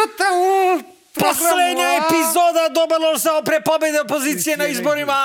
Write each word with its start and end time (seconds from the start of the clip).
Mariću, 0.00 0.08
a, 0.08 0.08
čuta 0.08 0.24
u 0.34 1.00
Poslednja 1.14 1.88
epizoda 2.06 2.68
dobalo 2.74 3.18
sa 3.18 3.42
pre 3.44 3.60
pobede 3.60 4.00
opozicije 4.00 4.56
na 4.56 4.66
izborima. 4.66 5.18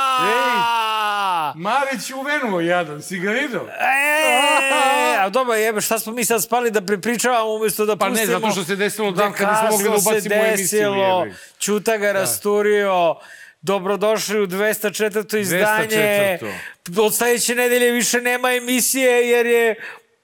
Marić 1.56 2.12
uvenuo 2.12 2.60
jadan, 2.62 3.02
si 3.02 3.20
ga 3.20 3.32
vidio? 3.32 3.68
E, 3.80 5.18
a 5.20 5.30
dobro, 5.30 5.54
jebe, 5.54 5.82
šta 5.82 6.00
smo 6.00 6.14
mi 6.14 6.26
sad 6.26 6.44
spali 6.44 6.72
da 6.72 6.82
prepričavamo 6.82 7.54
umesto 7.54 7.86
da 7.86 7.96
Pa 7.96 8.10
ne, 8.10 8.12
pustimo... 8.12 8.40
zato 8.40 8.52
što 8.52 8.64
se 8.64 8.76
desilo 8.76 9.12
dan 9.12 9.34
kad 9.34 9.50
nismo 9.50 9.70
mogli 9.72 9.90
da 9.90 10.00
se 10.00 10.10
ubacimo 10.10 10.36
u 10.36 10.46
emisiju. 10.46 10.94
jebe. 10.94 11.36
Čuta 11.60 11.98
ga 11.98 12.12
rasturio, 12.12 13.16
dobrodošli 13.62 14.42
u 14.42 14.48
204. 14.48 15.40
izdanje. 15.40 16.40
204.. 16.86 17.00
Od 17.02 17.16
sledeće 17.16 17.56
nedelje 17.56 17.92
više 17.92 18.22
nema 18.22 18.54
emisije 18.54 19.30
jer 19.30 19.46
je 19.46 19.76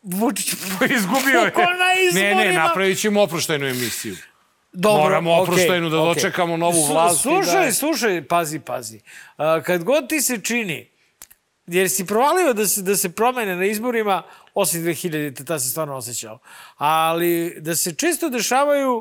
Vučić 0.04 0.54
Izgubio 0.98 1.40
je. 1.40 1.52
Na. 1.80 2.22
Ne, 2.22 2.36
ne, 2.36 2.54
napravit 2.54 3.00
ćemo 3.00 3.22
oproštajnu 3.22 3.68
emisiju. 3.68 4.16
Dobro, 4.74 5.04
Moramo 5.04 5.34
oproštajnu 5.34 5.90
da 5.90 6.00
okej. 6.00 6.14
dočekamo 6.14 6.58
novu 6.58 6.84
vlast 6.84 7.16
i 7.16 7.22
Slušaj, 7.22 7.66
da- 7.66 7.72
slušaj, 7.74 8.24
pazi, 8.24 8.60
pazi. 8.60 9.00
A, 9.38 9.62
kad 9.62 9.84
god 9.84 10.10
ti 10.10 10.22
se 10.22 10.38
čini, 10.40 10.92
jer 11.68 11.90
si 11.90 12.06
provalio 12.06 12.54
da 12.54 12.68
se, 12.68 12.82
da 12.82 12.96
se 12.96 13.10
promene 13.12 13.56
na 13.56 13.66
izborima, 13.66 14.24
osim 14.54 14.82
2000, 14.82 15.46
ta 15.46 15.60
se 15.60 15.70
stvarno 15.70 15.96
osjećao, 15.96 16.40
ali 16.78 17.58
da 17.60 17.76
se 17.76 17.94
često 17.94 18.30
dešavaju 18.30 18.98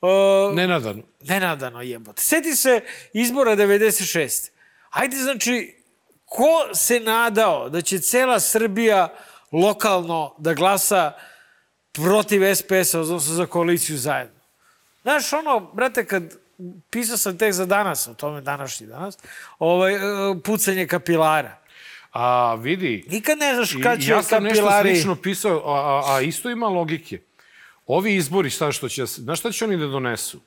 uh, 0.00 0.54
Nenadano. 0.54 1.02
nenadano 1.20 1.82
jebote. 1.82 2.22
Seti 2.22 2.56
se 2.56 2.80
izbora 3.12 3.56
96. 3.56 4.50
Ajde, 4.90 5.16
znači, 5.16 5.76
ko 6.24 6.46
se 6.74 7.00
nadao 7.00 7.68
da 7.68 7.82
će 7.82 7.98
cela 7.98 8.40
Srbija 8.40 9.14
lokalno 9.52 10.34
da 10.38 10.54
glasa 10.54 11.12
protiv 11.92 12.54
SPS-a, 12.54 13.00
odnosno 13.00 13.34
za 13.34 13.46
koaliciju 13.46 13.96
zajedno? 13.98 14.39
Znaš, 15.02 15.32
ono, 15.32 15.60
brate, 15.72 16.04
kad 16.04 16.22
pisao 16.90 17.16
sam 17.16 17.38
tek 17.38 17.52
za 17.52 17.66
danas, 17.66 18.08
o 18.08 18.14
tome 18.14 18.40
današnji 18.40 18.86
danas, 18.86 19.18
ovaj, 19.58 19.94
e, 19.94 19.98
pucanje 20.44 20.86
kapilara. 20.86 21.56
A 22.12 22.54
vidi, 22.54 23.04
Nikad 23.08 23.38
ne 23.38 23.54
znaš 23.54 23.74
kad 23.82 24.00
će 24.02 24.10
ja 24.10 24.22
sam 24.22 24.42
nešto 24.42 24.62
kapilari... 24.62 24.94
slično 24.94 25.16
pisao, 25.16 25.62
a, 25.66 25.78
a, 25.78 26.14
a 26.14 26.20
isto 26.20 26.50
ima 26.50 26.66
logike. 26.66 27.20
Ovi 27.86 28.14
izbori, 28.14 28.50
šta 28.50 28.72
što 28.72 28.88
će, 28.88 29.06
znaš 29.06 29.38
šta 29.38 29.52
će 29.52 29.64
oni 29.64 29.76
da 29.76 29.86
donesu? 29.86 30.40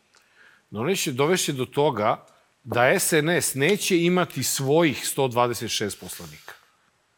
Doneće, 0.71 1.11
dovešće 1.11 1.53
do 1.53 1.65
toga 1.65 2.25
da 2.63 2.99
SNS 2.99 3.55
neće 3.55 4.03
imati 4.03 4.43
svojih 4.43 5.03
126 5.17 5.99
poslanika. 5.99 6.53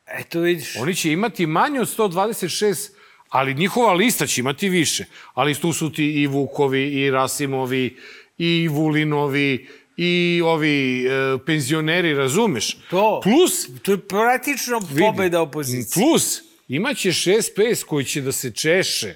Eto 0.08 0.40
vidiš. 0.40 0.76
Oni 0.76 0.96
će 0.96 1.12
imati 1.12 1.46
manje 1.46 1.82
od 1.82 1.98
126, 1.98 2.92
ali 3.30 3.54
njihova 3.54 3.94
lista 3.94 4.28
će 4.28 4.42
imati 4.42 4.70
više. 4.70 5.06
Ali 5.34 5.56
tu 5.56 5.74
su 5.74 5.92
ti 5.92 6.06
i 6.22 6.28
Vukovi, 6.28 6.84
i 6.94 7.12
Rasimovi, 7.12 7.98
i 8.38 8.68
Vulinovi, 8.68 9.68
i 9.98 10.42
ovi 10.46 11.06
e, 11.06 11.38
penzioneri, 11.46 12.14
razumeš? 12.14 12.78
To. 12.90 13.20
Plus, 13.24 13.68
To 13.82 13.92
je 13.92 13.98
praktično 13.98 14.82
pobeda 15.00 15.42
opozicije. 15.42 16.04
plus, 16.04 16.42
imaće 16.68 17.14
SPS 17.14 17.84
koji 17.88 18.06
će 18.06 18.22
da 18.22 18.32
se 18.32 18.52
češe 18.52 19.14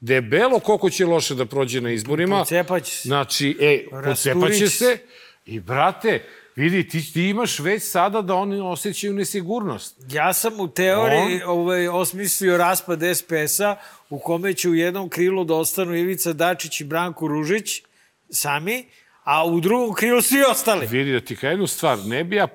debelo 0.00 0.58
koliko 0.60 0.90
će 0.90 1.06
loše 1.06 1.34
da 1.34 1.46
prođe 1.46 1.80
na 1.80 1.90
izborima. 1.90 2.38
Pocepaće 2.38 2.92
se. 2.92 3.08
Znači, 3.08 3.56
e, 3.60 3.84
pocepaće 4.04 4.58
će 4.58 4.68
se. 4.68 4.98
I, 5.46 5.60
brate, 5.60 6.22
vidi, 6.60 6.88
ti, 6.88 7.12
ti 7.12 7.28
imaš 7.28 7.58
već 7.58 7.82
sada 7.82 8.22
da 8.22 8.34
oni 8.34 8.60
osjećaju 8.60 9.14
nesigurnost. 9.14 9.96
Ja 10.10 10.32
sam 10.32 10.60
u 10.60 10.68
teoriji 10.68 11.42
ovaj, 11.46 11.88
osmislio 11.88 12.56
raspad 12.56 13.00
SPS-a 13.14 13.76
u 14.10 14.18
kome 14.18 14.54
će 14.54 14.68
u 14.68 14.74
jednom 14.74 15.08
krilu 15.08 15.44
da 15.44 15.54
ostanu 15.54 15.96
Ivica 15.96 16.32
Dačić 16.32 16.80
i 16.80 16.84
Branko 16.84 17.28
Ružić 17.28 17.82
sami, 18.30 18.86
a 19.24 19.44
u 19.46 19.60
drugom 19.60 19.94
krilu 19.94 20.22
svi 20.22 20.42
ostali. 20.50 20.86
Vidi 20.86 21.12
da 21.12 21.20
ti 21.20 21.36
kažem 21.36 21.50
jednu 21.50 21.66
stvar, 21.66 21.98
ne 21.98 22.24
bi 22.24 22.36
ja 22.36 22.48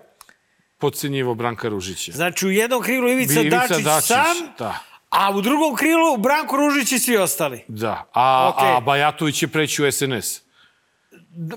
podcenjivo 0.77 1.35
Branka 1.35 1.69
Ružića. 1.69 2.11
Znači 2.11 2.47
u 2.47 2.51
jednom 2.51 2.81
krilu 2.81 3.09
Ivica, 3.09 3.41
Ivica 3.41 3.57
Dačić, 3.57 3.85
Dačić, 3.85 4.07
sam, 4.07 4.35
da. 4.59 4.79
a 5.09 5.31
u 5.35 5.41
drugom 5.41 5.75
krilu 5.75 6.17
Branko 6.17 6.57
Ružić 6.57 6.91
i 6.91 6.99
svi 6.99 7.17
ostali. 7.17 7.63
Da, 7.67 8.09
a, 8.13 8.51
Okej. 8.55 8.75
a 8.75 8.79
Bajatović 8.79 9.39
će 9.39 9.47
preći 9.47 9.83
u 9.83 9.91
SNS. 9.91 10.44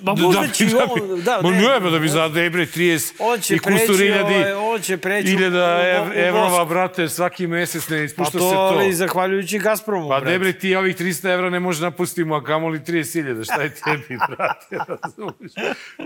Ma 0.02 0.14
možda 0.14 0.48
će 0.48 0.64
i 0.64 0.68
on... 0.68 1.22
Da, 1.22 1.40
Ma 1.42 1.50
ne, 1.50 1.56
ne, 1.58 1.80
ba 1.80 1.90
da 1.90 1.98
bi 1.98 2.08
za 2.08 2.28
Debre 2.28 2.66
30 2.66 3.12
on 3.20 3.40
će 3.40 3.54
i 3.54 3.58
kustur 3.58 4.00
iljadi, 4.00 4.34
on 4.54 4.80
će 4.80 4.96
preći 4.96 5.28
u- 5.28 5.32
iljada 5.32 5.80
ev, 5.84 6.18
evrova, 6.18 6.64
brate, 6.64 7.08
svaki 7.08 7.46
mesec 7.46 7.88
ne 7.88 7.96
Pa 7.96 8.02
ispušta 8.02 8.32
to, 8.32 8.38
se 8.40 8.54
to. 8.54 8.60
ali 8.60 8.92
zahvaljujući 8.92 9.58
Gazpromu, 9.58 10.08
Pa 10.08 10.14
brate. 10.14 10.32
Debre, 10.32 10.52
ti 10.52 10.76
ovih 10.76 10.96
300 10.96 11.32
evra 11.32 11.50
ne 11.50 11.60
možeš 11.60 11.82
napustimo, 11.82 12.34
a 12.34 12.44
kamoli 12.44 12.78
30.000, 12.78 13.44
šta 13.44 13.62
je 13.62 13.70
tebi, 13.70 14.18
brate, 14.28 14.76
razumiješ? 14.96 15.52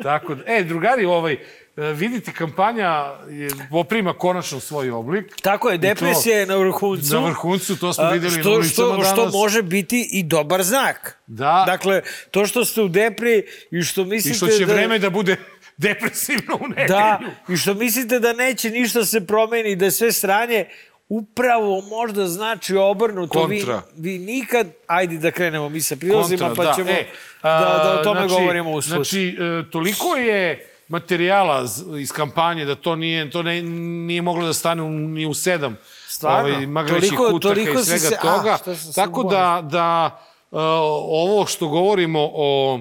Tako 0.02 0.34
da, 0.34 0.42
e, 0.48 0.64
drugari, 0.64 1.04
ovaj, 1.06 1.36
vidite, 1.76 2.32
kampanja 2.32 3.04
je, 3.30 3.48
poprima 3.70 4.14
konačno 4.14 4.60
svoj 4.60 4.90
oblik. 4.90 5.40
Tako 5.42 5.68
je, 5.68 5.74
I 5.74 5.78
depresija 5.78 6.38
je 6.38 6.46
na 6.46 6.56
vrhuncu. 6.56 7.14
Na 7.14 7.20
vrhuncu, 7.20 7.78
to 7.78 7.92
smo 7.92 8.04
A, 8.04 8.10
videli 8.10 8.36
na 8.36 8.42
što, 8.42 8.54
ulicama 8.54 8.94
što, 8.94 9.04
što 9.04 9.16
danas. 9.16 9.32
može 9.32 9.62
biti 9.62 10.08
i 10.12 10.22
dobar 10.22 10.62
znak. 10.62 11.18
Da. 11.26 11.64
Dakle, 11.66 12.02
to 12.30 12.46
što 12.46 12.64
ste 12.64 12.82
u 12.82 12.88
depri 12.88 13.44
i 13.70 13.82
što 13.82 14.00
I 14.00 14.04
mislite 14.04 14.36
što 14.36 14.46
će 14.46 14.66
da... 14.66 14.72
vreme 14.72 14.98
da 14.98 15.10
bude 15.10 15.36
depresivno 15.76 16.58
u 16.60 16.68
nedelju. 16.68 16.88
Da, 16.88 17.20
i 17.48 17.56
što 17.56 17.74
mislite 17.74 18.18
da 18.18 18.32
neće 18.32 18.70
ništa 18.70 19.04
se 19.04 19.26
promeni, 19.26 19.76
da 19.76 19.84
je 19.84 19.90
sve 19.90 20.12
stranje, 20.12 20.66
upravo 21.08 21.80
možda 21.80 22.28
znači 22.28 22.76
obrnuto. 22.76 23.46
Vi, 23.46 23.58
Kontra. 23.58 23.82
vi 23.96 24.18
nikad, 24.18 24.66
ajde 24.86 25.16
da 25.16 25.30
krenemo 25.30 25.68
mi 25.68 25.80
sa 25.80 25.96
prilozima, 25.96 26.46
Kontra, 26.46 26.64
pa 26.64 26.74
ćemo 26.74 26.90
E, 26.90 27.04
da, 27.48 27.80
da 27.84 28.00
o 28.00 28.04
tome 28.04 28.20
znači, 28.20 28.40
govorimo 28.40 28.70
usput. 28.70 28.94
Znači, 28.94 29.36
e, 29.40 29.70
toliko 29.70 30.16
je 30.16 30.71
materijala 30.88 31.64
iz 32.00 32.12
kampanje 32.12 32.64
da 32.64 32.74
to 32.74 32.96
nije, 32.96 33.30
to 33.30 33.42
ne, 33.42 33.62
nije 33.62 34.22
moglo 34.22 34.46
da 34.46 34.52
stane 34.52 34.82
ni 34.90 35.26
u 35.26 35.34
sedam 35.34 35.76
Stvarno? 36.08 36.50
ovaj, 36.50 36.66
magarećih 36.66 37.10
Toliko- 37.10 37.30
kutaka 37.30 37.54
toliko 37.54 37.80
i 37.80 37.84
svega 37.84 37.98
se- 38.00 38.14
a, 38.14 38.36
toga. 38.36 38.58
sam 38.58 38.76
se 38.76 38.92
Tako 38.92 39.22
da, 39.24 39.60
da 39.64 40.18
e, 40.52 40.56
ovo 41.02 41.46
što 41.46 41.68
govorimo 41.68 42.30
o 42.34 42.80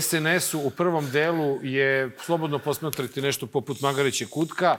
SNS-u 0.00 0.58
u 0.58 0.70
prvom 0.70 1.10
delu 1.10 1.58
je 1.62 2.16
slobodno 2.24 2.58
posmatrati 2.58 3.22
nešto 3.22 3.46
poput 3.46 3.80
magareće 3.80 4.26
kutka, 4.26 4.76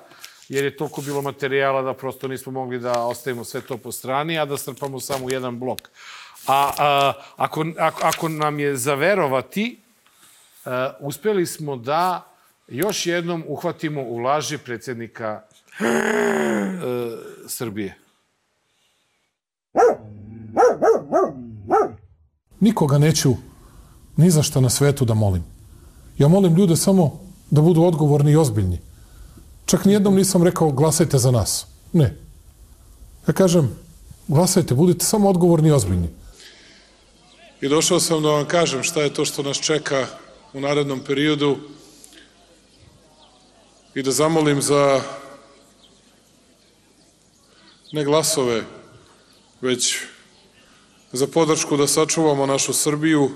jer 0.50 0.64
je 0.64 0.78
toliko 0.78 1.02
bilo 1.02 1.22
materijala 1.22 1.82
da 1.82 1.94
prosto 1.94 2.28
nismo 2.28 2.52
mogli 2.52 2.80
da 2.80 3.02
ostavimo 3.02 3.44
sve 3.44 3.62
to 3.62 3.78
po 3.78 3.92
strani, 3.92 4.40
a 4.40 4.46
da 4.46 4.58
strpamo 4.58 5.00
samo 5.00 5.30
jedan 5.30 5.60
blok. 5.60 5.82
A, 6.48 6.72
a 6.78 7.14
ako, 7.38 7.66
ako, 7.78 8.00
ako 8.04 8.30
nam 8.30 8.60
je 8.60 8.76
zaverovati, 8.76 9.80
uh, 10.66 10.72
uspeli 11.00 11.46
smo 11.46 11.76
da 11.76 12.28
još 12.72 13.06
jednom 13.06 13.44
uhvatimo 13.48 14.02
u 14.02 14.18
laži 14.18 14.58
predsjednika 14.58 15.42
uh, 15.42 15.86
Srbije. 17.48 17.98
Nikoga 22.60 22.98
neću 22.98 23.34
ni 24.18 24.32
za 24.32 24.44
šta 24.44 24.60
na 24.60 24.70
svetu 24.70 25.06
da 25.06 25.14
molim. 25.14 25.44
Ja 26.18 26.28
molim 26.28 26.56
ljude 26.56 26.76
samo 26.76 27.20
da 27.50 27.62
budu 27.62 27.84
odgovorni 27.84 28.32
i 28.32 28.36
ozbiljni. 28.36 28.80
Čak 29.66 29.86
nijednom 29.86 30.16
nisam 30.16 30.44
rekao 30.44 30.72
glasajte 30.72 31.18
za 31.18 31.32
nas. 31.32 31.66
Ne. 31.94 32.16
Ja 33.28 33.34
kažem, 33.34 33.76
glasajte, 34.28 34.74
budite 34.74 35.06
samo 35.06 35.30
odgovorni 35.30 35.70
i 35.70 35.72
ozbiljni. 35.72 36.10
I 37.62 37.70
došao 37.70 38.00
sam 38.00 38.24
da 38.24 38.30
vam 38.30 38.46
kažem 38.46 38.84
šta 38.84 39.02
je 39.02 39.14
to 39.14 39.26
što 39.26 39.44
nas 39.44 39.58
čeka 39.58 40.06
u 40.54 40.60
narednom 40.60 41.00
periodu 41.08 41.58
i 43.96 44.04
da 44.04 44.12
zamolim 44.12 44.62
za 44.62 45.02
ne 47.92 48.04
glasove, 48.04 48.62
već 49.62 49.98
za 51.12 51.28
podršku 51.28 51.78
da 51.78 51.88
sačuvamo 51.88 52.46
našu 52.46 52.74
Srbiju 52.74 53.32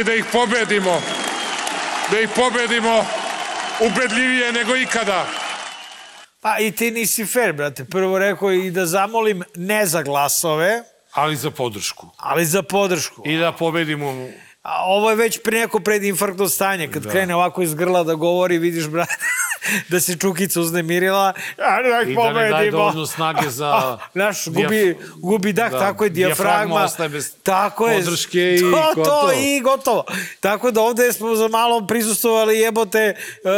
i 0.00 0.04
da 0.04 0.14
ih 0.14 0.24
pobedimo, 0.32 1.00
da 2.10 2.20
ih 2.20 2.28
pobedimo 2.36 3.06
ubedljivije 3.80 4.52
nego 4.52 4.76
ikada. 4.76 5.26
Pa 6.40 6.58
i 6.58 6.72
ti 6.72 6.90
nisi 6.90 7.26
fair, 7.26 7.52
brate. 7.52 7.84
Prvo 7.84 8.18
rekao 8.18 8.52
i 8.52 8.70
da 8.70 8.86
zamolim 8.86 9.42
ne 9.54 9.86
za 9.86 10.02
glasove, 10.02 10.82
Ali 11.12 11.36
za 11.36 11.50
podršku. 11.50 12.06
ali 12.16 12.44
za 12.44 12.62
podršku. 12.62 13.22
I 13.26 13.36
da 13.36 13.52
pobedimo 13.52 14.28
A 14.64 14.84
ovo 14.86 15.10
je 15.10 15.16
već 15.16 15.42
pre 15.42 15.58
neko 15.60 15.80
predinfarktno 15.80 16.48
stanje. 16.48 16.90
Kad 16.90 17.02
da. 17.02 17.10
krene 17.10 17.34
ovako 17.34 17.62
iz 17.62 17.74
grla 17.74 18.02
da 18.02 18.14
govori, 18.14 18.58
vidiš, 18.58 18.86
brate, 18.88 19.16
da 19.90 20.00
se 20.00 20.16
Čukica 20.16 20.60
uznemirila. 20.60 21.32
A, 21.58 21.82
da 21.82 22.00
ih 22.02 22.08
I 22.08 22.14
da 22.14 22.32
ne 22.32 22.48
daje 22.48 22.70
dovoljno 22.70 23.06
snage 23.06 23.50
za... 23.50 23.98
Znaš, 24.12 24.48
gubi, 24.48 24.98
gubi 25.16 25.52
dah, 25.52 25.70
da, 25.72 25.78
tako 25.78 26.04
je, 26.04 26.10
dijafragma 26.10 26.84
ostaje 26.84 27.08
bez 27.08 27.34
tako 27.42 27.88
je. 27.88 27.98
podrške 27.98 28.54
i 28.54 28.60
to, 28.60 28.70
gotovo. 28.94 29.20
To, 29.22 29.32
i 29.32 29.60
gotovo. 29.60 30.04
Tako 30.40 30.70
da 30.70 30.80
ovde 30.80 31.12
smo 31.12 31.36
za 31.36 31.48
malo 31.48 31.86
prisustovali 31.86 32.58
jebote... 32.58 33.14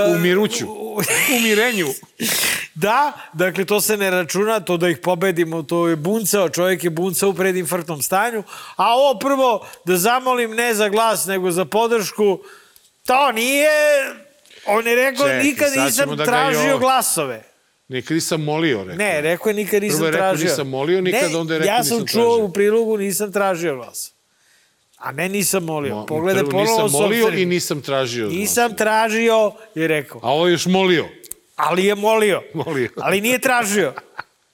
Uh, 0.09 0.17
U 0.17 0.19
miruću. 0.19 0.67
u- 0.67 1.01
u 1.37 1.41
mirenju. 1.43 1.87
Da, 2.75 3.13
dakle, 3.33 3.65
to 3.65 3.81
se 3.81 3.97
ne 3.97 4.11
računa, 4.11 4.61
to 4.61 4.77
da 4.77 4.89
ih 4.89 4.99
pobedimo, 4.99 5.63
to 5.63 5.89
je 5.89 5.97
buncao, 5.97 6.49
čovjek 6.49 6.85
je 6.85 6.91
buncao 6.91 7.29
u 7.29 7.35
predinfarktnom 7.35 8.03
stanju, 8.03 8.43
a 8.77 8.95
ovo 8.95 9.19
prvo, 9.19 9.67
da 9.85 9.97
zamolim 9.97 10.51
ne 10.51 10.75
za 10.75 10.89
glas, 10.89 11.27
nego 11.27 11.51
za 11.51 11.65
podršku, 11.65 12.39
to 13.07 13.33
nije... 13.33 13.71
On 14.67 14.87
je 14.87 14.95
rekao, 14.97 15.27
Čekaj, 15.27 15.43
nikad 15.43 15.69
nisam 15.77 16.17
da 16.17 16.25
tražio 16.25 16.61
jo- 16.63 16.79
glasove. 16.79 17.43
Nikad 17.89 18.15
nisam 18.15 18.43
molio, 18.43 18.79
rekao. 18.81 18.97
Ne, 18.97 19.21
rekao 19.21 19.51
je 19.51 19.55
nikad 19.55 19.83
nisam 19.83 19.99
Prvo 19.99 20.07
je 20.07 20.13
rekao, 20.13 20.29
tražio. 20.29 20.45
nisam 20.45 20.69
molio 20.69 21.01
nikad, 21.01 21.31
ne, 21.31 21.37
onda 21.37 21.55
je 21.55 21.59
rekao, 21.59 21.73
ja 21.73 21.85
sam 21.85 21.93
nisam 21.93 22.07
čuo 22.09 22.23
tražio. 22.27 22.45
u 22.45 22.53
prilogu, 22.53 22.97
nisam 22.97 23.33
tražio 23.33 23.77
glas. 23.77 24.13
A 24.97 25.13
ne, 25.13 25.29
nisam 25.29 25.65
molio. 25.65 25.95
Mo- 25.95 26.07
Pogledaj 26.07 26.43
prvo 26.43 26.51
ponovo 26.53 26.83
nisam 26.83 26.91
molio 26.93 27.19
sopstveni. 27.19 27.43
i 27.43 27.47
nisam 27.47 27.83
tražio. 27.83 28.29
Nisam 28.29 28.75
tražio, 28.75 29.53
je 29.75 29.89
rekao. 29.89 30.21
A 30.25 30.31
ovo 30.31 30.47
je 30.47 30.53
još 30.53 30.67
molio. 30.67 31.09
Ali 31.57 31.85
je 31.85 31.95
molio. 31.95 32.43
Molio. 32.55 32.89
Ali 32.97 33.21
nije 33.21 33.39
tražio. 33.39 33.93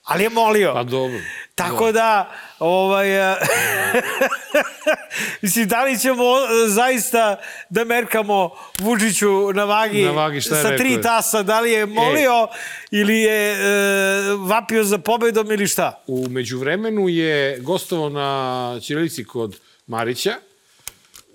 Ali 0.03 0.23
je 0.23 0.29
molio. 0.31 0.73
Pa 0.73 0.83
dobro. 0.83 1.19
Tako 1.55 1.91
da, 1.91 2.31
ovaj, 2.59 3.21
a, 3.21 3.37
mislim, 5.41 5.67
da 5.67 5.83
li 5.83 5.99
ćemo 5.99 6.23
e, 6.23 6.67
zaista 6.67 7.39
da 7.69 7.83
merkamo 7.85 8.49
Vučiću 8.79 9.53
na 9.53 9.63
vagi, 9.63 10.01
Na 10.01 10.11
vagi, 10.11 10.41
šta 10.41 10.55
sa 10.55 10.61
rekao 10.61 10.77
tri 10.77 10.91
je? 10.91 11.01
tasa, 11.01 11.43
da 11.43 11.59
li 11.59 11.71
je 11.71 11.85
molio 11.85 12.47
ili 12.91 13.19
je 13.19 13.51
e, 13.51 13.57
vapio 14.39 14.83
za 14.83 14.97
pobedom 14.97 15.51
ili 15.51 15.67
šta? 15.67 16.03
U 16.07 16.27
međuvremenu 16.29 17.09
je 17.09 17.59
gostovao 17.59 18.09
na 18.09 18.79
Ćirilici 18.81 19.25
kod 19.25 19.59
Marića 19.87 20.33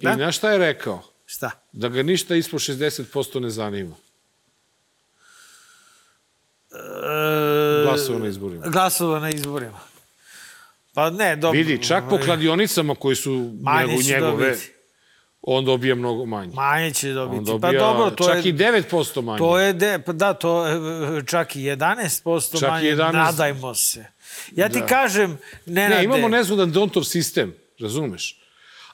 Da? 0.03 0.13
i 0.13 0.17
na 0.17 0.33
šta 0.33 0.51
je 0.51 0.59
rekao? 0.59 1.03
Šta? 1.27 1.51
Da 1.73 1.89
ga 1.89 2.03
ništa 2.03 2.35
ispod 2.35 2.61
60% 2.61 3.41
ne 3.41 3.51
zanima. 3.51 3.95
E, 6.71 7.83
Glasova 7.85 8.19
na 8.19 8.27
izborima. 8.29 8.67
Glasova 8.67 9.21
na 9.21 9.31
izborima. 9.31 9.79
Pa 10.99 11.11
ne, 11.11 11.37
dobro. 11.37 11.59
Vidi, 11.59 11.83
čak 11.83 12.05
po 12.11 12.19
kladionicama 12.19 12.95
koji 12.95 13.17
su 13.17 13.53
Manje 13.63 13.87
njegu, 13.87 14.03
će 14.03 14.13
njegove, 14.13 14.47
dobiti. 14.47 14.71
on 15.43 15.65
dobija 15.65 15.95
mnogo 15.95 16.27
manje. 16.27 16.53
Manje 16.55 16.91
će 16.91 17.09
On 17.09 17.15
dobiti. 17.15 17.45
dobija 17.45 17.73
pa 17.73 17.79
dobro, 17.79 18.11
to 18.11 18.25
čak 18.25 18.45
je... 18.45 18.49
i 18.49 18.53
9% 18.53 19.23
manje. 19.23 19.39
To 19.39 19.59
je, 19.59 19.73
de, 19.73 19.99
pa 19.99 20.13
da, 20.13 20.35
to 20.35 20.67
je 20.67 20.77
čak 21.27 21.57
i 21.57 21.61
11% 21.61 22.61
Čak 22.61 22.71
manje, 22.71 22.89
11. 22.89 23.13
nadajmo 23.13 23.75
se. 23.75 24.05
Ja 24.53 24.69
ti 24.69 24.79
Da. 24.81 24.87
kažem, 24.87 25.39
Nenade, 25.67 25.95
Ne, 25.95 26.05
imamo 26.05 26.29
nezgodan 26.29 26.73
Dontov 26.73 27.05
sistem, 27.05 27.55
razumeš? 27.81 28.41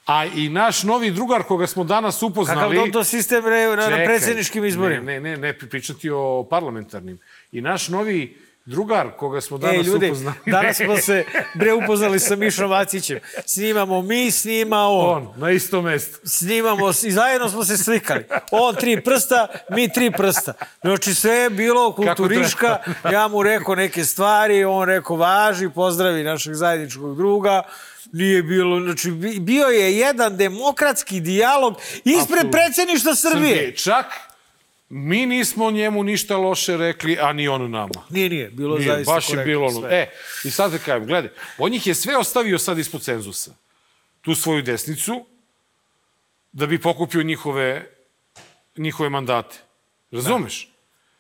A 0.07 0.25
i 0.27 0.49
naš 0.49 0.83
novi 0.83 1.11
drugar 1.11 1.43
koga 1.43 1.67
smo 1.67 1.85
danas 1.85 2.23
upoznali... 2.23 2.61
kakav 2.61 2.75
dom 2.75 2.93
to 2.93 3.05
sistem 3.05 3.45
re, 3.47 3.77
na, 3.77 4.05
predsjedničkim 4.05 4.65
izborima. 4.65 5.03
Ne, 5.03 5.21
ne, 5.21 5.31
ne, 5.31 5.37
ne 5.37 5.59
pričati 5.59 6.11
o 6.11 6.47
parlamentarnim. 6.50 7.19
I 7.53 7.61
naš 7.61 7.89
novi 7.89 8.37
drugar 8.66 9.11
koga 9.11 9.40
smo 9.40 9.56
Ej, 9.56 9.61
danas 9.62 9.87
ljudi, 9.87 10.06
upoznali... 10.06 10.37
danas 10.46 10.76
smo 10.76 10.96
se 10.96 11.25
bre 11.55 11.72
upoznali 11.75 12.20
sa 12.20 12.37
Mišom 12.37 12.70
Vacićem. 12.70 13.19
Snimamo 13.46 14.02
mi, 14.02 14.31
snima 14.31 14.78
on. 14.78 15.16
On, 15.16 15.32
na 15.37 15.50
isto 15.50 15.82
mesto. 15.82 16.19
Snimamo 16.25 16.90
i 17.02 17.12
zajedno 17.12 17.49
smo 17.49 17.64
se 17.64 17.76
slikali. 17.76 18.25
On 18.50 18.75
tri 18.75 19.00
prsta, 19.00 19.46
mi 19.70 19.93
tri 19.93 20.11
prsta. 20.11 20.52
Znači 20.81 21.14
sve 21.14 21.32
je 21.32 21.50
bilo 21.50 21.93
kulturiška. 21.93 22.78
Ja 23.12 23.28
mu 23.28 23.43
rekao 23.43 23.75
neke 23.75 24.05
stvari, 24.05 24.64
on 24.64 24.84
rekao 24.84 25.16
važi, 25.16 25.69
pozdravi 25.69 26.22
našeg 26.22 26.55
zajedničkog 26.55 27.16
druga. 27.16 27.62
Nije 28.12 28.43
bilo, 28.43 28.81
znači 28.81 29.11
bi- 29.11 29.40
bio 29.40 29.66
je 29.66 29.96
jedan 29.99 30.37
demokratski 30.37 31.20
dijalog 31.20 31.75
ispred 31.94 32.19
Apsolutno. 32.20 32.50
predsjedništva 32.50 33.14
Srbije. 33.14 33.55
Srbije. 33.56 33.76
Čak 33.76 34.06
mi 34.96 35.26
nismo 35.26 35.70
njemu 35.70 36.02
ništa 36.02 36.37
loše 36.37 36.76
rekli, 36.76 37.19
a 37.20 37.32
ni 37.32 37.49
on 37.49 37.70
nama. 37.70 38.05
Nije, 38.11 38.29
nije, 38.29 38.50
bilo 38.50 38.79
Nije, 38.79 38.93
zaista 38.93 39.12
baš 39.12 39.29
je 39.29 39.32
korektno 39.32 39.52
bilo 39.52 39.67
ono. 39.67 39.81
sve. 39.81 39.88
E, 39.91 40.11
i 40.44 40.50
sad 40.50 40.73
da 40.73 40.79
kažem, 40.79 41.06
gledaj, 41.06 41.31
on 41.58 41.75
ih 41.75 41.87
je 41.87 41.94
sve 41.94 42.17
ostavio 42.17 42.58
sad 42.58 42.79
ispod 42.79 43.02
cenzusa. 43.02 43.55
Tu 44.20 44.35
svoju 44.35 44.62
desnicu, 44.62 45.26
da 46.52 46.67
bi 46.67 46.81
pokupio 46.81 47.23
njihove, 47.23 47.91
njihove 48.76 49.08
mandate. 49.08 49.56
Razumeš? 50.11 50.69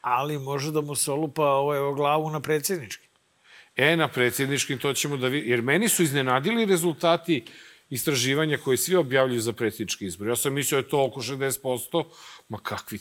Ali 0.00 0.38
može 0.38 0.70
da 0.70 0.80
mu 0.80 0.94
se 0.94 1.10
olupa 1.10 1.44
ovaj, 1.44 1.78
o 1.78 1.94
glavu 1.94 2.30
na 2.30 2.40
predsjednički. 2.40 3.06
E, 3.76 3.96
na 3.96 4.08
predsjedničkim 4.08 4.78
to 4.78 4.92
ćemo 4.92 5.16
da 5.16 5.28
vidimo. 5.28 5.50
Jer 5.50 5.62
meni 5.62 5.88
su 5.88 6.02
iznenadili 6.02 6.64
rezultati 6.64 7.44
istraživanja 7.90 8.58
koje 8.64 8.76
svi 8.76 8.96
objavljuju 8.96 9.40
za 9.40 9.52
predsjednički 9.52 10.06
izbor. 10.06 10.28
Ja 10.28 10.36
sam 10.36 10.52
mislio 10.52 10.80
da 10.80 10.86
je 10.86 10.90
to 10.90 11.04
oko 11.04 11.20
60%, 11.20 12.04
ma 12.48 12.58
kakvi, 12.62 12.98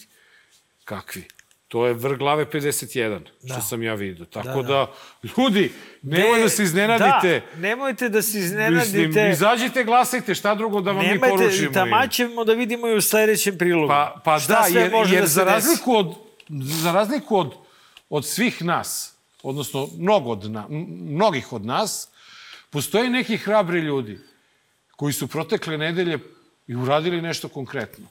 kakvi. 0.86 1.24
To 1.68 1.88
je 1.88 1.94
vrh 1.94 2.18
glave 2.18 2.46
51, 2.46 3.20
što 3.46 3.62
sam 3.62 3.84
ja 3.84 3.94
vidio. 3.94 4.26
Tako 4.26 4.62
da, 4.62 4.68
da, 4.68 4.88
ljudi, 5.38 5.72
nemoj 6.02 6.42
da 6.42 6.50
se 6.50 6.64
iznenadite. 6.64 7.42
Da, 7.54 7.60
nemojte 7.60 8.10
da 8.10 8.22
se 8.22 8.38
Mislim, 8.38 8.44
iznenadite. 8.46 9.30
izađite, 9.32 9.84
glasajte, 9.84 10.36
šta 10.36 10.56
drugo 10.56 10.82
da 10.82 10.92
vam 10.92 11.06
mi 11.06 11.08
Nemojte, 11.12 11.30
poručimo. 11.30 11.70
i 11.70 11.74
tamo 11.74 12.08
ćemo 12.08 12.44
da 12.44 12.54
vidimo 12.54 12.88
i 12.88 12.96
u 12.96 13.02
sledećem 13.02 13.58
prilogu. 13.58 13.88
Pa, 13.88 14.22
pa 14.26 14.40
Šta 14.40 14.54
da, 14.54 14.64
sve 14.70 14.82
jer, 14.82 14.92
može 14.92 15.16
jer 15.16 15.24
da 15.24 15.28
za, 15.28 15.44
razliku 15.44 15.96
od, 15.96 16.16
za 16.50 16.92
razliku 16.92 17.38
od, 17.38 17.54
od 18.10 18.26
svih 18.26 18.64
nas, 18.64 19.16
odnosno 19.44 19.88
mnogo 19.98 20.30
od 20.32 20.52
na, 20.52 20.66
mnogih 21.10 21.54
od 21.54 21.66
nas, 21.66 22.10
postoje 22.70 23.10
neki 23.10 23.38
hrabri 23.38 23.80
ljudi 23.80 24.20
koji 24.96 25.14
su 25.14 25.28
protekle 25.28 25.78
nedelje 25.78 26.20
i 26.68 26.76
uradili 26.76 27.22
nešto 27.22 27.48
konkretno. 27.48 28.08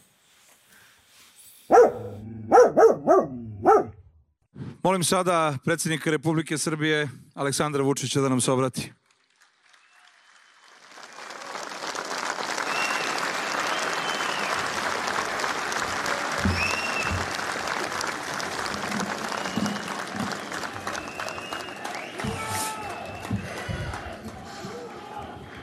Molim 4.83 5.05
sada 5.05 5.59
predsjednika 5.65 6.11
Republike 6.11 6.59
Srbije 6.59 7.09
Aleksandra 7.35 7.83
Vučića 7.83 8.21
da 8.21 8.29
nam 8.29 8.41
se 8.41 8.53
obrati. 8.53 8.93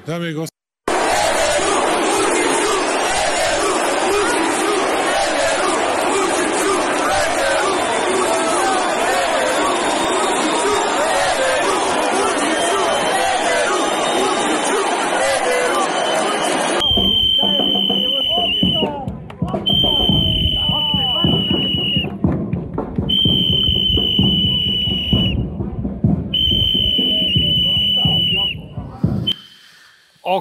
Dame 0.07 0.29
i 0.29 0.33
gospodo, 0.33 0.48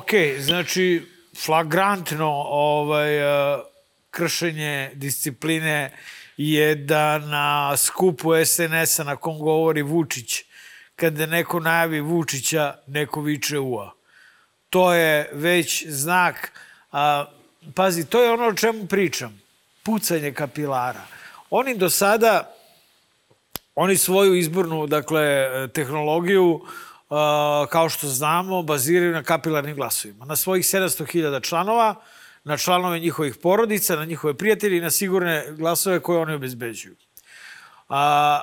Ok, 0.08 0.40
znači, 0.40 1.06
flagrantno 1.44 2.28
ovaj, 2.46 3.18
eh, 3.18 3.58
kršenje 4.10 4.90
discipline 4.94 5.92
je 6.36 6.74
da 6.74 7.18
na 7.18 7.76
skupu 7.76 8.30
SNS-a 8.46 9.04
na 9.04 9.16
kom 9.16 9.38
govori 9.38 9.82
Vučić, 9.82 10.44
kada 10.96 11.26
neko 11.26 11.60
najavi 11.60 12.00
Vučića, 12.00 12.74
neko 12.86 13.20
viče 13.20 13.58
ua. 13.58 13.92
To 14.70 14.94
je 14.94 15.30
već 15.32 15.86
znak, 15.88 16.52
a, 16.92 17.24
pazi, 17.74 18.06
to 18.06 18.22
je 18.22 18.32
ono 18.32 18.46
o 18.46 18.54
čemu 18.54 18.86
pričam, 18.86 19.40
pucanje 19.82 20.32
kapilara. 20.32 21.06
Oni 21.50 21.76
do 21.76 21.90
sada 21.90 22.54
Oni 23.80 23.96
svoju 23.96 24.34
izbornu, 24.34 24.86
dakle, 24.86 25.48
tehnologiju, 25.72 26.60
a, 26.64 26.87
kao 27.70 27.88
što 27.88 28.06
znamo, 28.06 28.62
baziraju 28.62 29.12
na 29.12 29.22
kapilarnim 29.22 29.76
glasovima. 29.76 30.24
Na 30.24 30.36
svojih 30.36 30.64
700.000 30.64 31.42
članova, 31.42 31.94
na 32.44 32.56
članove 32.56 32.98
njihovih 32.98 33.36
porodica, 33.36 33.96
na 33.96 34.04
njihove 34.04 34.34
prijatelje 34.34 34.78
i 34.78 34.80
na 34.80 34.90
sigurne 34.90 35.44
glasove 35.50 36.00
koje 36.00 36.18
oni 36.18 36.34
obezbeđuju. 36.34 36.96
A, 37.88 38.40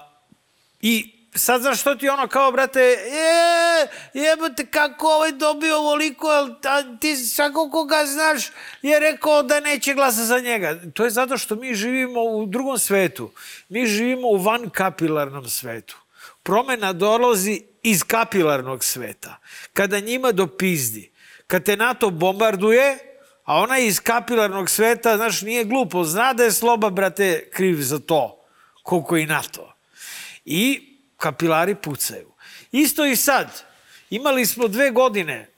I 0.82 1.16
sad 1.36 1.62
znaš 1.62 1.82
što 1.82 1.96
ti 1.96 2.10
ono 2.10 2.28
kao, 2.28 2.52
brate, 2.52 2.80
je, 2.80 3.88
jebote, 4.14 4.66
kako 4.66 5.08
ovaj 5.08 5.32
dobio 5.32 5.78
ovoliko, 5.78 6.28
a 6.64 6.98
ti 7.00 7.16
svako 7.16 7.70
koga 7.72 8.06
znaš 8.06 8.52
je 8.82 9.00
rekao 9.00 9.44
da 9.44 9.60
neće 9.60 9.94
glasa 9.94 10.24
za 10.24 10.40
njega. 10.40 10.80
To 10.94 11.04
je 11.04 11.10
zato 11.10 11.38
što 11.38 11.56
mi 11.56 11.74
živimo 11.74 12.22
u 12.22 12.46
drugom 12.46 12.80
svetu. 12.80 13.32
Mi 13.70 13.88
živimo 13.88 14.28
u 14.28 14.38
van 14.38 14.70
kapilarnom 14.70 15.50
svetu. 15.50 15.98
Promena 16.44 16.94
dolazi 16.94 17.62
iz 17.86 18.04
kapilarnog 18.04 18.84
sveta. 18.84 19.40
Kada 19.74 20.00
njima 20.00 20.32
dopizdi, 20.32 21.12
kad 21.48 21.64
te 21.64 21.78
NATO 21.78 22.10
bombarduje, 22.10 22.98
a 23.44 23.58
ona 23.62 23.78
iz 23.78 24.00
kapilarnog 24.00 24.70
sveta, 24.70 25.18
znaš, 25.18 25.42
nije 25.42 25.64
glupo, 25.64 26.04
zna 26.04 26.34
da 26.34 26.44
je 26.44 26.52
Sloba, 26.52 26.90
brate, 26.90 27.50
kriv 27.54 27.82
za 27.82 28.00
to, 28.00 28.46
koliko 28.84 29.18
i 29.18 29.26
NATO. 29.26 29.74
I 30.46 30.98
kapilari 31.18 31.76
pucaju. 31.76 32.32
Isto 32.72 33.06
i 33.06 33.16
sad. 33.16 33.64
Imali 34.10 34.46
smo 34.46 34.68
dve 34.68 34.92
godine 34.92 35.50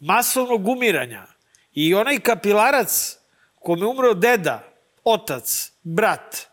masovnog 0.00 0.68
umiranja 0.68 1.26
i 1.72 1.94
onaj 1.94 2.20
kapilarac 2.20 3.16
kome 3.54 3.86
umro 3.86 4.14
deda, 4.14 4.68
otac, 5.04 5.72
brat, 5.82 6.51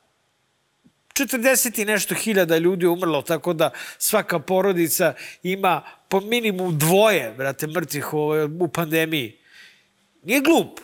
40 1.20 1.82
i 1.82 1.86
nešto 1.86 2.16
hiljada 2.16 2.58
ljudi 2.58 2.86
umrlo, 2.86 3.22
tako 3.22 3.54
da 3.54 3.72
svaka 3.98 4.40
porodica 4.40 5.14
ima 5.44 5.82
po 6.10 6.20
minimum 6.20 6.78
dvoje, 6.78 7.34
brate, 7.38 7.68
mrtvih 7.68 8.14
u, 8.14 8.30
u 8.60 8.68
pandemiji. 8.68 9.38
Nije 10.24 10.42
glup. 10.42 10.80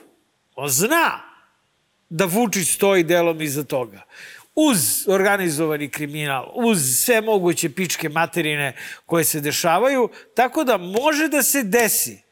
On 0.56 0.70
zna 0.70 1.22
da 2.10 2.26
Vučić 2.26 2.76
stoji 2.76 3.04
delom 3.04 3.42
iza 3.42 3.64
toga. 3.64 4.02
Uz 4.56 5.08
organizovani 5.08 5.90
kriminal, 5.90 6.52
uz 6.54 6.80
sve 6.98 7.22
moguće 7.22 7.70
pičke 7.70 8.10
materine 8.10 8.76
koje 9.06 9.24
se 9.24 9.42
dešavaju, 9.42 10.10
tako 10.36 10.64
da 10.64 10.78
može 10.78 11.28
da 11.28 11.44
se 11.44 11.64
desi 11.64 12.25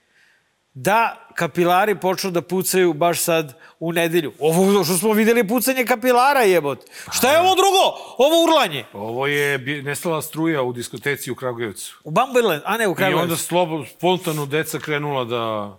da 0.74 1.28
kapilari 1.36 1.96
počnu 1.96 2.32
da 2.32 2.42
pucaju 2.42 2.94
baš 2.94 3.20
sad 3.20 3.54
u 3.80 3.92
nedelju. 3.92 4.34
Ovo 4.40 4.84
što 4.84 4.98
smo 4.98 5.14
videli 5.14 5.40
je 5.40 5.48
pucanje 5.48 5.86
kapilara 5.86 6.40
jebot. 6.40 6.80
Šta 7.12 7.32
je 7.32 7.40
ovo 7.40 7.56
drugo? 7.56 7.98
Ovo 8.18 8.44
urlanje. 8.44 8.86
Ovo 8.94 9.28
je 9.28 9.58
nestala 9.84 10.22
struja 10.22 10.62
u 10.62 10.74
diskoteci 10.74 11.32
u 11.32 11.36
Kragujevcu. 11.36 12.00
U 12.04 12.12
Bamberland, 12.12 12.62
a 12.66 12.78
ne 12.78 12.88
u 12.88 12.92
I 12.92 12.96
Kragujevcu. 12.96 13.24
onda 13.24 13.36
slobo, 13.38 13.86
spontano 13.86 14.46
deca 14.46 14.80
krenula 14.80 15.26
da... 15.26 15.78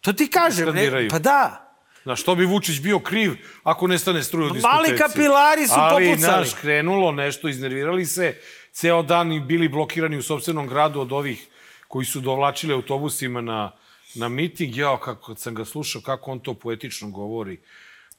To 0.00 0.12
ti 0.12 0.28
kažem. 0.30 0.74
Ne, 0.74 1.08
pa 1.10 1.18
da. 1.18 1.60
Na 2.04 2.16
što 2.16 2.34
bi 2.34 2.46
Vučić 2.46 2.80
bio 2.80 2.98
kriv 2.98 3.32
ako 3.62 3.86
nestane 3.86 4.22
struja 4.22 4.46
u 4.46 4.50
diskoteci? 4.50 4.76
Mali 4.76 4.98
kapilari 4.98 5.66
su 5.68 5.74
Ali, 5.76 6.08
popucali. 6.08 6.36
naš, 6.36 6.54
krenulo 6.54 7.12
nešto, 7.12 7.48
iznervirali 7.48 8.06
se, 8.06 8.36
ceo 8.72 9.02
dan 9.02 9.32
i 9.32 9.40
bili 9.40 9.68
blokirani 9.68 10.16
u 10.16 10.22
sobstvenom 10.22 10.66
gradu 10.66 11.00
od 11.00 11.12
ovih 11.12 11.48
koji 11.94 12.06
su 12.06 12.20
dovlačili 12.20 12.74
autobusima 12.74 13.40
na, 13.40 13.70
na 14.14 14.28
miting. 14.28 14.76
Jao, 14.76 14.96
kako 14.96 15.34
sam 15.34 15.54
ga 15.54 15.64
slušao, 15.64 16.02
kako 16.02 16.30
on 16.30 16.40
to 16.40 16.54
poetično 16.54 17.10
govori. 17.10 17.60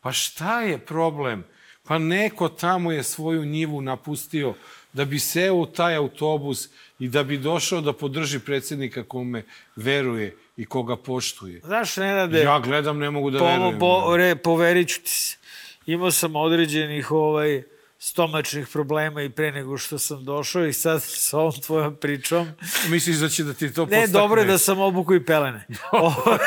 Pa 0.02 0.12
šta 0.12 0.62
je 0.62 0.78
problem? 0.78 1.44
Pa 1.84 1.98
neko 1.98 2.50
tamo 2.50 2.92
je 2.92 3.04
svoju 3.04 3.46
njivu 3.46 3.82
napustio 3.82 4.54
da 4.94 5.06
bi 5.06 5.20
seo 5.20 5.56
u 5.56 5.66
taj 5.66 5.96
autobus 5.96 6.70
i 7.00 7.10
da 7.10 7.24
bi 7.24 7.38
došao 7.38 7.82
da 7.82 7.94
podrži 7.94 8.40
predsjednika 8.40 9.04
kome 9.04 9.44
veruje 9.76 10.38
i 10.58 10.66
koga 10.66 10.96
poštuje. 10.96 11.60
Znaš, 11.64 11.98
Nenade, 11.98 12.40
Ja 12.40 12.60
gledam, 12.60 12.98
ne 13.00 13.12
mogu 13.12 13.32
da 13.32 13.40
Pomo, 13.40 13.52
verujem. 13.52 13.80
po, 13.80 14.18
re, 14.18 14.36
poverit 14.36 14.90
ću 14.90 15.02
ti 15.02 15.10
se. 15.10 15.38
Imao 15.86 16.12
sam 16.12 16.36
određenih 16.36 17.12
ovaj, 17.12 17.64
stomačnih 18.06 18.68
problema 18.68 19.22
i 19.22 19.30
pre 19.30 19.52
nego 19.52 19.78
što 19.78 20.00
sam 20.00 20.26
došao 20.26 20.66
i 20.66 20.74
sad 20.74 21.04
sa 21.04 21.38
ovom 21.40 21.62
tvojom 21.62 21.96
pričom. 21.96 22.48
Misliš 22.90 23.18
da 23.18 23.30
će 23.30 23.44
da 23.44 23.54
ti 23.54 23.74
to 23.74 23.82
Ne, 23.82 23.88
podstakne? 23.88 24.08
dobro 24.08 24.42
je 24.42 24.48
da 24.48 24.58
sam 24.58 24.80
obuku 24.80 25.16
i 25.16 25.26
pelene. 25.26 25.68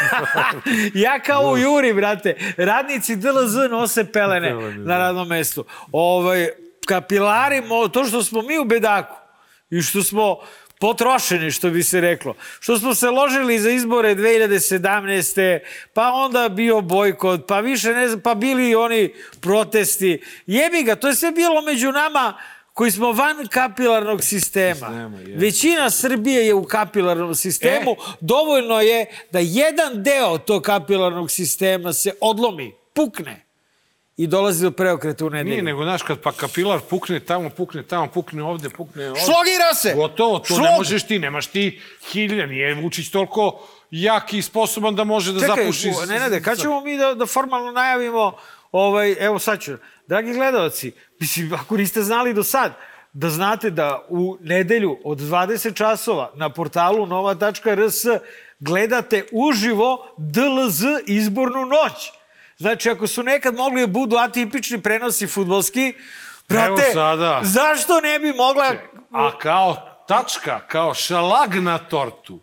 ja 1.04 1.20
kao 1.20 1.50
u 1.50 1.58
Juri, 1.58 1.92
brate, 1.94 2.36
radnici 2.56 3.16
DLZ 3.16 3.70
nose 3.70 4.12
pelene 4.12 4.48
Pelene, 4.48 4.78
da. 4.78 4.84
na 4.84 4.98
radnom 4.98 5.28
mestu. 5.28 5.64
Ovaj, 5.92 6.48
kapilari, 6.86 7.62
to 7.92 8.04
što 8.04 8.22
smo 8.22 8.42
mi 8.42 8.58
u 8.58 8.64
bedaku 8.64 9.16
i 9.70 9.82
što 9.82 10.02
smo 10.02 10.36
potrošeni, 10.80 11.50
što 11.50 11.70
bi 11.70 11.82
se 11.82 12.00
reklo. 12.00 12.34
Što 12.60 12.78
smo 12.78 12.94
se 12.94 13.10
ložili 13.10 13.58
za 13.58 13.70
izbore 13.70 14.14
2017. 14.14 15.58
Pa 15.92 16.12
onda 16.12 16.48
bio 16.48 16.80
bojkot, 16.80 17.46
pa 17.48 17.60
više 17.60 17.88
ne 17.88 18.08
znam, 18.08 18.20
pa 18.20 18.34
bili 18.34 18.74
oni 18.74 19.12
protesti. 19.40 20.22
Jebi 20.46 20.82
ga, 20.82 20.96
to 20.96 21.08
je 21.08 21.14
sve 21.14 21.30
bilo 21.30 21.62
među 21.62 21.92
nama 21.92 22.34
koji 22.72 22.90
smo 22.90 23.12
van 23.12 23.46
kapilarnog 23.50 24.24
sistema. 24.24 25.10
Je. 25.26 25.36
Većina 25.36 25.90
Srbije 25.90 26.46
je 26.46 26.54
u 26.54 26.64
kapilarnom 26.64 27.34
sistemu. 27.34 27.96
Dovoljno 28.20 28.80
je 28.80 29.06
da 29.30 29.38
jedan 29.38 30.02
deo 30.02 30.38
tog 30.38 30.62
kapilarnog 30.62 31.30
sistema 31.30 31.92
se 31.92 32.12
odlomi, 32.20 32.74
pukne 32.94 33.47
i 34.18 34.26
dolazi 34.26 34.62
do 34.62 34.70
preokreta 34.70 35.26
u 35.26 35.30
nedelju. 35.30 35.50
Nije, 35.50 35.62
nego, 35.62 35.82
znaš, 35.84 36.02
kad 36.02 36.18
pa 36.20 36.32
kapilar 36.32 36.80
pukne 36.80 37.20
tamo, 37.20 37.50
pukne 37.50 37.82
tamo, 37.82 38.06
pukne 38.06 38.42
ovde, 38.42 38.70
pukne 38.70 39.08
ovde. 39.08 39.20
Šlogira 39.20 39.74
se! 39.74 39.94
Gotovo, 39.94 40.38
to 40.38 40.46
Šlog! 40.46 40.60
ne 40.60 40.76
možeš 40.78 41.02
ti, 41.06 41.18
nemaš 41.18 41.46
ti 41.46 41.80
hilja, 42.10 42.46
nije 42.46 42.74
Vučić 42.74 43.10
toliko 43.10 43.60
jak 43.90 44.32
i 44.32 44.42
sposoban 44.42 44.94
da 44.94 45.04
može 45.04 45.32
da 45.32 45.40
Čekaj, 45.40 45.56
zapuši... 45.56 45.88
u- 45.88 46.06
Nenade, 46.06 46.42
kad 46.42 46.58
ćemo 46.60 46.80
mi 46.80 46.96
da, 46.96 47.14
da 47.14 47.26
formalno 47.26 47.72
najavimo, 47.72 48.32
ovaj, 48.72 49.16
evo 49.20 49.38
sad 49.38 49.60
ću, 49.60 49.72
dragi 50.06 50.32
gledalci, 50.32 50.92
mislim, 51.20 51.52
ako 51.54 51.76
niste 51.76 52.02
znali 52.02 52.34
do 52.34 52.42
sad, 52.42 52.72
da 53.12 53.30
znate 53.30 53.70
da 53.70 54.06
u 54.08 54.36
nedelju 54.40 54.98
od 55.04 55.18
20 55.18 55.74
časova 55.74 56.32
na 56.34 56.50
portalu 56.50 57.06
nova.rs 57.06 58.04
gledate 58.58 59.24
uživo 59.32 60.14
DLZ 60.18 60.82
izbornu 61.06 61.60
noć. 61.66 62.17
Znači, 62.58 62.90
ako 62.90 63.06
su 63.06 63.22
nekad 63.22 63.54
mogli 63.54 63.80
da 63.80 63.86
budu 63.86 64.16
atipični 64.16 64.82
prenosi 64.82 65.26
futbolski, 65.26 65.94
brate, 66.48 66.92
zašto 67.42 68.00
ne 68.00 68.18
bi 68.18 68.32
mogla... 68.32 68.72
A 69.12 69.38
kao 69.38 69.98
tačka, 70.08 70.60
kao 70.66 70.94
šalag 70.94 71.54
na 71.54 71.78
tortu, 71.78 72.40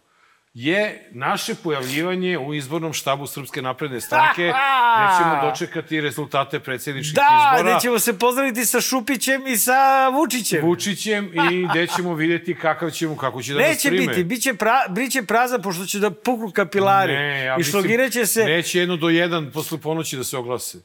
je 0.55 1.09
naše 1.11 1.55
pojavljivanje 1.55 2.37
u 2.37 2.53
izbornom 2.53 2.93
štabu 2.93 3.27
Srpske 3.27 3.61
napredne 3.61 4.01
stranke. 4.01 4.41
Nećemo 5.01 5.39
dočekati 5.43 6.01
rezultate 6.01 6.59
predsjedničkih 6.59 7.15
Da, 7.15 7.21
izbora. 7.53 7.71
gde 7.71 7.81
ćemo 7.81 7.99
se 7.99 8.19
pozdraviti 8.19 8.65
sa 8.65 8.81
Šupićem 8.81 9.47
i 9.47 9.57
sa 9.57 9.73
Vučićem. 10.09 10.61
Vučićem 10.61 11.25
i 11.51 11.67
gde 11.67 11.87
ćemo 11.87 12.13
vidjeti 12.13 12.55
kakav 12.55 12.89
ćemo, 12.91 13.17
kako 13.17 13.41
će 13.41 13.53
da 13.53 13.59
nas 13.59 13.67
Neće 13.69 13.89
prime. 13.89 14.07
biti, 14.07 14.23
biće, 14.23 14.53
pra, 14.53 14.79
biće 14.89 15.23
prazan 15.23 15.61
pošto 15.61 15.85
će 15.85 15.99
da 15.99 16.11
puknu 16.11 16.51
kapilari. 16.51 17.13
Ne, 17.13 17.43
ja 17.43 17.57
I 17.59 17.63
šlogiraće 17.63 18.25
se... 18.25 18.43
Neće 18.43 18.79
jedno 18.79 18.95
do 18.97 19.09
jedan 19.09 19.51
posle 19.51 19.77
ponoći 19.77 20.17
da 20.17 20.23
se 20.23 20.37
oglase. 20.37 20.77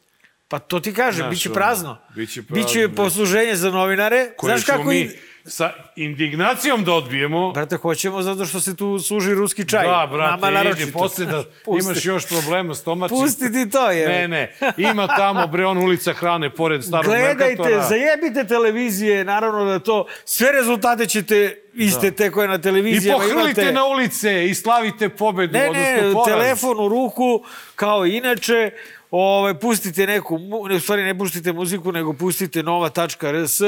Pa 0.49 0.59
to 0.59 0.81
ti 0.81 0.95
kažem, 0.95 1.19
Znaš, 1.19 1.31
biće 1.31 1.53
prazno. 1.53 1.99
biće 2.11 2.43
prazno, 2.43 2.65
Biće 2.65 2.89
posluženje 2.89 3.57
za 3.57 3.71
novinare. 3.71 4.31
Koje 4.37 4.51
Znaš 4.51 4.65
kako... 4.67 4.85
mi 4.85 4.97
i- 4.97 5.11
sa 5.51 5.73
indignacijom 5.97 6.85
da 6.85 6.93
odbijemo. 6.93 7.53
Brate, 7.53 7.77
hoćemo 7.77 8.23
zato 8.23 8.47
što 8.47 8.61
se 8.61 8.77
tu 8.77 8.99
služi 8.99 9.35
ruski 9.35 9.69
čaj. 9.69 9.87
Da, 9.87 10.09
brate, 10.13 10.41
Nama 10.41 10.63
idi 10.63 10.93
posle 10.93 11.27
da 11.27 11.45
imaš 11.83 12.05
još 12.05 12.29
problema 12.29 12.75
stomačnim. 12.75 13.21
Pusti 13.21 13.53
ti 13.53 13.71
to, 13.71 13.91
je. 13.91 14.09
Ne, 14.09 14.29
ne, 14.29 14.57
ima 14.79 15.07
tamo 15.09 15.47
bre 15.47 15.67
on 15.67 15.79
ulica 15.79 16.13
hrane 16.13 16.51
pored 16.51 16.85
starog 16.85 17.05
Gledajte, 17.07 17.45
Merkatora. 17.47 17.83
zajebite 17.83 18.45
televizije, 18.47 19.25
naravno 19.25 19.65
da 19.65 19.79
to, 19.79 20.07
sve 20.25 20.53
rezultate 20.53 21.07
ćete 21.07 21.63
iste 21.75 22.11
te 22.11 22.31
koje 22.31 22.49
na 22.49 22.55
I 22.55 22.61
televizijama 22.61 23.19
pohrlite 23.19 23.61
imate. 23.61 23.73
na 23.73 23.85
ulice 23.87 24.47
i 24.47 24.55
slavite 24.55 25.09
pobedu, 25.09 25.53
Ne, 25.53 25.69
odnosno 25.69 26.09
ne, 26.09 26.13
poraz. 26.15 26.27
telefon 26.29 26.81
u 26.81 26.89
ruku, 26.89 27.45
kao 27.75 28.07
i 28.07 28.17
inače, 28.17 28.71
ovaj, 29.11 29.55
pustite 29.55 30.07
neku, 30.07 30.39
ne, 30.39 30.77
u 30.77 30.81
stvari 30.81 31.03
ne 31.03 31.19
pustite 31.19 31.53
muziku, 31.53 31.93
nego 31.93 32.13
pustite 32.13 32.63
nova.rs 32.63 33.61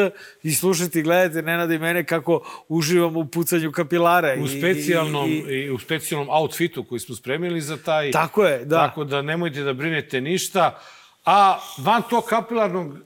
i 0.43 0.55
slušajte 0.55 0.99
i 0.99 1.03
gledajte 1.03 1.43
Nenada 1.43 1.75
i 1.75 1.79
mene 1.79 2.05
kako 2.05 2.65
uživamo 2.69 3.21
u 3.21 3.27
pucanju 3.27 3.73
kapilara. 3.73 4.37
U 4.41 4.49
specijalnom, 4.49 5.31
i, 5.31 5.33
i, 5.33 5.65
i, 5.65 5.71
u 5.71 5.79
specijalnom 5.79 6.29
outfitu 6.31 6.85
koji 6.85 7.01
smo 7.01 7.15
spremili 7.15 7.61
za 7.61 7.77
taj. 7.77 8.11
Tako 8.11 8.45
je, 8.45 8.65
da. 8.65 8.77
Tako 8.77 9.05
da 9.05 9.23
nemojte 9.23 9.63
da 9.63 9.73
brinete 9.73 10.21
ništa. 10.21 10.79
A 11.25 11.59
van 11.79 12.03
tog 12.11 12.25
kapilarnog 12.25 12.99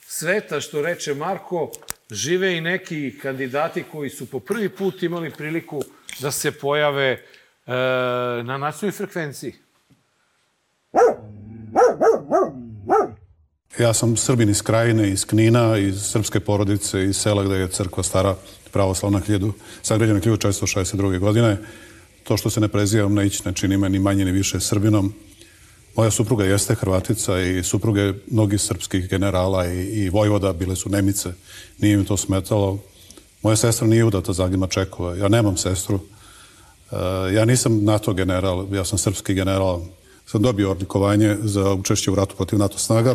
sveta, 0.00 0.60
što 0.60 0.82
reče 0.82 1.14
Marko, 1.14 1.70
žive 2.10 2.56
i 2.56 2.60
neki 2.60 3.18
kandidati 3.22 3.84
koji 3.92 4.10
su 4.10 4.30
po 4.30 4.40
prvi 4.40 4.68
put 4.68 5.02
imali 5.02 5.30
priliku 5.30 5.82
da 6.20 6.30
se 6.30 6.52
pojave 6.52 7.10
e, 7.10 7.20
na 8.44 8.58
nacionalnoj 8.58 8.92
frekvenciji. 8.96 9.54
Ja 13.78 13.94
sam 13.94 14.16
Srbin 14.16 14.50
iz 14.50 14.62
Krajine, 14.62 15.10
iz 15.10 15.24
Knina, 15.24 15.78
iz 15.78 16.02
srpske 16.02 16.40
porodice, 16.40 17.04
iz 17.04 17.16
sela 17.16 17.44
gde 17.44 17.54
je 17.54 17.68
crkva 17.68 18.02
stara 18.02 18.36
pravoslavna 18.72 19.20
hiljadu, 19.20 19.52
sagrađena 19.82 20.20
1462. 20.20 21.18
godine. 21.18 21.56
To 22.24 22.36
što 22.36 22.50
se 22.50 22.60
ne 22.60 22.68
prezivam 22.68 23.14
ne 23.14 23.26
ići 23.26 23.42
ne 23.44 23.52
čini 23.52 23.76
me 23.76 23.88
ni 23.88 23.98
manje 23.98 24.24
ni 24.24 24.32
više 24.32 24.60
Srbinom. 24.60 25.12
Moja 25.96 26.10
supruga 26.10 26.44
jeste 26.44 26.74
Hrvatica 26.74 27.40
i 27.40 27.62
supruge 27.62 28.12
mnogih 28.30 28.60
srpskih 28.60 29.08
generala 29.08 29.66
i, 29.66 29.78
i 29.78 30.08
vojvoda 30.08 30.52
bile 30.52 30.76
su 30.76 30.88
Nemice. 30.88 31.32
Nije 31.78 31.94
im 31.94 32.04
to 32.04 32.16
smetalo. 32.16 32.78
Moja 33.42 33.56
sestra 33.56 33.86
nije 33.86 34.04
udata 34.04 34.32
za 34.32 34.44
Agima 34.44 34.66
Čekova. 34.66 35.16
Ja 35.16 35.28
nemam 35.28 35.56
sestru. 35.56 36.00
E, 36.92 36.96
ja 37.34 37.44
nisam 37.44 37.84
NATO 37.84 38.12
general, 38.12 38.66
ja 38.74 38.84
sam 38.84 38.98
srpski 38.98 39.34
general. 39.34 39.82
Sam 40.26 40.42
dobio 40.42 40.70
odlikovanje 40.70 41.36
za 41.40 41.72
učešće 41.72 42.10
u 42.10 42.14
ratu 42.14 42.36
protiv 42.36 42.58
NATO 42.58 42.78
snaga. 42.78 43.14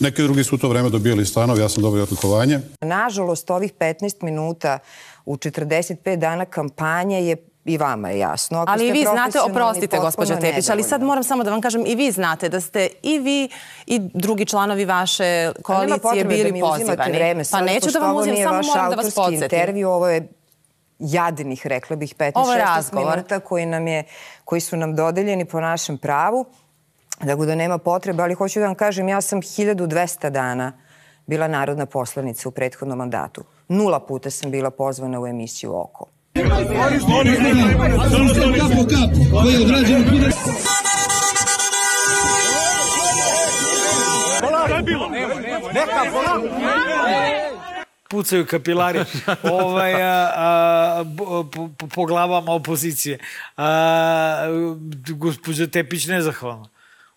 Neki 0.00 0.22
drugi 0.22 0.44
su 0.44 0.54
u 0.54 0.58
to 0.58 0.68
vreme 0.68 0.90
dobijali 0.90 1.26
stanov, 1.26 1.58
ja 1.58 1.68
sam 1.68 1.82
dobio 1.82 2.02
odlikovanje. 2.02 2.60
Nažalost, 2.80 3.50
ovih 3.50 3.72
15 3.74 4.22
minuta 4.22 4.78
u 5.26 5.36
45 5.36 6.16
dana 6.16 6.44
kampanje 6.44 7.20
je 7.28 7.36
i 7.64 7.78
vama 7.78 8.10
je 8.10 8.18
jasno. 8.18 8.58
Ako 8.58 8.72
Ali 8.72 8.78
ste 8.78 8.88
i 8.88 8.92
vi 8.92 9.06
znate, 9.12 9.40
oprostite, 9.40 9.98
gospođo 9.98 10.34
potpuno 10.34 10.50
Tepić, 10.50 10.68
ali 10.68 10.82
sad 10.82 11.02
moram 11.02 11.24
samo 11.24 11.44
da 11.44 11.50
vam 11.50 11.60
kažem, 11.60 11.86
i 11.86 11.94
vi 11.94 12.10
znate 12.10 12.48
da 12.48 12.60
ste 12.60 12.88
i 13.02 13.18
vi 13.18 13.48
i 13.86 14.00
drugi 14.14 14.44
članovi 14.44 14.84
vaše 14.84 15.52
koalicije 15.62 15.98
potrebe 15.98 16.28
bili 16.28 16.44
da 16.44 16.52
mi 16.52 16.62
uzimate 16.62 16.84
pozivani. 16.84 17.12
vreme. 17.12 17.40
Pa 17.40 17.44
Sad, 17.44 17.64
neću 17.64 17.90
da 17.90 17.98
vam 17.98 18.16
uzimam, 18.16 18.34
nije 18.34 18.46
samo 18.46 18.62
moram 18.62 18.90
da 18.90 18.96
vas 18.96 19.14
podsjetim. 19.14 19.44
intervju, 19.44 19.88
ovo 19.88 20.08
je 20.08 20.28
jadnih, 20.98 21.66
rekla 21.66 21.96
bih, 21.96 22.14
15-16 22.18 22.32
Ovo 22.34 22.52
je 22.52 22.58
razgovor. 22.58 23.10
minuta 23.10 23.40
koji, 23.40 23.66
nam 23.66 23.86
je, 23.86 24.04
koji 24.44 24.60
su 24.60 24.76
nam 24.76 24.96
dodeljeni 24.96 25.44
po 25.44 25.60
našem 25.60 25.98
pravu. 25.98 26.44
Tako 27.26 27.46
da 27.46 27.54
nema 27.54 27.78
potrebe, 27.78 28.22
ali 28.22 28.34
hoću 28.34 28.60
da 28.60 28.66
vam 28.66 28.74
kažem, 28.74 29.08
ja 29.08 29.20
sam 29.20 29.42
1200 29.42 30.30
dana 30.30 30.72
bila 31.26 31.48
narodna 31.48 31.86
poslanica 31.86 32.48
u 32.48 32.52
prethodnom 32.52 32.98
mandatu. 32.98 33.44
Nula 33.68 34.00
puta 34.00 34.30
sam 34.30 34.50
bila 34.50 34.70
pozvana 34.70 35.20
u 35.20 35.26
emisiju 35.26 35.76
Oko. 35.76 36.06
Pucaju 48.08 48.46
kapilari 48.46 49.04
ovaj, 49.42 50.02
a, 50.02 50.32
a, 50.36 51.04
po, 51.18 51.50
po, 51.78 51.88
po 51.94 52.04
glavama 52.04 52.52
opozicije. 52.52 53.18
A, 53.56 54.46
gospođa 55.08 55.66
Tepić 55.66 56.06
nezahvalna. 56.06 56.68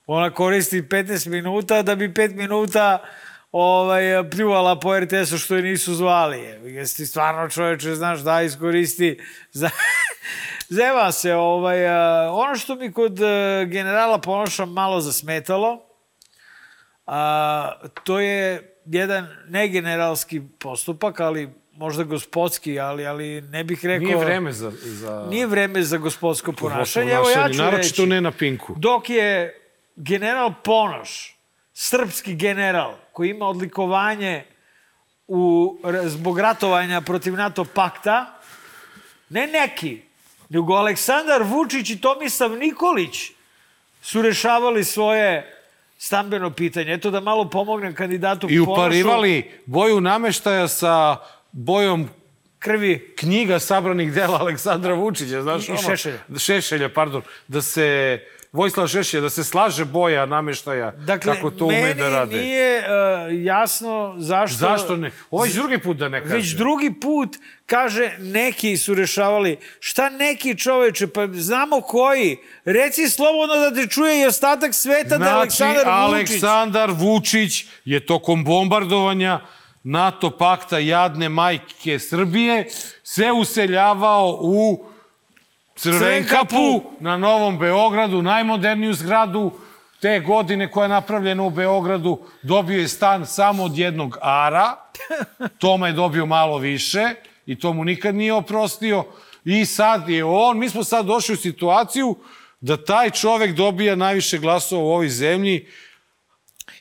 Ona 0.07 0.29
koristi 0.33 0.81
15 0.81 1.27
minuta 1.27 1.81
da 1.81 1.95
bi 1.95 2.09
5 2.09 2.35
minuta 2.35 2.97
ovaj, 3.51 4.29
pljuvala 4.31 4.79
po 4.79 4.99
RTS-u 4.99 5.37
što 5.37 5.55
je 5.55 5.61
nisu 5.61 5.93
zvali. 5.93 6.39
Jesi 6.63 7.05
stvarno 7.05 7.49
čoveče, 7.49 7.95
znaš, 7.95 8.19
da 8.19 8.41
iskoristi. 8.41 9.19
Za... 9.51 9.69
Zeva 10.69 11.11
se. 11.11 11.33
Ovaj, 11.33 11.87
a, 11.87 12.29
ono 12.31 12.55
što 12.55 12.75
mi 12.75 12.91
kod 12.91 13.19
a, 13.21 13.63
generala 13.65 14.17
Ponoša 14.17 14.65
malo 14.65 15.01
zasmetalo, 15.01 15.85
a, 17.07 17.71
to 18.03 18.19
je 18.19 18.68
jedan 18.97 19.27
negeneralski 19.47 20.41
postupak, 20.59 21.19
ali 21.19 21.49
možda 21.79 22.03
gospodski, 22.03 22.79
ali, 22.79 23.05
ali 23.05 23.41
ne 23.41 23.63
bih 23.63 23.85
rekao... 23.85 24.05
Nije 24.05 24.17
vreme 24.17 24.51
za... 24.51 24.71
za... 24.71 25.27
Nije 25.29 25.47
vreme 25.47 25.83
za 25.83 25.97
gospodsko 25.97 26.51
ponašanje. 26.51 27.11
Evo 27.11 27.29
ja 27.29 27.49
ću 27.49 27.57
Naročito 27.57 28.01
reći, 28.01 28.09
ne 28.09 28.21
na 28.21 28.31
Pinku. 28.31 28.75
dok 28.77 29.09
je 29.09 29.59
general 29.95 30.53
Ponoš, 30.63 31.37
srpski 31.73 32.35
general, 32.35 32.95
koji 33.13 33.29
ima 33.29 33.45
odlikovanje 33.45 34.45
u, 35.27 35.77
zbog 36.05 36.39
ratovanja 36.39 37.01
protiv 37.01 37.33
NATO 37.33 37.65
pakta, 37.65 38.39
ne 39.29 39.47
neki, 39.47 40.01
nego 40.49 40.73
Aleksandar 40.73 41.43
Vučić 41.43 41.89
i 41.89 42.01
Tomislav 42.01 42.57
Nikolić 42.57 43.31
su 44.01 44.21
rešavali 44.21 44.83
svoje 44.83 45.58
stambeno 45.99 46.49
pitanje. 46.51 46.93
Eto 46.93 47.11
da 47.11 47.19
malo 47.19 47.45
pomognem 47.45 47.93
kandidatu 47.93 48.47
I 48.47 48.55
Ponošu. 48.55 48.71
uparivali 48.71 49.51
boju 49.65 50.01
nameštaja 50.01 50.67
sa 50.67 51.17
bojom 51.51 52.09
krvi 52.59 53.13
knjiga 53.15 53.59
sabranih 53.59 54.13
dela 54.13 54.39
Aleksandra 54.39 54.93
Vučića, 54.93 55.41
znaš, 55.41 55.63
I- 55.63 55.67
i 55.67 55.71
ono, 55.71 55.81
Šešelja. 55.81 56.17
Šešelja, 56.39 56.89
pardon, 56.89 57.21
da 57.47 57.61
se 57.61 58.19
Vojislav 58.51 58.87
Šešelja, 58.87 59.21
da 59.21 59.29
se 59.29 59.43
slaže 59.43 59.85
boja 59.85 60.25
nameštaja 60.25 60.91
Dakle, 60.91 61.35
kako 61.35 61.51
to 61.51 61.65
ume 61.65 61.93
da 61.93 62.09
rade. 62.09 62.35
meni 62.35 62.47
nije 62.47 62.79
uh, 62.79 62.85
jasno 63.45 64.15
zašto... 64.17 64.57
Zašto 64.57 64.95
ne? 64.95 65.11
Ovaj 65.31 65.49
drugi 65.49 65.77
put 65.77 65.97
da 65.97 66.09
ne 66.09 66.21
kaže. 66.21 66.35
Već 66.35 66.55
drugi 66.55 66.93
put 67.01 67.37
kaže 67.65 68.11
neki 68.19 68.77
su 68.77 68.95
rešavali. 68.95 69.57
Šta 69.79 70.09
neki 70.09 70.57
čoveče? 70.57 71.07
Pa 71.07 71.27
znamo 71.27 71.81
koji. 71.81 72.37
Reci 72.65 73.09
slobodno 73.09 73.55
da 73.55 73.75
te 73.75 73.87
čuje 73.87 74.21
i 74.21 74.25
ostatak 74.25 74.73
sveta 74.73 75.17
da 75.17 75.25
je 75.25 75.31
Aleksandar 75.31 75.75
Vučić. 75.75 76.39
Znači, 76.39 76.45
Aleksandar 76.45 76.91
Vučić 76.91 77.65
je 77.85 78.05
tokom 78.05 78.43
bombardovanja 78.43 79.39
NATO 79.83 80.37
pakta 80.37 80.79
jadne 80.79 81.29
majke 81.29 81.99
Srbije 81.99 82.67
se 83.03 83.31
useljavao 83.31 84.39
u 84.41 84.85
Crvenkapu 85.79 86.83
na 86.99 87.17
Novom 87.17 87.59
Beogradu, 87.59 88.21
najmoderniju 88.21 88.93
zgradu 88.93 89.51
te 90.01 90.19
godine 90.19 90.71
koja 90.71 90.85
je 90.85 90.89
napravljena 90.89 91.43
u 91.43 91.49
Beogradu, 91.49 92.19
dobio 92.43 92.79
je 92.79 92.87
stan 92.87 93.25
samo 93.25 93.63
od 93.63 93.77
jednog 93.77 94.17
ara, 94.21 94.75
Toma 95.59 95.87
je 95.87 95.93
dobio 95.93 96.25
malo 96.25 96.57
više 96.57 97.09
i 97.45 97.59
to 97.59 97.73
mu 97.73 97.83
nikad 97.83 98.15
nije 98.15 98.33
oprostio. 98.33 99.03
I 99.45 99.65
sad 99.65 100.09
je 100.09 100.23
on, 100.23 100.59
mi 100.59 100.69
smo 100.69 100.83
sad 100.83 101.05
došli 101.05 101.33
u 101.33 101.37
situaciju 101.37 102.15
da 102.61 102.85
taj 102.85 103.09
čovek 103.09 103.55
dobija 103.55 103.95
najviše 103.95 104.37
glasova 104.37 104.83
u 104.83 104.87
ovoj 104.87 105.09
zemlji, 105.09 105.67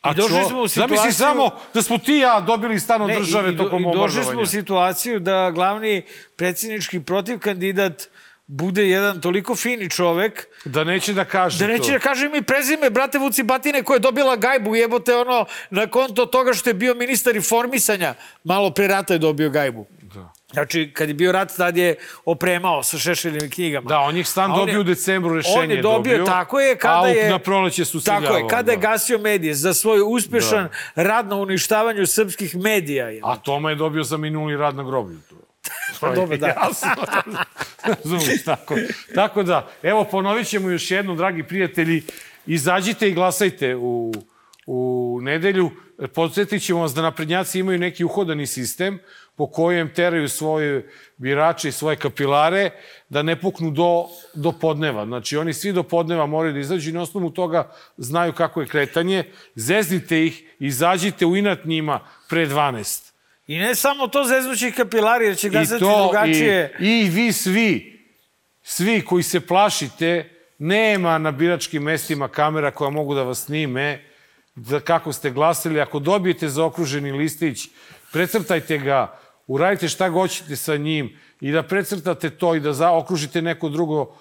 A 0.03 0.11
I 0.11 0.15
došli 0.15 0.45
smo 0.45 0.61
u 0.61 0.69
Zamisli 0.69 0.97
situaciju- 0.97 1.13
samo 1.13 1.51
da 1.75 1.83
smo 1.83 1.99
ti 1.99 2.13
ja 2.13 2.41
dobili 2.41 2.81
stan 2.81 3.03
od 3.03 3.11
države 3.11 3.57
tokom 3.57 3.83
i 3.83 3.93
došli 3.95 4.25
smo 4.25 4.41
u 4.41 4.47
situaciju 4.47 5.21
da 5.21 5.51
glavni 5.51 6.03
predsjednički 6.37 7.01
protiv 7.01 7.39
kandidat 7.39 8.09
bude 8.49 8.85
jedan 8.85 9.21
toliko 9.21 9.57
fini 9.57 9.91
čovek 9.91 10.47
Da 10.65 10.85
neće 10.85 11.13
da 11.13 11.25
kaže 11.25 11.59
da 11.59 11.67
neće 11.67 11.83
to. 11.83 11.93
da 11.93 11.99
kaže 11.99 12.29
mi 12.29 12.43
prezime 12.43 12.91
brate 12.91 13.19
Vuci 13.19 13.43
Batine 13.43 13.83
koja 13.83 13.97
je 13.97 14.01
dobila 14.01 14.37
gajbu 14.37 14.77
jebote 14.77 15.15
ono 15.17 15.47
na 15.71 15.87
konto 15.87 16.27
toga 16.27 16.53
što 16.53 16.71
je 16.71 16.75
bio 16.75 16.95
ministar 16.95 17.37
informisanja 17.37 18.15
malo 18.45 18.71
pre 18.71 18.87
rata 18.87 19.13
je 19.13 19.19
dobio 19.19 19.51
gajbu. 19.51 19.87
Da. 20.05 20.33
Znači, 20.53 20.91
kad 20.93 21.09
je 21.09 21.15
bio 21.15 21.33
rat, 21.33 21.53
tad 21.57 21.77
je 21.77 21.95
opremao 22.25 22.83
sa 22.83 22.99
šešeljim 22.99 23.51
knjigama. 23.51 23.89
Da, 23.89 23.99
on 23.99 24.17
je 24.17 24.25
stan 24.25 24.53
A 24.53 24.57
dobio 24.57 24.73
je- 24.73 24.79
u 24.79 24.85
decembru, 24.85 25.35
rešenje 25.35 25.57
On 25.57 25.71
je 25.71 25.83
dobio, 25.83 26.13
dobio, 26.13 26.25
tako 26.27 26.61
je, 26.61 26.77
kada 26.77 27.01
a 27.01 27.09
je... 27.09 27.31
na 27.31 27.39
proleće 27.39 27.85
su 27.85 28.01
Tako 28.01 28.35
je, 28.35 28.45
kada 28.51 28.73
je 28.73 28.77
da. 28.77 28.81
gasio 28.83 29.19
medije 29.19 29.55
za 29.55 29.75
svoj 29.75 30.01
uspešan 30.07 30.69
rad 30.95 31.29
na 31.29 31.37
uništavanju 31.37 32.07
srpskih 32.07 32.57
medija. 32.57 33.09
Je. 33.09 33.21
A 33.25 33.37
Toma 33.37 33.71
je 33.71 33.77
dobio 33.77 34.03
za 34.03 34.17
minuli 34.17 34.57
rad 34.57 34.75
na 34.75 34.83
groblju. 34.83 35.17
To. 35.31 35.35
To 36.01 36.07
je 36.07 36.15
Dobro, 36.15 36.37
da. 36.37 36.47
jasno. 36.47 36.89
Razumiješ, 37.85 38.45
tako. 38.45 38.75
Tako 39.15 39.43
da, 39.43 39.69
evo, 39.83 40.05
ponovit 40.05 40.49
ćemo 40.49 40.71
još 40.71 40.91
jednom, 40.91 41.17
dragi 41.17 41.43
prijatelji, 41.43 42.03
izađite 42.47 43.09
i 43.09 43.15
glasajte 43.15 43.77
u, 43.77 44.13
u 44.67 45.19
nedelju. 45.23 45.71
Podsjetit 46.15 46.63
ćemo 46.63 46.81
vas 46.81 46.95
da 46.95 47.03
naprednjaci 47.03 47.59
imaju 47.59 47.79
neki 47.79 48.05
uhodani 48.05 48.47
sistem 48.47 48.99
po 49.37 49.47
kojem 49.47 49.95
teraju 49.95 50.29
svoje 50.29 50.91
birače 51.17 51.69
i 51.69 51.73
svoje 51.73 51.97
kapilare 51.97 52.71
da 53.09 53.23
ne 53.23 53.41
puknu 53.41 53.71
do, 53.71 54.07
do 54.35 54.53
podneva. 54.53 55.07
Znači, 55.07 55.37
oni 55.37 55.55
svi 55.55 55.73
do 55.73 55.83
podneva 55.83 56.27
moraju 56.27 56.53
da 56.53 56.59
izađu 56.59 56.91
i 56.91 56.93
na 56.93 57.03
osnovu 57.03 57.31
toga 57.31 57.71
znaju 57.97 58.33
kako 58.33 58.61
je 58.61 58.67
kretanje. 58.67 59.25
Zeznite 59.55 60.25
ih, 60.27 60.43
izađite 60.59 61.27
u 61.27 61.37
inat 61.37 61.65
njima 61.65 62.01
pre 62.29 62.47
12. 62.47 63.08
I 63.49 63.59
ne 63.59 63.75
samo 63.75 64.09
to 64.09 64.25
zeznući 64.25 64.73
kapilari, 64.73 65.25
jer 65.27 65.37
će 65.37 65.47
I 65.47 65.51
glasati 65.51 65.81
to, 65.81 66.03
drugačije. 66.03 66.77
i, 66.81 66.87
i 66.89 67.11
vi 67.11 67.33
svi, 67.33 68.01
svi 68.63 69.05
koji 69.05 69.23
se 69.23 69.41
plašite, 69.41 70.31
nema 70.59 71.19
na 71.19 71.31
biračkim 71.31 71.83
mestima 71.83 72.29
kamera 72.29 72.71
koja 72.71 72.91
mogu 72.91 73.15
da 73.15 73.23
vas 73.23 73.45
snime, 73.45 74.05
da 74.55 74.81
kako 74.81 75.13
ste 75.13 75.31
glasili. 75.31 75.81
Ako 75.81 75.99
dobijete 75.99 76.49
zaokruženi 76.49 77.13
listić, 77.13 77.69
precrtajte 78.13 78.79
ga, 78.79 79.19
uradite 79.47 79.89
šta 79.89 80.11
hoćete 80.11 80.57
sa 80.57 80.77
njim 80.77 81.17
i 81.41 81.51
da 81.51 81.63
precrtate 81.63 82.31
to 82.31 82.55
i 82.55 82.61
da 82.61 82.73
zaokružite 82.73 83.43
neko 83.43 83.69
drugo, 83.69 84.17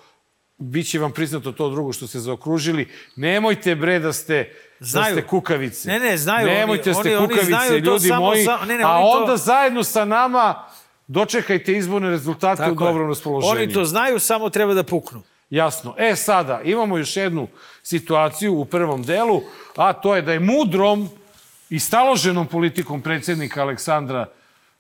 bit 0.58 0.90
će 0.90 1.00
vam 1.00 1.12
priznato 1.12 1.52
to 1.52 1.70
drugo 1.70 1.94
što 1.94 2.08
ste 2.08 2.20
zaokružili. 2.20 2.88
Nemojte 3.16 3.76
bre 3.76 4.00
da 4.00 4.14
ste, 4.14 4.54
Znaju. 4.80 5.16
da 5.16 5.22
ste 5.22 5.28
kukavice. 5.28 5.90
Ne, 5.90 6.00
ne, 6.00 6.18
znaju 6.18 6.48
oni. 6.48 6.56
Nemojte 6.56 6.90
da 6.90 6.94
ste 6.94 7.02
Oni- 7.02 7.16
oni 7.16 7.28
kukavice, 7.28 7.46
znaju 7.48 7.70
to 7.72 7.92
ljudi 7.92 8.12
moji. 8.12 8.46
sa- 8.46 8.58
ne, 8.58 8.78
ne, 8.78 8.84
a 8.84 8.92
oni 8.92 9.12
to- 9.12 9.18
onda 9.18 9.38
zajedno 9.38 9.84
sa 9.84 10.06
nama 10.06 10.64
dočekajte 11.08 11.74
izborne 11.74 12.10
rezultate 12.10 12.62
u 12.62 12.66
Tako 12.66 12.84
je. 12.84 12.88
dobrom 12.88 13.10
raspoloženju. 13.10 13.52
Oni 13.54 13.74
to 13.74 13.86
znaju, 13.86 14.20
samo 14.20 14.50
treba 14.50 14.74
da 14.74 14.84
puknu. 14.84 15.22
Jasno. 15.50 15.96
E 15.98 16.16
sada, 16.16 16.62
imamo 16.62 16.98
još 16.98 17.18
jednu 17.18 17.48
situaciju 17.84 18.54
u 18.54 18.66
prvom 18.66 19.04
delu, 19.04 19.42
a 19.76 19.94
to 19.94 20.16
je 20.16 20.22
da 20.22 20.34
je 20.34 20.40
mudrom 20.40 21.10
i 21.70 21.80
staloženom 21.80 22.48
politikom 22.48 23.02
predsjednika 23.02 23.62
Aleksandra 23.62 24.26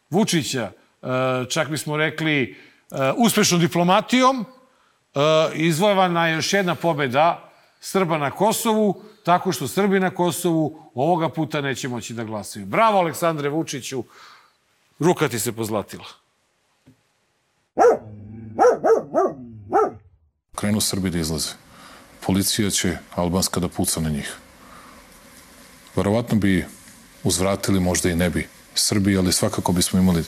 Vučića, 0.09 0.71
e, 1.01 1.07
čak 1.45 1.69
bismo 1.69 1.97
rekli 1.97 2.55
e, 2.91 2.95
uspešnom 3.17 3.59
diplomatijom, 3.59 4.45
izvojevana 5.53 6.27
je 6.27 6.35
još 6.35 6.53
jedna 6.53 6.75
pobeda 6.75 7.51
Srba 7.81 8.17
na 8.17 8.31
Kosovu, 8.31 9.01
tako 9.23 9.51
što 9.51 9.67
Srbi 9.67 9.99
na 9.99 10.09
Kosovu 10.09 10.91
ovoga 10.95 11.29
puta 11.29 11.61
neće 11.61 11.87
moći 11.87 12.13
da 12.13 12.23
glasaju. 12.23 12.65
Bravo, 12.65 12.99
Aleksandre 12.99 13.49
Vučiću, 13.49 14.03
ruka 14.99 15.29
ti 15.29 15.39
se 15.39 15.51
pozlatila. 15.51 16.05
krenu 20.57 20.81
Srbi 20.81 21.09
da 21.09 21.19
izlaze. 21.19 21.53
Policija 22.25 22.69
će 22.69 22.97
albanska 23.15 23.59
da 23.59 23.67
puca 23.67 24.01
na 24.01 24.09
njih. 24.09 24.33
Verovatno 25.95 26.37
bi 26.37 26.65
uzvratili, 27.23 27.79
možda 27.79 28.09
i 28.09 28.15
ne 28.15 28.29
bi 28.29 28.47
Srbi, 28.73 29.17
ali 29.17 29.33
svakako 29.33 29.71
bismo 29.71 29.99
imali 29.99 30.23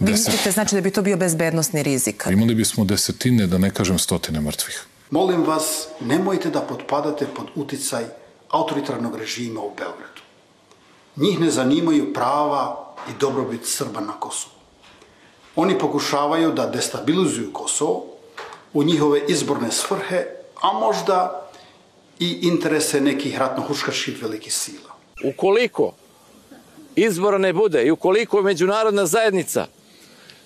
Vi 0.00 0.12
Deset. 0.12 0.26
mislite 0.26 0.50
znači 0.50 0.74
da 0.74 0.80
bi 0.80 0.90
to 0.90 1.02
bio 1.02 1.16
bezbednostni 1.16 1.82
rizik? 1.82 2.24
Imali 2.30 2.54
bismo 2.54 2.84
desetine, 2.84 3.46
da 3.46 3.58
ne 3.58 3.70
kažem 3.70 3.98
stotine 3.98 4.40
mrtvih. 4.40 4.86
Molim 5.10 5.44
vas, 5.46 5.86
nemojte 6.00 6.50
da 6.50 6.60
potpadate 6.60 7.26
pod 7.36 7.46
uticaj 7.54 8.04
autoritarnog 8.50 9.16
režima 9.16 9.60
u 9.60 9.70
Beogradu. 9.76 10.20
Njih 11.16 11.40
ne 11.40 11.50
zanimaju 11.50 12.12
prava 12.12 12.94
i 13.08 13.12
dobrobit 13.20 13.60
Srba 13.64 14.00
na 14.00 14.12
Kosovu. 14.12 14.54
Oni 15.56 15.78
pokušavaju 15.78 16.52
da 16.52 16.66
destabilizuju 16.66 17.52
Kosovo 17.52 18.06
u 18.72 18.82
njihove 18.82 19.20
izborne 19.28 19.72
svrhe, 19.72 20.24
a 20.62 20.72
možda 20.72 21.48
i 22.18 22.38
interese 22.42 23.00
nekih 23.00 23.38
ratno-huškačkih 23.38 24.22
velikih 24.22 24.54
sila. 24.54 24.94
Ukoliko 25.24 25.92
izbora 26.96 27.38
ne 27.38 27.52
bude 27.52 27.84
i 27.84 27.90
ukoliko 27.90 28.42
međunarodna 28.42 29.06
zajednica 29.06 29.66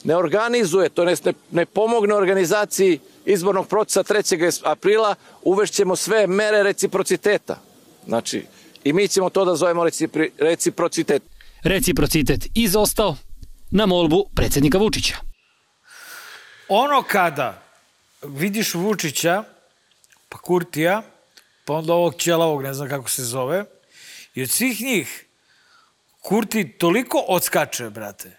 ne 0.09 0.17
organizuje, 0.17 0.89
to 0.89 1.05
ne, 1.05 1.15
ne 1.51 1.67
pomogne 1.67 2.15
organizaciji 2.15 2.99
izbornog 3.25 3.69
procesa 3.69 4.03
3. 4.03 4.61
aprila, 4.65 5.15
uvešćemo 5.43 5.97
sve 5.97 6.27
mere 6.27 6.63
reciprociteta. 6.63 7.61
Znači, 8.07 8.47
i 8.85 8.93
mi 8.93 9.09
ćemo 9.09 9.31
to 9.31 9.45
da 9.45 9.57
zovemo 9.57 9.85
recipri, 9.85 10.31
reciprocitet. 10.39 11.23
Reciprocitet 11.63 12.47
izostao 12.55 13.17
na 13.71 13.87
molbu 13.87 14.25
predsednika 14.35 14.79
Vučića. 14.79 15.17
Ono 16.69 17.03
kada 17.03 17.63
vidiš 18.23 18.75
Vučića, 18.75 19.45
pa 20.29 20.39
Kurtija, 20.39 21.03
pa 21.65 21.73
onda 21.75 21.93
ovog 21.93 22.15
ćelavog, 22.17 22.63
ne 22.63 22.75
znam 22.75 22.89
kako 22.89 23.11
se 23.11 23.25
zove, 23.25 23.65
i 24.35 24.43
od 24.43 24.51
svih 24.51 24.81
njih 24.83 25.25
Kurti 26.21 26.73
toliko 26.79 27.25
odskače, 27.29 27.91
brate, 27.91 28.38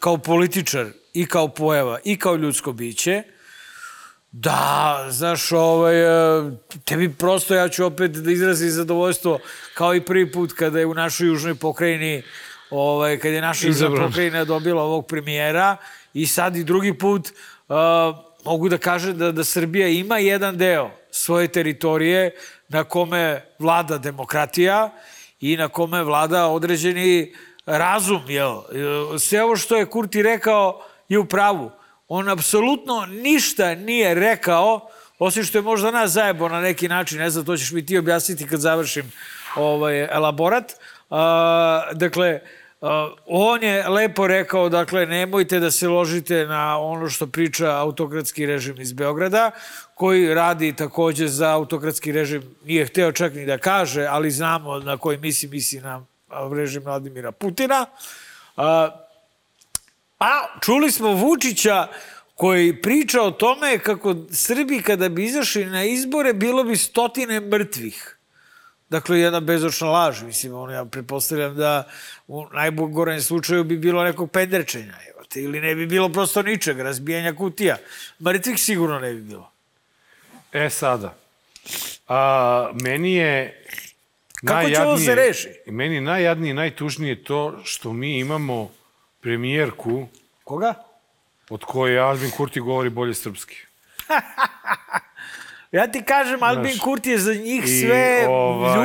kao 0.00 0.18
političar 0.18 0.86
i 1.14 1.26
kao 1.26 1.48
pojava 1.48 1.98
i 2.04 2.16
kao 2.18 2.36
ljudsko 2.36 2.72
biće, 2.72 3.22
da, 4.32 5.06
znaš, 5.10 5.52
ovaj, 5.52 6.00
e, 6.00 6.50
tebi 6.84 7.12
prosto, 7.14 7.54
ja 7.54 7.68
ću 7.68 7.84
opet 7.84 8.10
da 8.10 8.30
izrazim 8.32 8.70
zadovoljstvo, 8.70 9.38
kao 9.74 9.94
i 9.94 10.00
prvi 10.00 10.32
put 10.32 10.52
kada 10.52 10.78
je 10.78 10.86
u 10.86 10.94
našoj 10.94 11.26
južnoj 11.26 11.54
pokrajini, 11.54 12.22
ovaj, 12.70 13.18
kada 13.18 13.34
je 13.34 13.40
naša 13.40 13.66
južna 13.66 13.90
pokrajina 13.96 14.44
dobila 14.44 14.82
ovog 14.82 15.06
premijera, 15.06 15.76
i 16.14 16.26
sad 16.26 16.56
i 16.56 16.64
drugi 16.64 16.98
put, 16.98 17.28
uh, 17.68 17.76
mogu 18.44 18.68
da 18.68 18.78
kažem 18.78 19.18
da, 19.18 19.32
da 19.32 19.44
Srbija 19.44 19.88
ima 19.88 20.18
jedan 20.18 20.56
deo 20.56 20.90
svoje 21.10 21.48
teritorije 21.48 22.30
na 22.68 22.84
kome 22.84 23.42
vlada 23.58 23.98
demokratija 23.98 24.90
i 25.40 25.56
na 25.56 25.68
kome 25.68 26.02
vlada 26.02 26.46
određeni 26.46 27.34
razum, 27.78 28.20
jel? 28.28 28.60
Sve 29.18 29.44
ovo 29.44 29.56
što 29.56 29.76
je 29.76 29.86
Kurti 29.86 30.22
rekao 30.22 30.82
je 31.08 31.18
u 31.18 31.24
pravu. 31.24 31.70
On 32.08 32.28
apsolutno 32.28 33.06
ništa 33.06 33.74
nije 33.74 34.14
rekao, 34.14 34.88
osim 35.18 35.44
što 35.44 35.58
je 35.58 35.62
možda 35.62 35.90
nas 35.90 36.10
zajebo 36.10 36.48
na 36.48 36.60
neki 36.60 36.88
način, 36.88 37.18
ne 37.18 37.30
znam, 37.30 37.44
to 37.44 37.56
ćeš 37.56 37.72
mi 37.72 37.86
ti 37.86 37.98
objasniti 37.98 38.46
kad 38.46 38.60
završim 38.60 39.12
ovaj 39.56 40.04
elaborat. 40.04 40.72
Uh, 41.10 41.16
dakle, 41.92 42.40
Uh, 42.80 42.88
on 43.26 43.62
je 43.62 43.88
lepo 43.88 44.26
rekao, 44.26 44.68
dakle, 44.68 45.06
nemojte 45.06 45.60
da 45.60 45.70
se 45.70 45.88
ložite 45.88 46.46
na 46.46 46.78
ono 46.78 47.08
što 47.08 47.26
priča 47.26 47.70
autokratski 47.70 48.46
režim 48.46 48.80
iz 48.80 48.92
Beograda, 48.92 49.50
koji 49.94 50.34
radi 50.34 50.76
takođe 50.76 51.28
za 51.28 51.50
autokratski 51.50 52.12
režim, 52.12 52.42
nije 52.64 52.86
hteo 52.86 53.12
čak 53.12 53.34
ni 53.34 53.46
da 53.46 53.58
kaže, 53.58 54.06
ali 54.06 54.30
znamo 54.30 54.78
na 54.78 54.96
koji 54.96 55.18
misli, 55.18 55.48
misli 55.48 55.80
na 55.80 56.04
režim 56.52 56.82
Vladimira 56.82 57.32
Putina. 57.32 57.86
Uh, 58.56 58.64
a 60.20 60.60
čuli 60.60 60.90
smo 60.90 61.12
Vučića 61.12 61.88
koji 62.34 62.82
priča 62.82 63.22
o 63.22 63.30
tome 63.30 63.78
kako 63.78 64.14
Srbi 64.30 64.82
kada 64.82 65.08
bi 65.08 65.24
izašli 65.24 65.64
na 65.64 65.84
izbore 65.84 66.32
bilo 66.32 66.64
bi 66.64 66.76
stotine 66.76 67.40
mrtvih. 67.40 68.16
Dakle, 68.90 69.20
jedna 69.20 69.40
bezočna 69.40 69.90
laž. 69.90 70.22
Mislim, 70.22 70.54
on, 70.54 70.70
ja 70.70 70.84
pretpostavljam 70.84 71.56
da 71.56 71.88
u 72.28 72.46
najgorem 72.52 73.20
slučaju 73.20 73.64
bi 73.64 73.76
bilo 73.76 74.04
nekog 74.04 74.30
pendrečenja, 74.30 74.94
evo 75.10 75.24
te, 75.28 75.42
ili 75.42 75.60
ne 75.60 75.74
bi 75.74 75.86
bilo 75.86 76.08
prosto 76.08 76.42
ničeg, 76.42 76.80
razbijanja 76.80 77.34
kutija. 77.34 77.76
Mrtvih 78.20 78.62
sigurno 78.62 78.98
ne 78.98 79.12
bi 79.12 79.20
bilo. 79.20 79.50
E 80.52 80.70
sada, 80.70 81.14
a, 82.08 82.70
meni 82.82 83.14
je 83.14 83.64
Kako 84.44 84.68
će 84.70 84.82
ovo 84.82 84.98
se 84.98 85.14
reši? 85.14 85.48
Meni 85.66 85.94
je 85.94 86.00
najjadnije 86.00 86.50
i 86.50 86.54
najtužnije 86.54 87.24
to 87.24 87.60
što 87.64 87.92
mi 87.92 88.18
imamo 88.18 88.70
premijerku 89.20 90.06
Koga? 90.44 90.74
od 91.50 91.64
koje 91.64 91.98
Albin 91.98 92.30
Kurti 92.30 92.60
govori 92.60 92.90
bolje 92.90 93.14
srpski. 93.14 93.56
Ja 95.72 95.86
ti 95.90 96.02
kažem, 96.02 96.42
Albin 96.42 96.72
Znaš, 96.72 96.80
Kurti 96.80 97.10
je 97.10 97.18
za 97.18 97.34
njih 97.34 97.64
sve 97.64 98.26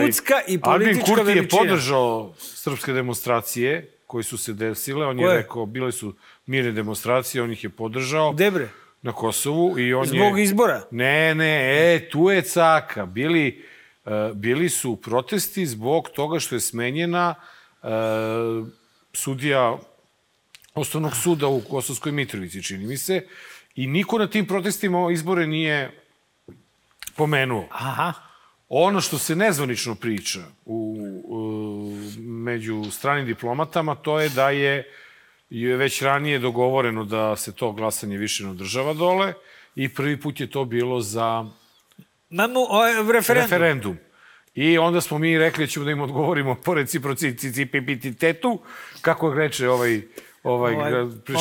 ljudska 0.02 0.34
i 0.48 0.60
politička 0.62 0.70
ovaj, 0.70 0.74
Albin 0.74 1.02
Kurti 1.06 1.24
veličina. 1.24 1.62
je 1.62 1.68
podržao 1.68 2.34
srpske 2.38 2.94
demonstracije 2.94 3.91
koje 4.08 4.24
su 4.24 4.38
se 4.38 4.54
desile. 4.54 5.06
On 5.06 5.20
je 5.20 5.26
Koje? 5.26 5.38
rekao, 5.38 5.65
bile 5.65 5.91
su 5.91 6.13
mirne 6.46 6.72
demonstracije, 6.72 7.44
on 7.44 7.52
ih 7.52 7.63
je 7.63 7.70
podržao. 7.70 8.32
Gde 8.32 8.52
bre? 8.52 8.68
Na 9.02 9.12
Kosovu. 9.12 9.80
I 9.80 9.94
on 9.94 10.06
Zbog 10.06 10.38
je... 10.38 10.44
izbora? 10.44 10.82
Ne, 10.91 11.36
ne, 11.36 11.96
e, 11.96 12.10
tu 12.10 12.30
je 12.30 12.41
caka. 12.41 13.06
Bili, 13.06 13.65
bili 14.34 14.70
su 14.70 14.96
protesti 14.96 15.65
zbog 15.65 16.10
toga 16.10 16.39
što 16.39 16.56
je 16.56 16.60
smenjena 16.60 17.36
uh, 17.82 17.89
sudija 19.13 19.78
Osnovnog 20.74 21.15
suda 21.15 21.48
u 21.48 21.62
Kosovskoj 21.62 22.12
Mitrovici, 22.12 22.63
čini 22.63 22.88
mi 22.88 22.98
se. 22.98 23.28
I 23.76 23.88
niko 23.88 24.18
na 24.18 24.28
tim 24.28 24.46
protestima 24.48 25.12
izbore 25.12 25.48
nije 25.48 26.02
pomenuo. 27.15 27.68
Aha. 27.72 28.13
Ono 28.70 29.02
što 29.02 29.18
se 29.18 29.36
nezvanično 29.36 29.96
priča 29.96 30.39
u, 30.65 30.98
u, 31.26 31.91
među 32.20 32.84
stranim 32.91 33.26
diplomatama, 33.26 33.96
to 33.96 34.20
je 34.20 34.30
da 34.30 34.50
je, 34.50 34.91
je 35.50 35.78
već 35.78 36.02
ranije 36.02 36.39
dogovoreno 36.39 37.04
da 37.04 37.36
se 37.36 37.56
to 37.56 37.72
glasanje 37.72 38.18
više 38.18 38.44
ne 38.44 38.50
održava 38.50 38.94
dole 38.94 39.34
i 39.76 39.94
prvi 39.94 40.22
put 40.22 40.39
je 40.39 40.50
to 40.50 40.65
bilo 40.65 41.02
za 41.02 41.46
Mamo, 42.36 42.60
o, 42.69 42.84
referendum. 43.12 43.43
referendum. 43.43 43.98
I 44.56 44.78
onda 44.78 45.02
smo 45.02 45.17
mi 45.17 45.38
rekli 45.38 45.67
ćemo 45.67 45.86
da 45.86 45.91
im 45.91 46.02
odgovorimo 46.02 46.56
po 46.56 46.74
reciprocitetu, 46.74 48.60
kako 49.02 49.34
reče 49.34 49.69
ovaj 49.69 50.02
ovaj, 50.43 50.76
Ovaj, 50.76 50.91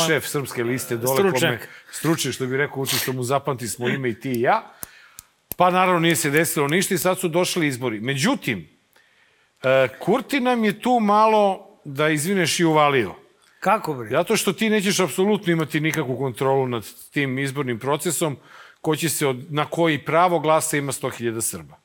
šef 0.07 0.27
srpske 0.27 0.65
liste 0.65 0.97
dole 0.97 1.17
stručnjak. 1.17 1.61
kome 1.61 1.73
stručnjak 1.91 2.35
što 2.35 2.47
bi 2.47 2.57
rekao 2.57 2.83
uči 2.83 2.97
što 2.97 3.13
mu 3.13 3.23
zapamti 3.23 3.69
smo 3.69 3.89
ime 3.89 4.09
i 4.09 4.21
ti 4.21 4.31
i 4.31 4.41
ja. 4.41 4.73
Pa 5.57 5.71
naravno 5.71 6.01
nije 6.01 6.17
se 6.17 6.31
desilo 6.31 6.69
ništa 6.69 6.95
i 6.95 6.99
sad 6.99 7.19
su 7.19 7.29
došli 7.29 7.67
izbori. 7.67 8.01
Međutim, 8.01 8.69
e, 9.63 9.89
Kurti 9.99 10.41
nam 10.41 10.65
je 10.65 10.81
tu 10.81 11.01
malo, 11.01 11.71
da 11.85 12.09
izvineš, 12.09 12.61
i 12.61 12.65
uvalio. 12.65 13.15
Kako 13.61 13.95
bre? 13.95 14.09
Zato 14.09 14.37
što 14.37 14.53
ti 14.53 14.71
nećeš 14.71 15.01
apsolutno 15.01 15.53
imati 15.53 15.81
nikakvu 15.81 16.19
kontrolu 16.19 16.69
nad 16.69 16.85
tim 17.13 17.39
izbornim 17.39 17.79
procesom 17.79 18.37
ko 18.85 18.97
će 18.97 19.09
se 19.09 19.27
od, 19.27 19.53
na 19.53 19.65
koji 19.65 19.99
pravo 20.05 20.39
glasa 20.41 20.77
ima 20.77 20.93
100.000 20.93 21.41
Srba. 21.41 21.77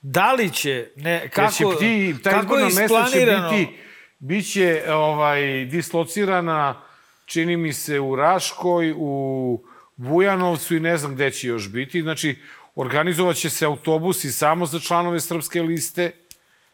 Da 0.00 0.32
li 0.32 0.50
će, 0.50 0.88
ne, 0.96 1.28
Kako, 1.28 1.52
će 1.52 1.64
ti, 1.78 2.14
ta 2.22 2.30
kako 2.30 2.56
je 2.56 2.64
mesta 2.64 2.80
će 2.80 2.84
isplanirano? 2.84 3.50
biti, 3.50 3.76
biće 4.18 4.84
ovaj, 4.88 5.64
dislocirana, 5.64 6.82
čini 7.26 7.56
mi 7.56 7.72
se, 7.72 8.00
u 8.00 8.16
Raškoj, 8.16 8.94
u 8.96 9.64
Bujanovcu 9.96 10.76
i 10.76 10.80
ne 10.80 10.96
znam 10.96 11.14
gde 11.14 11.30
će 11.30 11.48
još 11.48 11.68
biti. 11.68 12.02
Znači, 12.02 12.36
organizovat 12.74 13.36
će 13.36 13.50
se 13.50 13.66
autobusi 13.66 14.32
samo 14.32 14.66
za 14.66 14.80
članove 14.80 15.20
srpske 15.20 15.62
liste, 15.62 16.10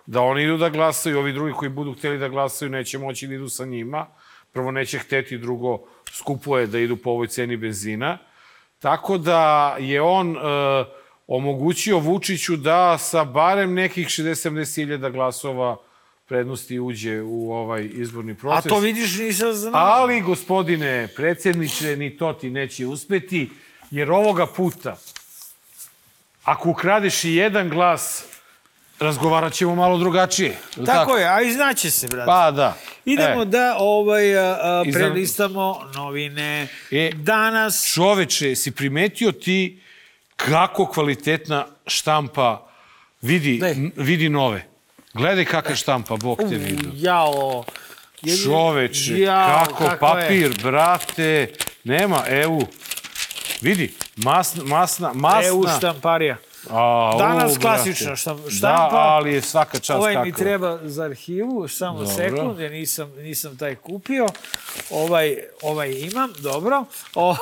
da 0.06 0.20
oni 0.20 0.44
idu 0.44 0.56
da 0.56 0.68
glasaju, 0.68 1.18
ovi 1.18 1.32
drugi 1.32 1.52
koji 1.52 1.70
budu 1.70 1.94
hteli 1.94 2.18
da 2.18 2.28
glasaju 2.28 2.70
neće 2.70 2.98
moći 2.98 3.26
da 3.26 3.34
idu 3.34 3.48
sa 3.48 3.64
njima. 3.64 4.06
Prvo 4.52 4.70
neće 4.70 4.98
hteti, 4.98 5.38
drugo 5.38 5.78
skupo 6.12 6.58
je 6.58 6.66
da 6.66 6.78
idu 6.78 6.96
po 6.96 7.10
ovoj 7.10 7.26
ceni 7.26 7.56
benzina. 7.56 8.18
Tako 8.80 9.18
da 9.18 9.76
je 9.80 10.02
on 10.02 10.36
e, 10.36 10.40
omogućio 11.26 11.98
Vučiću 11.98 12.56
da 12.56 12.98
sa 12.98 13.24
barem 13.24 13.74
nekih 13.74 14.06
60-70 14.06 14.76
hiljada 14.76 15.10
glasova 15.10 15.76
prednosti 16.26 16.80
uđe 16.80 17.22
u 17.22 17.52
ovaj 17.52 17.88
izborni 17.92 18.32
A 18.32 18.36
proces. 18.36 18.68
to 18.68 18.78
vidiš 18.78 19.18
nisam 19.18 19.52
znao. 19.52 19.72
Ali, 19.74 20.20
gospodine 20.20 21.08
predsjedniče, 21.16 21.96
ni 21.96 22.16
to 22.16 22.32
ti 22.32 22.50
neće 22.50 22.86
uspeti, 22.86 23.50
jer 23.90 24.10
ovoga 24.10 24.46
puta, 24.46 24.96
ako 26.44 26.70
ukradeš 26.70 27.24
i 27.24 27.34
jedan 27.34 27.68
glas, 27.68 28.24
razgovarat 29.00 29.52
ćemo 29.52 29.74
malo 29.74 29.98
drugačije. 29.98 30.56
Jel 30.76 30.86
Tako, 30.86 31.16
je, 31.16 31.28
a 31.28 31.40
i 31.40 31.52
znaće 31.52 31.90
se, 31.90 32.08
brate. 32.08 32.26
Pa 32.26 32.50
da. 32.50 32.76
Idemo 33.04 33.42
E. 33.42 33.44
da 33.44 33.76
ovaj, 33.78 34.38
a, 34.38 34.58
a, 34.62 34.84
prelistamo 34.92 35.80
novine. 35.94 36.68
E, 36.90 37.10
Danas... 37.14 37.92
Čoveče, 37.94 38.56
si 38.56 38.70
primetio 38.70 39.32
ti 39.32 39.82
kako 40.36 40.86
kvalitetna 40.86 41.66
štampa 41.86 42.66
vidi, 43.22 43.62
vidi 43.96 44.28
nove? 44.28 44.66
Gledaj 45.14 45.44
kakva 45.44 45.74
štampa, 45.74 46.16
Bog 46.16 46.38
te 46.38 46.56
vidio. 46.56 46.90
Jao, 46.94 47.64
Jedini- 48.22 48.44
Čoveče, 48.44 49.20
Jao, 49.20 49.64
kako 49.64 49.74
kako 49.78 49.98
papir, 49.98 50.54
brate. 50.62 51.52
Nema, 51.84 52.24
evo. 52.28 52.60
Vidi, 53.60 53.94
masna, 54.16 54.64
masna, 54.64 55.10
masna. 55.14 55.48
EU 55.48 55.64
štamparija. 55.78 56.36
A, 56.70 57.14
Danas 57.18 57.56
o, 57.56 57.60
klasična 57.60 58.06
brate. 58.06 58.16
štam- 58.16 58.36
Da, 58.36 58.50
štampa. 58.50 58.96
ali 58.96 59.32
je 59.32 59.42
svaka 59.42 59.78
čast 59.78 59.90
Ovaj 59.92 60.14
kako. 60.14 60.24
mi 60.26 60.32
treba 60.34 60.78
za 60.82 61.04
arhivu, 61.04 61.68
samo 61.68 61.98
Dobro. 61.98 62.06
sekund, 62.08 62.60
ja 62.60 62.68
nisam, 62.70 63.12
nisam 63.12 63.56
taj 63.56 63.74
kupio. 63.74 64.26
Ovaj, 64.90 65.36
ovaj 65.62 65.90
imam, 65.92 66.32
dobro. 66.38 66.84
Ovaj, 67.14 67.38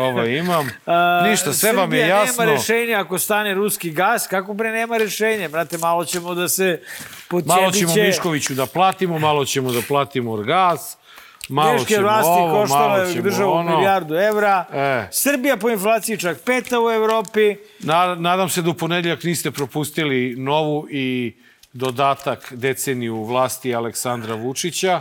Ovaj 0.00 0.30
imam. 0.30 0.70
A, 0.86 1.22
Ništa, 1.22 1.52
sve 1.52 1.72
vam 1.72 1.92
je 1.92 2.00
Srbija 2.00 2.16
jasno. 2.16 2.34
nema 2.38 2.52
rešenja 2.52 3.00
ako 3.00 3.18
stane 3.18 3.54
ruski 3.54 3.90
gas. 3.90 4.26
Kako 4.26 4.54
bre 4.54 4.70
nema 4.70 4.96
rešenja? 4.96 5.48
Brate, 5.48 5.78
malo 5.78 6.04
ćemo 6.04 6.34
da 6.34 6.48
se 6.48 6.80
podćebiće. 7.28 7.60
Malo 7.60 7.72
ćemo 7.72 7.94
Miškoviću 7.96 8.54
da 8.54 8.66
platimo, 8.66 9.18
malo 9.18 9.44
ćemo 9.44 9.72
da 9.72 9.80
platimo 9.82 10.36
gas, 10.36 10.96
malo 11.48 11.72
vlasti 12.00 12.30
ovo, 12.30 12.60
koštalo 12.60 12.88
malo 12.88 13.02
je 13.02 13.22
državu 13.22 13.52
ono. 13.52 13.76
milijardu 13.76 14.14
evra. 14.14 14.64
E. 14.72 15.08
Srbija 15.12 15.56
po 15.56 15.70
inflaciji 15.70 16.18
čak 16.18 16.38
peta 16.44 16.80
u 16.80 16.90
Evropi. 16.90 17.56
Na, 17.78 18.14
nadam 18.14 18.48
se 18.48 18.62
da 18.62 18.70
u 18.70 18.74
ponedjeljak 18.74 19.24
niste 19.24 19.50
propustili 19.50 20.34
novu 20.38 20.86
i 20.90 21.36
dodatak 21.72 22.52
deceniju 22.56 23.24
vlasti 23.24 23.74
Aleksandra 23.74 24.34
Vučića. 24.34 25.00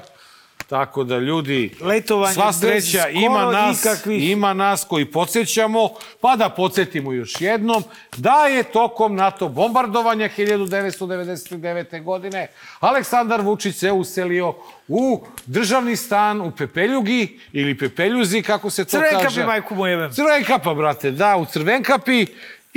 Tako 0.68 1.04
da 1.04 1.18
ljudi, 1.18 1.72
Letovanje 1.82 2.34
sva 2.34 2.54
sreća 2.54 3.08
ima 3.10 3.46
nas, 3.46 3.82
ikakvih- 3.82 4.32
ima 4.32 4.54
nas 4.54 4.84
koji 4.84 5.06
podsjećamo, 5.06 5.90
pa 6.22 6.36
da 6.36 6.50
podsjetimo 6.50 7.14
još 7.14 7.42
jednom 7.42 7.84
da 8.18 8.48
je 8.48 8.64
tokom 8.64 9.16
NATO 9.16 9.48
bombardovanja 9.50 10.30
1999. 10.30 12.00
godine 12.00 12.48
Aleksandar 12.80 13.42
Vučić 13.42 13.76
se 13.76 13.92
uselio 13.92 14.54
u 14.88 15.26
državni 15.46 15.96
stan 15.96 16.42
u 16.42 16.52
Pepeljugi 16.52 17.40
ili 17.52 17.78
Pepeljuzi, 17.78 18.42
kako 18.42 18.70
se 18.70 18.84
to 18.84 18.90
Crvenkapi, 18.90 19.24
kaže. 19.24 19.46
majku 19.46 19.76
mu 19.76 19.88
jebem. 19.88 20.12
Crvenkapa, 20.12 20.74
brate, 20.74 21.12
da, 21.12 21.36
u 21.36 21.46
Crvenkapi. 21.46 22.26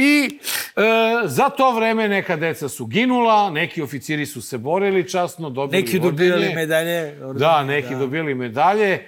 I 0.00 0.38
e, 0.76 0.82
za 1.24 1.48
to 1.48 1.72
vreme 1.72 2.08
neka 2.08 2.36
deca 2.36 2.68
su 2.68 2.86
ginula, 2.86 3.50
neki 3.50 3.82
oficiri 3.82 4.26
su 4.26 4.42
se 4.42 4.58
borili 4.58 5.08
časno, 5.10 5.50
dobili 5.50 5.82
Neki 5.82 5.98
dobijali 5.98 6.32
ordenje. 6.32 6.54
medalje. 6.54 7.14
Da, 7.34 7.64
neki 7.64 7.94
dobili 7.94 8.34
medalje. 8.34 9.06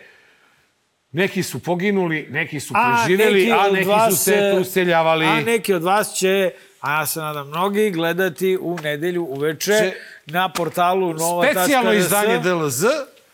Neki 1.13 1.43
su 1.43 1.63
poginuli, 1.63 2.27
neki 2.31 2.61
su 2.61 2.75
A 2.77 2.97
preživjeli, 3.05 3.53
a 3.53 3.71
neki 3.73 3.85
su 3.85 3.91
vas, 3.91 4.25
se 4.25 4.35
e, 4.35 4.59
useljavali. 4.61 5.27
A 5.27 5.41
neki 5.41 5.75
od 5.75 5.83
vas 5.83 6.15
će, 6.15 6.51
a 6.81 6.99
ja 7.01 7.07
se 7.07 7.21
nadam 7.21 7.49
mnogi, 7.49 7.91
gledati 7.91 8.59
u 8.61 8.77
nedelju 8.83 9.25
uveče 9.25 9.73
Će- 9.73 9.93
na 10.27 10.49
portalu 10.49 11.15
nova.rs. 11.15 11.51
Specijalno 11.51 11.93
izdanje 11.93 12.39
DLZ. 12.39 12.85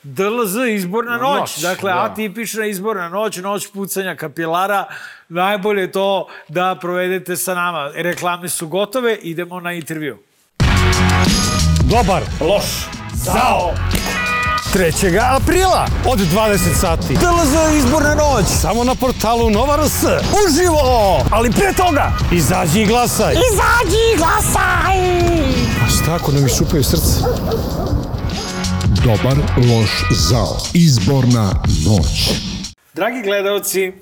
DLZ 0.07 0.57
izborna 0.69 1.17
noć. 1.17 1.41
Noć, 1.41 1.59
dakle, 1.59 1.93
da. 1.93 2.05
atipična 2.05 2.67
izborna 2.67 3.09
noć, 3.09 3.37
noć 3.37 3.69
pucanja 3.73 4.17
kapilara. 4.17 4.85
Najbolje 5.29 5.81
je 5.81 5.93
to 5.93 6.29
da 6.49 6.77
provedete 6.81 7.37
sa 7.37 7.55
nama. 7.55 7.91
Reklame 7.95 8.49
su 8.49 8.69
gotove, 8.69 9.15
idemo 9.15 9.61
na 9.61 9.73
intervju. 9.73 10.19
Dobar, 11.91 12.23
loš, 12.41 12.65
zao. 13.15 13.75
3. 14.75 15.19
aprila 15.37 15.87
od 16.09 16.19
20 16.19 16.59
sati. 16.81 17.15
DLZ 17.15 17.77
izborna 17.79 18.15
noć. 18.15 18.47
Samo 18.61 18.85
na 18.85 18.95
portalu 18.95 19.51
Nova 19.51 19.77
RS. 19.77 20.05
Uživo! 20.47 21.25
Ali 21.31 21.51
pre 21.51 21.73
toga, 21.73 22.13
izađi 22.33 22.81
i 22.83 22.87
glasaj. 22.87 23.33
Izađi 23.33 23.97
i 24.15 24.17
glasaj! 24.17 24.99
A 25.85 25.89
šta 25.89 26.15
ako 26.15 26.33
nam 26.33 26.47
iščupaju 26.47 26.85
srce? 26.85 27.21
Dobar, 29.07 29.37
loš, 29.57 29.91
zao. 30.11 30.57
Izborna 30.75 31.51
noć. 31.87 32.41
Dragi 32.95 33.23
gledalci, 33.23 33.93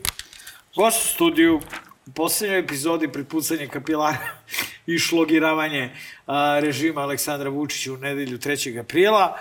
gost 0.77 1.05
u 1.05 1.09
studiju, 1.09 1.61
u 2.07 2.11
poslednjoj 2.11 2.59
epizodi 2.59 3.12
prepucanje 3.12 3.67
kapilara 3.67 4.17
i 4.87 4.99
šlogiravanje 4.99 5.90
a, 6.27 6.59
režima 6.62 7.01
Aleksandra 7.01 7.51
Vučića 7.51 7.93
u 7.93 7.97
nedelju 7.97 8.38
3. 8.38 8.81
aprila, 8.81 9.38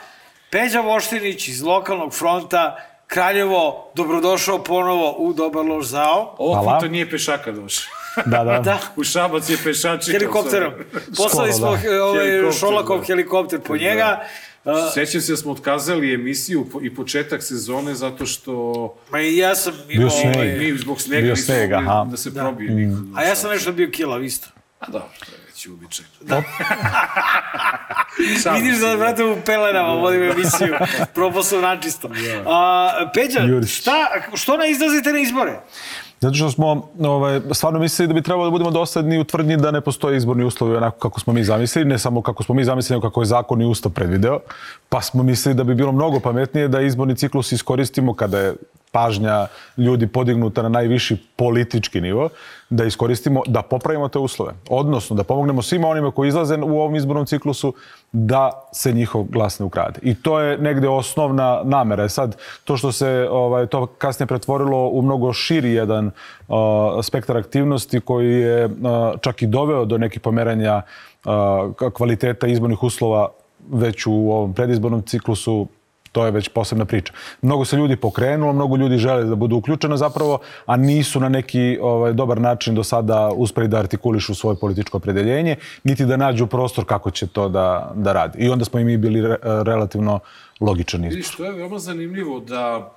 Peđa 0.52 0.82
Voštinić 0.82 1.48
iz 1.48 1.62
lokalnog 1.62 2.14
fronta, 2.14 2.78
Kraljevo, 3.08 3.92
dobrodošao 3.96 4.64
ponovo 4.64 5.16
u 5.18 5.34
Dobar 5.34 5.66
loš 5.66 5.86
zao. 5.86 6.36
Ovog 6.38 6.66
puta 6.66 6.88
nije 6.88 7.10
pešaka 7.10 7.52
došao. 7.52 7.94
Da, 8.26 8.44
da. 8.44 8.60
Da. 8.66 8.80
U 8.96 9.04
Šabac 9.04 9.50
je 9.50 9.58
pešačika. 9.64 10.18
Helikopterom. 10.20 10.74
Poslali 11.18 11.54
smo 11.54 11.78
Skoro, 11.78 11.94
da. 11.94 12.06
ovaj, 12.06 12.26
Helikopter, 12.26 12.60
Šolakov 12.60 13.00
da. 13.00 13.06
helikopter 13.06 13.60
po 13.60 13.78
njega. 13.78 14.04
A, 14.04 14.24
Sećam 14.94 15.22
se 15.22 15.32
da 15.32 15.38
smo 15.38 15.52
otkazali 15.52 16.14
emisiju 16.14 16.68
i 16.82 16.96
početak 16.96 17.44
sezone 17.44 17.96
zato 17.96 18.26
što... 18.26 18.96
Ma 19.12 19.20
i 19.20 19.38
ja 19.38 19.56
sam 19.56 19.74
Bio 19.88 19.96
imao... 19.96 20.10
sneg. 20.10 20.36
ovaj, 20.36 20.48
Mi 20.48 20.78
zbog 20.78 21.02
snega 21.02 21.22
Bio 21.22 21.32
nismo 21.32 21.46
sneg, 21.46 21.72
mogli 21.72 21.88
aha. 21.88 22.06
da 22.12 22.18
se 22.18 22.30
Da. 22.30 22.42
probije 22.42 22.72
niko. 22.72 22.98
A 23.16 23.24
ja 23.24 23.36
sam 23.36 23.52
nešto 23.52 23.72
bio 23.72 23.90
kilav 23.92 24.24
isto. 24.24 24.48
A 24.80 24.86
dobro, 24.92 25.08
to 25.20 25.32
je 25.32 25.38
već 25.46 25.68
uobičajeno. 25.68 26.14
Vidiš 28.56 28.80
da, 28.80 28.98
brate, 28.98 29.24
u 29.24 29.38
pelenama 29.46 29.90
vodim 29.90 30.24
emisiju. 30.24 30.76
Propao 31.14 31.44
sam 31.44 31.62
načisto. 31.62 32.10
A, 32.46 33.12
Peđa, 33.14 33.42
šta, 33.68 33.94
što 34.36 34.58
ne 34.58 34.72
izlazite 34.72 35.12
na 35.12 35.20
izbore? 35.20 35.60
Zato 36.24 36.36
što 36.36 36.52
smo 36.52 36.88
ovaj, 37.00 37.42
stvarno 37.52 37.80
mislili 37.80 38.08
da 38.08 38.14
bi 38.14 38.22
trebalo 38.22 38.46
da 38.46 38.52
budemo 38.52 38.72
dosadni 38.72 39.20
u 39.20 39.24
tvrdnji 39.24 39.58
da 39.58 39.72
ne 39.72 39.82
postoje 39.82 40.18
izborni 40.18 40.44
uslovi 40.44 40.76
onako 40.76 41.00
kako 41.00 41.20
smo 41.20 41.34
mi 41.34 41.44
zamislili, 41.44 41.90
ne 41.90 42.00
samo 42.00 42.22
kako 42.22 42.44
smo 42.44 42.56
mi 42.56 42.64
zamislili, 42.66 42.96
nego 42.98 43.10
kako 43.10 43.22
je 43.22 43.26
zakon 43.26 43.62
i 43.62 43.66
ustav 43.66 43.92
predvideo. 43.92 44.40
Pa 44.90 45.02
smo 45.02 45.24
mislili 45.24 45.56
da 45.56 45.64
bi 45.64 45.76
bilo 45.76 45.92
mnogo 45.92 46.20
pametnije 46.20 46.68
da 46.68 46.82
izborni 46.82 47.16
ciklus 47.16 47.52
iskoristimo 47.52 48.14
kada 48.14 48.40
je 48.40 48.56
pažnja 48.94 49.48
ljudi 49.78 50.08
podignuta 50.08 50.62
na 50.62 50.70
najviši 50.70 51.18
politički 51.36 52.02
nivo, 52.02 52.30
da 52.70 52.86
iskoristimo, 52.86 53.42
da 53.48 53.62
popravimo 53.62 54.08
te 54.08 54.20
uslove. 54.20 54.54
Odnosno, 54.70 55.16
da 55.16 55.24
pomognemo 55.24 55.62
svima 55.62 55.88
onima 55.88 56.12
koji 56.12 56.28
izlaze 56.28 56.58
u 56.58 56.80
ovom 56.80 56.96
izbornom 56.96 57.26
ciklusu 57.26 57.74
da 58.12 58.70
se 58.72 58.94
njihov 58.94 59.24
glas 59.24 59.60
ne 59.60 59.66
ukrade. 59.66 60.00
I 60.02 60.16
to 60.16 60.40
je 60.40 60.58
negde 60.58 60.88
osnovna 60.88 61.62
namera. 61.64 62.04
E 62.04 62.10
Sad, 62.10 62.38
to 62.64 62.78
što 62.78 62.92
se 62.92 63.28
ovaj, 63.32 63.68
to 63.68 63.86
kasnije 63.86 64.28
pretvorilo 64.28 64.88
u 64.88 65.02
mnogo 65.02 65.34
širi 65.34 65.74
jedan 65.74 66.06
uh, 66.06 66.56
spektar 67.02 67.38
aktivnosti 67.38 68.00
koji 68.00 68.34
je 68.34 68.66
uh, 68.66 68.72
čak 69.22 69.42
i 69.42 69.48
doveo 69.48 69.86
do 69.86 69.98
nekih 69.98 70.22
pomeranja 70.22 70.82
uh, 71.26 71.92
kvaliteta 71.94 72.48
izbornih 72.48 72.84
uslova 72.84 73.30
već 73.72 74.06
u 74.06 74.14
ovom 74.14 74.54
predizbornom 74.54 75.02
ciklusu 75.02 75.68
to 76.14 76.26
je 76.26 76.32
već 76.32 76.50
posebna 76.50 76.86
priča. 76.86 77.14
Mnogo 77.42 77.66
se 77.66 77.78
ljudi 77.78 77.96
pokrenulo, 77.96 78.54
mnogo 78.54 78.78
ljudi 78.78 78.98
žele 78.98 79.24
da 79.24 79.36
budu 79.36 79.56
uključeno 79.56 79.98
zapravo, 79.98 80.40
a 80.66 80.78
nisu 80.78 81.20
na 81.20 81.30
neki 81.30 81.80
ovaj, 81.82 82.14
dobar 82.14 82.42
način 82.42 82.76
do 82.76 82.84
sada 82.84 83.32
uspeli 83.36 83.68
da 83.68 83.80
artikulišu 83.80 84.36
svoje 84.36 84.56
političko 84.56 84.98
opredeljenje, 84.98 85.56
niti 85.84 86.06
da 86.06 86.18
nađu 86.18 86.48
prostor 86.48 86.86
kako 86.86 87.12
će 87.12 87.28
to 87.28 87.50
da, 87.50 87.92
da 87.96 88.14
radi. 88.14 88.40
I 88.40 88.50
onda 88.50 88.66
smo 88.66 88.80
i 88.80 88.84
mi 88.84 88.98
bili 88.98 89.22
re, 89.22 89.38
relativno 89.44 90.20
logičan 90.60 91.04
izbor. 91.04 91.16
Vidiš, 91.16 91.36
to 91.36 91.46
je 91.46 91.52
veoma 91.52 91.80
zanimljivo 91.80 92.40
da 92.40 92.94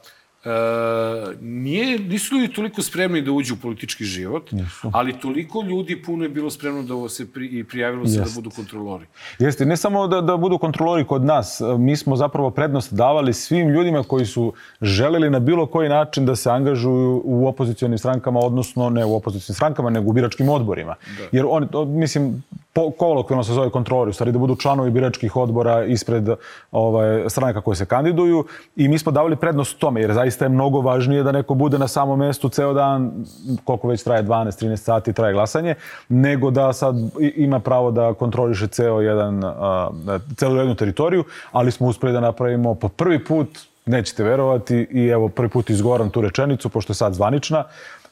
nije, 1.40 1.98
nisu 1.98 2.34
ljudi 2.34 2.52
toliko 2.52 2.82
spremni 2.82 3.22
da 3.22 3.32
uđu 3.32 3.54
u 3.54 3.56
politički 3.56 4.04
život, 4.04 4.50
ali 4.92 5.20
toliko 5.20 5.62
ljudi 5.62 6.02
puno 6.02 6.24
je 6.24 6.28
bilo 6.28 6.50
spremno 6.50 6.82
da 6.82 7.08
se 7.08 7.32
pri, 7.32 7.46
i 7.46 7.64
prijavilo 7.64 8.06
se 8.06 8.16
da 8.16 8.22
Jeste. 8.22 8.40
budu 8.40 8.50
kontrolori. 8.50 9.06
Jeste, 9.38 9.66
ne 9.66 9.76
samo 9.76 10.06
da, 10.06 10.20
da 10.20 10.36
budu 10.36 10.58
kontrolori 10.58 11.04
kod 11.04 11.24
nas, 11.24 11.60
mi 11.78 11.96
smo 11.96 12.16
zapravo 12.16 12.50
prednost 12.50 12.94
davali 12.94 13.32
svim 13.32 13.68
ljudima 13.68 14.02
koji 14.02 14.26
su 14.26 14.52
želeli 14.80 15.30
na 15.30 15.40
bilo 15.40 15.66
koji 15.66 15.88
način 15.88 16.26
da 16.26 16.36
se 16.36 16.50
angažuju 16.50 17.22
u 17.24 17.48
opozicijonim 17.48 17.98
strankama, 17.98 18.40
odnosno 18.40 18.90
ne 18.90 19.04
u 19.04 19.16
opozicijonim 19.16 19.54
strankama, 19.54 19.90
nego 19.90 20.10
u 20.10 20.12
biračkim 20.12 20.48
odborima. 20.48 20.94
Jer 21.32 21.44
oni, 21.48 21.66
to, 21.68 21.84
mislim, 21.84 22.42
po, 22.76 22.90
kolokvijalno 22.90 23.44
se 23.44 23.52
zove 23.52 23.70
kontrolori, 23.70 24.10
u 24.10 24.12
stvari 24.12 24.32
da 24.32 24.38
budu 24.38 24.56
članovi 24.56 24.90
biračkih 24.90 25.36
odbora 25.36 25.84
ispred 25.84 26.28
ovaj, 26.72 27.24
stranaka 27.28 27.60
koje 27.60 27.76
se 27.76 27.86
kandiduju 27.86 28.44
i 28.76 28.88
mi 28.88 28.98
smo 28.98 29.12
davali 29.12 29.36
prednost 29.36 29.78
tome, 29.78 30.00
jer 30.00 30.12
zaista 30.12 30.44
je 30.44 30.48
mnogo 30.48 30.80
važnije 30.80 31.22
da 31.22 31.32
neko 31.32 31.54
bude 31.54 31.78
na 31.78 31.88
samom 31.88 32.18
mestu 32.18 32.48
ceo 32.48 32.72
dan, 32.72 33.24
koliko 33.64 33.88
već 33.88 34.02
traje 34.02 34.22
12-13 34.22 34.76
sati 34.76 35.12
traje 35.12 35.32
glasanje, 35.32 35.74
nego 36.08 36.50
da 36.50 36.72
sad 36.72 36.96
ima 37.36 37.60
pravo 37.60 37.90
da 37.90 38.14
kontroliše 38.14 38.66
ceo 38.66 39.00
jedan, 39.00 39.44
a, 39.44 39.90
celu 40.36 40.56
jednu 40.56 40.74
teritoriju, 40.74 41.24
ali 41.52 41.72
smo 41.72 41.86
uspeli 41.86 42.12
da 42.12 42.20
napravimo 42.20 42.74
po 42.74 42.88
prvi 42.88 43.24
put, 43.24 43.48
nećete 43.86 44.24
verovati, 44.24 44.86
i 44.90 45.06
evo 45.06 45.28
prvi 45.28 45.48
put 45.48 45.70
izgovaram 45.70 46.10
tu 46.10 46.20
rečenicu, 46.20 46.68
pošto 46.68 46.90
je 46.90 46.94
sad 46.94 47.14
zvanična, 47.14 47.64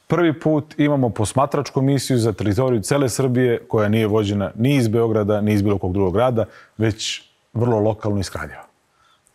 Prvi 0.07 0.41
put 0.41 0.75
imamo 0.79 1.09
posmatračku 1.11 1.83
misiju 1.83 2.19
za 2.19 2.33
teritoriju 2.33 2.81
cele 2.83 3.09
Srbije 3.09 3.59
koja 3.59 3.89
nije 3.89 4.07
vođena 4.07 4.51
ni 4.55 4.75
iz 4.75 4.89
Beograda, 4.89 5.41
ni 5.41 5.53
iz 5.53 5.63
bilo 5.63 5.79
kog 5.79 5.93
drugog 5.93 6.15
grada, 6.15 6.45
već 6.79 7.23
vrlo 7.53 7.79
lokalno 7.79 8.21
iz 8.21 8.31
Kraljeva. 8.31 8.65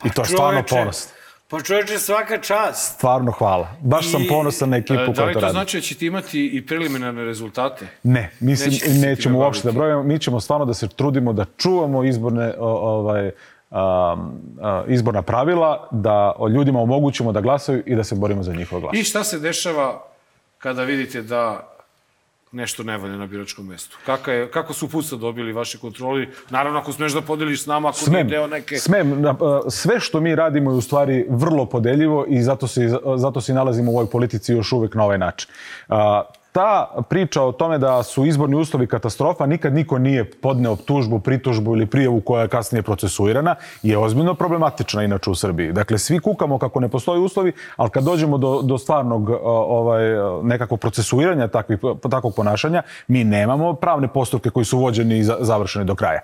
I 0.06 0.10
to 0.10 0.22
je 0.22 0.26
stvarno 0.26 0.62
Čoveče, 0.62 0.76
ponos. 0.76 1.08
Pa 1.48 1.62
čoveče, 1.62 2.00
svaka 2.00 2.38
čast. 2.38 2.96
Stvarno 2.96 3.32
hvala. 3.32 3.68
Baš 3.82 4.12
sam 4.12 4.22
I- 4.22 4.28
ponosan 4.28 4.70
na 4.70 4.78
ekipu 4.78 4.94
E, 4.94 5.06
da 5.08 5.14
koja 5.14 5.26
li 5.26 5.34
to 5.34 5.40
to 5.40 5.46
radi. 5.46 5.52
znači 5.54 5.78
da 5.78 5.82
ćete 5.82 6.06
imati 6.06 6.48
i 6.48 6.66
preliminarne 6.66 7.24
rezultate? 7.24 7.88
Ne, 8.04 8.32
mislim, 8.40 9.02
nećemo 9.02 9.40
uopšte 9.40 9.68
da 9.68 9.72
brojimo. 9.72 10.04
Mi 10.04 10.20
ćemo 10.20 10.40
stvarno 10.40 10.66
da 10.66 10.74
se 10.74 10.88
trudimo 10.88 11.34
da 11.34 11.46
čuvamo 11.58 12.04
izborne 12.04 12.54
ovaj, 12.60 13.32
izborna 14.88 15.22
pravila, 15.22 15.88
da 15.92 16.34
ljudima 16.50 16.82
omogućimo 16.82 17.32
da 17.32 17.42
glasaju 17.42 17.84
i 17.86 17.96
da 17.96 18.04
se 18.04 18.16
borimo 18.16 18.44
za 18.44 18.54
njihov 18.54 18.80
glas. 18.80 18.94
I 18.94 19.04
šta 19.04 19.24
se 19.24 19.40
dešava 19.40 20.04
kada 20.60 20.84
vidite 20.84 21.22
da 21.22 21.70
nešto 22.52 22.84
ne 22.84 22.98
valja 22.98 23.18
na 23.18 23.26
biračkom 23.26 23.68
mestu? 23.68 23.98
Kako, 24.06 24.32
je, 24.32 24.52
kako 24.52 24.74
su 24.74 24.90
puca 24.90 25.16
dobili 25.16 25.54
vaši 25.54 25.78
kontroli? 25.78 26.30
Naravno, 26.50 26.80
ako 26.80 26.94
smeš 26.94 27.14
da 27.14 27.22
podeliš 27.22 27.64
s 27.64 27.66
nama, 27.66 27.90
ako 27.90 27.98
Smem, 27.98 28.28
deo 28.28 28.48
neke... 28.48 28.78
smem. 28.78 29.26
A, 29.26 29.36
Sve 29.70 30.00
što 30.00 30.22
mi 30.22 30.36
radimo 30.36 30.72
je 30.72 30.78
u 30.78 30.82
stvari 30.82 31.26
vrlo 31.30 31.66
podeljivo 31.66 32.26
i 32.30 32.42
zato 32.44 32.68
se, 32.68 33.00
zato 33.18 33.42
se 33.42 33.54
nalazimo 33.54 33.92
u 33.92 33.96
ovoj 33.96 34.10
politici 34.10 34.54
još 34.54 34.72
uvek 34.72 34.96
na 34.96 35.04
ovaj 35.04 35.18
način. 35.18 35.50
Ta 36.52 36.96
priča 37.10 37.42
o 37.42 37.52
tome 37.52 37.78
da 37.78 38.04
su 38.04 38.26
izborni 38.26 38.56
uslovi 38.56 38.88
katastrofa, 38.88 39.46
nikad 39.46 39.74
niko 39.74 39.98
nije 39.98 40.32
podneo 40.32 40.76
tužbu, 40.76 41.20
pritužbu 41.20 41.76
ili 41.76 41.86
prijavu 41.86 42.22
koja 42.22 42.42
je 42.42 42.48
kasnije 42.48 42.82
procesuirana, 42.82 43.56
je 43.84 43.98
ozbiljno 43.98 44.34
problematična 44.34 45.04
inače 45.04 45.30
u 45.30 45.36
Srbiji. 45.36 45.72
Dakle, 45.72 45.98
svi 45.98 46.20
kukamo 46.20 46.58
kako 46.58 46.80
ne 46.80 46.90
postoje 46.90 47.20
uslovi, 47.20 47.52
ali 47.76 47.90
kad 47.90 48.04
dođemo 48.04 48.38
do, 48.38 48.62
do 48.62 48.78
stvarnog 48.78 49.30
ovaj, 49.44 50.04
nekakvog 50.44 50.80
procesuiranja 50.80 51.48
takvih, 51.48 51.80
takvog 52.10 52.36
ponašanja, 52.36 52.82
mi 53.08 53.24
nemamo 53.24 53.74
pravne 53.74 54.08
postupke 54.08 54.50
koji 54.50 54.66
su 54.66 54.78
vođeni 54.80 55.18
i 55.18 55.24
za- 55.24 55.38
završeni 55.40 55.86
do 55.86 55.96
kraja. 55.96 56.20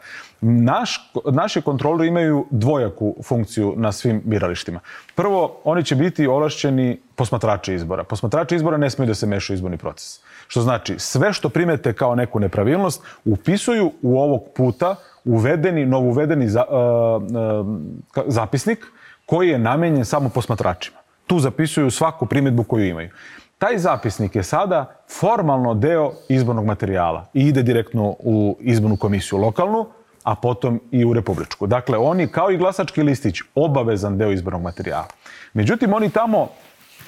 Naš, 0.48 1.12
naši 1.32 1.62
kontrolori 1.62 2.08
imaju 2.08 2.46
dvojaku 2.52 3.16
funkciju 3.24 3.74
na 3.78 3.92
svim 3.92 4.22
biralištima. 4.26 4.80
Prvo, 5.16 5.62
oni 5.64 5.84
će 5.84 5.96
biti 5.96 6.28
ovlašćeni 6.28 7.00
posmatrači 7.16 7.74
izbora. 7.74 8.04
Posmatrači 8.04 8.56
izbora 8.56 8.78
ne 8.78 8.90
smiju 8.90 9.08
da 9.08 9.16
se 9.16 9.28
mešaju 9.28 9.56
izborni 9.56 9.78
proces. 9.78 10.20
Što 10.48 10.62
znači, 10.62 10.96
sve 11.00 11.34
što 11.34 11.50
primete 11.50 11.94
kao 11.94 12.16
neku 12.16 12.40
nepravilnost, 12.40 13.04
upisuju 13.26 13.92
u 14.02 14.20
ovog 14.20 14.44
puta 14.56 14.96
uvedeni, 15.24 15.86
novuvedeni 15.86 16.50
za, 16.50 16.64
uh, 16.70 17.24
uh, 17.24 18.26
zapisnik 18.28 18.86
koji 19.26 19.50
je 19.50 19.60
namenjen 19.60 20.06
samo 20.06 20.30
posmatračima. 20.30 20.98
Tu 21.28 21.40
zapisuju 21.40 21.92
svaku 21.92 22.26
primjedbu 22.26 22.64
koju 22.64 22.86
imaju. 22.86 23.10
Taj 23.58 23.78
zapisnik 23.78 24.36
je 24.36 24.44
sada 24.44 24.96
formalno 25.20 25.74
deo 25.74 26.12
izbornog 26.30 26.66
materijala 26.66 27.26
i 27.34 27.48
ide 27.48 27.64
direktno 27.64 28.16
u 28.20 28.58
izbornu 28.60 28.98
komisiju 28.98 29.40
lokalnu, 29.40 29.86
a 30.26 30.36
potom 30.36 30.80
i 30.92 31.06
u 31.06 31.14
republičku. 31.14 31.68
Dakle, 31.68 31.98
oni, 31.98 32.28
kao 32.28 32.52
i 32.52 32.58
glasački 32.58 33.04
listić, 33.04 33.42
obavezan 33.56 34.18
deo 34.18 34.32
izbornog 34.32 34.62
materijala. 34.62 35.08
Međutim, 35.54 35.94
oni 35.94 36.10
tamo, 36.10 36.50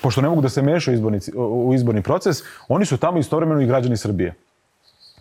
pošto 0.02 0.22
ne 0.22 0.30
mogu 0.30 0.42
da 0.42 0.50
se 0.50 0.62
mešaju 0.62 1.22
u 1.36 1.74
izborni 1.74 2.02
proces, 2.02 2.38
oni 2.68 2.86
su 2.86 2.98
tamo 2.98 3.18
istovremeno 3.18 3.62
i 3.62 3.66
građani 3.66 3.98
Srbije. 3.98 4.34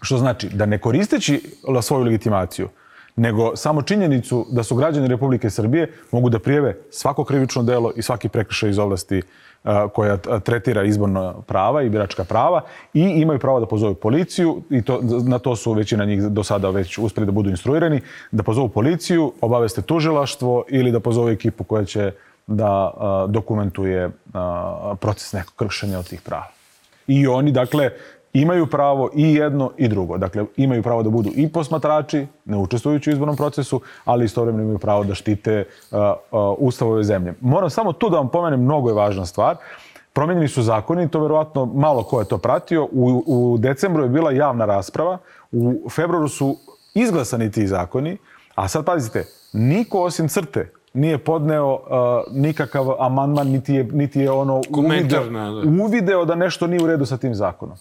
Što 0.00 0.18
znači 0.18 0.48
da 0.48 0.66
ne 0.66 0.78
koristeći 0.78 1.40
svoju 1.82 2.04
legitimaciju, 2.04 2.68
nego 3.16 3.56
samo 3.56 3.82
činjenicu 3.82 4.46
da 4.50 4.62
su 4.62 4.76
građani 4.76 5.08
Republike 5.08 5.50
Srbije 5.50 5.92
mogu 6.12 6.28
da 6.28 6.38
prijeve 6.38 6.76
svako 6.90 7.24
krivično 7.24 7.62
delo 7.62 7.92
i 7.96 8.02
svaki 8.02 8.28
prekršaj 8.28 8.70
iz 8.70 8.78
oblasti 8.78 9.22
koja 9.92 10.16
tretira 10.16 10.84
izborna 10.84 11.34
prava 11.46 11.82
i 11.82 11.88
biračka 11.88 12.24
prava 12.24 12.60
i 12.94 13.00
imaju 13.00 13.38
pravo 13.38 13.60
da 13.60 13.66
pozovu 13.66 13.94
policiju 13.94 14.62
i 14.70 14.82
to, 14.82 15.00
na 15.26 15.38
to 15.38 15.56
su 15.56 15.72
većina 15.72 16.04
njih 16.04 16.22
do 16.22 16.44
sada 16.44 16.70
već 16.70 16.98
uspeli 16.98 17.26
da 17.26 17.32
budu 17.32 17.50
instruirani, 17.50 18.00
da 18.32 18.42
pozovu 18.42 18.68
policiju, 18.68 19.32
obaveste 19.40 19.82
tužilaštvo 19.82 20.64
ili 20.68 20.92
da 20.92 21.00
pozovu 21.00 21.28
ekipu 21.28 21.64
koja 21.64 21.84
će 21.84 22.12
da 22.46 22.92
dokumentuje 23.28 24.10
proces 25.00 25.32
nekog 25.32 25.54
kršenja 25.56 25.98
od 25.98 26.08
tih 26.08 26.20
prava. 26.20 26.46
I 27.06 27.26
oni, 27.26 27.52
dakle, 27.52 27.90
imaju 28.40 28.66
pravo 28.66 29.10
i 29.14 29.34
jedno 29.34 29.70
i 29.76 29.88
drugo. 29.88 30.18
Dakle, 30.18 30.44
imaju 30.56 30.82
pravo 30.82 31.02
da 31.02 31.10
budu 31.10 31.30
i 31.36 31.48
posmatrači, 31.48 32.26
ne 32.44 32.56
učestvujući 32.56 33.10
u 33.10 33.12
izbornom 33.12 33.36
procesu, 33.36 33.80
ali 34.04 34.24
istovremeno 34.24 34.62
imaju 34.62 34.78
pravo 34.78 35.04
da 35.04 35.14
štite 35.14 35.64
uh, 35.90 35.98
uh, 35.98 36.56
ustav 36.58 36.88
ove 36.88 37.04
zemlje. 37.04 37.34
Moram 37.40 37.70
samo 37.70 37.92
tu 37.92 38.10
da 38.10 38.16
vam 38.16 38.28
pomenem, 38.28 38.60
mnogo 38.60 38.88
je 38.88 38.94
važna 38.94 39.26
stvar. 39.26 39.56
Promenjeni 40.12 40.48
su 40.48 40.62
zakoni, 40.62 41.08
to 41.08 41.20
verovatno 41.20 41.64
malo 41.64 42.02
ko 42.02 42.20
je 42.20 42.28
to 42.28 42.38
pratio. 42.38 42.84
U, 42.84 43.22
u 43.26 43.58
decembru 43.58 44.02
je 44.02 44.08
bila 44.08 44.32
javna 44.32 44.64
rasprava, 44.64 45.18
u 45.52 45.90
februaru 45.90 46.28
su 46.28 46.56
izglasani 46.94 47.50
ti 47.50 47.66
zakoni, 47.66 48.16
a 48.54 48.68
sad 48.68 48.84
pazite, 48.84 49.24
niko 49.52 50.02
osim 50.02 50.28
crte 50.28 50.72
nije 50.96 51.18
podneo 51.18 51.72
uh, 51.74 51.80
nikakav 52.32 53.02
amandman, 53.02 53.48
niti 53.48 53.74
je, 53.74 53.84
niti 53.84 54.20
je 54.20 54.30
ono 54.30 54.62
uvideo, 54.70 55.22
uvideo 55.84 56.24
da 56.24 56.34
nešto 56.34 56.66
nije 56.66 56.82
u 56.82 56.86
redu 56.86 57.06
sa 57.06 57.16
tim 57.16 57.34
zakonom. 57.34 57.76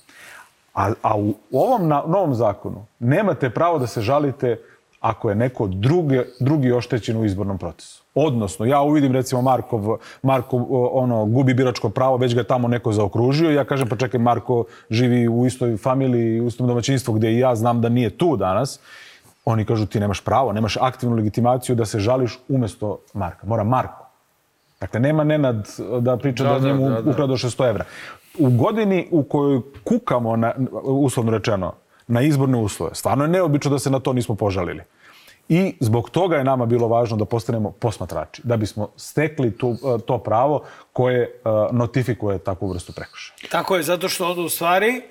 A, 0.75 0.91
a 1.01 1.17
u 1.17 1.33
ovom 1.51 1.87
na, 1.87 2.03
novom 2.07 2.33
zakonu 2.33 2.85
nemate 2.99 3.49
pravo 3.49 3.79
da 3.79 3.87
se 3.87 4.01
žalite 4.01 4.57
ako 4.99 5.29
je 5.29 5.35
neko 5.35 5.67
druge, 5.67 6.23
drugi 6.39 6.71
oštećen 6.71 7.17
u 7.17 7.25
izbornom 7.25 7.57
procesu. 7.57 8.03
Odnosno, 8.15 8.65
ja 8.65 8.81
uvidim 8.81 9.11
recimo 9.13 9.41
Markov, 9.41 9.97
Marko 10.23 10.57
ono, 10.91 11.25
gubi 11.25 11.53
biračko 11.53 11.89
pravo, 11.89 12.17
već 12.17 12.33
ga 12.33 12.41
je 12.41 12.47
tamo 12.47 12.67
neko 12.67 12.91
zaokružio. 12.91 13.51
Ja 13.51 13.63
kažem, 13.63 13.89
pa 13.89 13.95
čekaj, 13.95 14.19
Marko 14.19 14.63
živi 14.89 15.27
u 15.27 15.45
istoj 15.45 15.77
familiji, 15.77 16.41
u 16.41 16.47
istom 16.47 16.67
domaćinstvu 16.67 17.13
gdje 17.13 17.31
i 17.31 17.39
ja 17.39 17.55
znam 17.55 17.81
da 17.81 17.89
nije 17.89 18.09
tu 18.17 18.37
danas. 18.37 18.79
Oni 19.45 19.65
kažu, 19.65 19.85
ti 19.85 19.99
nemaš 19.99 20.21
pravo, 20.21 20.53
nemaš 20.53 20.77
aktivnu 20.81 21.15
legitimaciju 21.15 21.75
da 21.75 21.85
se 21.85 21.99
žališ 21.99 22.39
umesto 22.49 22.99
Marka. 23.13 23.47
Mora 23.47 23.63
Marko. 23.63 24.05
Dakle, 24.81 24.99
nema 24.99 25.23
Nenad 25.23 25.69
da 25.99 26.17
priča 26.17 26.43
da, 26.43 26.49
Da, 26.49 26.59
da, 26.59 26.59
da, 26.59 26.67
njemu 26.67 26.89
da, 26.89 27.01
da. 27.01 27.11
ukrado 27.11 27.33
600 27.33 27.69
evra. 27.69 27.85
U 28.37 28.49
godini 28.49 29.07
u 29.11 29.23
kojoj 29.23 29.61
kukamo, 29.83 30.35
na, 30.35 30.53
uslovno 30.83 31.31
rečeno, 31.31 31.73
na 32.07 32.21
izborne 32.21 32.57
uslove, 32.57 32.95
stvarno 32.95 33.23
je 33.23 33.27
neobično 33.27 33.71
da 33.71 33.79
se 33.79 33.89
na 33.89 33.99
to 33.99 34.13
nismo 34.13 34.35
požalili. 34.35 34.83
I 35.49 35.73
zbog 35.79 36.09
toga 36.09 36.37
je 36.37 36.43
nama 36.43 36.65
bilo 36.65 36.87
važno 36.87 37.17
da 37.17 37.25
postanemo 37.25 37.71
posmatrači, 37.71 38.41
da 38.43 38.57
bismo 38.57 38.89
stekli 38.97 39.51
tu, 39.57 39.77
to 40.05 40.17
pravo 40.17 40.63
koje 40.93 41.29
uh, 41.29 41.75
notifikuje 41.75 42.39
takvu 42.39 42.69
vrstu 42.69 42.93
prekršaja. 42.93 43.37
Tako 43.51 43.75
je, 43.75 43.83
zato 43.83 44.09
što 44.09 44.29
onda 44.29 44.41
u 44.41 44.49
stvari 44.49 45.01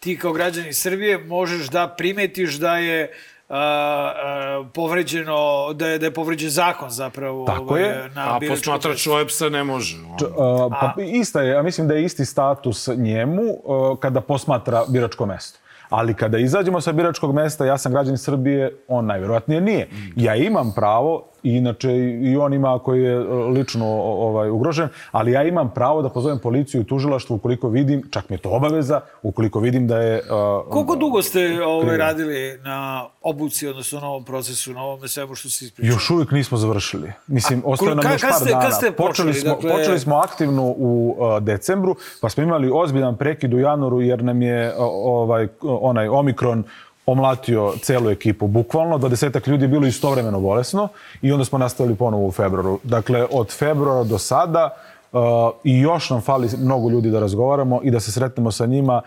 ti 0.00 0.18
kao 0.18 0.32
građani 0.32 0.72
Srbije 0.72 1.18
možeš 1.18 1.68
da 1.68 1.88
primetiš 1.88 2.54
da 2.54 2.76
je 2.78 3.02
a, 3.04 3.39
a, 3.50 4.64
povređeno, 4.74 5.36
da 5.72 5.86
je, 5.86 5.98
da 5.98 6.06
je 6.06 6.14
povređen 6.14 6.50
zakon 6.50 6.90
zapravo. 6.90 7.46
Tako 7.46 7.62
ovaj, 7.62 7.82
je. 7.82 8.10
Na 8.14 8.36
A 8.36 8.40
posmatrač 8.48 9.06
OEPS-a 9.06 9.48
ne 9.48 9.64
može. 9.64 9.96
Č- 10.18 10.24
Uh, 10.26 10.36
pa 10.70 10.94
ista 10.98 11.40
je, 11.42 11.50
ja 11.50 11.62
mislim 11.62 11.88
da 11.88 11.94
je 11.94 12.04
isti 12.04 12.24
status 12.24 12.88
njemu 12.88 13.42
uh, 13.42 13.98
kada 13.98 14.20
posmatra 14.20 14.84
biračko 14.88 15.26
mesto. 15.26 15.58
Ali 15.88 16.14
kada 16.14 16.38
izađemo 16.38 16.80
sa 16.80 16.92
biračkog 16.92 17.34
mesta, 17.34 17.64
ja 17.64 17.78
sam 17.78 17.92
građan 17.92 18.18
Srbije, 18.18 18.76
on 18.88 19.06
najverovatnije 19.06 19.60
nije. 19.60 19.88
Ja 20.16 20.34
imam 20.36 20.72
pravo, 20.76 21.26
i 21.42 21.50
inače 21.50 21.92
i 22.22 22.36
on 22.36 22.52
ima 22.52 22.78
koji 22.78 23.02
je 23.02 23.18
uh, 23.20 23.26
lično 23.48 23.86
ovaj, 24.02 24.50
ugrožen, 24.50 24.88
ali 25.10 25.32
ja 25.32 25.42
imam 25.42 25.70
pravo 25.70 26.02
da 26.02 26.08
pozovem 26.08 26.38
policiju 26.38 26.80
i 26.80 26.86
tužilaštvo 26.86 27.36
ukoliko 27.36 27.68
vidim, 27.68 28.02
čak 28.10 28.28
mi 28.28 28.34
je 28.34 28.40
to 28.40 28.50
obaveza, 28.50 29.00
ukoliko 29.22 29.60
vidim 29.60 29.86
da 29.86 29.98
je... 29.98 30.22
Uh, 30.64 30.70
Koliko 30.70 30.96
dugo 30.96 31.22
ste 31.22 31.40
ovaj, 31.64 31.96
radili 31.96 32.30
na 32.58 32.80
obuci, 33.22 33.68
odnosno 33.68 34.00
na 34.00 34.08
ovom 34.08 34.24
procesu, 34.24 34.72
na 34.72 34.82
ovome 34.82 35.08
svemu 35.08 35.34
što 35.34 35.50
se 35.50 35.64
ispričao? 35.64 35.92
Još 35.92 36.10
uvijek 36.10 36.30
nismo 36.30 36.58
završili. 36.58 37.12
Mislim, 37.26 37.62
ostaje 37.64 37.94
nam 37.94 38.12
još 38.12 38.20
kad 38.20 38.30
par 38.30 38.38
ste- 38.38 38.50
kad 38.50 38.60
dana. 38.60 38.70
ste 38.70 38.92
počeli? 38.92 39.34
smo, 39.34 39.50
Dakle- 39.50 39.70
počeli 39.70 39.98
smo 39.98 40.16
aktivno 40.16 40.62
u 40.66 41.16
uh, 41.18 41.38
decembru, 41.40 41.94
pa 42.20 42.28
smo 42.28 42.42
imali 42.42 42.70
ozbiljan 42.74 43.16
prekid 43.16 43.54
u 43.54 43.58
januaru 43.58 44.00
jer 44.00 44.24
nam 44.24 44.42
je 44.42 44.74
o- 44.78 44.90
ovaj, 45.12 45.48
onaj 45.62 46.08
Omikron 46.10 46.64
omlatio 47.12 47.74
celu 47.82 48.10
ekipu, 48.10 48.46
bukvalno. 48.46 48.98
20 48.98 49.48
ljudi 49.48 49.64
je 49.64 49.68
bilo 49.68 49.86
istovremeno 49.86 50.40
bolesno 50.40 50.88
i 51.22 51.32
onda 51.32 51.44
smo 51.44 51.58
nastavili 51.58 51.96
ponovo 51.96 52.26
u 52.26 52.32
februaru. 52.32 52.80
Dakle, 52.82 53.26
od 53.30 53.52
februara 53.52 54.04
do 54.04 54.18
sada 54.18 54.70
uh, 55.12 55.20
i 55.64 55.80
još 55.80 56.10
nam 56.10 56.20
fali 56.20 56.48
mnogo 56.58 56.90
ljudi 56.90 57.10
da 57.10 57.20
razgovaramo 57.20 57.80
i 57.82 57.90
da 57.90 58.00
se 58.00 58.12
sretnemo 58.12 58.50
sa 58.50 58.66
njima. 58.66 59.02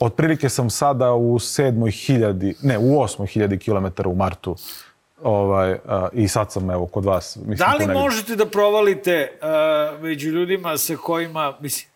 Otprilike 0.00 0.48
sam 0.48 0.70
sada 0.70 1.14
u 1.14 1.38
sedmoj 1.38 1.90
hiljadi, 1.90 2.54
ne, 2.62 2.78
u 2.78 3.00
osmoj 3.00 3.26
hiljadi 3.26 3.58
kilometara 3.58 4.08
u 4.08 4.14
martu 4.14 4.56
ovaj, 5.22 5.72
uh, 5.72 5.78
i 6.12 6.28
sad 6.28 6.52
sam 6.52 6.70
evo 6.70 6.86
kod 6.86 7.04
vas. 7.04 7.36
Mislim, 7.36 7.56
Da 7.56 7.74
li 7.74 7.94
možete 7.94 8.36
da 8.36 8.46
provalite 8.46 9.30
uh, 9.32 10.02
među 10.02 10.28
ljudima 10.28 10.78
sa 10.78 10.96
kojima, 10.96 11.54
mislim, 11.60 11.88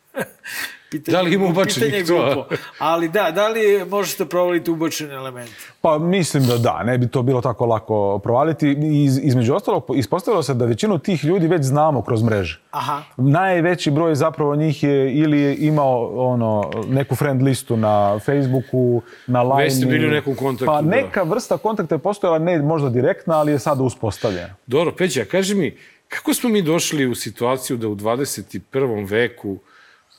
pitanje, 0.91 1.16
Da 1.16 1.22
li 1.22 1.34
ima 1.34 1.47
ubačenih 1.47 2.07
to? 2.07 2.49
ali 2.78 3.09
da, 3.09 3.30
da 3.30 3.49
li 3.49 3.84
možete 3.88 4.24
provaliti 4.24 4.70
ubačene 4.70 5.14
elemente? 5.14 5.53
Pa 5.80 5.99
mislim 5.99 6.47
da 6.47 6.59
da, 6.59 6.82
ne 6.82 6.99
bi 6.99 7.09
to 7.09 7.22
bilo 7.22 7.41
tako 7.41 7.66
lako 7.66 8.18
provaliti. 8.18 8.76
Iz, 9.05 9.18
između 9.22 9.55
ostalog, 9.55 9.84
ispostavilo 9.97 10.43
se 10.43 10.55
da 10.55 10.64
većinu 10.64 10.99
tih 10.99 11.24
ljudi 11.24 11.47
već 11.47 11.62
znamo 11.62 12.03
kroz 12.03 12.22
mreže. 12.22 12.61
Aha. 12.70 13.03
Najveći 13.16 13.91
broj 13.91 14.14
zapravo 14.14 14.57
njih 14.57 14.82
je 14.82 15.14
ili 15.14 15.41
je 15.41 15.57
imao 15.57 16.30
ono, 16.32 16.70
neku 16.88 17.14
friend 17.16 17.43
listu 17.43 17.76
na 17.76 18.18
Facebooku, 18.18 19.03
na 19.26 19.43
Line. 19.43 19.62
Već 19.64 19.76
ste 19.76 19.86
bili 19.86 20.07
u 20.07 20.11
nekom 20.11 20.34
kontaktu, 20.34 20.66
Pa 20.66 20.82
da. 20.82 20.91
neka 20.91 21.22
vrsta 21.22 21.57
kontakta 21.59 21.95
je 21.95 21.99
postojala, 21.99 22.38
ne 22.38 22.59
možda 22.59 22.88
direktna, 22.88 23.34
ali 23.38 23.53
je 23.53 23.59
sada 23.59 23.82
uspostavljena. 23.82 24.55
Dobro, 24.66 24.95
Peđa, 24.99 25.24
kaži 25.24 25.55
mi, 25.55 25.76
kako 26.09 26.34
smo 26.34 26.51
mi 26.51 26.62
došli 26.62 27.07
u 27.07 27.14
situaciju 27.14 27.76
da 27.76 27.88
u 27.88 27.95
21. 27.95 29.11
veku, 29.11 29.57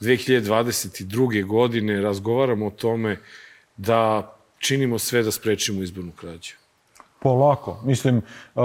2022. 0.02 1.45
godine, 1.45 2.02
razgovaramo 2.02 2.68
o 2.68 2.70
tome 2.70 3.18
da 3.78 4.34
činimo 4.60 4.99
sve 4.99 5.24
da 5.24 5.32
sprečimo 5.32 5.84
izbornu 5.84 6.12
krađu? 6.12 6.54
Polako. 7.20 7.82
Mislim, 7.86 8.22
uh, 8.56 8.64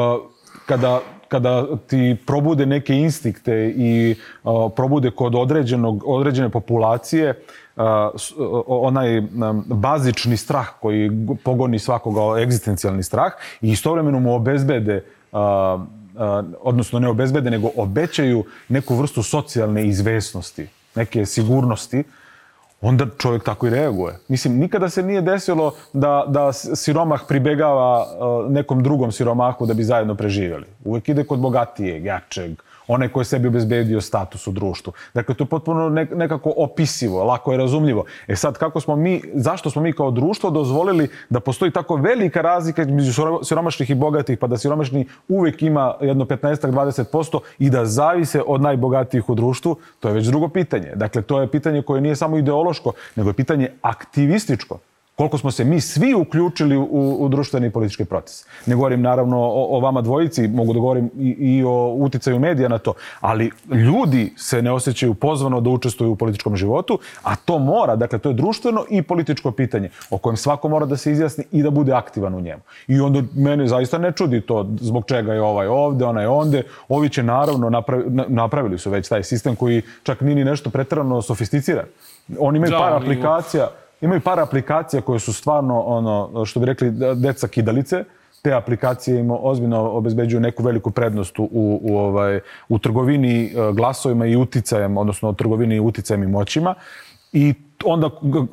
kada, 0.66 1.01
kada 1.28 1.76
ti 1.87 2.16
probude 2.26 2.66
neke 2.66 2.95
instinkte 2.95 3.74
i 3.76 4.14
uh, 4.45 4.72
probude 4.76 5.11
kod 5.11 5.34
određenog, 5.34 6.03
određene 6.07 6.49
populacije 6.49 7.30
uh, 7.76 7.82
onaj 8.66 9.18
um, 9.18 9.28
bazični 9.66 10.37
strah 10.37 10.66
koji 10.80 11.11
pogoni 11.45 11.78
svakoga, 11.78 12.41
egzistencijalni 12.43 13.03
strah 13.03 13.32
i 13.61 13.70
istovremeno 13.70 14.20
mu 14.20 14.34
obezbede 14.34 15.05
odnosno 16.61 16.99
ne 16.99 17.09
obezbede, 17.09 17.51
nego 17.51 17.70
obećaju 17.76 18.45
neku 18.68 18.95
vrstu 18.95 19.22
socijalne 19.22 19.87
izvesnosti, 19.87 20.68
neke 20.97 21.26
sigurnosti, 21.26 22.05
onda 22.80 23.07
čovjek 23.18 23.44
tako 23.44 23.66
i 23.66 23.70
reaguje. 23.70 24.18
Mislim, 24.28 24.59
nikada 24.59 24.88
se 24.88 25.03
nije 25.03 25.20
desilo 25.20 25.74
da, 25.92 26.24
da 26.28 26.53
siromah 26.53 27.20
pribegava 27.28 28.03
uh, 28.03 28.51
nekom 28.53 28.82
drugom 28.82 29.12
siromahu 29.12 29.66
da 29.66 29.74
bi 29.74 29.84
zajedno 29.84 30.14
preživjeli. 30.14 30.66
Uvek 30.84 31.09
ide 31.09 31.24
kod 31.24 31.38
bogatijeg, 31.38 32.05
jačeg, 32.05 32.51
onaj 32.89 33.09
koji 33.09 33.20
je 33.20 33.24
sebi 33.26 33.49
obezbedio 33.49 34.01
status 34.01 34.47
u 34.47 34.53
društvu. 34.53 34.93
Dakle, 35.14 35.34
to 35.34 35.45
je 35.45 35.49
potpuno 35.49 35.80
nek- 35.80 36.14
nekako 36.14 36.53
opisivo, 36.57 37.24
lako 37.24 37.53
je 37.53 37.59
razumljivo. 37.59 38.05
E 38.28 38.37
sad, 38.37 38.59
kako 38.59 38.80
smo 38.80 38.97
mi, 38.97 39.22
zašto 39.34 39.70
smo 39.70 39.82
mi 39.82 39.93
kao 39.93 40.11
društvo 40.11 40.51
dozvolili 40.51 41.09
da 41.30 41.41
postoji 41.41 41.70
tako 41.70 41.97
velika 41.97 42.43
razlika 42.43 42.82
između 42.82 43.12
siro- 43.12 43.45
siromašnih 43.45 43.91
i 43.91 43.95
bogatih, 43.95 44.39
pa 44.39 44.47
da 44.47 44.59
siromašni 44.59 45.07
uvek 45.28 45.62
ima 45.62 45.95
jedno 46.01 46.24
15-20% 46.24 47.39
i 47.59 47.70
da 47.70 47.84
zavise 47.87 48.43
od 48.47 48.61
najbogatijih 48.61 49.28
u 49.28 49.34
društvu, 49.34 49.76
to 50.01 50.09
je 50.09 50.14
već 50.14 50.26
drugo 50.26 50.49
pitanje. 50.49 50.93
Dakle, 50.95 51.22
to 51.22 51.41
je 51.41 51.47
pitanje 51.49 51.82
koje 51.82 52.01
nije 52.01 52.16
samo 52.16 52.37
ideološko, 52.37 52.93
nego 53.16 53.30
je 53.30 53.34
pitanje 53.34 53.68
aktivističko 53.82 54.78
koliko 55.17 55.39
smo 55.39 55.51
se 55.51 55.64
mi 55.64 55.81
svi 55.81 56.14
uključili 56.14 56.77
u, 56.77 57.17
u 57.21 57.29
društveni 57.29 57.67
i 57.67 57.71
politički 57.71 58.05
proces. 58.05 58.45
Ne 58.67 58.75
govorim 58.75 59.03
naravno 59.03 59.39
o, 59.41 59.77
o 59.77 59.81
vama 59.81 60.01
dvojici, 60.01 60.49
mogu 60.49 60.73
da 60.73 60.79
govorim 60.81 61.11
i, 61.19 61.29
i 61.29 61.64
o 61.64 61.87
uticaju 61.89 62.39
medija 62.39 62.69
na 62.69 62.79
to, 62.79 62.93
ali 63.21 63.51
ljudi 63.71 64.33
se 64.37 64.62
ne 64.62 64.73
osjećaju 64.73 65.14
pozvano 65.14 65.61
da 65.61 65.71
učestvuju 65.71 66.11
u 66.12 66.17
političkom 66.17 66.57
životu, 66.57 66.99
a 67.23 67.37
to 67.37 67.59
mora, 67.59 67.97
dakle 67.97 68.19
to 68.19 68.29
je 68.29 68.35
društveno 68.35 68.85
i 68.91 69.03
političko 69.03 69.51
pitanje 69.51 69.91
o 70.11 70.19
kojem 70.19 70.37
svako 70.37 70.69
mora 70.69 70.87
da 70.87 70.97
se 70.97 71.12
izjasni 71.12 71.45
i 71.53 71.62
da 71.62 71.71
bude 71.71 71.93
aktivan 71.93 72.35
u 72.35 72.41
njemu. 72.41 72.62
I 72.89 73.01
onda 73.01 73.23
mene 73.35 73.69
zaista 73.69 73.99
ne 73.99 74.12
čudi 74.12 74.41
to 74.41 74.69
zbog 74.81 75.05
čega 75.07 75.35
je 75.35 75.43
ovaj 75.43 75.67
ovde, 75.67 76.05
onaj 76.05 76.27
onde. 76.27 76.62
Ovi 76.89 77.09
će 77.09 77.23
naravno 77.23 77.71
napravi, 77.71 78.05
na- 78.11 78.25
napravili 78.29 78.79
su 78.79 78.91
već 78.91 79.09
taj 79.09 79.23
sistem 79.23 79.57
koji 79.57 79.83
čak 80.03 80.21
nije 80.21 80.35
ni 80.35 80.45
nešto 80.45 80.71
pretrano 80.71 81.23
sofisticiran. 81.23 81.85
Oni 82.39 82.57
imaju 82.57 82.71
Da, 82.71 82.79
par 82.79 82.93
aplikacija 82.93 83.69
imaju 84.01 84.20
par 84.20 84.40
aplikacija 84.40 85.03
koje 85.03 85.20
su 85.20 85.32
stvarno, 85.32 85.80
ono, 85.80 86.44
što 86.44 86.61
bi 86.61 86.66
rekli, 86.66 86.90
da- 86.90 87.14
deca 87.14 87.49
kidalice. 87.49 88.05
Te 88.42 88.53
aplikacije 88.53 89.20
im 89.20 89.30
ozbiljno 89.30 89.90
obezbeđuju 89.90 90.40
neku 90.40 90.62
veliku 90.62 90.90
prednost 90.90 91.38
u, 91.38 91.49
u, 91.82 91.99
ovaj, 91.99 92.40
u 92.68 92.78
trgovini 92.78 93.44
e, 93.44 93.72
glasovima 93.72 94.26
i 94.26 94.36
uticajem, 94.36 94.97
odnosno 94.97 95.32
trgovini 95.32 95.80
uticajem 95.80 96.22
i 96.22 96.26
moćima. 96.26 96.74
I 97.32 97.55
onda 97.84 98.11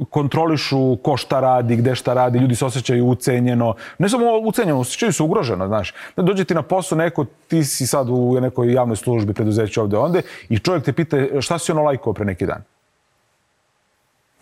kontrolišu 0.09 0.95
ko 0.95 1.17
šta 1.17 1.39
radi, 1.39 1.75
gde 1.75 1.95
šta 1.95 2.13
radi, 2.13 2.39
ljudi 2.39 2.55
se 2.55 2.65
osjećaju 2.65 3.07
ucenjeno. 3.07 3.75
Ne 3.99 4.09
samo 4.09 4.25
ucenjeno, 4.43 4.79
osjećaju 4.79 5.13
se 5.13 5.23
ugroženo, 5.23 5.67
znaš. 5.67 5.93
Da 6.15 6.23
dođe 6.23 6.43
ti 6.43 6.53
na 6.53 6.61
posao 6.61 6.97
neko, 6.97 7.25
ti 7.47 7.63
si 7.63 7.87
sad 7.87 8.09
u 8.09 8.37
nekoj 8.41 8.73
javnoj 8.73 8.95
službi, 8.95 9.33
preduzeću 9.33 9.81
ovde 9.81 9.97
onde, 9.97 10.21
i 10.49 10.59
čovjek 10.59 10.83
te 10.83 10.93
pita 10.93 11.17
šta 11.41 11.59
si 11.59 11.71
ono 11.71 11.83
lajkao 11.83 12.13
pre 12.13 12.25
neki 12.25 12.45
dan. 12.45 12.63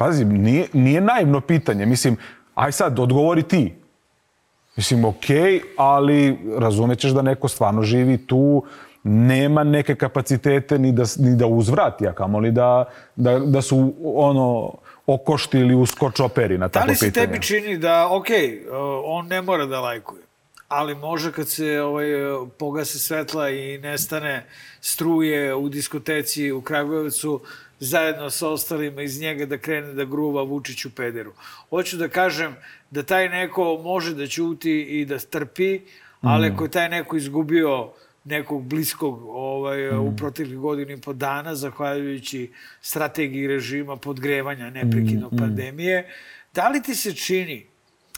Pazi, 0.01 0.25
nije, 0.25 0.67
nije 0.73 1.01
naivno 1.01 1.41
pitanje. 1.41 1.85
Mislim, 1.85 2.17
aj 2.55 2.71
sad, 2.71 2.99
odgovori 2.99 3.43
ti. 3.43 3.73
Mislim, 4.75 5.05
okej, 5.05 5.61
ali 5.77 6.37
razumećeš 6.57 7.11
da 7.11 7.21
neko 7.21 7.47
stvarno 7.47 7.81
živi 7.81 8.17
tu, 8.27 8.63
nema 9.03 9.63
neke 9.63 9.95
kapacitete 9.95 10.79
ni 10.79 10.91
da, 10.91 11.03
ni 11.19 11.35
da 11.35 11.47
uzvrati, 11.47 12.07
a 12.07 12.13
kamoli 12.13 12.51
da, 12.51 12.85
da, 13.15 13.39
da 13.39 13.61
su 13.61 13.93
ono 14.03 14.73
okošti 15.05 15.59
ili 15.59 15.75
uskočoperi 15.75 16.57
na 16.57 16.67
Da 16.67 16.71
takvo 16.71 16.89
li 16.89 16.95
se 16.95 17.05
pitanje. 17.05 17.27
tebi 17.27 17.41
čini 17.41 17.77
da, 17.77 18.07
ok, 18.11 18.27
on 19.05 19.27
ne 19.27 19.41
mora 19.41 19.65
da 19.65 19.79
lajkuje, 19.79 20.23
ali 20.67 20.95
može 20.95 21.31
kad 21.31 21.49
se 21.49 21.81
ovaj, 21.81 22.07
pogase 22.57 22.99
svetla 22.99 23.49
i 23.49 23.77
nestane 23.77 24.45
struje 24.81 25.55
u 25.55 25.69
diskoteci 25.69 26.51
u 26.51 26.61
Kragujevcu, 26.61 27.41
zajedno 27.81 28.29
sa 28.29 28.49
ostalima 28.49 29.01
iz 29.01 29.21
njega 29.21 29.45
da 29.45 29.57
krene 29.57 29.93
da 29.93 30.05
gruva 30.05 30.43
Vučiću 30.43 30.95
pederu. 30.95 31.33
Hoću 31.69 31.97
da 31.97 32.07
kažem 32.07 32.55
da 32.91 33.03
taj 33.03 33.29
neko 33.29 33.79
može 33.83 34.13
da 34.15 34.27
ćuti 34.27 34.81
i 34.81 35.05
da 35.05 35.19
strpi, 35.19 35.79
ali 36.21 36.49
Mm. 36.49 36.53
ako 36.53 36.63
je 36.63 36.71
taj 36.71 36.89
neko 36.89 37.17
izgubio 37.17 37.89
nekog 38.23 38.63
bliskog 38.63 39.23
ovaj, 39.25 39.97
u 39.97 40.15
proteklih 40.17 40.57
godinu 40.57 40.91
i 40.91 41.01
po 41.01 41.13
dana, 41.13 41.55
zahvaljujući 41.55 42.51
strategiji 42.81 43.47
režima 43.47 43.97
podgrevanja 43.97 44.69
neprekidnog 44.69 45.31
Mm, 45.31 45.35
mm. 45.35 45.39
pandemije, 45.39 46.13
da 46.53 46.69
li 46.69 46.81
ti 46.81 46.95
se 46.95 47.13
čini, 47.15 47.65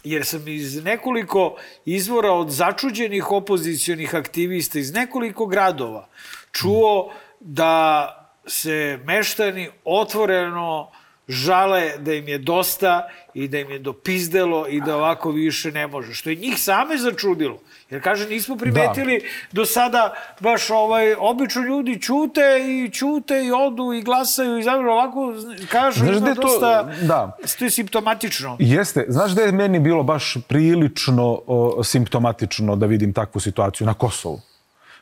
jer 0.04 0.24
sam 0.24 0.48
iz 0.48 0.84
nekoliko 0.84 1.56
izvora 1.84 2.32
od 2.32 2.50
začuđenih 2.50 3.32
opozicionih 3.32 4.14
aktivista 4.14 4.78
iz 4.78 4.92
nekoliko 4.92 5.46
gradova 5.46 6.08
čuo 6.52 7.12
da 7.40 8.23
se 8.46 8.98
meštani 9.04 9.68
otvoreno 9.84 10.90
žale 11.28 11.92
da 11.98 12.12
im 12.12 12.28
je 12.28 12.38
dosta 12.38 13.08
i 13.34 13.48
da 13.48 13.58
im 13.58 13.70
je 13.70 13.78
dopizdelo 13.78 14.68
i 14.68 14.80
da 14.80 14.96
ovako 14.96 15.30
više 15.30 15.72
ne 15.72 15.86
može. 15.86 16.14
Što 16.14 16.30
je 16.30 16.36
njih 16.36 16.60
same 16.60 16.98
začudilo. 16.98 17.58
Jer 17.90 18.02
kaže, 18.02 18.28
nismo 18.28 18.56
primetili 18.56 19.20
do 19.52 19.64
sada 19.64 20.12
baš 20.40 20.70
ovaj, 20.70 21.14
obično 21.14 21.62
ljudi 21.62 22.02
ćute 22.02 22.40
i 22.60 22.90
ćute 22.90 23.44
i 23.44 23.52
odu 23.52 23.92
i 23.92 24.02
glasaju 24.02 24.58
i 24.58 24.62
zavrlo 24.62 24.92
ovako 24.92 25.34
kažu 25.68 26.04
Znaš 26.04 26.16
ima 26.16 26.34
to- 26.34 26.42
dosta, 26.42 26.82
da. 27.02 27.36
to 27.58 27.64
je 27.64 27.70
simptomatično. 27.70 28.56
Jeste. 28.60 29.04
Znaš 29.08 29.30
da 29.30 29.42
je 29.42 29.52
meni 29.52 29.80
bilo 29.80 30.02
baš 30.02 30.36
prilično 30.48 31.40
o, 31.46 31.84
simptomatično 31.84 32.76
da 32.76 32.86
vidim 32.86 33.12
takvu 33.12 33.40
situaciju 33.40 33.86
na 33.86 33.94
Kosovu? 33.94 34.40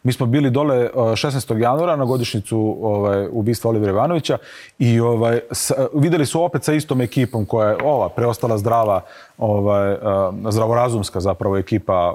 Mi 0.03 0.13
smo 0.13 0.27
bili 0.27 0.51
dole 0.51 0.91
o, 0.95 1.11
16. 1.11 1.59
januara 1.59 1.97
na 1.97 2.05
godišnicu 2.05 2.79
ovaj, 2.83 3.29
ubistva 3.31 3.71
Olivera 3.71 3.93
Ivanovića 3.93 4.39
i 4.79 5.01
ovaj, 5.01 5.41
s, 5.51 5.73
videli 5.95 6.27
su 6.27 6.43
opet 6.43 6.65
sa 6.65 6.73
istom 6.73 7.01
ekipom 7.01 7.47
koja 7.47 7.69
je 7.69 7.77
ova 7.85 8.09
preostala 8.09 8.59
zdrava, 8.59 9.01
ovaj, 9.39 9.93
a, 9.93 10.33
zdravorazumska 10.51 11.21
zapravo 11.21 11.57
ekipa 11.57 12.15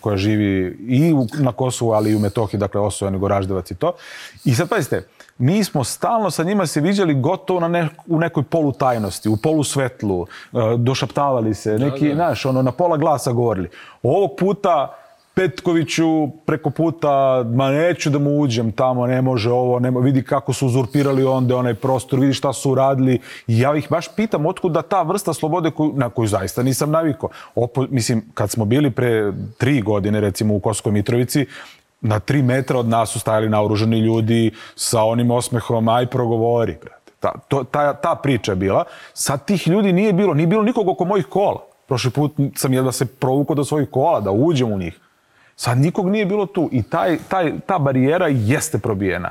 koja 0.00 0.16
živi 0.16 0.76
i 0.88 1.14
na 1.38 1.52
Kosovu, 1.52 1.92
ali 1.92 2.10
i 2.10 2.16
u 2.16 2.18
Metohiji, 2.18 2.60
dakle 2.60 2.80
Osojani, 2.80 3.18
Goraždevac 3.18 3.70
i 3.70 3.74
to. 3.74 3.92
I 4.44 4.54
sad 4.54 4.68
pazite, 4.68 5.06
mi 5.38 5.64
smo 5.64 5.84
stalno 5.84 6.30
sa 6.30 6.42
njima 6.42 6.66
se 6.66 6.80
viđali 6.80 7.14
gotovo 7.14 7.60
na 7.60 7.68
ne, 7.68 7.88
u 8.06 8.18
nekoj 8.18 8.42
polutajnosti, 8.42 9.28
u 9.28 9.36
polusvetlu, 9.36 10.22
e, 10.22 10.26
došaptavali 10.76 11.54
se, 11.54 11.78
neki, 11.78 12.08
da. 12.08 12.14
znaš, 12.14 12.46
ono, 12.46 12.62
na 12.62 12.72
pola 12.72 12.96
glasa 12.96 13.32
govorili. 13.32 13.68
Ovog 14.02 14.30
puta 14.38 14.99
Petkoviću 15.40 16.28
preko 16.46 16.70
puta, 16.70 17.44
ma 17.54 17.70
neću 17.70 18.10
da 18.10 18.18
mu 18.18 18.40
uđem 18.40 18.72
tamo, 18.72 19.06
ne 19.06 19.22
može 19.22 19.50
ovo, 19.50 19.78
ne 19.78 19.90
mo- 19.90 20.00
vidi 20.00 20.22
kako 20.22 20.52
su 20.52 20.66
uzurpirali 20.66 21.24
onda 21.24 21.56
onaj 21.56 21.74
prostor, 21.74 22.20
vidi 22.20 22.34
šta 22.34 22.52
su 22.52 22.70
uradili. 22.70 23.20
I 23.46 23.60
ja 23.60 23.76
ih 23.76 23.86
baš 23.90 24.14
pitam 24.16 24.46
otkud 24.46 24.72
da 24.72 24.82
ta 24.82 25.02
vrsta 25.02 25.32
slobode 25.34 25.70
koju, 25.70 25.92
na 25.96 26.08
koju 26.10 26.28
zaista 26.28 26.62
nisam 26.62 26.90
navikao. 26.90 27.28
Opo, 27.54 27.86
mislim, 27.90 28.22
kad 28.34 28.50
smo 28.50 28.64
bili 28.64 28.90
pre 28.90 29.32
tri 29.58 29.80
godine, 29.80 30.20
recimo 30.20 30.54
u 30.54 30.60
Koskoj 30.60 30.92
Mitrovici, 30.92 31.46
na 32.00 32.18
tri 32.18 32.42
metra 32.42 32.78
od 32.78 32.88
nas 32.88 33.10
su 33.10 33.20
stajali 33.20 33.48
naoružani 33.48 33.98
ljudi 33.98 34.50
sa 34.76 35.02
onim 35.02 35.30
osmehom, 35.30 35.88
aj 35.88 36.06
progovori, 36.06 36.76
brate. 36.82 37.12
Ta, 37.20 37.32
to, 37.48 37.64
ta, 37.64 37.94
ta 37.94 38.14
priča 38.14 38.52
je 38.52 38.56
bila. 38.56 38.84
Sad 39.14 39.44
tih 39.44 39.68
ljudi 39.68 39.92
nije 39.92 40.12
bilo, 40.12 40.34
nije 40.34 40.46
bilo 40.46 40.62
nikog 40.62 40.88
oko 40.88 41.04
mojih 41.04 41.26
kola. 41.26 41.64
Prošli 41.88 42.10
put 42.10 42.32
sam 42.56 42.72
jedva 42.72 42.92
se 42.92 43.06
provukao 43.06 43.56
do 43.56 43.64
svojih 43.64 43.88
kola, 43.90 44.20
da 44.20 44.30
uđem 44.30 44.72
u 44.72 44.78
njih. 44.78 45.00
Sad 45.60 45.78
nikog 45.78 46.08
nije 46.08 46.26
bilo 46.26 46.46
tu 46.46 46.68
i 46.72 46.82
taj, 46.82 47.18
taj, 47.28 47.52
ta 47.66 47.78
barijera 47.78 48.26
jeste 48.28 48.78
probijena. 48.78 49.30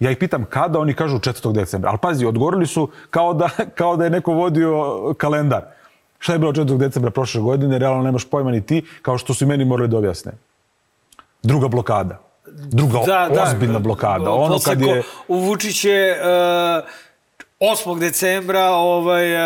Ja 0.00 0.10
ih 0.10 0.16
pitam 0.16 0.44
kada, 0.44 0.78
oni 0.78 0.94
kažu 0.94 1.18
4. 1.18 1.52
decembra. 1.52 1.90
Ali 1.90 1.98
pazi, 1.98 2.26
odgovorili 2.26 2.66
su 2.66 2.88
kao 3.10 3.34
da, 3.34 3.48
kao 3.78 3.96
da 3.96 4.04
je 4.04 4.10
neko 4.10 4.32
vodio 4.32 4.74
kalendar. 5.18 5.62
Šta 6.18 6.32
je 6.32 6.38
bilo 6.38 6.52
4. 6.52 6.76
decembra 6.76 7.10
prošle 7.10 7.40
godine, 7.40 7.78
realno 7.78 8.02
nemaš 8.02 8.24
pojma 8.24 8.50
ni 8.50 8.60
ti, 8.60 8.84
kao 9.02 9.18
što 9.18 9.34
su 9.34 9.44
i 9.44 9.48
meni 9.48 9.64
morali 9.64 9.88
da 9.88 9.98
objasne. 9.98 10.32
Druga 11.42 11.68
blokada. 11.68 12.18
Druga 12.46 12.98
ozbiljna 13.42 13.78
blokada. 13.78 14.30
Ono 14.30 14.58
kad 14.58 14.80
je... 14.80 15.02
ko- 15.02 15.08
U 15.28 15.38
Vučić 15.38 15.84
je 15.84 16.12
uh, 16.12 16.84
8. 17.62 17.98
decembra 17.98 18.70
ovaj, 18.70 19.34
uh, 19.34 19.40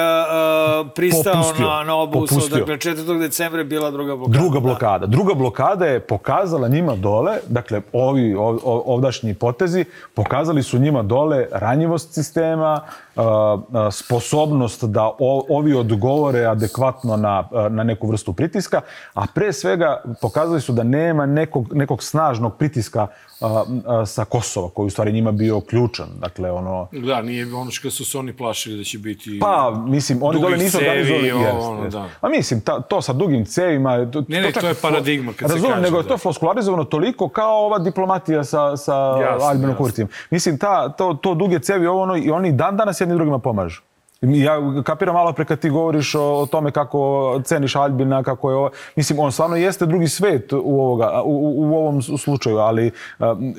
uh, 0.80 0.90
pristao 0.94 1.32
Popustio. 1.32 1.66
na, 1.66 1.82
na 1.82 1.96
obustav. 1.96 2.38
Popustio. 2.38 2.58
Dakle, 2.58 2.76
4. 2.76 3.18
decembra 3.18 3.60
je 3.60 3.64
bila 3.64 3.90
druga 3.90 4.16
blokada. 4.16 4.38
Druga 4.38 4.60
blokada. 4.60 5.06
Druga 5.06 5.34
blokada 5.34 5.84
je 5.86 6.00
pokazala 6.00 6.68
njima 6.68 6.94
dole, 6.94 7.38
dakle 7.48 7.80
ovi 7.92 8.34
ov- 8.34 8.58
ov- 8.64 8.82
ovdašnji 8.86 9.34
potezi, 9.34 9.84
pokazali 10.14 10.62
su 10.62 10.78
njima 10.78 11.02
dole 11.02 11.46
ranjivost 11.52 12.14
sistema, 12.14 12.66
a, 12.66 12.80
sposobnost 13.90 14.84
da 14.84 15.10
ovi 15.48 15.74
odgovore 15.74 16.44
adekvatno 16.44 17.16
na, 17.16 17.48
na 17.70 17.84
neku 17.84 18.08
vrstu 18.08 18.32
pritiska, 18.32 18.80
a 19.14 19.26
pre 19.34 19.52
svega 19.52 20.02
pokazali 20.20 20.60
su 20.60 20.72
da 20.72 20.82
nema 20.82 21.26
nekog, 21.26 21.74
nekog 21.74 22.02
snažnog 22.02 22.56
pritiska 22.56 23.06
sa 24.06 24.24
Kosova, 24.24 24.68
koji 24.68 24.86
u 24.86 24.90
stvari 24.90 25.12
njima 25.12 25.32
bio 25.32 25.60
ključan. 25.60 26.06
Dakle, 26.20 26.50
ono... 26.50 26.88
Da, 26.92 27.22
nije 27.22 27.54
ono 27.54 27.70
što 27.70 27.90
su 27.90 28.04
se 28.04 28.18
oni 28.18 28.32
plašili 28.32 28.76
da 28.76 28.84
će 28.84 28.98
biti... 28.98 29.38
Pa, 29.40 29.82
mislim, 29.86 30.22
oni 30.22 30.40
dole 30.40 30.56
nisu 30.56 30.78
organizovali... 30.78 31.32
ono, 31.32 31.84
jeste. 31.84 31.98
da. 31.98 32.08
A 32.20 32.28
mislim, 32.28 32.60
ta, 32.60 32.80
to 32.80 33.02
sa 33.02 33.12
dugim 33.12 33.44
cevima... 33.44 34.10
To, 34.10 34.22
Ne, 34.28 34.40
ne, 34.40 34.52
čak 34.52 34.62
to 34.62 34.68
je 34.68 34.74
paradigma 34.74 35.32
kad 35.32 35.48
se 35.48 35.54
Razumem, 35.54 35.72
kaže, 35.72 35.82
nego 35.82 35.96
je 35.96 36.02
da. 36.02 36.08
to 36.08 36.18
floskularizovano 36.18 36.84
toliko 36.84 37.28
kao 37.28 37.66
ova 37.66 37.78
diplomatija 37.78 38.44
sa, 38.44 38.76
sa 38.76 38.94
Jasno, 38.94 39.48
Albinom 39.48 39.70
jasno. 39.70 39.84
Kurtijem. 39.84 40.08
Mislim, 40.30 40.58
ta, 40.58 40.88
to, 40.88 41.14
to 41.14 41.34
duge 41.34 41.58
cevi, 41.58 41.86
ovo 41.86 42.02
ono, 42.02 42.16
i 42.16 42.30
oni 42.30 42.52
dan 42.52 42.76
danas 42.76 43.00
jedni 43.06 43.14
drugima 43.14 43.38
pomažu. 43.38 43.80
Ja 44.20 44.56
kapiram 44.84 45.14
malo 45.14 45.32
pre 45.32 45.44
kad 45.44 45.58
ti 45.58 45.70
govoriš 45.70 46.14
o, 46.14 46.22
o 46.22 46.46
tome 46.46 46.70
kako 46.70 47.40
ceniš 47.44 47.76
Albina, 47.76 48.22
kako 48.22 48.50
je 48.50 48.56
ovo... 48.56 48.70
Mislim, 48.96 49.18
on 49.18 49.32
stvarno 49.32 49.56
jeste 49.56 49.86
drugi 49.86 50.08
svet 50.08 50.52
u, 50.52 50.80
ovoga, 50.80 51.22
u, 51.24 51.52
u, 51.56 51.76
ovom 51.76 52.02
slučaju, 52.02 52.56
ali 52.56 52.90
um, 53.18 53.54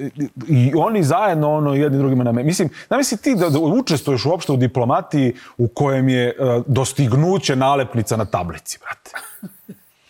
i 0.47 0.71
oni 0.75 1.03
zajedno 1.03 1.53
ono 1.53 1.73
jedni 1.73 1.97
drugima 1.97 2.23
na 2.23 2.31
me. 2.31 2.43
Mislim, 2.43 2.69
zamisli 2.89 3.17
ti 3.17 3.35
da, 3.35 3.49
da 3.49 3.59
učestvuješ 3.59 4.25
uopšte 4.25 4.51
u 4.51 4.57
diplomatiji 4.57 5.33
u 5.57 5.67
kojem 5.67 6.09
je 6.09 6.35
uh, 6.39 6.63
dostignuće 6.67 7.55
nalepnica 7.55 8.17
na 8.17 8.25
tablici, 8.25 8.79
brate. 8.79 9.11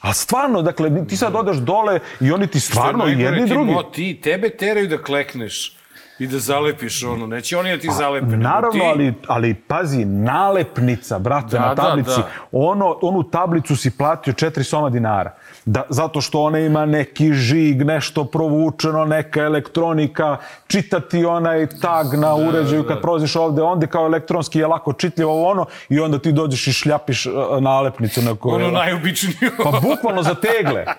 A 0.01 0.13
stvarno, 0.13 0.61
dakle, 0.61 1.05
ti 1.07 1.17
sad 1.17 1.35
odeš 1.35 1.57
dole 1.57 1.99
i 2.21 2.31
oni 2.31 2.47
ti 2.47 2.59
stvarno 2.59 3.05
jedni 3.05 3.47
drugi. 3.47 3.71
mo- 3.71 3.91
Ti, 3.91 4.19
tebe 4.23 4.49
teraju 4.49 4.87
da 4.87 4.97
klekneš 4.97 5.76
i 6.19 6.27
da 6.27 6.39
zalepiš 6.39 7.03
ono. 7.03 7.27
Neće 7.27 7.57
oni 7.57 7.71
da 7.71 7.77
ti 7.81 7.89
zalepe. 7.97 8.25
nego 8.25 8.43
Naravno, 8.43 8.79
ti... 8.79 8.85
ali, 8.85 9.13
ali 9.27 9.53
pazi, 9.53 10.05
nalepnica, 10.05 11.19
brate, 11.19 11.47
Da, 11.47 11.59
na 11.59 11.75
da, 11.75 11.81
tablici. 11.81 12.09
da. 12.09 12.27
Ono, 12.51 12.97
onu 13.01 13.23
tablicu 13.23 13.75
si 13.75 13.97
platio 13.97 14.33
4 14.33 14.63
soma 14.63 14.89
dinara. 14.89 15.35
Da, 15.65 15.83
zato 15.89 16.21
što 16.21 16.41
ona 16.41 16.59
ima 16.59 16.85
neki 16.85 17.33
žig, 17.33 17.81
nešto 17.81 18.23
provučeno, 18.23 19.05
neka 19.05 19.41
elektronika, 19.41 20.37
čitati 20.67 21.25
onaj 21.25 21.67
tag 21.67 22.19
na 22.19 22.35
uređaju 22.35 22.83
kad 22.87 23.01
prolaziš 23.01 23.35
ovde, 23.35 23.61
onda 23.61 23.87
kao 23.87 24.05
elektronski 24.05 24.59
je 24.59 24.67
lako 24.67 24.93
čitljivo 24.93 25.49
ono 25.49 25.65
i 25.89 25.99
onda 25.99 26.19
ti 26.19 26.31
dođeš 26.31 26.67
i 26.67 26.73
šljapiš 26.73 27.25
uh, 27.25 27.33
nalepnicu 27.61 28.21
na 28.21 28.35
koju... 28.35 28.55
Ono 28.55 28.71
najobičnije. 28.71 29.51
Pa 29.63 29.79
bukvalno 29.79 30.23
za 30.23 30.35
tegle. 30.35 30.85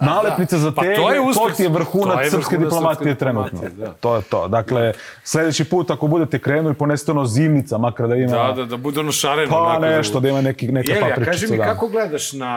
Nalepnica 0.00 0.58
za 0.58 0.72
Pa 0.72 0.82
to 0.82 1.10
je 1.10 1.20
uspeh. 1.20 1.42
to 1.42 1.50
ti 1.50 1.62
je 1.62 1.68
vrhunac 1.68 2.14
To 2.14 2.20
je 2.20 2.30
srpske 2.30 2.58
diplomatije 2.58 3.14
trenutno. 3.14 3.60
da. 3.70 3.92
To 3.92 4.16
je 4.16 4.22
to. 4.22 4.48
Dakle, 4.48 4.92
sledeći 5.24 5.64
put 5.64 5.90
ako 5.90 6.06
budete 6.06 6.38
krenuli, 6.38 6.74
ponesite 6.74 7.10
ono 7.10 7.26
zimnica, 7.26 7.78
makar 7.78 8.08
da 8.08 8.14
ima... 8.16 8.36
Da, 8.36 8.52
da, 8.52 8.64
da 8.64 8.76
bude 8.76 9.00
ono 9.00 9.12
šareno. 9.12 9.50
Pa 9.50 9.58
onako, 9.58 9.80
nešto, 9.80 10.20
da 10.20 10.28
ima 10.28 10.40
neki, 10.40 10.68
neka 10.68 10.92
Jeli, 10.92 11.02
a 11.02 11.08
papričica. 11.08 11.30
kaži 11.32 11.46
mi, 11.46 11.56
da. 11.56 11.64
kako 11.64 11.88
gledaš 11.88 12.32
na, 12.32 12.54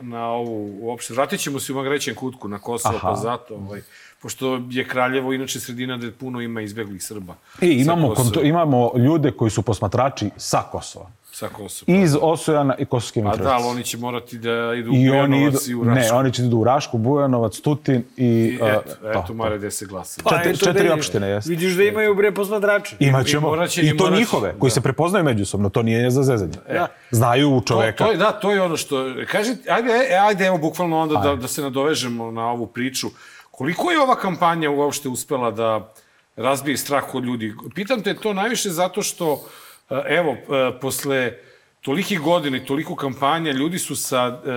na 0.00 0.26
ovu 0.26 0.56
uopšte? 0.80 1.14
Vratit 1.14 1.40
ćemo 1.40 1.60
se 1.60 1.72
u 1.72 1.76
Magrećen 1.76 2.14
kutku 2.14 2.48
na 2.48 2.58
Kosovo, 2.58 2.96
Aha. 2.96 3.08
pa 3.08 3.16
zato, 3.16 3.54
ovaj, 3.56 3.80
pošto 4.22 4.60
je 4.70 4.84
Kraljevo 4.84 5.32
inače 5.32 5.60
sredina 5.60 5.96
gde 5.96 6.10
puno 6.12 6.40
ima 6.40 6.60
izbeglih 6.60 7.04
Srba. 7.04 7.34
I 7.60 7.66
imamo, 7.68 8.02
Sa 8.02 8.08
Kosova. 8.10 8.24
konto, 8.24 8.40
imamo 8.42 8.90
ljude 8.96 9.30
koji 9.30 9.50
su 9.50 9.62
posmatrači 9.62 10.30
sa 10.36 10.62
Kosova. 10.62 11.06
Sa 11.36 11.48
Kosova. 11.48 11.98
Iz 11.98 12.16
Osojana 12.20 12.74
i 12.78 12.84
Kosovske 12.84 13.20
A 13.20 13.22
da, 13.22 13.28
Mitrovice. 13.28 13.54
ali 13.54 13.64
oni 13.64 13.84
će 13.84 13.98
morati 13.98 14.38
da 14.38 14.50
idu 14.74 14.90
u 14.90 14.94
I 14.94 15.10
oni 15.10 15.36
idu, 15.36 15.50
Bujanovac 15.50 15.68
i 15.68 15.74
u 15.74 15.84
ne, 15.84 15.94
Rašku. 15.94 16.16
oni 16.16 16.32
će 16.32 16.42
idu 16.42 16.56
u 16.56 16.64
Rašku, 16.64 16.98
Bujanovac, 16.98 17.60
Tutin 17.60 18.04
i... 18.16 18.26
I 18.26 18.58
uh, 18.62 18.68
eto, 18.68 18.82
to, 19.02 19.10
eto, 19.10 19.34
mare 19.34 19.58
gde 19.58 19.70
se 19.70 19.86
glasa. 19.86 20.20
Pa, 20.24 20.30
Četiri- 20.30 20.50
eto, 20.50 20.58
četiri 20.58 20.88
da- 20.88 20.94
opštine, 20.94 21.28
jeste. 21.28 21.50
Vidiš 21.50 21.72
da 21.72 21.82
imaju 21.82 22.14
bre 22.14 22.32
posmatrači. 22.32 22.96
Imaćemo. 23.00 23.54
I 23.56 23.80
I, 23.80 23.88
i 23.88 23.96
to 23.96 24.10
njihove, 24.10 24.54
koji 24.58 24.70
se 24.70 24.80
prepoznaju 24.80 25.24
međusobno, 25.24 25.68
to 25.68 25.82
nije 25.82 26.10
za 26.10 26.22
zezanje. 26.22 26.52
Da. 26.68 26.86
Znaju 27.10 27.50
u 27.50 27.60
To, 27.60 27.66
čoveka. 27.66 28.04
to 28.04 28.10
je, 28.10 28.16
da, 28.16 28.32
to 28.32 28.50
je 28.50 28.62
ono 28.62 28.76
što... 28.76 28.96
Kaži, 29.30 29.50
ajde, 29.68 29.88
e, 30.10 30.16
ajde, 30.18 30.46
evo, 30.46 30.58
bukvalno 30.58 30.98
onda 30.98 31.14
da, 31.16 31.36
da 31.36 31.48
se 31.48 31.62
nadovežemo 31.62 32.30
na 32.30 32.46
ovu 32.46 32.66
priču. 32.66 33.06
Koliko 33.50 33.90
je 33.90 34.00
ova 34.00 34.14
kampanja 34.16 34.70
uopšte 34.70 35.08
uspela 35.08 35.50
da 35.50 35.92
razbije 36.36 36.76
strah 36.76 37.04
kod 37.12 37.24
ljudi? 37.24 37.54
Pitam 37.74 38.02
te 38.02 38.14
to 38.14 38.32
najviše 38.32 38.70
zato 38.70 39.02
što, 39.02 39.32
e, 39.34 39.65
evo, 40.08 40.32
e, 40.32 40.80
posle 40.80 41.32
tolikih 41.80 42.20
godina 42.20 42.56
i 42.56 42.64
toliko 42.64 42.94
kampanja, 42.96 43.52
ljudi 43.52 43.78
su 43.78 43.96
sa 43.96 44.40
e, 44.44 44.50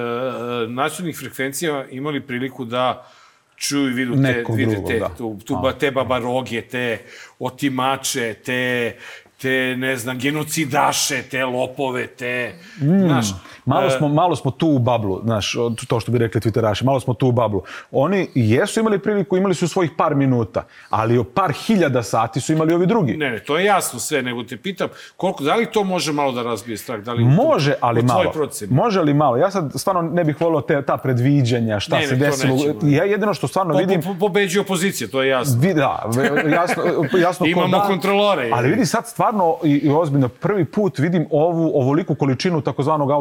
nacionalnih 0.68 1.18
frekvencija 1.18 1.86
imali 1.92 2.22
priliku 2.22 2.66
da 2.66 3.12
čuju 3.56 3.90
i 3.90 3.94
vidu 3.94 4.14
te, 4.14 4.20
Nekog 4.20 4.56
vide 4.56 4.72
drugog, 4.72 4.90
te, 4.90 5.00
da. 5.00 5.10
tu, 5.18 5.40
tu, 5.46 5.58
ba, 5.58 5.74
te 5.74 5.92
babaroge, 5.92 6.62
te 6.62 6.98
otimače, 7.40 8.34
te, 8.34 8.96
te, 9.42 9.76
ne 9.78 9.98
znam, 9.98 10.20
genocidaše, 10.20 11.24
te 11.32 11.46
lopove, 11.46 12.08
te, 12.08 12.54
Mm, 12.82 13.00
znaš, 13.00 13.28
malo, 13.70 13.88
e, 13.88 13.90
smo, 13.90 14.08
malo 14.08 14.36
smo 14.36 14.52
tu 14.52 14.68
u 14.68 14.80
bablu, 14.80 15.22
znaš, 15.24 15.56
to 15.88 16.00
što 16.00 16.12
bi 16.12 16.18
rekli 16.18 16.42
Twitteraši, 16.42 16.84
malo 16.84 17.00
smo 17.00 17.14
tu 17.14 17.28
u 17.28 17.32
bablu. 17.32 17.62
Oni 17.92 18.28
jesu 18.36 18.80
imali 18.80 19.00
priliku, 19.00 19.38
imali 19.38 19.56
su 19.56 19.68
svojih 19.68 19.92
par 19.98 20.16
minuta, 20.16 20.64
ali 20.90 21.18
o 21.18 21.24
par 21.24 21.52
hiljada 21.52 22.04
sati 22.04 22.42
su 22.42 22.54
imali 22.54 22.74
ovi 22.74 22.86
drugi. 22.86 23.18
Ne, 23.18 23.30
ne, 23.30 23.40
to 23.40 23.58
je 23.58 23.66
jasno 23.66 24.00
sve, 24.00 24.22
nego 24.22 24.44
te 24.44 24.58
pitam, 24.58 24.88
koliko, 25.18 25.44
da 25.44 25.56
li 25.56 25.66
to 25.66 25.84
može 25.84 26.12
malo 26.14 26.32
da 26.32 26.44
razbije 26.44 26.78
strah? 26.78 27.00
Da 27.00 27.14
li 27.14 27.24
Može, 27.24 27.74
ali 27.82 28.02
malo. 28.04 28.32
proceni? 28.32 28.74
Može 28.74 29.00
ali 29.00 29.14
malo. 29.14 29.38
Ja 29.38 29.52
sad 29.52 29.72
stvarno 29.76 30.02
ne 30.04 30.24
bih 30.24 30.42
volio 30.42 30.62
te, 30.62 30.82
ta 30.82 30.98
predviđanja, 30.98 31.80
šta 31.80 31.96
Ne, 31.98 32.08
se 32.08 32.14
ne, 32.14 32.20
desilo. 32.20 32.56
nećemo. 32.56 32.80
Ja 32.84 33.04
jedino 33.04 33.34
što 33.34 33.48
stvarno 33.48 33.74
Po, 33.74 33.80
vidim... 33.80 34.02
po, 34.02 34.16
pobeđuje 34.20 34.62
opozicija, 34.62 35.08
to 35.08 35.22
je 35.22 35.30
jasno. 35.30 35.60
Vi, 35.62 35.74
da, 35.74 36.10
jasno, 36.52 36.84
jasno 37.20 37.46
Imamo 37.46 37.78
dan. 37.78 37.88
kontrolore. 37.88 38.50
Ali 38.54 38.70
vidi 38.70 38.86
sad 38.86 39.08
stvarno 39.08 39.58
i, 39.64 39.72
i 39.72 39.90
ozbiljno 39.90 40.28
prvi 40.30 40.66
put 40.66 41.00
vidim 41.00 41.28
ovu 41.32 41.72
ovoliku 41.76 42.16
količinu 42.16 42.62
takozvanog 42.62 43.12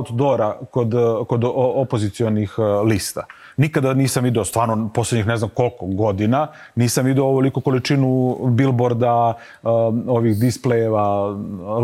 outdoora 0.41 0.59
kod, 0.71 0.95
kod 1.29 1.45
opozicionih 1.55 2.55
eh, 2.59 2.63
lista. 2.63 3.27
Nikada 3.57 3.95
nisam 3.95 4.25
video, 4.25 4.45
stvarno, 4.45 4.91
poslednjih 4.95 5.27
ne 5.27 5.37
znam 5.37 5.51
koliko 5.51 5.87
godina, 5.87 6.47
nisam 6.75 7.07
video 7.07 7.25
ovoliku 7.25 7.61
količinu 7.61 8.39
billboarda, 8.51 9.35
um, 9.63 10.05
ovih 10.09 10.37
displejeva, 10.37 11.37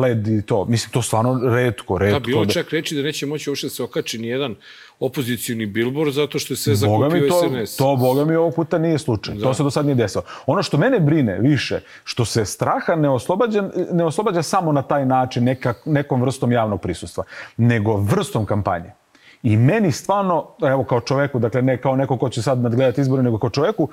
LED 0.03 0.29
i 0.29 0.43
to. 0.43 0.65
Mislim, 0.65 0.93
to 0.93 1.03
stvarno 1.03 1.41
redko, 1.55 1.99
redko. 1.99 2.21
Da, 2.21 2.27
bilo 2.27 2.43
je 2.43 2.49
čak 2.49 2.71
reći 2.71 2.95
da 2.95 3.03
neće 3.03 3.27
moći 3.27 3.51
uopšte 3.51 3.67
da 3.67 3.71
se 3.71 3.83
okači 3.83 4.19
ni 4.19 4.29
jedan 4.29 4.55
opozicioni 5.01 5.67
bilbor 5.67 6.11
zato 6.13 6.39
što 6.39 6.53
je 6.53 6.57
sve 6.57 6.75
Boga 6.87 7.09
mi 7.09 7.21
zakupio 7.21 7.29
to, 7.29 7.67
SNS. 7.67 7.77
to 7.77 7.97
Boga 7.97 8.25
mi 8.25 8.35
ovog 8.35 8.55
puta 8.55 8.79
nije 8.79 8.99
slučaj. 8.99 9.39
To 9.39 9.55
se 9.55 9.63
do 9.63 9.71
sad 9.71 9.87
nije 9.87 9.95
desilo. 9.95 10.25
Ono 10.47 10.63
što 10.63 10.79
mene 10.79 11.01
brine 11.01 11.39
više, 11.39 11.81
što 12.05 12.25
se 12.25 12.45
straha 12.45 12.95
ne 12.95 13.09
oslobađa, 13.09 13.71
ne 13.93 14.05
oslobađa 14.05 14.43
samo 14.43 14.73
na 14.73 14.83
taj 14.83 15.07
način, 15.07 15.45
neka, 15.45 15.75
nekom 15.85 16.23
vrstom 16.23 16.53
javnog 16.53 16.81
prisustva, 16.81 17.25
nego 17.57 17.97
vrstom 17.97 18.47
kampanje. 18.47 19.04
I 19.45 19.57
meni 19.57 19.93
stvarno, 19.93 20.47
evo 20.63 20.85
kao 20.85 21.01
čoveku, 21.01 21.39
dakle 21.39 21.63
ne 21.63 21.77
kao 21.77 21.97
neko 21.97 22.17
ko 22.17 22.29
će 22.29 22.43
sad 22.43 22.59
nadgledati 22.59 23.01
izbore, 23.01 23.23
nego 23.23 23.39
kao 23.39 23.51
čoveku, 23.51 23.89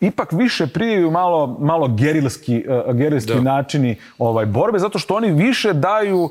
ipak 0.00 0.32
više 0.32 0.66
prijaju 0.66 1.10
malo, 1.10 1.56
malo 1.60 1.88
gerilski, 1.88 2.64
uh, 2.86 2.94
gerilski 2.94 3.34
Da. 3.34 3.40
načini 3.40 3.96
ovaj, 4.18 4.46
borbe, 4.46 4.78
zato 4.78 4.98
što 4.98 5.14
oni 5.14 5.32
više 5.32 5.72
daju 5.72 6.18
uh, 6.22 6.30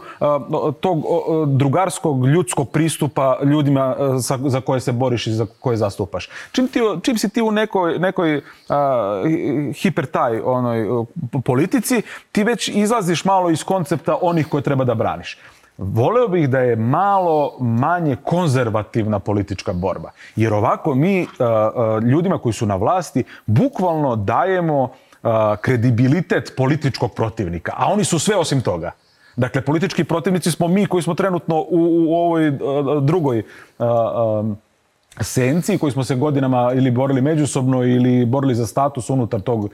tog 0.80 0.98
uh, 1.06 1.48
drugarskog, 1.50 2.28
ljudskog 2.28 2.72
pristupa 2.72 3.40
ljudima 3.44 3.96
uh, 4.00 4.22
sa, 4.22 4.40
za 4.46 4.62
koje 4.62 4.80
se 4.80 4.92
boriš 4.92 5.28
i 5.28 5.34
za 5.34 5.46
koje 5.60 5.78
zastupaš. 5.78 6.30
Čim, 6.52 6.68
ti, 6.68 6.80
čim 7.02 7.18
si 7.18 7.30
ti 7.30 7.42
u 7.42 7.52
nekoj, 7.52 8.00
nekoj 8.00 8.38
uh, 8.38 8.44
hipertaj 9.76 10.40
onoj, 10.40 10.90
uh, 10.90 11.08
politici, 11.46 12.02
ti 12.32 12.44
već 12.44 12.68
izlaziš 12.68 13.26
malo 13.26 13.50
iz 13.50 13.64
koncepta 13.64 14.18
onih 14.22 14.48
koje 14.48 14.64
treba 14.64 14.84
da 14.84 14.96
braniš. 14.96 15.38
Voleo 15.82 16.28
bih 16.28 16.50
da 16.50 16.60
je 16.60 16.76
malo 16.76 17.58
manje 17.60 18.16
konzervativna 18.24 19.20
politička 19.20 19.74
borba. 19.74 20.12
Jer 20.36 20.54
ovako 20.54 20.96
mi 20.96 21.22
uh, 21.22 21.28
uh, 21.28 22.04
ljudima 22.04 22.38
koji 22.38 22.54
su 22.54 22.66
na 22.66 22.76
vlasti 22.76 23.24
bukvalno 23.46 24.16
dajemo 24.16 24.84
uh, 24.84 25.30
kredibilitet 25.62 26.54
političkog 26.58 27.14
protivnika, 27.14 27.74
a 27.78 27.92
oni 27.94 28.04
su 28.04 28.20
sve 28.20 28.36
osim 28.36 28.62
toga. 28.62 28.92
Dakle, 29.36 29.62
politički 29.62 30.04
protivnici 30.04 30.52
smo 30.52 30.68
mi 30.68 30.86
koji 30.86 31.04
smo 31.04 31.14
trenutno 31.14 31.56
u, 31.56 32.06
u 32.08 32.14
ovoj 32.14 32.52
drugoj 33.02 33.44
senci 35.20 35.78
koji 35.78 35.92
smo 35.92 36.04
se 36.04 36.16
godinama 36.16 36.72
ili 36.74 36.92
borili 36.92 37.22
međusobno 37.22 37.84
ili 37.84 38.26
borili 38.26 38.56
za 38.56 38.68
status 38.68 39.10
unutar 39.10 39.42
tog 39.42 39.64
uh, 39.64 39.70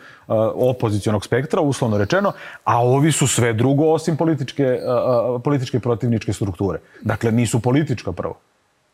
opozicionog 0.56 1.26
spektra, 1.26 1.62
uslovno 1.62 1.98
rečeno, 1.98 2.32
a 2.64 2.84
ovi 2.84 3.12
su 3.12 3.28
sve 3.28 3.54
drugo 3.54 3.86
osim 3.86 4.18
političke, 4.18 4.64
uh, 4.64 5.36
uh, 5.36 5.42
političke 5.42 5.80
protivničke 5.80 6.34
strukture. 6.34 6.80
Dakle, 7.02 7.32
nisu 7.32 7.60
politička 7.60 8.12
prvo. 8.12 8.36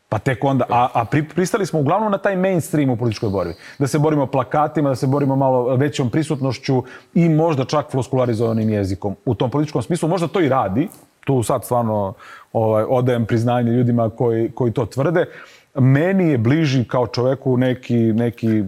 Pa 0.08 0.18
tek 0.18 0.44
onda, 0.44 0.64
a, 0.68 0.88
a 0.94 1.04
pri, 1.04 1.24
pristali 1.28 1.66
smo 1.66 1.80
uglavnom 1.80 2.12
na 2.12 2.18
taj 2.18 2.36
mainstream 2.36 2.90
u 2.90 2.96
političkoj 2.96 3.28
borbi. 3.28 3.54
Da 3.78 3.86
se 3.86 3.98
borimo 3.98 4.26
plakatima, 4.26 4.88
da 4.88 4.94
se 4.94 5.06
borimo 5.06 5.36
malo 5.36 5.76
većom 5.76 6.10
prisutnošću 6.10 6.82
i 7.14 7.28
možda 7.28 7.64
čak 7.64 7.90
floskularizovanim 7.90 8.70
jezikom. 8.70 9.16
U 9.24 9.34
tom 9.34 9.50
političkom 9.50 9.82
smislu 9.82 10.08
možda 10.08 10.28
to 10.28 10.40
i 10.40 10.48
radi, 10.48 10.88
tu 11.24 11.42
sad 11.42 11.64
stvarno 11.64 12.14
ovaj, 12.52 12.84
odajem 12.88 13.26
priznanje 13.26 13.72
ljudima 13.72 14.10
koji, 14.10 14.50
koji 14.50 14.72
to 14.72 14.86
tvrde, 14.86 15.26
meni 15.74 16.30
je 16.30 16.38
bliži 16.38 16.84
kao 16.84 17.06
čoveku 17.06 17.56
neki, 17.56 17.94
neki 17.96 18.62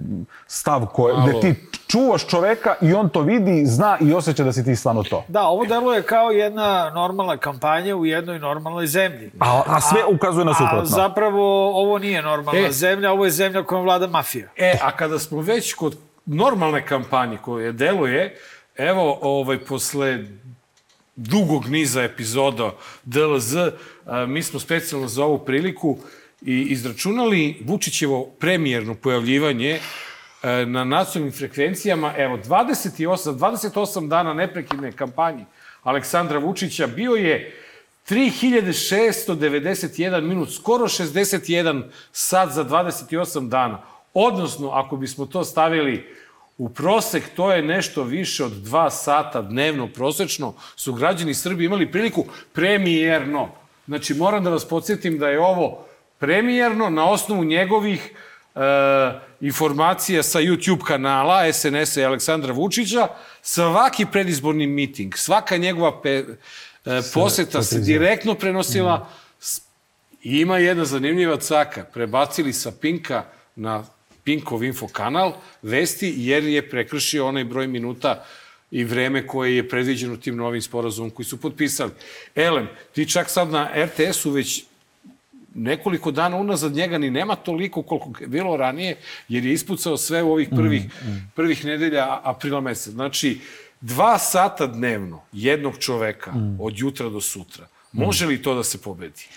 stav 0.46 0.86
koje, 0.86 1.14
Malo. 1.14 1.26
gde 1.28 1.40
ti 1.40 1.54
čuvaš 1.86 2.26
čoveka 2.26 2.74
i 2.82 2.94
on 2.94 3.08
to 3.08 3.20
vidi, 3.20 3.66
zna 3.66 3.98
i 4.00 4.12
osjeća 4.12 4.44
da 4.44 4.52
si 4.52 4.64
ti 4.64 4.76
stvarno 4.76 5.02
to. 5.02 5.24
Da, 5.28 5.42
ovo 5.42 5.66
deluje 5.66 6.02
kao 6.02 6.30
jedna 6.30 6.90
normalna 6.90 7.36
kampanja 7.36 7.96
u 7.96 8.06
jednoj 8.06 8.38
normalnoj 8.38 8.86
zemlji. 8.86 9.30
A, 9.40 9.62
a 9.66 9.80
sve 9.80 10.04
ukazuje 10.14 10.44
na 10.44 10.50
A 10.50 10.54
suprotno. 10.54 10.84
zapravo 10.84 11.68
ovo 11.82 11.98
nije 11.98 12.22
normalna 12.22 12.60
E. 12.60 12.72
zemlja, 12.72 13.12
ovo 13.12 13.24
je 13.24 13.30
zemlja 13.30 13.62
kojom 13.62 13.84
vlada 13.84 14.06
mafija. 14.06 14.48
E, 14.56 14.78
a 14.82 14.96
kada 14.96 15.18
smo 15.18 15.40
već 15.40 15.74
kod 15.74 15.96
normalne 16.26 16.86
kampanje 16.86 17.38
koje 17.42 17.72
deluje, 17.72 18.36
evo, 18.76 19.18
ovaj, 19.22 19.58
posle 19.58 20.18
dugog 21.16 21.66
niza 21.66 22.02
epizoda 22.02 22.70
DLZ, 23.04 23.56
a, 24.06 24.26
mi 24.26 24.42
smo 24.42 24.60
specijalno 24.60 25.08
za 25.08 25.24
ovu 25.24 25.38
priliku 25.38 25.98
i 26.46 26.66
izračunali 26.70 27.56
Vučićevo 27.64 28.24
premijerno 28.24 28.94
pojavljivanje 28.94 29.70
e, 29.70 29.80
na 30.66 30.84
nacionalnim 30.84 31.32
frekvencijama, 31.32 32.14
evo, 32.16 32.38
28, 32.38 33.38
28 33.38 34.08
dana 34.08 34.34
neprekidne 34.34 34.92
kampanje 34.92 35.44
Aleksandra 35.82 36.38
Vučića 36.38 36.86
bio 36.86 37.12
je 37.12 37.62
3691 38.10 40.20
minut, 40.20 40.54
skoro 40.54 40.84
61 40.84 41.82
sat 42.12 42.52
za 42.52 42.64
28 42.64 43.48
dana. 43.48 43.82
Odnosno, 44.14 44.70
ako 44.70 44.96
bismo 44.96 45.26
to 45.26 45.44
stavili 45.44 46.06
u 46.58 46.68
prosek, 46.68 47.22
to 47.36 47.52
je 47.52 47.62
nešto 47.62 48.02
više 48.02 48.44
od 48.44 48.52
2 48.52 48.90
sata 48.90 49.42
dnevno 49.42 49.88
prosečno, 49.88 50.54
su 50.76 50.92
građani 50.92 51.34
Srbije 51.34 51.66
imali 51.66 51.92
priliku 51.92 52.24
premijerno. 52.52 53.48
Znači, 53.86 54.14
moram 54.14 54.44
da 54.44 54.50
vas 54.50 54.68
podsjetim 54.68 55.18
da 55.18 55.28
je 55.28 55.40
ovo 55.40 55.86
premijerno 56.18 56.90
na 56.90 57.10
osnovu 57.10 57.44
njegovih 57.44 58.10
e, 58.54 58.58
informacija 59.40 60.22
sa 60.22 60.38
YouTube 60.40 60.84
kanala 60.84 61.52
SNS-a 61.52 62.00
i 62.00 62.04
Aleksandra 62.04 62.52
Vučića, 62.52 63.08
svaki 63.42 64.06
predizborni 64.12 64.66
miting, 64.66 65.14
svaka 65.16 65.56
njegova 65.56 66.00
pe, 66.02 66.10
e, 66.10 66.24
poseta 67.14 67.62
se 67.62 67.80
direktno 67.80 68.34
prenosila. 68.34 69.08
S- 69.40 69.60
Ima 70.22 70.58
jedna 70.58 70.84
zanimljiva 70.84 71.36
caka. 71.36 71.84
Prebacili 71.84 72.52
sa 72.52 72.72
Pinka 72.80 73.24
na 73.56 73.84
Pinkov 74.24 74.64
info 74.64 74.88
kanal 74.88 75.32
vesti, 75.62 76.14
jer 76.16 76.44
je 76.44 76.70
prekršio 76.70 77.26
onaj 77.26 77.44
broj 77.44 77.66
minuta 77.66 78.24
i 78.70 78.84
vreme 78.84 79.26
koje 79.26 79.56
je 79.56 79.68
predviđeno 79.68 80.16
tim 80.16 80.36
novim 80.36 80.62
sporazumom 80.62 81.10
koji 81.10 81.26
su 81.26 81.40
potpisali. 81.40 81.90
Elem, 82.34 82.68
ti 82.92 83.10
čak 83.10 83.30
sad 83.30 83.50
na 83.50 83.70
RTS-u 83.76 84.30
već 84.30 84.64
nekoliko 85.56 86.10
dana 86.10 86.36
unazad 86.36 86.72
njega 86.72 86.98
ni 86.98 87.10
nema 87.10 87.34
toliko 87.34 87.82
koliko 87.82 88.10
je 88.20 88.26
bilo 88.26 88.56
ranije, 88.56 88.96
jer 89.28 89.44
je 89.44 89.52
ispucao 89.52 89.96
sve 89.96 90.22
u 90.22 90.32
ovih 90.32 90.48
prvih, 90.56 90.84
prvih 91.34 91.64
nedelja 91.64 92.20
aprila 92.22 92.60
meseca. 92.60 92.90
Znači, 92.90 93.40
dva 93.80 94.18
sata 94.18 94.66
dnevno 94.66 95.20
jednog 95.32 95.78
čoveka 95.78 96.32
od 96.60 96.78
jutra 96.78 97.08
do 97.08 97.20
sutra. 97.20 97.66
Može 97.92 98.26
li 98.26 98.42
to 98.42 98.54
da 98.54 98.62
se 98.62 98.78
pobedi? 98.78 99.28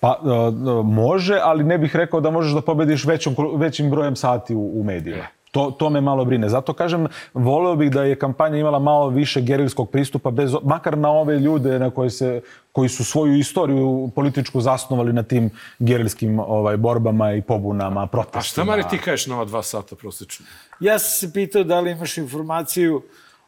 Pa, 0.00 0.20
e, 0.24 0.28
e, 0.28 0.82
može, 0.84 1.40
ali 1.42 1.64
ne 1.64 1.78
bih 1.78 1.96
rekao 1.96 2.20
da 2.20 2.30
možeš 2.30 2.52
da 2.52 2.60
pobediš 2.60 3.04
većom, 3.04 3.34
većim 3.56 3.90
brojem 3.90 4.16
sati 4.16 4.54
u, 4.54 4.80
u 4.80 4.84
medijima. 4.84 5.26
To, 5.50 5.70
to 5.70 5.90
me 5.90 6.00
malo 6.00 6.24
brine. 6.24 6.48
Zato 6.48 6.72
kažem, 6.72 7.06
voleo 7.34 7.76
bih 7.76 7.90
da 7.90 8.04
je 8.04 8.18
kampanja 8.18 8.56
imala 8.56 8.78
malo 8.78 9.08
više 9.08 9.40
gerilskog 9.40 9.90
pristupa, 9.90 10.30
bez, 10.30 10.54
makar 10.62 10.98
na 10.98 11.10
ove 11.10 11.38
ljude 11.38 11.78
na 11.78 11.90
koje 11.90 12.10
se, 12.10 12.40
koji 12.78 12.88
su 12.88 13.04
svoju 13.04 13.34
istoriju 13.38 14.10
političku 14.14 14.60
zasnovali 14.60 15.12
na 15.12 15.22
tim 15.22 15.50
gerilskim 15.78 16.38
ovaj, 16.38 16.76
borbama 16.76 17.32
i 17.32 17.42
pobunama, 17.42 18.06
protestima. 18.06 18.40
A 18.40 18.42
šta, 18.42 18.64
Mare, 18.64 18.82
ti 18.90 18.98
kažeš 18.98 19.26
na 19.26 19.34
ova 19.34 19.44
dva 19.44 19.62
sata 19.62 19.96
prosečno? 19.96 20.46
Ja 20.80 20.98
sam 20.98 21.10
se 21.10 21.32
pitao 21.32 21.64
da 21.64 21.80
li 21.80 21.90
imaš 21.90 22.18
informaciju, 22.18 23.02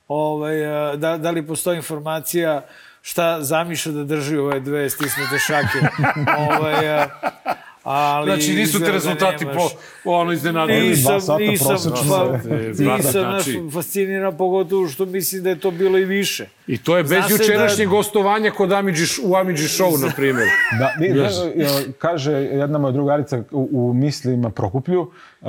ovaj, 0.09 0.67
a, 0.67 0.97
da, 0.97 1.17
da 1.19 1.31
li 1.31 1.47
postoji 1.47 1.77
informacija 1.77 2.67
šta 3.03 3.39
zamišlja 3.43 3.93
da 3.93 4.05
drži 4.05 4.37
ove 4.37 4.61
dve 4.61 4.91
stisnute 4.91 5.39
šake. 5.47 5.79
ovaj, 6.51 6.91
a, 6.91 7.09
ali 7.83 8.25
Znači, 8.27 8.53
nisu 8.53 8.79
te 8.79 8.85
da 8.85 8.91
rezultati 8.91 9.45
po, 9.47 9.69
po 10.05 10.11
ono 10.11 10.33
iznenadili. 10.33 10.89
Nisam, 10.89 11.15
nisam, 11.15 11.67
pa, 11.69 11.77
za- 11.77 11.89
nisam 11.89 11.93
Znači- 12.75 13.11
znači... 13.11 13.61
fasciniran, 13.73 14.37
pogotovo 14.37 14.89
što 14.89 15.07
mislim 15.07 15.43
da 15.43 15.51
je 15.51 15.61
to 15.61 15.71
bilo 15.71 15.99
i 15.99 16.05
više. 16.05 16.49
I 16.67 16.79
to 16.79 16.97
je 16.97 17.03
bez 17.03 17.25
se 17.27 17.33
jučerašnjeg 17.33 17.89
da- 17.89 17.91
gostovanja 17.91 18.51
kod 18.51 18.73
Amidži, 18.73 19.05
u 19.25 19.37
Amidži 19.37 19.65
show, 19.65 20.01
na 20.01 20.13
primjer. 20.17 20.47
Da, 20.79 20.93
ni, 20.99 21.09
Yes. 21.11 21.57
ne, 21.57 21.65
e, 21.65 21.69
kaže 21.99 22.33
jedna 22.33 22.79
moja 22.79 22.93
drugarica 22.93 23.43
u, 23.51 23.69
u 23.73 23.95
mislima 23.95 24.51
Prokuplju, 24.51 25.11
uh, 25.41 25.49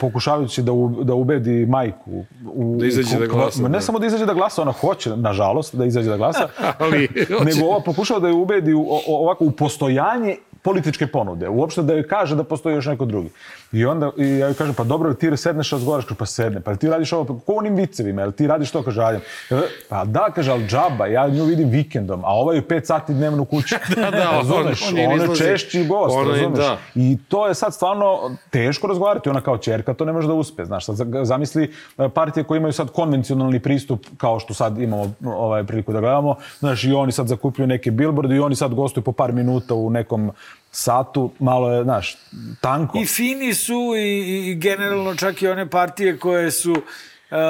pokušavajući 0.00 0.62
da, 0.62 0.72
u, 0.72 1.04
da 1.04 1.14
ubedi 1.14 1.66
majku. 1.66 2.24
U, 2.46 2.76
Da 2.80 2.86
izađe 2.86 3.18
da 3.18 3.26
glasa, 3.26 3.62
Ma 3.62 3.68
Ne 3.68 3.72
da. 3.72 3.80
samo 3.80 3.98
da 3.98 4.06
izađe 4.06 4.26
da 4.26 4.34
glasa, 4.34 4.62
ona 4.62 4.72
hoće, 4.72 5.10
nažalost, 5.10 5.74
da 5.74 5.84
izađe 5.84 6.10
da 6.10 6.16
glasa, 6.16 6.48
Ali, 6.78 7.08
hoće. 7.28 7.44
nego 7.46 7.66
ova 7.66 7.80
pokušava 7.80 8.20
da 8.20 8.28
je 8.28 8.34
ubedi 8.34 8.72
u, 8.74 8.82
o, 8.82 9.00
ovako, 9.08 9.44
u 9.44 9.50
postojanje 9.50 10.36
političke 10.66 11.06
ponude. 11.08 11.48
Uopšte 11.50 11.82
da 11.82 11.94
joj 11.94 12.08
kaže 12.08 12.36
da 12.36 12.44
postoji 12.44 12.74
još 12.74 12.86
neko 12.86 13.04
drugi. 13.06 13.30
I 13.72 13.84
onda 13.86 14.10
i 14.18 14.28
ja 14.28 14.46
joj 14.46 14.54
kažem, 14.54 14.74
pa 14.74 14.84
dobro, 14.84 15.14
ti 15.14 15.36
sedneš, 15.36 15.70
razgovaraš, 15.72 16.04
kaže, 16.04 16.18
pa 16.18 16.26
sedne, 16.26 16.60
pa 16.60 16.74
ti 16.76 16.88
radiš 16.88 17.12
ovo, 17.12 17.24
pa 17.24 17.34
ko 17.36 17.54
u 17.54 17.58
onim 17.58 17.74
vicevima, 17.76 18.22
jel 18.22 18.32
ti 18.32 18.46
radiš 18.46 18.70
to, 18.70 18.82
kaže, 18.82 19.00
radim. 19.00 19.20
E, 19.50 19.54
Pa 19.88 20.04
da, 20.06 20.26
kaže, 20.34 20.50
ali 20.50 20.66
džaba, 20.66 21.06
ja 21.06 21.28
nju 21.28 21.44
vidim 21.44 21.68
vikendom, 21.70 22.24
a 22.24 22.34
ovaj 22.34 22.56
je 22.56 22.62
pet 22.64 22.86
sati 22.86 23.14
dnevno 23.14 23.44
kući. 23.44 23.76
Da, 23.96 24.10
da, 24.10 24.30
on- 24.30 24.36
razumeš, 24.36 24.88
on 24.88 24.94
ne 24.94 25.08
on 25.08 25.20
je 25.20 25.36
češći 25.36 25.84
gost, 25.86 26.16
je- 26.18 26.32
razumeš. 26.32 26.58
da. 26.58 26.76
I 26.94 27.18
to 27.28 27.46
je 27.46 27.54
sad 27.54 27.74
stvarno 27.74 28.18
teško 28.50 28.86
razgovarati. 28.86 29.28
Ona 29.28 29.40
kao 29.40 29.58
čerka 29.58 29.94
to 29.94 30.04
ne 30.04 30.12
može 30.12 30.28
da 30.28 30.34
uspe. 30.34 30.64
Znaš, 30.64 30.86
sad 30.86 30.96
zamisli 31.22 31.64
e, 31.98 32.08
partije 32.08 32.44
koje 32.44 32.58
imaju 32.58 32.72
sad 32.72 32.90
konvencionalni 32.90 33.60
pristup, 33.60 34.06
kao 34.16 34.38
što 34.40 34.54
sad 34.54 34.78
imamo 34.78 35.12
ovaj, 35.26 35.64
priliku 35.64 35.92
da 35.92 36.00
gledamo. 36.00 36.34
Znaš, 36.58 36.84
i 36.84 36.92
oni 36.92 37.12
sad 37.12 37.26
zakupljuju 37.26 37.66
neke 37.66 37.90
billboarde 37.90 38.36
i 38.36 38.40
oni 38.40 38.56
sad 38.56 38.74
gostuju 38.74 39.04
po 39.04 39.12
par 39.12 39.32
minuta 39.32 39.74
u 39.74 39.90
nekom 39.90 40.30
satu. 40.70 41.30
Malo 41.38 41.72
je, 41.72 41.84
znaš, 41.84 42.16
tanko. 42.60 42.98
I 42.98 43.06
fini 43.06 43.54
su 43.54 43.92
i, 43.96 44.18
i- 44.42 44.54
generalno 44.54 45.14
čak 45.14 45.42
i 45.42 45.48
one 45.48 45.70
partije 45.70 46.18
koje 46.18 46.50
su, 46.50 46.72
uh, 46.72 46.78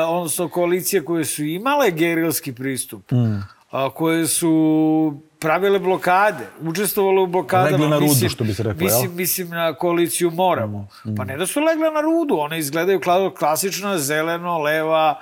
odnosno 0.09 0.49
koalicije 0.49 1.05
koje 1.05 1.25
su 1.25 1.45
imale 1.45 1.91
gerilski 1.91 2.53
pristup, 2.55 3.11
Mm. 3.11 3.37
a, 3.71 3.91
koje 3.91 4.27
su 4.27 4.53
pravile 5.39 5.79
blokade, 5.79 6.45
učestvovale 6.61 7.21
u 7.21 7.27
blokadama. 7.27 7.71
Legle 7.71 7.89
na 7.89 7.97
rudu, 7.97 8.05
mislim, 8.05 8.31
što 8.31 8.45
bi 8.45 8.55
se 8.55 8.63
reklo, 8.63 8.81
Mislim, 8.81 9.03
jel? 9.03 9.11
Mm, 9.11 9.17
mislim 9.17 9.49
na 9.49 9.75
koaliciju 9.75 10.31
Moramo. 10.31 10.89
Pa 11.17 11.25
ne 11.25 11.37
da 11.37 11.47
su 11.47 11.61
legle 11.61 11.91
na 11.91 12.01
rudu, 12.01 12.37
one 12.37 12.59
izgledaju 12.59 13.01
kao 13.01 13.31
klasična 13.31 13.99
zeleno, 13.99 14.59
leva, 14.59 15.21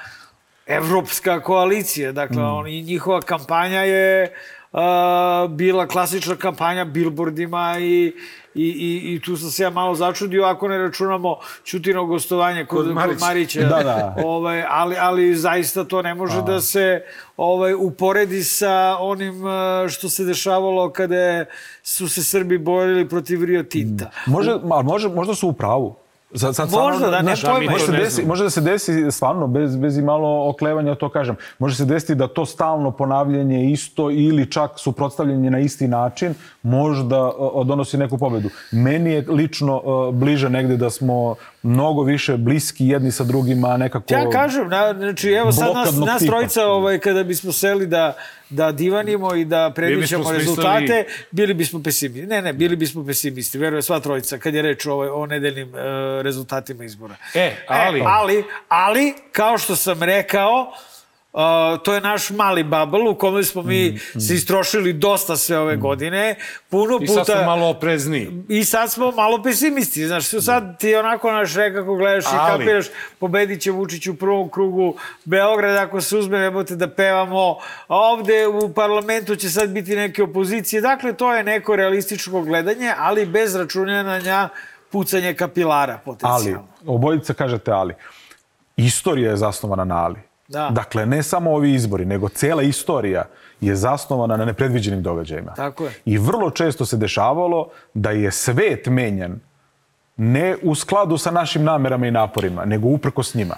evropska 0.66 1.40
koalicija. 1.40 2.12
Dakle, 2.12 2.36
Mm. 2.38 2.46
oni, 2.46 2.82
njihova 2.82 3.20
kampanja 3.20 3.80
je 3.80 4.34
a, 4.74 5.46
bila 5.50 5.86
klasična 5.86 6.36
kampanja 6.36 6.84
billboardima 6.84 7.76
i, 7.80 8.12
i, 8.54 8.64
i, 8.64 9.14
i 9.14 9.20
tu 9.20 9.36
sam 9.36 9.50
se 9.50 9.62
ja 9.62 9.70
malo 9.70 9.94
začudio 9.94 10.44
ako 10.44 10.68
ne 10.68 10.78
računamo 10.78 11.36
Ćutino 11.64 12.06
gostovanje 12.06 12.64
kod, 12.64 12.86
Kod 12.86 13.06
kod 13.06 13.20
Marića. 13.20 13.60
Da, 13.60 13.82
da. 13.82 14.14
Ovaj, 14.26 14.64
ali, 14.68 14.96
ali 15.00 15.34
zaista 15.36 15.84
to 15.84 16.02
ne 16.02 16.14
može 16.14 16.42
da 16.42 16.60
se 16.60 17.02
ovaj, 17.36 17.74
uporedi 17.74 18.44
sa 18.44 18.96
onim 19.00 19.46
a, 19.46 19.86
što 19.88 20.08
se 20.08 20.24
dešavalo 20.24 20.90
kada 20.92 21.44
su 21.82 22.08
se 22.08 22.24
Srbi 22.24 22.58
borili 22.58 23.08
protiv 23.08 23.44
Rio 23.44 23.62
Tinta. 23.62 24.10
Može, 24.26 24.58
ma, 24.64 24.82
može, 24.82 25.08
možda 25.08 25.34
su 25.34 25.48
u 25.48 25.52
pravu. 25.52 26.03
Sad, 26.34 26.56
sad 26.56 26.70
Možda, 26.70 26.96
stvarno, 26.96 27.10
da, 27.10 27.22
ne 27.22 27.34
pojma, 27.44 27.70
može, 27.70 27.86
se 27.86 27.92
ne 27.92 27.98
desi, 27.98 28.26
može 28.26 28.44
da 28.44 28.50
se 28.50 28.60
desi 28.60 29.10
stvarno, 29.10 29.46
bez, 29.46 29.76
bez 29.76 29.98
i 29.98 30.02
malo 30.02 30.48
oklevanja, 30.48 30.94
to 30.94 31.08
kažem. 31.08 31.36
Može 31.58 31.76
se 31.76 31.84
desiti 31.84 32.14
da 32.14 32.28
to 32.28 32.46
stalno 32.46 32.90
ponavljanje 32.90 33.70
isto 33.70 34.10
ili 34.10 34.50
čak 34.50 34.70
suprotstavljanje 34.76 35.50
na 35.50 35.58
isti 35.58 35.88
način 35.88 36.34
možda 36.62 37.32
o, 37.38 37.64
donosi 37.64 37.98
neku 37.98 38.18
pobedu. 38.18 38.48
Meni 38.72 39.10
je 39.10 39.24
lično 39.28 39.80
o, 39.84 40.12
bliže 40.12 40.50
negde 40.50 40.76
da 40.76 40.90
smo 40.90 41.34
mnogo 41.64 42.02
više 42.02 42.36
bliski 42.36 42.86
jedni 42.86 43.10
sa 43.10 43.24
drugima, 43.24 43.76
nekako... 43.76 44.14
Ja 44.14 44.30
kažem, 44.30 44.68
na, 44.68 44.94
znači 44.94 45.30
evo 45.30 45.52
sad 45.52 45.74
nas, 45.74 45.96
nas 45.96 46.22
trojica, 46.22 46.66
ovaj, 46.66 46.98
kada 46.98 47.22
bismo 47.24 47.52
seli 47.52 47.86
da, 47.86 48.16
da 48.50 48.72
divanimo 48.72 49.34
i 49.34 49.44
da 49.44 49.72
predviđamo 49.72 50.24
smislili- 50.24 50.38
rezultate, 50.38 51.04
bili 51.30 51.54
bismo 51.54 51.82
pesimisti. 51.82 52.26
Ne, 52.26 52.42
ne, 52.42 52.52
bili 52.52 52.76
bismo 52.76 53.06
pesimisti, 53.06 53.58
verujem 53.58 53.82
sva 53.82 54.00
trojica, 54.00 54.38
kad 54.38 54.54
je 54.54 54.62
reč 54.62 54.86
o, 54.86 54.92
ovaj, 54.92 55.08
o 55.08 55.26
nedeljnim 55.26 55.68
e, 55.68 55.78
rezultatima 56.22 56.84
izbora. 56.84 57.14
E, 57.34 57.56
ali- 57.68 58.02
ali, 58.06 58.44
ali, 58.68 59.14
kao 59.32 59.58
što 59.58 59.76
sam 59.76 60.02
rekao, 60.02 60.72
Uh, 61.34 61.40
to 61.82 61.94
je 61.94 62.00
naš 62.00 62.30
mali 62.30 62.62
bubble 62.62 63.08
u 63.08 63.14
kome 63.14 63.42
smo 63.44 63.62
mi 63.62 63.90
Mm, 64.14 64.20
se 64.20 64.34
istrošili 64.34 64.92
dosta 64.92 65.36
sve 65.36 65.58
ove 65.58 65.76
godine. 65.76 66.34
Puno 66.68 66.98
I 67.02 67.06
puta... 67.06 67.24
sad 67.24 67.36
smo 67.36 67.46
malo 67.46 67.68
oprezniji. 67.68 68.30
I 68.48 68.64
sad 68.64 68.92
smo 68.92 69.10
malo 69.10 69.42
pesimisti, 69.42 70.06
znaš, 70.06 70.24
sad 70.28 70.78
ti 70.78 70.94
onako 70.94 71.32
naš 71.32 71.54
kako 71.54 71.94
gledaš 71.94 72.24
i 72.24 72.28
Ali- 72.32 72.52
kapiraš, 72.52 72.86
pobedit 73.18 73.60
će 73.62 73.70
Vučić 73.70 74.06
u 74.06 74.14
prvom 74.16 74.48
krugu 74.48 74.94
Beograd, 75.24 75.76
ako 75.76 76.00
se 76.00 76.16
uzme, 76.16 76.38
jebote 76.38 76.76
da 76.76 76.88
pevamo, 76.90 77.56
a 77.88 77.96
ovde 77.96 78.46
u 78.46 78.74
parlamentu 78.74 79.36
će 79.36 79.50
sad 79.50 79.70
biti 79.70 79.96
neke 79.96 80.22
opozicije, 80.22 80.80
dakle, 80.82 81.12
to 81.12 81.34
je 81.34 81.44
neko 81.44 81.76
realističko 81.76 82.42
gledanje, 82.42 82.92
ali 82.98 83.26
bez 83.26 83.54
računanja 83.54 84.48
pucanje 84.90 85.34
kapilara 85.34 85.92
Ali, 85.92 86.00
potencijalno. 86.04 86.66
obojica 86.86 87.34
kažete 87.34 87.70
ali. 87.70 87.94
Istorija 88.76 89.30
je 89.30 89.36
zasnovana 89.36 89.84
na 89.84 90.04
ali. 90.04 90.33
Da. 90.48 90.70
Dakle, 90.70 91.06
ne 91.06 91.22
samo 91.22 91.50
ovi 91.50 91.72
izbori, 91.74 92.04
nego 92.04 92.28
cela 92.28 92.62
istorija 92.62 93.24
je 93.60 93.76
zasnovana 93.76 94.36
na 94.36 94.44
nepredviđenim 94.44 95.02
događajima. 95.02 95.54
Tako 95.54 95.84
je. 95.84 95.92
I 96.04 96.18
vrlo 96.18 96.50
često 96.50 96.86
se 96.86 96.96
dešavalo 96.96 97.68
da 97.94 98.10
je 98.10 98.30
svet 98.30 98.86
menjan 98.86 99.40
ne 100.16 100.56
u 100.62 100.74
skladu 100.74 101.18
sa 101.18 101.30
našim 101.30 101.64
namerama 101.64 102.06
i 102.06 102.10
naporima, 102.10 102.64
nego 102.64 102.88
uprkos 102.88 103.34
njima. 103.34 103.54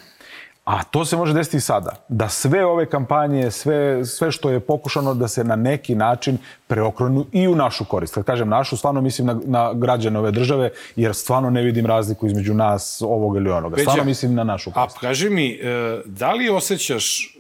A 0.67 0.83
to 0.83 1.05
se 1.05 1.17
može 1.17 1.33
desiti 1.33 1.57
i 1.57 1.61
sada. 1.61 2.05
Da 2.09 2.29
sve 2.29 2.65
ove 2.67 2.87
kampanje, 2.87 3.51
sve, 3.51 4.05
sve 4.05 4.33
što 4.33 4.51
je 4.51 4.61
pokušano 4.61 5.15
da 5.15 5.29
se 5.29 5.45
na 5.45 5.57
neki 5.57 5.95
način 5.95 6.39
preokrenu 6.67 7.27
i 7.33 7.49
u 7.49 7.55
našu 7.57 7.85
korist. 7.85 8.15
Kad 8.15 8.25
kažem 8.25 8.49
našu, 8.49 8.77
stvarno 8.77 9.01
mislim 9.01 9.27
na, 9.27 9.41
na 9.45 9.73
građane 9.75 10.19
ove 10.19 10.31
države, 10.31 10.71
jer 10.97 11.15
stvarno 11.15 11.51
ne 11.51 11.63
vidim 11.63 11.87
razliku 11.87 12.27
između 12.27 12.55
nas, 12.55 13.03
ovog 13.05 13.37
ili 13.37 13.51
onoga. 13.51 13.77
Stvarno 13.77 13.93
Peđa, 14.01 14.05
mislim 14.05 14.35
na 14.35 14.45
našu 14.45 14.71
A 14.71 14.73
korist. 14.73 14.99
kaži 14.99 15.31
mi, 15.31 15.51
e, 15.51 16.01
da 16.05 16.33
li 16.33 16.49
osjećaš, 16.49 17.37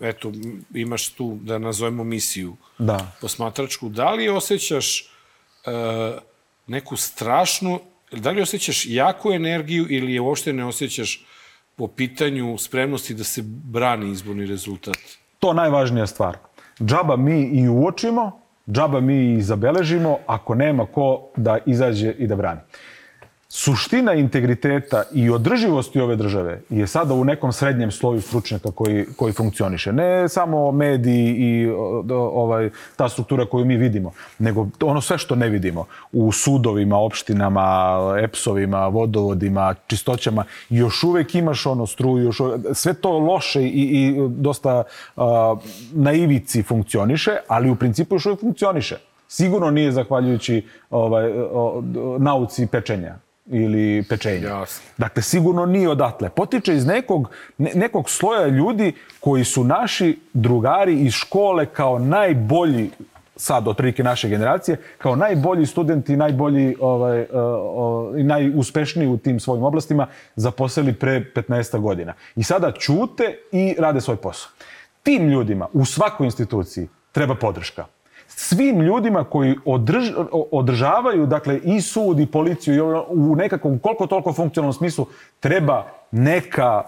e, 0.00 0.08
eto, 0.08 0.32
imaš 0.74 1.08
tu, 1.08 1.38
da 1.42 1.58
nazovemo 1.58 2.04
misiju 2.04 2.56
Da. 2.78 3.06
posmatračku, 3.20 3.88
da 3.88 4.10
li 4.10 4.28
osjećaš 4.28 5.00
e, 5.00 5.06
neku 6.66 6.96
strašnu, 6.96 7.80
da 8.12 8.30
li 8.30 8.42
osjećaš 8.42 8.86
jaku 8.86 9.32
energiju 9.32 9.86
ili 9.90 10.14
je 10.14 10.20
uopšte 10.20 10.52
ne 10.52 10.64
osjećaš 10.64 11.24
po 11.82 11.88
pitanju 11.88 12.58
spremnosti 12.58 13.14
da 13.14 13.24
se 13.24 13.42
brani 13.44 14.10
izborni 14.10 14.46
rezultat? 14.46 14.96
To 15.38 15.52
najvažnija 15.52 16.06
stvar. 16.06 16.36
Džaba 16.80 17.16
mi 17.16 17.42
i 17.42 17.68
uočimo, 17.68 18.40
džaba 18.70 19.00
mi 19.00 19.32
i 19.32 19.42
zabeležimo, 19.42 20.18
ako 20.26 20.54
nema 20.54 20.86
ko 20.86 21.32
da 21.36 21.58
izađe 21.66 22.14
i 22.18 22.26
da 22.26 22.36
brani. 22.36 22.60
Suština 23.54 24.14
integriteta 24.14 25.02
i 25.12 25.30
održivosti 25.30 26.00
ove 26.00 26.16
države 26.16 26.60
je 26.70 26.86
sada 26.86 27.14
u 27.14 27.24
nekom 27.24 27.52
srednjem 27.52 27.90
sloju 27.90 28.20
stručnjaka 28.20 28.70
koji, 28.70 29.06
koji 29.16 29.32
funkcioniše. 29.32 29.92
Ne 29.92 30.28
samo 30.28 30.72
mediji 30.72 31.34
i 31.38 31.70
ovaj, 32.10 32.70
ta 32.96 33.08
struktura 33.08 33.46
koju 33.46 33.64
mi 33.64 33.76
vidimo, 33.76 34.12
nego 34.38 34.68
ono 34.82 35.00
sve 35.00 35.18
što 35.18 35.34
ne 35.34 35.48
vidimo. 35.48 35.84
U 36.12 36.32
sudovima, 36.32 36.96
opštinama, 36.98 37.60
EPS-ovima, 38.22 38.86
vodovodima, 38.86 39.74
čistoćama, 39.86 40.44
još 40.70 41.04
uvek 41.04 41.34
imaš 41.34 41.66
ono 41.66 41.86
struju, 41.86 42.24
još 42.24 42.40
uvek, 42.40 42.60
sve 42.72 42.94
to 42.94 43.18
loše 43.18 43.62
i, 43.62 43.68
i 43.68 44.14
dosta 44.28 44.82
a, 45.16 45.56
na 45.92 46.12
ivici 46.12 46.62
funkcioniše, 46.62 47.36
ali 47.48 47.70
u 47.70 47.76
principu 47.76 48.14
još 48.14 48.26
uvek 48.26 48.40
funkcioniše. 48.40 48.96
Sigurno 49.28 49.70
nije 49.70 49.92
zahvaljujući 49.92 50.66
ovaj, 50.90 51.32
o, 51.52 51.82
nauci 52.18 52.66
pečenja 52.66 53.18
ili 53.46 54.04
pečenja. 54.08 54.48
Jasno. 54.48 54.84
Dakle, 54.98 55.22
sigurno 55.22 55.66
nije 55.66 55.88
odatle. 55.88 56.28
Potiče 56.28 56.74
iz 56.74 56.86
nekog, 56.86 57.30
ne, 57.58 57.70
nekog 57.74 58.10
sloja 58.10 58.46
ljudi 58.46 58.92
koji 59.20 59.44
su 59.44 59.64
naši 59.64 60.18
drugari 60.32 61.00
iz 61.00 61.12
škole 61.12 61.66
kao 61.66 61.98
najbolji 61.98 62.90
sad 63.36 63.68
otprilike 63.68 64.02
naše 64.02 64.28
generacije, 64.28 64.76
kao 64.98 65.16
najbolji 65.16 65.66
studenti, 65.66 66.16
najbolji 66.16 66.76
ovaj, 66.80 67.20
uh, 67.20 68.20
i 68.20 68.22
najuspešniji 68.22 69.08
u 69.08 69.18
tim 69.18 69.40
svojim 69.40 69.64
oblastima 69.64 70.06
zaposlili 70.36 70.92
pre 70.92 71.24
15 71.34 71.80
godina. 71.80 72.14
I 72.36 72.42
sada 72.42 72.72
ćute 72.72 73.38
i 73.52 73.74
rade 73.78 74.00
svoj 74.00 74.16
posao. 74.16 74.50
Tim 75.02 75.28
ljudima 75.28 75.68
u 75.72 75.84
svakoj 75.84 76.24
instituciji 76.24 76.88
treba 77.12 77.34
podrška 77.34 77.86
svim 78.36 78.80
ljudima 78.80 79.24
koji 79.24 79.56
održ, 79.64 80.10
održavaju 80.50 81.26
dakle 81.26 81.58
i 81.64 81.80
sud 81.80 82.20
i 82.20 82.26
policiju 82.26 83.04
u 83.08 83.36
nekakvom 83.36 83.78
koliko 83.78 84.06
toliko 84.06 84.32
funkcionalnom 84.32 84.72
smislu 84.72 85.06
treba 85.40 85.86
neka 86.10 86.82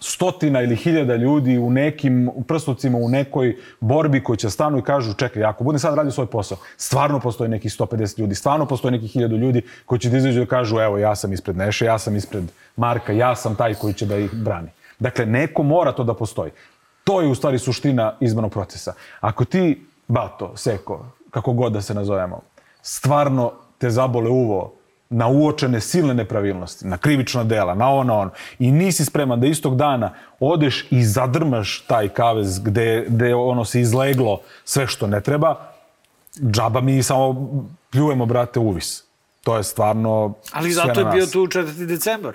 stotina 0.00 0.62
ili 0.62 0.76
hiljada 0.76 1.16
ljudi 1.16 1.58
u 1.58 1.70
nekim 1.70 2.30
prstucima, 2.48 2.98
u 2.98 3.08
nekoj 3.08 3.56
borbi 3.80 4.22
koji 4.22 4.36
će 4.36 4.50
stanu 4.50 4.78
i 4.78 4.82
kažu 4.82 5.14
čekaj, 5.14 5.44
ako 5.44 5.64
budem 5.64 5.78
sad 5.78 5.94
radio 5.94 6.12
svoj 6.12 6.26
posao, 6.26 6.58
stvarno 6.76 7.20
postoji 7.20 7.50
nekih 7.50 7.72
150 7.72 8.20
ljudi, 8.20 8.34
stvarno 8.34 8.66
postoji 8.66 8.92
nekih 8.92 9.16
1000 9.16 9.38
ljudi 9.38 9.62
koji 9.84 9.98
će 9.98 10.10
da 10.10 10.16
izađu 10.16 10.40
da 10.40 10.46
kažu 10.46 10.78
evo 10.80 10.98
ja 10.98 11.14
sam 11.14 11.32
ispred 11.32 11.56
Neše, 11.56 11.84
ja 11.84 11.98
sam 11.98 12.16
ispred 12.16 12.44
Marka, 12.76 13.12
ja 13.12 13.36
sam 13.36 13.56
taj 13.56 13.74
koji 13.74 13.94
će 13.94 14.06
da 14.06 14.16
ih 14.16 14.34
brani. 14.34 14.68
Dakle, 14.98 15.26
neko 15.26 15.62
mora 15.62 15.92
to 15.92 16.04
da 16.04 16.14
postoji. 16.14 16.50
To 17.04 17.20
je 17.20 17.28
u 17.28 17.34
stvari 17.34 17.58
suština 17.58 18.16
izbornog 18.20 18.52
procesa. 18.52 18.92
Ako 19.20 19.44
ti, 19.44 19.86
Bato, 20.08 20.56
Seko, 20.56 21.06
kako 21.30 21.52
god 21.52 21.72
da 21.72 21.82
se 21.82 21.94
nazovemo, 21.94 22.40
stvarno 22.82 23.52
te 23.78 23.90
zabole 23.90 24.30
uvo 24.30 24.72
na 25.10 25.28
uočene 25.28 25.80
silne 25.80 26.14
nepravilnosti, 26.14 26.86
na 26.86 26.96
krivična 26.96 27.44
dela, 27.44 27.74
na 27.74 27.88
ono, 27.88 28.04
na 28.04 28.18
ono, 28.18 28.30
i 28.58 28.72
nisi 28.72 29.04
spreman 29.04 29.40
da 29.40 29.46
istog 29.46 29.76
dana 29.76 30.14
odeš 30.40 30.86
i 30.90 31.04
zadrmaš 31.04 31.84
taj 31.86 32.08
kavez 32.08 32.58
gde, 32.58 33.06
gde 33.08 33.34
ono 33.34 33.64
se 33.64 33.80
izleglo 33.80 34.40
sve 34.64 34.86
što 34.86 35.06
ne 35.06 35.20
treba, 35.20 35.56
džaba 36.50 36.80
mi 36.80 37.02
samo 37.02 37.50
pljujemo, 37.90 38.26
brate, 38.26 38.60
uvis. 38.60 39.04
To 39.44 39.56
je 39.56 39.64
stvarno 39.64 40.34
Ali 40.52 40.72
sve 40.72 40.86
zato 40.86 41.00
je 41.00 41.06
bio 41.06 41.26
tu 41.26 41.46
4. 41.46 41.86
decembar. 41.86 42.34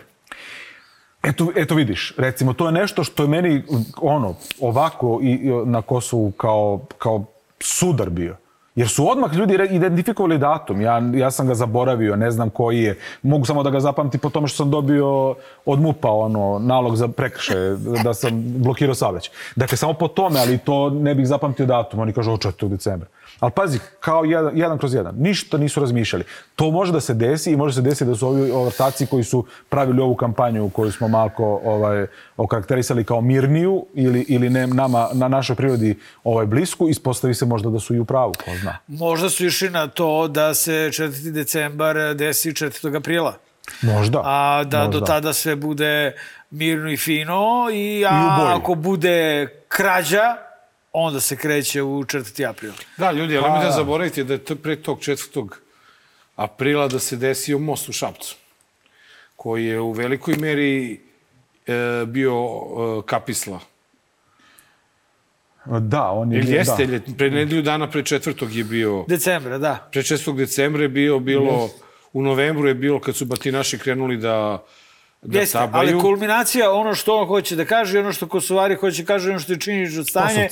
Eto, 1.23 1.47
eto 1.55 1.75
vidiš, 1.75 2.13
recimo, 2.17 2.53
to 2.53 2.65
je 2.65 2.71
nešto 2.71 3.03
što 3.03 3.23
je 3.23 3.29
meni 3.29 3.63
ono, 4.01 4.35
ovako 4.59 5.19
i, 5.21 5.31
i 5.31 5.49
na 5.65 5.81
Kosovu 5.81 6.31
kao, 6.31 6.79
kao 6.97 7.25
sudar 7.63 8.09
bio. 8.09 8.35
Jer 8.75 8.87
su 8.87 9.09
odmah 9.09 9.33
ljudi 9.33 9.57
identifikovali 9.69 10.37
datum. 10.37 10.81
Ja, 10.81 11.01
ja 11.13 11.31
sam 11.31 11.47
ga 11.47 11.55
zaboravio, 11.55 12.15
ne 12.15 12.31
znam 12.31 12.49
koji 12.49 12.79
je. 12.79 12.97
Mogu 13.21 13.45
samo 13.45 13.63
da 13.63 13.69
ga 13.69 13.79
zapamti 13.79 14.17
po 14.17 14.29
tome 14.29 14.47
što 14.47 14.57
sam 14.57 14.71
dobio 14.71 15.35
od 15.65 15.81
MUPA 15.81 16.11
ono, 16.11 16.59
nalog 16.59 16.95
za 16.95 17.07
prekršaje, 17.07 17.75
da 18.03 18.13
sam 18.13 18.43
blokirao 18.45 18.95
saobraćaj. 18.95 19.33
Dakle, 19.55 19.77
samo 19.77 19.93
po 19.93 20.07
tome, 20.07 20.39
ali 20.39 20.57
to 20.57 20.89
ne 20.89 21.15
bih 21.15 21.27
zapamtio 21.27 21.65
datum. 21.65 21.99
Oni 21.99 22.13
kažu 22.13 22.31
od 22.31 22.39
4. 22.39 22.67
decembra. 22.67 23.07
Ali 23.39 23.51
pazi, 23.55 23.79
kao 23.99 24.23
jedan, 24.23 24.57
jedan 24.57 24.77
kroz 24.77 24.93
jedan. 24.93 25.15
Ništa 25.17 25.57
nisu 25.57 25.79
razmišljali. 25.79 26.23
To 26.55 26.71
može 26.71 26.91
da 26.91 26.99
se 26.99 27.13
desi 27.13 27.51
i 27.51 27.57
može 27.57 27.75
se 27.75 27.81
desiti 27.81 28.05
da 28.05 28.15
su 28.15 28.27
ovi 28.27 28.51
ortaci 28.51 29.05
koji 29.05 29.23
su 29.23 29.45
pravili 29.69 30.01
ovu 30.01 30.15
kampanju 30.15 30.69
koju 30.69 30.91
smo 30.91 31.07
malko 31.07 31.61
ovaj, 31.63 32.07
okarakterisali 32.37 33.03
kao 33.03 33.21
mirniju 33.21 33.85
ili, 33.93 34.25
ili 34.27 34.49
ne, 34.49 34.67
nama, 34.67 35.09
na 35.13 35.27
našoj 35.27 35.55
prirodi 35.55 35.99
ovaj, 36.23 36.45
blisku, 36.45 36.89
ispostavi 36.89 37.33
se 37.33 37.45
možda 37.45 37.69
da 37.69 37.79
su 37.79 37.95
i 37.95 37.99
u 37.99 38.05
pravu, 38.05 38.33
ko 38.45 38.51
zna. 38.61 38.77
Možda 38.87 39.29
su 39.29 39.45
išli 39.45 39.69
na 39.69 39.87
to 39.87 40.27
da 40.27 40.53
se 40.53 40.71
4. 40.71 41.31
decembar 41.31 41.95
desi 42.15 42.51
4. 42.51 42.97
aprila. 42.97 43.37
Možda. 43.81 44.21
A 44.25 44.63
da 44.63 44.83
možda. 44.83 44.99
do 44.99 45.05
tada 45.05 45.33
sve 45.33 45.55
bude 45.55 46.13
mirno 46.49 46.91
i 46.91 46.97
fino 46.97 47.67
i, 47.73 47.99
I 47.99 48.05
a, 48.05 48.37
boji. 48.39 48.53
ako 48.55 48.75
bude 48.75 49.47
krađa, 49.67 50.35
onda 50.93 51.19
se 51.19 51.35
kreće 51.35 51.81
u 51.81 52.03
4. 52.03 52.49
april. 52.49 52.71
Da, 52.97 53.11
ljudi, 53.11 53.37
ali 53.37 53.43
Pa, 53.43 53.47
nemojte 53.47 53.65
da. 53.65 53.71
zaboraviti 53.71 54.23
da 54.23 54.33
je 54.33 54.43
to 54.43 54.55
pre 54.55 54.75
tog 54.75 54.99
4. 54.99 55.47
aprila 56.35 56.87
da 56.87 56.99
se 56.99 57.15
desio 57.15 57.59
most 57.59 57.89
u 57.89 57.91
Šapcu, 57.91 58.35
koji 59.35 59.65
je 59.65 59.79
u 59.79 59.91
velikoj 59.91 60.35
meri 60.35 61.01
e, 61.67 62.05
bio 62.05 62.33
e, 62.33 63.01
kapisla. 63.05 63.59
Da, 65.65 66.11
on 66.11 66.31
je... 66.31 66.39
Ili 66.39 66.51
jeste, 66.51 66.85
da. 66.85 66.99
pre 67.17 67.29
nedelju 67.31 67.61
dana 67.61 67.89
pre 67.89 68.03
četvrtog 68.03 68.55
je 68.55 68.63
bio... 68.63 69.05
Decembra, 69.07 69.57
da. 69.57 69.89
Pre 69.91 70.01
6. 70.01 70.35
decembra 70.35 70.81
je 70.81 70.89
bio, 70.89 71.19
bilo, 71.19 71.69
u 72.13 72.21
novembru 72.21 72.67
je 72.67 72.73
bilo 72.73 72.99
kad 72.99 73.15
su 73.15 73.25
batinaši 73.25 73.77
krenuli 73.77 74.17
da, 74.17 74.63
da 75.21 75.39
Jeste, 75.39 75.57
tabaju. 75.57 75.89
ali 75.93 76.01
kulminacija, 76.01 76.71
ono 76.71 76.95
što 76.95 77.17
on 77.17 77.27
hoće 77.27 77.55
da 77.55 77.65
kaže, 77.65 77.97
i 77.97 78.01
ono 78.01 78.13
što 78.13 78.27
Kosovari 78.27 78.75
hoće 78.75 79.03
da 79.03 79.07
kaže, 79.07 79.29
ono 79.29 79.39
što 79.39 79.53
je 79.53 79.59
činično 79.59 80.03
stanje. 80.03 80.49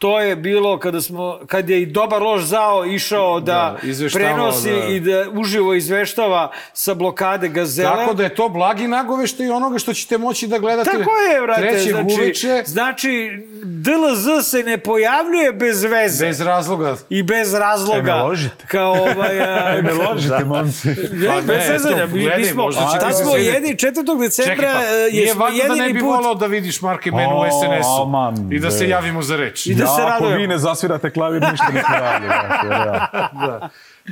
To 0.00 0.20
je 0.20 0.36
bilo 0.36 0.78
kada 0.78 1.00
smo, 1.00 1.38
kad 1.46 1.70
je 1.70 1.82
i 1.82 1.86
dobar 1.86 2.22
loš 2.22 2.42
zao 2.42 2.84
išao 2.86 3.40
da, 3.40 3.76
Da, 3.82 4.08
prenosi 4.12 4.70
da. 4.70 4.84
i 4.86 5.00
da 5.00 5.24
uživo 5.32 5.74
izveštava 5.74 6.50
sa 6.72 6.94
blokade 6.94 7.48
gazele. 7.48 7.90
Tako 7.90 8.14
da 8.14 8.22
je 8.22 8.34
to 8.34 8.48
blagi 8.48 8.88
nagovešte 8.88 9.44
i 9.44 9.48
onoga 9.50 9.78
što 9.78 9.94
ćete 9.94 10.18
moći 10.18 10.46
da 10.46 10.58
gledate 10.58 10.90
Tako 10.90 11.10
je, 11.10 11.40
brate. 11.42 11.60
trećeg 11.60 11.92
Znači, 11.92 12.14
uveče. 12.20 12.62
znači, 12.66 13.30
DLZ 13.64 14.46
se 14.46 14.62
ne 14.62 14.78
pojavljuje 14.78 15.52
bez 15.52 15.82
veze. 15.82 16.26
Bez 16.26 16.40
razloga. 16.40 16.96
I 17.10 17.22
bez 17.22 17.54
razloga. 17.54 18.12
E, 18.12 18.14
me 18.14 18.22
ložite. 18.22 18.64
Kao 18.66 18.92
ovaj... 18.92 19.40
a, 19.40 19.74
E, 19.78 19.82
me 19.82 19.92
ložite, 19.92 20.44
momci. 20.44 20.88
Ne, 20.88 21.26
Pa 21.26 21.40
bez 21.40 21.58
ne, 21.58 21.78
zezanja. 21.78 22.06
Mi, 22.06 22.20
gledaj, 22.20 22.44
smo, 22.44 22.62
možda 22.62 22.80
će 22.92 22.98
tad 22.98 23.08
ti 23.10 23.16
se 23.16 23.24
smo 23.24 23.36
jedni 23.36 23.74
4. 23.74 24.20
decembra 24.20 24.54
Čekaj, 24.54 24.74
pa, 24.74 24.80
e, 24.80 25.10
nije 25.12 25.22
jesmo 25.22 25.44
valjda 25.44 25.62
da 25.62 25.74
ne 25.74 25.78
jedini 25.78 25.92
bi 25.92 26.00
put... 26.00 26.08
volao 26.08 26.34
da 26.34 26.46
vidiš 26.46 26.82
Marke 26.82 27.10
mene 27.10 27.34
u 27.34 27.40
SNS-u 27.44 28.54
i 28.54 28.58
da 28.58 28.70
se 28.70 28.88
javimo 28.88 29.22
za 29.22 29.36
reč. 29.36 29.66
I 29.66 29.74
da 29.74 29.89
se 29.96 30.00
ja, 30.00 30.06
ako 30.06 30.24
radujemo. 30.24 30.40
vi 30.40 30.46
ne 30.46 30.58
zasvirate 30.58 31.10
klavir, 31.10 31.42
ništa 31.42 31.66
nismo 31.66 31.94
radili. 32.06 32.32
znači, 32.46 32.66
ja. 32.66 33.08
da. 33.32 33.68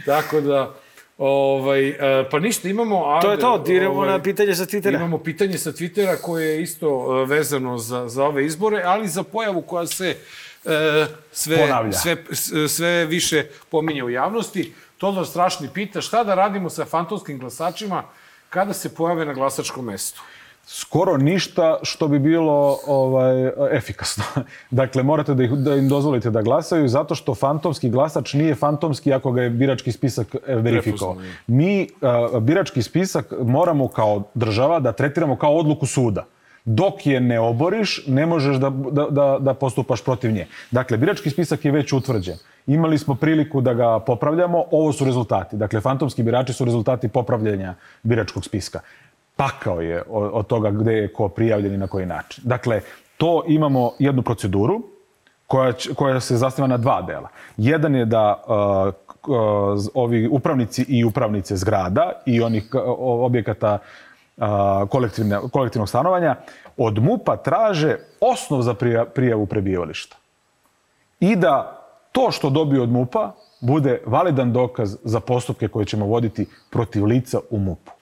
Tako 0.06 0.40
da, 0.40 0.74
ovaj, 1.18 1.88
e, 1.88 2.28
pa 2.30 2.38
ništa, 2.38 2.68
imamo... 2.68 3.18
To 3.22 3.32
je 3.32 3.38
to, 3.38 3.64
idemo 3.66 3.94
ovaj, 3.94 4.08
na 4.08 4.22
pitanje 4.22 4.54
sa 4.54 4.64
Twittera. 4.64 4.94
Imamo 4.94 5.18
pitanje 5.18 5.58
sa 5.58 5.72
Twittera 5.72 6.16
koje 6.22 6.46
je 6.46 6.62
isto 6.62 7.18
e, 7.22 7.26
vezano 7.26 7.78
za, 7.78 8.08
za 8.08 8.24
ove 8.24 8.46
izbore, 8.46 8.82
ali 8.84 9.08
za 9.08 9.22
pojavu 9.22 9.62
koja 9.62 9.86
se 9.86 10.16
e, 10.64 11.06
sve, 11.32 11.58
Ponavlja. 11.58 11.92
sve, 11.92 12.16
sve 12.68 13.04
više 13.04 13.44
pominje 13.70 14.04
u 14.04 14.10
javnosti. 14.10 14.72
Todor 14.98 15.26
Strašni 15.26 15.68
pita 15.74 16.00
šta 16.00 16.24
da 16.24 16.34
radimo 16.34 16.70
sa 16.70 16.84
fantomskim 16.84 17.38
glasačima 17.38 18.02
kada 18.50 18.72
se 18.72 18.94
pojave 18.94 19.24
na 19.24 19.32
glasačkom 19.32 19.84
mestu. 19.84 20.22
Skoro 20.70 21.16
ništa 21.16 21.78
što 21.82 22.08
bi 22.08 22.18
bilo 22.18 22.78
ovaj, 22.86 23.50
efikasno. 23.72 24.24
dakle, 24.70 25.02
morate 25.02 25.34
da, 25.34 25.44
ih, 25.44 25.50
da 25.50 25.74
im 25.74 25.88
dozvolite 25.88 26.30
da 26.30 26.42
glasaju 26.42 26.88
zato 26.88 27.14
što 27.14 27.34
fantomski 27.34 27.90
glasač 27.90 28.34
nije 28.34 28.54
fantomski 28.54 29.12
ako 29.12 29.32
ga 29.32 29.42
je 29.42 29.50
birački 29.50 29.92
spisak 29.92 30.34
e, 30.34 30.54
verifikovao. 30.54 31.20
Je. 31.22 31.32
Mi 31.46 31.88
a, 32.02 32.40
birački 32.40 32.82
spisak 32.82 33.32
moramo 33.42 33.88
kao 33.88 34.22
država 34.34 34.80
da 34.80 34.92
tretiramo 34.92 35.36
kao 35.36 35.56
odluku 35.56 35.86
suda. 35.86 36.24
Dok 36.64 37.06
je 37.06 37.20
ne 37.20 37.40
oboriš, 37.40 38.02
ne 38.06 38.26
možeš 38.26 38.56
da, 38.56 38.70
da, 38.70 39.06
da, 39.10 39.38
da 39.40 39.54
postupaš 39.54 40.04
protiv 40.04 40.32
nje. 40.32 40.46
Dakle, 40.70 40.96
birački 40.96 41.30
spisak 41.30 41.64
je 41.64 41.72
već 41.72 41.92
utvrđen. 41.92 42.36
Imali 42.66 42.98
smo 42.98 43.14
priliku 43.14 43.60
da 43.60 43.74
ga 43.74 44.00
popravljamo, 44.00 44.64
ovo 44.70 44.92
su 44.92 45.04
rezultati. 45.04 45.56
Dakle, 45.56 45.80
fantomski 45.80 46.22
birači 46.22 46.52
su 46.52 46.64
rezultati 46.64 47.08
popravljanja 47.08 47.74
biračkog 48.02 48.44
spiska 48.44 48.80
pakao 49.38 49.80
je 49.80 50.02
od, 50.08 50.46
toga 50.46 50.70
gde 50.70 50.92
je 50.92 51.12
ko 51.12 51.28
prijavljen 51.28 51.74
i 51.74 51.78
na 51.78 51.86
koji 51.86 52.06
način. 52.06 52.44
Dakle, 52.46 52.80
to 53.16 53.42
imamo 53.46 53.92
jednu 53.98 54.22
proceduru 54.22 54.82
koja, 55.46 55.72
koja 55.94 56.20
se 56.20 56.36
zasniva 56.36 56.66
na 56.68 56.76
dva 56.76 57.02
dela. 57.02 57.28
Jedan 57.56 57.94
je 57.94 58.04
da 58.04 58.42
uh, 58.46 58.54
uh, 59.30 59.84
ovi 59.94 60.28
upravnici 60.28 60.84
i 60.88 61.04
upravnice 61.04 61.56
zgrada 61.56 62.12
i 62.26 62.42
onih 62.42 62.70
uh, 62.74 62.82
objekata 63.24 63.78
uh, 64.36 64.44
kolektivne, 64.88 65.38
kolektivnog 65.52 65.88
stanovanja 65.88 66.36
od 66.76 66.98
MUPA 66.98 67.36
traže 67.36 67.96
osnov 68.20 68.62
za 68.62 68.74
prija, 68.74 69.04
prijavu 69.04 69.46
prebivališta. 69.46 70.16
I 71.20 71.36
da 71.36 71.84
to 72.12 72.30
što 72.30 72.50
dobiju 72.50 72.82
od 72.82 72.90
MUPA 72.90 73.32
bude 73.60 74.00
validan 74.06 74.52
dokaz 74.52 74.96
za 75.04 75.20
postupke 75.20 75.68
koje 75.68 75.86
ćemo 75.86 76.06
voditi 76.06 76.46
protiv 76.70 77.04
lica 77.04 77.38
u 77.50 77.58
MUP-u 77.58 77.97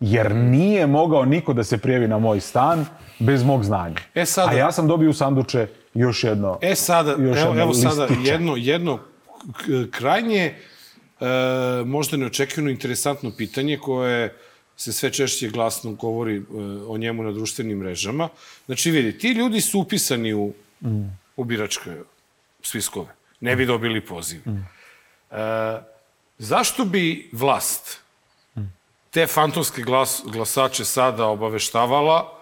jer 0.00 0.34
nije 0.34 0.86
mogao 0.86 1.24
niko 1.24 1.52
da 1.52 1.64
se 1.64 1.78
prijavi 1.78 2.08
na 2.08 2.18
moj 2.18 2.40
stan 2.40 2.86
bez 3.18 3.42
mog 3.44 3.64
znanja. 3.64 3.96
E 4.14 4.26
sada- 4.26 4.50
A 4.50 4.54
ja 4.54 4.72
sam 4.72 4.88
dobio 4.88 5.10
u 5.10 5.14
sanduče 5.14 5.66
još 5.94 6.24
jedno 6.24 6.58
E 6.62 6.74
sada, 6.74 7.10
još 7.12 7.20
evo, 7.38 7.48
jedno 7.48 7.62
evo 7.62 7.74
sada 7.74 8.08
jedno, 8.22 8.56
jedno 8.56 8.98
krajnje, 9.90 10.54
e, 11.20 11.26
možda 11.86 12.16
neočekivano 12.16 12.70
interesantno 12.70 13.32
pitanje 13.38 13.78
koje 13.78 14.34
se 14.76 14.92
sve 14.92 15.10
češće 15.10 15.48
glasno 15.48 15.92
govori 15.92 16.36
e, 16.36 16.42
o 16.88 16.98
njemu 16.98 17.22
na 17.22 17.32
društvenim 17.32 17.78
mrežama. 17.78 18.28
Znači, 18.66 18.90
vidi, 18.90 19.18
ti 19.18 19.28
ljudi 19.28 19.60
su 19.60 19.80
upisani 19.80 20.34
u, 20.34 20.52
u 21.36 21.44
biračke 21.44 21.90
spiskove. 22.62 23.06
Ne 23.40 23.56
bi 23.56 23.66
dobili 23.66 24.00
poziv. 24.00 24.40
E, 25.30 25.36
zašto 26.38 26.84
bi 26.84 27.30
vlast 27.32 28.00
te 29.16 29.26
fantomske 29.26 29.82
glas, 29.82 30.22
glasače 30.32 30.84
sada 30.84 31.26
obaveštavala 31.26 32.32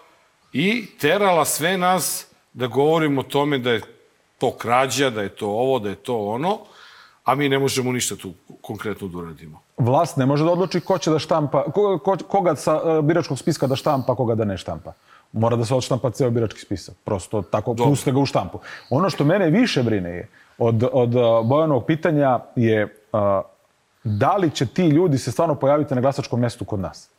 i 0.52 0.86
terala 1.00 1.44
sve 1.44 1.76
nas 1.78 2.26
da 2.52 2.66
govorimo 2.66 3.20
o 3.20 3.24
tome 3.24 3.58
da 3.58 3.70
je 3.70 3.80
to 4.38 4.50
krađa, 4.50 5.10
da 5.10 5.22
je 5.22 5.28
to 5.28 5.46
ovo, 5.46 5.78
da 5.78 5.88
je 5.88 5.94
to 5.94 6.16
ono, 6.18 6.58
a 7.24 7.34
mi 7.34 7.48
ne 7.48 7.58
možemo 7.58 7.92
ništa 7.92 8.16
tu 8.16 8.32
konkretno 8.60 9.08
da 9.08 9.18
uradimo. 9.18 9.60
Vlast 9.78 10.16
ne 10.16 10.26
može 10.26 10.44
da 10.44 10.50
odluči 10.50 10.80
ko 10.80 10.98
će 10.98 11.10
da 11.10 11.18
štampa, 11.18 11.62
ko, 11.62 11.98
ko, 11.98 12.16
koga 12.28 12.56
sa 12.56 12.80
e, 12.84 13.02
biračkog 13.02 13.38
spiska 13.38 13.66
da 13.66 13.76
štampa, 13.76 14.14
koga 14.14 14.34
da 14.34 14.44
ne 14.44 14.58
štampa. 14.58 14.92
Mora 15.32 15.56
da 15.56 15.64
se 15.64 15.74
odštampa 15.74 16.10
ceo 16.10 16.30
birački 16.30 16.60
spisak. 16.60 16.96
Prosto 17.04 17.42
tako 17.42 17.74
Dobro. 17.74 17.90
puste 17.90 18.12
ga 18.12 18.18
u 18.18 18.26
štampu. 18.26 18.58
Ono 18.90 19.10
što 19.10 19.24
mene 19.24 19.50
više 19.50 19.82
brine 19.82 20.10
je 20.10 20.28
od, 20.58 20.88
od 20.92 21.16
a, 21.16 21.42
Bojanovog 21.42 21.86
pitanja 21.86 22.38
je 22.56 22.96
a, 23.12 23.42
da 24.04 24.36
li 24.36 24.50
će 24.50 24.66
ti 24.66 24.82
ljudi 24.84 25.18
se 25.18 25.32
stvarno 25.32 25.54
pojaviti 25.54 25.94
na 25.94 26.00
glasačkom 26.00 26.40
mestu 26.40 26.64
kod 26.64 26.80
nas. 26.80 27.10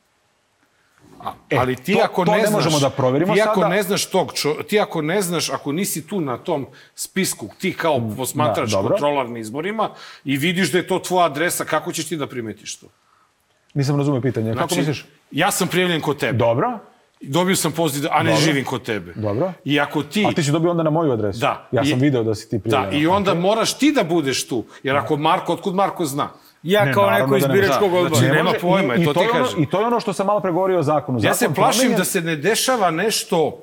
E, 1.50 1.58
Ali 1.58 1.76
ti 1.76 1.94
to- 1.94 2.00
ako 2.02 2.26
to 2.26 2.32
ne, 2.32 2.38
ne 2.38 2.44
znaš, 2.44 2.54
možemo 2.56 2.80
da 2.80 2.90
proverimo 2.90 3.34
ti 3.34 3.42
ako 3.42 3.56
sada. 3.56 3.68
ne 3.68 3.84
znaš 3.84 4.06
tog, 4.06 4.34
čo, 4.34 4.54
ti 4.64 4.80
ako 4.80 5.02
ne 5.02 5.22
znaš, 5.22 5.50
ako 5.50 5.72
nisi 5.72 6.08
tu 6.08 6.22
na 6.22 6.38
tom 6.38 6.66
spisku, 6.96 7.48
ti 7.58 7.74
kao 7.74 8.12
posmatrač, 8.18 8.72
da, 8.72 8.78
kontrolar 8.80 9.30
na 9.30 9.40
izborima 9.40 9.90
i 10.26 10.38
vidiš 10.38 10.72
da 10.72 10.78
je 10.78 10.88
to 10.88 11.00
tvoja 11.00 11.26
adresa, 11.26 11.66
kako 11.66 11.92
ćeš 11.92 12.08
ti 12.08 12.18
da 12.18 12.28
primetiš 12.28 12.76
to? 12.78 12.88
Nisam 13.74 13.98
razumio 13.98 14.22
pitanje. 14.22 14.54
Kako 14.54 14.68
Znači, 14.68 14.80
misliš? 14.80 15.06
Ja 15.32 15.52
sam 15.52 15.68
prijavljen 15.68 16.02
kod 16.02 16.18
tebe. 16.18 16.38
Dobro. 16.38 16.80
Dobio 17.22 17.56
sam 17.56 17.72
poziv, 17.72 18.06
a 18.12 18.24
ne 18.24 18.30
Dobro. 18.30 18.42
živim 18.42 18.66
kod 18.66 18.84
tebe. 18.84 19.14
Dobro. 19.16 19.54
I 19.66 19.80
ako 19.80 20.04
ti... 20.04 20.26
A 20.26 20.34
ti 20.34 20.44
si 20.44 20.52
dobio 20.52 20.72
onda 20.72 20.84
na 20.84 20.90
moju 20.90 21.12
adresu. 21.12 21.40
Da. 21.40 21.68
Ja 21.72 21.86
sam 21.86 21.98
I- 21.98 22.02
video 22.02 22.24
da 22.24 22.36
si 22.36 22.50
ti 22.50 22.58
Da, 22.58 22.62
prijavljen. 22.62 23.02
i 23.02 23.08
onda 23.08 23.34
moraš 23.34 23.74
ti 23.74 23.92
da 23.92 24.04
budeš 24.04 24.48
tu. 24.48 24.64
Jer 24.84 24.96
ako 24.96 25.18
Marko, 25.18 25.54
otkud 25.54 25.76
Marko 25.76 26.06
zna? 26.06 26.30
Ja 26.66 26.86
Ne, 26.86 26.94
kao 26.94 27.10
neko 27.12 27.36
iz 27.38 27.44
da 27.44 27.48
biračkog 27.50 27.80
Da, 27.82 27.98
odbora. 27.98 28.10
znači, 28.10 28.26
Ne 28.26 28.32
nema 28.32 28.44
može- 28.46 28.60
pojma, 28.60 28.96
i, 28.96 29.06
to 29.06 29.12
i 29.12 29.14
ti 29.14 29.20
je 29.20 29.30
ono, 29.30 29.40
kažem. 29.40 29.64
I 29.64 29.70
to 29.70 29.80
je 29.80 29.86
ono 29.86 30.00
što 30.00 30.14
sam 30.14 30.26
malo 30.26 30.40
pre 30.40 30.52
govorio 30.52 30.80
o 30.80 30.84
zakonu. 30.84 31.20
Ja 31.20 31.34
se 31.34 31.40
Zakon 31.40 31.56
plašim 31.56 31.82
promenjen- 31.82 31.98
da 31.98 32.04
se 32.06 32.22
ne 32.22 32.36
dešava 32.36 32.92
nešto 32.92 33.58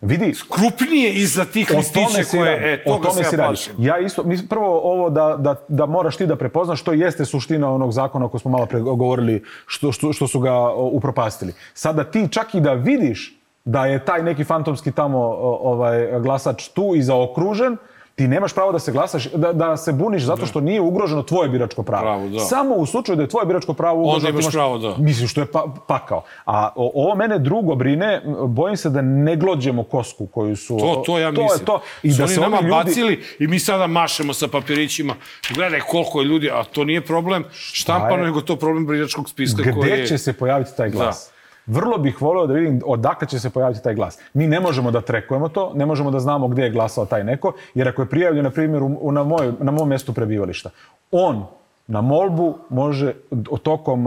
Vidi, 0.00 0.34
krupnije 0.50 1.12
iza 1.12 1.44
tih 1.44 1.70
listića 1.70 2.00
koje... 2.30 2.50
radi. 2.52 2.64
E, 2.64 2.82
o 2.86 2.92
toga 2.92 3.08
tome 3.08 3.24
se 3.24 3.36
ja 3.36 3.42
plašim. 3.42 3.72
Ja 3.78 3.98
isto, 3.98 4.22
mis, 4.24 4.48
prvo 4.48 4.80
ovo 4.82 5.10
da, 5.10 5.36
da, 5.38 5.54
da 5.68 5.86
moraš 5.86 6.16
ti 6.16 6.26
da 6.26 6.36
prepoznaš 6.36 6.80
što 6.80 6.92
jeste 6.92 7.24
suština 7.24 7.70
onog 7.70 7.92
zakona 7.92 8.24
o 8.24 8.28
kojem 8.28 8.40
smo 8.40 8.50
malo 8.50 8.66
pre 8.66 8.80
govorili, 8.80 9.42
što, 9.66 9.92
što, 9.92 10.12
što 10.12 10.28
su 10.28 10.40
ga 10.40 10.52
upropastili. 10.72 11.52
Sada 11.74 12.04
ti 12.04 12.28
čak 12.30 12.54
i 12.54 12.60
da 12.60 12.72
vidiš 12.72 13.38
da 13.64 13.86
je 13.86 14.04
taj 14.04 14.22
neki 14.22 14.44
fantomski 14.44 14.92
tamo 14.92 15.18
ovaj 15.60 16.20
glasač 16.20 16.68
tu 16.68 16.92
i 16.96 17.02
zaokružen, 17.02 17.76
ti 18.14 18.28
nemaš 18.28 18.52
pravo 18.54 18.72
da 18.72 18.78
se 18.78 18.92
glasaš, 18.92 19.30
da, 19.32 19.52
da 19.52 19.76
se 19.76 19.92
buniš 19.92 20.22
zato 20.22 20.46
što 20.46 20.60
nije 20.60 20.80
ugroženo 20.80 21.22
tvoje 21.22 21.48
biračko 21.48 21.82
pravo. 21.82 22.02
Pravo, 22.02 22.28
da. 22.28 22.38
Samo 22.38 22.74
u 22.74 22.86
slučaju 22.86 23.16
da 23.16 23.22
je 23.22 23.28
tvoje 23.28 23.46
biračko 23.46 23.74
pravo 23.74 24.02
Onda 24.02 24.10
ugroženo. 24.10 24.38
ti 24.38 24.42
imaš 24.42 24.52
pravo, 24.52 24.78
da. 24.78 24.94
Mislim, 24.98 25.28
što 25.28 25.40
je 25.40 25.46
pa, 25.46 25.66
pakao. 25.88 26.22
A 26.44 26.72
o, 26.76 26.92
ovo 26.94 27.14
mene 27.14 27.38
drugo 27.38 27.74
brine, 27.74 28.22
bojim 28.46 28.76
se 28.76 28.90
da 28.90 29.02
ne 29.02 29.36
glođemo 29.36 29.84
kosku 29.84 30.26
koju 30.26 30.56
su... 30.56 30.78
To, 30.78 31.02
to 31.06 31.18
ja 31.18 31.32
to 31.32 31.42
mislim. 31.42 31.60
Je 31.60 31.64
to. 31.64 31.80
I 32.02 32.12
Su 32.12 32.18
da 32.18 32.24
oni 32.24 32.34
se 32.34 32.40
nama 32.40 32.56
ljudi... 32.56 32.70
bacili 32.70 33.24
i 33.38 33.46
mi 33.46 33.58
sada 33.58 33.86
mašemo 33.86 34.34
sa 34.34 34.48
papirićima. 34.48 35.14
Gledaj 35.54 35.80
koliko 35.80 36.20
je 36.20 36.24
ljudi, 36.24 36.50
a 36.50 36.64
to 36.64 36.84
nije 36.84 37.00
problem 37.00 37.44
štampano, 37.52 38.22
je? 38.22 38.24
nego 38.24 38.40
to 38.40 38.56
problem 38.56 38.86
biračkog 38.86 39.28
spiska 39.28 39.62
koji 39.62 39.92
Gde 39.92 40.06
će 40.06 40.18
se 40.18 40.32
pojaviti 40.32 40.70
taj 40.76 40.90
glas? 40.90 41.31
Vrlo 41.66 41.98
bih 41.98 42.22
voleo 42.22 42.46
da 42.46 42.54
vidim 42.54 42.80
odakle 42.86 43.28
će 43.28 43.40
se 43.40 43.50
pojaviti 43.50 43.82
taj 43.82 43.94
glas. 43.94 44.18
Mi 44.34 44.46
ne 44.46 44.60
možemo 44.60 44.90
da 44.90 45.00
trekujemo 45.00 45.48
to, 45.48 45.72
ne 45.74 45.86
možemo 45.86 46.10
da 46.10 46.20
znamo 46.20 46.48
gde 46.48 46.62
je 46.62 46.70
glasao 46.70 47.06
taj 47.06 47.24
neko, 47.24 47.52
jer 47.74 47.88
ako 47.88 48.02
je 48.02 48.08
prijavljen, 48.08 48.44
na 48.44 48.50
primjer, 48.50 48.82
u- 48.82 48.98
u- 49.00 49.12
na, 49.12 49.24
moj, 49.24 49.52
na 49.60 49.70
mom 49.72 49.88
mestu 49.88 50.12
prebivališta, 50.12 50.70
on 51.12 51.44
na 51.86 52.00
molbu 52.00 52.54
može 52.70 53.12
o- 53.50 53.58
tokom 53.58 54.06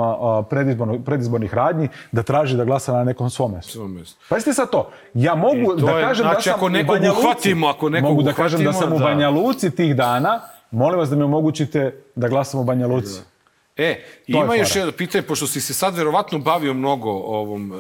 predizbornih 1.04 1.54
radnji 1.54 1.88
da 2.12 2.24
traži 2.24 2.58
da 2.58 2.66
glasa 2.66 2.94
na 2.94 3.04
nekom 3.04 3.30
svom 3.30 3.52
mestu. 3.52 3.72
Svom 3.72 3.94
mestu. 3.94 4.20
Pazite 4.30 4.54
sad 4.54 4.70
to. 4.70 4.90
Ja 5.14 5.36
mogu 5.36 5.56
E, 5.56 5.80
to 5.80 5.86
da 5.86 5.92
je- 5.92 6.04
kažem 6.04 6.24
znači, 6.24 6.36
da 6.40 6.42
sam 6.44 6.54
ako 6.54 6.66
u 6.66 6.70
nekog 6.70 6.96
Banja 6.96 7.10
Luci. 7.10 7.22
uhvatimo, 7.22 7.68
ako 7.68 7.90
nekog 7.90 8.10
mogu 8.10 8.22
da 8.24 8.34
kažem 8.34 8.60
da 8.60 8.70
uhvatimo, 8.70 8.90
sam 8.90 8.96
u 8.96 9.00
da. 9.00 9.06
Banja 9.06 9.30
Luci 9.30 9.72
tih 9.72 9.96
dana. 9.96 10.40
Molim 10.72 11.00
vas 11.00 11.10
da 11.10 11.16
mi 11.16 11.24
omogućite 11.24 11.82
da 12.16 12.28
glasam 12.28 12.60
u 12.60 12.64
Banja 12.64 12.88
Luci. 12.88 13.20
E, 13.78 13.96
To 14.26 14.38
je 14.38 14.44
ima 14.44 14.56
još 14.56 14.70
fora. 14.70 14.80
jedno 14.80 14.92
pitanje, 14.94 15.22
pošto 15.24 15.48
si 15.48 15.62
se 15.62 15.74
sad 15.74 15.96
verovatno 15.96 16.40
bavio 16.40 16.74
mnogo 16.74 17.10
ovom 17.12 17.74
e, 17.74 17.76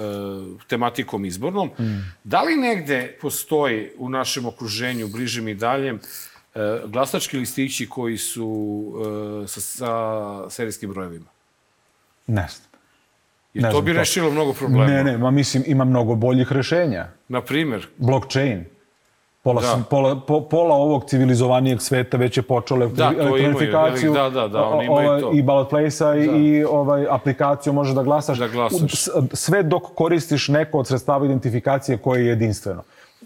tematikom 0.67 1.25
izbornom, 1.25 1.67
Mm. 1.69 2.13
da 2.23 2.41
li 2.41 2.55
negde 2.55 3.17
postoji 3.21 3.91
u 3.97 4.09
našem 4.09 4.45
okruženju, 4.45 5.07
bližem 5.07 5.47
i 5.47 5.55
daljem, 5.55 5.99
e, 6.55 6.59
glasački 6.85 7.37
listići 7.37 7.87
koji 7.87 8.17
su 8.17 8.83
e, 9.43 9.47
sa, 9.47 9.61
sa 9.61 9.89
serijskim 10.49 10.89
brojevima? 10.89 11.25
Ne 12.27 12.47
znam. 12.49 12.67
Jer 13.53 13.63
Ne 13.63 13.69
to 13.69 13.73
znam 13.73 13.85
bi 13.85 13.91
to. 13.93 13.97
rešilo 13.97 14.31
mnogo 14.31 14.53
problema. 14.53 14.85
Ne, 14.85 15.03
ne, 15.03 15.17
ma 15.17 15.31
mislim 15.31 15.63
ima 15.67 15.85
mnogo 15.85 16.15
boljih 16.15 16.51
rešenja. 16.51 17.07
Na 17.27 17.41
primjer, 17.41 17.87
Blockchain. 17.97 18.65
Pola, 19.45 19.61
Da. 19.61 19.83
pola, 19.89 20.15
po, 20.27 20.41
pola 20.41 20.75
ovog 20.75 21.05
civilizovanijeg 21.05 21.81
sveta 21.81 22.17
već 22.17 22.37
je 22.37 22.43
počelo 22.43 22.87
Da, 22.87 23.13
elektronifikaciju 23.19 24.13
da, 24.13 24.29
da, 24.29 24.47
da, 24.47 24.63
oni 24.63 24.85
imaju 24.85 25.09
ovaj, 25.09 25.21
to. 25.21 25.31
i 25.33 25.41
ballot 25.41 25.69
place-a 25.69 26.15
i, 26.15 26.25
i 26.25 26.63
ovaj, 26.63 27.05
aplikaciju 27.09 27.73
možeš 27.73 27.95
da 27.95 28.03
glasaš. 28.03 28.37
Da 28.37 28.47
glasaš. 28.47 28.91
Sve 29.33 29.63
dok 29.63 29.83
koristiš 29.95 30.47
neko 30.47 30.79
od 30.79 30.87
sredstava 30.87 31.25
identifikacije 31.25 31.97
koje 31.97 32.21
je 32.21 32.27
jedinstveno 32.27 32.83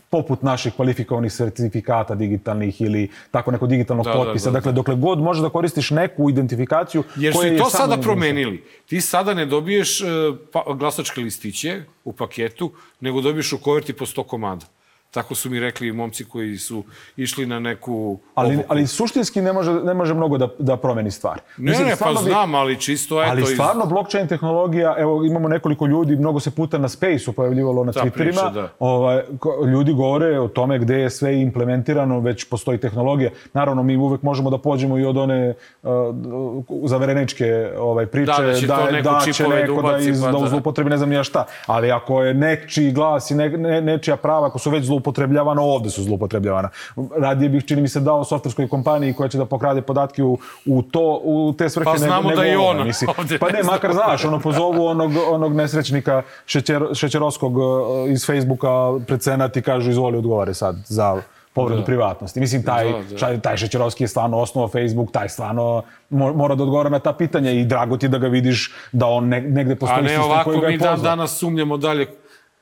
poput 0.09 0.43
naših 0.43 0.73
kvalifikovanih 0.73 1.33
sertifikata 1.33 2.15
digitalnih 2.15 2.81
ili 2.81 3.09
tako 3.31 3.51
neko 3.51 3.67
digitalnog 3.67 4.05
Da, 4.05 4.11
da, 4.11 4.17
potpisa. 4.17 4.49
da, 4.49 4.51
da. 4.51 4.59
Dakle, 4.59 4.71
dokle 4.71 4.95
god 4.95 5.19
možeš 5.19 5.41
da 5.43 5.49
koristiš 5.49 5.91
neku 5.91 6.29
identifikaciju 6.29 7.03
jer 7.15 7.33
su 7.33 7.45
i 7.45 7.47
je 7.47 7.57
to 7.57 7.69
sada 7.69 7.97
promenili. 7.97 8.63
Ti 8.85 9.01
sada 9.01 9.33
ne 9.33 9.45
dobiješ 9.45 10.01
pa, 10.51 10.63
glasačke 10.73 11.21
listiće 11.21 11.81
u 12.03 12.13
paketu, 12.13 12.71
nego 12.99 13.21
dobiješ 13.21 13.53
u 13.53 13.57
koverti 13.57 13.93
po 13.93 14.05
100 14.05 14.23
komada. 14.23 14.65
Tako 15.11 15.35
su 15.35 15.49
mi 15.49 15.59
rekli 15.59 15.87
i 15.87 15.91
momci 15.91 16.25
koji 16.25 16.57
su 16.57 16.83
išli 17.17 17.45
na 17.45 17.59
neku... 17.59 18.19
Ali, 18.35 18.55
obuku. 18.55 18.67
ali 18.71 18.87
suštinski 18.87 19.41
ne 19.41 19.53
može, 19.53 19.71
ne 19.73 19.93
može 19.93 20.13
mnogo 20.13 20.37
da, 20.37 20.47
da 20.59 20.77
promeni 20.77 21.11
stvar. 21.11 21.39
Ne, 21.57 21.71
ne, 21.71 21.95
pa 21.99 22.09
bi- 22.09 22.17
znam, 22.29 22.55
ali 22.55 22.81
čisto 22.81 23.21
eto... 23.23 23.31
Ali 23.31 23.41
iz- 23.41 23.47
stvarno 23.53 23.85
blockchain 23.85 24.27
tehnologija, 24.27 24.95
evo 24.97 25.23
imamo 25.25 25.47
nekoliko 25.47 25.85
ljudi, 25.85 26.15
mnogo 26.15 26.39
se 26.39 26.51
puta 26.51 26.77
na 26.77 26.89
Space-u 26.89 27.33
pojavljivalo 27.33 27.83
na 27.83 27.91
Ta 27.91 27.99
Twitterima, 27.99 28.13
priča, 28.13 28.49
da. 28.49 28.69
ovaj, 28.79 29.21
ljudi 29.73 29.93
govore 29.93 30.39
o 30.39 30.47
tome 30.47 30.79
gde 30.79 30.99
je 30.99 31.09
sve 31.09 31.41
implementirano, 31.41 32.19
već 32.19 32.43
postoji 32.49 32.77
tehnologija. 32.77 33.29
Naravno, 33.53 33.83
mi 33.83 33.97
uvek 33.97 34.21
možemo 34.23 34.49
da 34.49 34.57
pođemo 34.57 34.97
i 34.97 35.05
od 35.05 35.17
one 35.17 35.53
uh, 35.83 35.89
zavereničke 36.85 37.71
ovaj, 37.77 38.05
priče, 38.05 38.31
Da, 38.31 38.47
da 38.47 38.53
će 38.53 38.67
to 38.67 38.91
neko 38.91 39.19
će 39.33 39.43
da 39.43 39.55
neko 39.55 39.81
da, 39.81 39.97
iz, 39.97 40.21
pa 40.21 40.31
da 40.31 40.39
da. 40.39 40.47
zloupotrebi 40.47 40.89
ne 40.89 40.97
znam 40.97 41.09
ni 41.09 41.15
ja 41.15 41.23
šta. 41.23 41.45
Ali 41.65 41.91
ako 41.91 42.23
je 42.23 42.33
nečiji 42.33 42.91
glas 42.91 43.31
i 43.31 43.35
ne, 43.35 43.49
ne, 43.49 43.81
nečija 43.81 44.17
prava, 44.17 44.47
ako 44.47 44.59
su 44.59 44.69
već 44.69 44.85
zloupotrebljavana, 44.99 45.61
ovde 45.63 45.89
su 45.89 46.03
zloupotrebljavana. 46.03 46.69
Radije 47.17 47.49
bih, 47.49 47.65
čini 47.65 47.81
mi 47.81 47.87
se, 47.87 47.99
dao 47.99 48.23
softverskoj 48.23 48.67
kompaniji 48.67 49.13
koja 49.13 49.29
će 49.29 49.37
da 49.37 49.45
pokrade 49.45 49.81
podatke 49.81 50.23
u, 50.23 50.37
u, 50.67 50.81
to, 50.83 51.21
u 51.23 51.53
te 51.53 51.69
svrhe 51.69 51.85
Pa 51.85 51.97
znamo 51.97 52.29
nego 52.29 52.41
da 52.41 52.47
i 52.47 52.55
ona 52.55 52.83
mislim. 52.83 53.09
ovde 53.11 53.39
Pa 53.39 53.47
ne 53.47 53.53
ne, 53.53 53.63
makar 53.63 53.93
znaš, 53.93 54.25
ono 54.25 54.39
pozovu 54.39 54.85
onog, 54.85 55.11
onog 55.29 55.55
nesrećnika 55.55 56.21
šećer, 56.45 56.83
šećerovskog 56.93 57.57
uh, 57.57 57.63
iz 58.07 58.25
Facebooka 58.25 58.69
pred 59.07 59.23
senat 59.23 59.57
i 59.57 59.61
kažu 59.61 59.89
izvoli 59.91 60.17
odgovore 60.17 60.53
sad 60.53 60.75
za 60.85 61.21
povredu 61.53 61.79
Da. 61.79 61.85
privatnosti. 61.85 62.39
Mislim, 62.39 62.63
taj, 62.63 62.91
Da, 63.19 63.27
da. 63.27 63.39
taj, 63.39 63.57
Šećerovski 63.57 64.03
je 64.03 64.07
stvarno 64.07 64.37
osnovao 64.37 64.69
Facebook, 64.69 65.11
taj 65.11 65.29
stvarno 65.29 65.81
mo- 66.11 66.33
mora 66.33 66.55
da 66.55 66.63
odgovara 66.63 66.89
na 66.89 66.99
ta 66.99 67.13
pitanja 67.13 67.51
i 67.51 67.65
drago 67.65 67.97
ti 67.97 68.07
da 68.07 68.17
ga 68.17 68.27
vidiš 68.27 68.71
da 68.91 69.05
on 69.07 69.27
ne, 69.27 69.41
negde 69.41 69.73
A 69.73 69.75
postoji 69.75 70.01
ne 70.03 70.09
sistem 70.09 70.25
ovako 70.25 70.43
koji 70.45 70.59
ga 70.59 70.67
je 70.67 70.71
mi 70.71 70.77
dan 70.77 70.95
pozvao. 70.95 71.09
danas 71.09 71.37
sumnjamo 71.37 71.77
dalje 71.77 72.05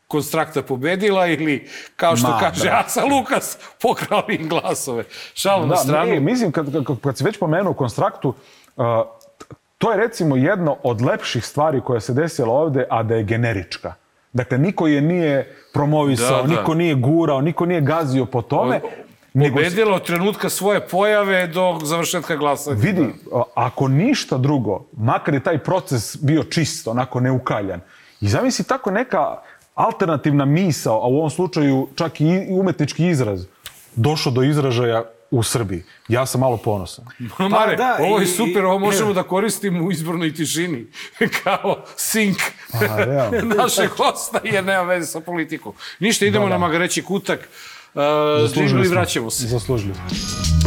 konstrakta 0.07 0.61
pobedila 0.61 1.27
ili, 1.27 1.67
kao 1.95 2.15
što 2.17 2.27
Ma, 2.27 2.39
kaže 2.39 2.63
da. 2.63 2.79
Aca 2.85 3.05
Lukas, 3.05 3.57
pokrali 3.81 4.35
im 4.35 4.49
glasove. 4.49 5.03
Šalu 5.33 5.61
na 5.65 5.69
Da, 5.69 5.75
stranu. 5.75 6.11
ne, 6.11 6.19
mislim, 6.19 6.51
kad, 6.51 6.85
kad, 6.85 6.99
kad 7.01 7.17
si 7.17 7.23
već 7.23 7.37
pomenuo 7.39 7.73
konstraktu, 7.73 8.33
uh, 8.75 8.85
to 9.77 9.91
je 9.91 9.97
recimo 9.97 10.35
jedno 10.35 10.77
od 10.83 11.01
lepših 11.01 11.45
stvari 11.45 11.81
koja 11.81 11.99
se 11.99 12.13
desila 12.13 12.53
ovde, 12.53 12.85
a 12.89 13.03
da 13.03 13.15
je 13.15 13.23
generička. 13.23 13.93
Dakle, 14.33 14.57
niko 14.57 14.87
je 14.87 15.01
nije 15.01 15.55
promovisao, 15.73 16.41
Da, 16.41 16.47
da. 16.47 16.59
niko 16.59 16.73
nije 16.73 16.95
gurao, 16.95 17.41
niko 17.41 17.65
nije 17.65 17.81
gazio 17.81 18.25
po 18.25 18.41
tome. 18.41 18.81
Pobedila 19.33 19.95
od 19.95 20.05
trenutka 20.05 20.49
svoje 20.49 20.87
pojave 20.87 21.47
do 21.47 21.79
završetka 21.83 22.35
glasanja. 22.35 22.75
Vidi, 22.75 23.05
ako 23.55 23.87
ništa 23.87 24.37
drugo, 24.37 24.85
makar 24.97 25.33
je 25.33 25.39
taj 25.39 25.57
proces 25.57 26.17
bio 26.17 26.43
čist, 26.43 26.87
onako 26.87 27.19
neukaljan, 27.19 27.81
i 28.21 28.27
zamisli 28.27 28.65
tako 28.65 28.91
neka 28.91 29.37
alternativna 29.77 30.45
misao, 30.45 30.95
a 30.95 31.07
u 31.07 31.15
ovom 31.15 31.29
slučaju 31.29 31.87
čak 31.95 32.21
i 32.21 32.47
umetnički 32.49 33.07
izraz, 33.07 33.45
došao 33.95 34.31
do 34.31 34.43
izražaja 34.43 35.03
u 35.31 35.43
Srbiji. 35.43 35.83
Ja 36.07 36.25
sam 36.25 36.41
malo 36.41 36.57
ponosan. 36.57 37.05
Ma, 37.39 37.49
Mare, 37.49 37.75
da, 37.75 37.97
ovo 38.01 38.17
je 38.17 38.23
i- 38.23 38.27
super, 38.27 38.65
ovo 38.65 38.75
i- 38.75 38.79
možemo 38.79 39.13
da 39.13 39.23
koristimo 39.23 39.83
u 39.83 39.91
izbornoj 39.91 40.33
tišini. 40.33 40.85
Kao 41.43 41.83
sink 41.95 42.37
Pa, 42.71 42.95
realno. 42.97 43.55
našeg 43.55 43.89
hosta, 43.89 44.39
jer 44.45 44.63
nema 44.65 44.83
veze 44.83 45.07
sa 45.07 45.19
politikom. 45.21 45.73
Ništa, 45.99 46.25
idemo 46.25 46.45
Da, 46.45 46.49
da. 46.49 46.55
na 46.55 46.59
magareći 46.59 47.01
kutak. 47.03 47.49
Uh, 47.87 48.01
Zaslužili 48.41 48.81
i 48.81 48.85
smo. 48.85 48.93
vraćamo 48.93 49.29
se. 49.29 49.47
Zaslužili 49.47 49.93
smo. 49.95 50.66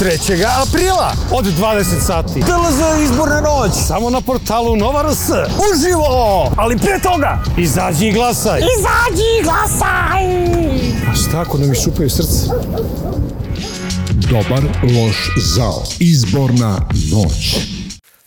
3. 0.00 0.44
aprila 0.62 1.12
od 1.32 1.44
20 1.44 2.00
sati. 2.06 2.40
DLZ 2.40 3.02
izborna 3.04 3.40
noć. 3.40 3.72
Samo 3.86 4.10
na 4.10 4.20
portalu 4.20 4.76
Nova 4.76 5.02
RS. 5.10 5.28
Uživo! 5.72 6.52
Ali 6.56 6.78
pre 6.78 7.00
toga, 7.02 7.42
izađi 7.58 8.06
i 8.06 8.12
glasaj. 8.12 8.60
Izađi 8.60 9.24
i 9.40 9.42
glasaj! 9.42 10.24
A 11.10 11.14
šta 11.14 11.40
ako 11.40 11.58
nam 11.58 11.72
iščupaju 11.72 12.10
srce? 12.10 12.46
Dobar, 14.30 14.62
loš, 14.82 15.30
zao. 15.36 15.82
Izborna 15.98 16.88
noć. 17.12 17.56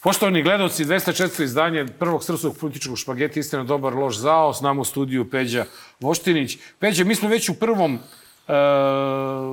Poštovani 0.04 0.44
gledalci, 0.44 0.86
204. 0.86 1.44
izdanje 1.44 1.86
prvog 2.00 2.24
srpskog 2.24 2.58
političkog 2.58 2.98
špageta 2.98 3.40
Istina, 3.40 3.64
dobar, 3.64 3.96
loš, 3.96 4.18
zao. 4.18 4.54
S 4.54 4.62
nama 4.62 4.82
u 4.82 4.86
studiju 4.86 5.30
Peđa 5.30 5.66
Voštinić. 6.00 6.58
Peđa, 6.80 7.04
mi 7.04 7.16
smo 7.16 7.30
već 7.30 7.50
u 7.50 7.54
prvom 7.54 8.00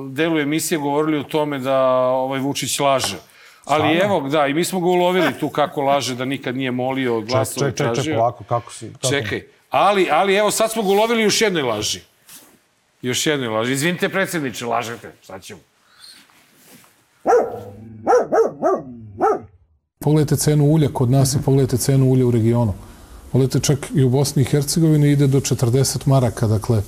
delu 0.09 0.39
emisije 0.39 0.77
govorili 0.77 1.19
o 1.19 1.23
tome 1.23 1.59
da 1.59 1.79
ovaj 2.07 2.39
Vučić 2.39 2.79
laže. 2.79 3.17
Ali 3.65 3.95
Stvarno? 3.97 4.15
evo, 4.17 4.29
da, 4.29 4.47
i 4.47 4.53
mi 4.53 4.65
smo 4.65 4.79
ga 4.79 4.85
ulovili 4.87 5.33
tu 5.39 5.49
kako 5.49 5.81
laže, 5.81 6.15
da 6.15 6.25
nikad 6.25 6.55
nije 6.55 6.71
molio, 6.71 7.21
Ček, 7.21 7.29
glasove 7.29 7.69
ček, 7.69 7.77
ček, 7.77 7.87
ček, 7.87 7.93
tražio. 7.93 8.15
polako, 8.15 8.43
kako 8.43 8.73
si? 8.73 8.91
Kako? 8.93 9.07
Čekaj. 9.13 9.43
Ali, 9.69 10.07
ali 10.11 10.35
evo, 10.35 10.51
sad 10.51 10.71
smo 10.71 10.81
ga 10.83 10.89
ulovili 10.89 11.23
još 11.23 11.41
jednoj 11.41 11.61
laži. 11.63 12.01
Još 13.01 13.25
jednoj 13.27 13.47
laži. 13.47 13.73
Izvinite, 13.73 14.09
predsjedniče, 14.09 14.65
lažete. 14.65 15.11
Šta 15.21 15.39
ćemo? 15.39 15.59
Pogledajte 19.99 20.35
cenu 20.35 20.65
ulja 20.65 20.89
kod 20.93 21.11
nas 21.11 21.33
i 21.33 21.39
pogledajte 21.45 21.77
cenu 21.77 22.05
ulja 22.05 22.25
u 22.25 22.31
regionu. 22.31 22.73
Pogledajte 23.31 23.59
čak 23.65 23.79
i 23.95 24.03
u 24.03 24.09
Bosni 24.09 24.41
i 24.41 24.45
Hercegovini 24.45 25.11
ide 25.11 25.27
do 25.27 25.39
40 25.39 26.07
maraka, 26.07 26.47
dakle 26.47 26.81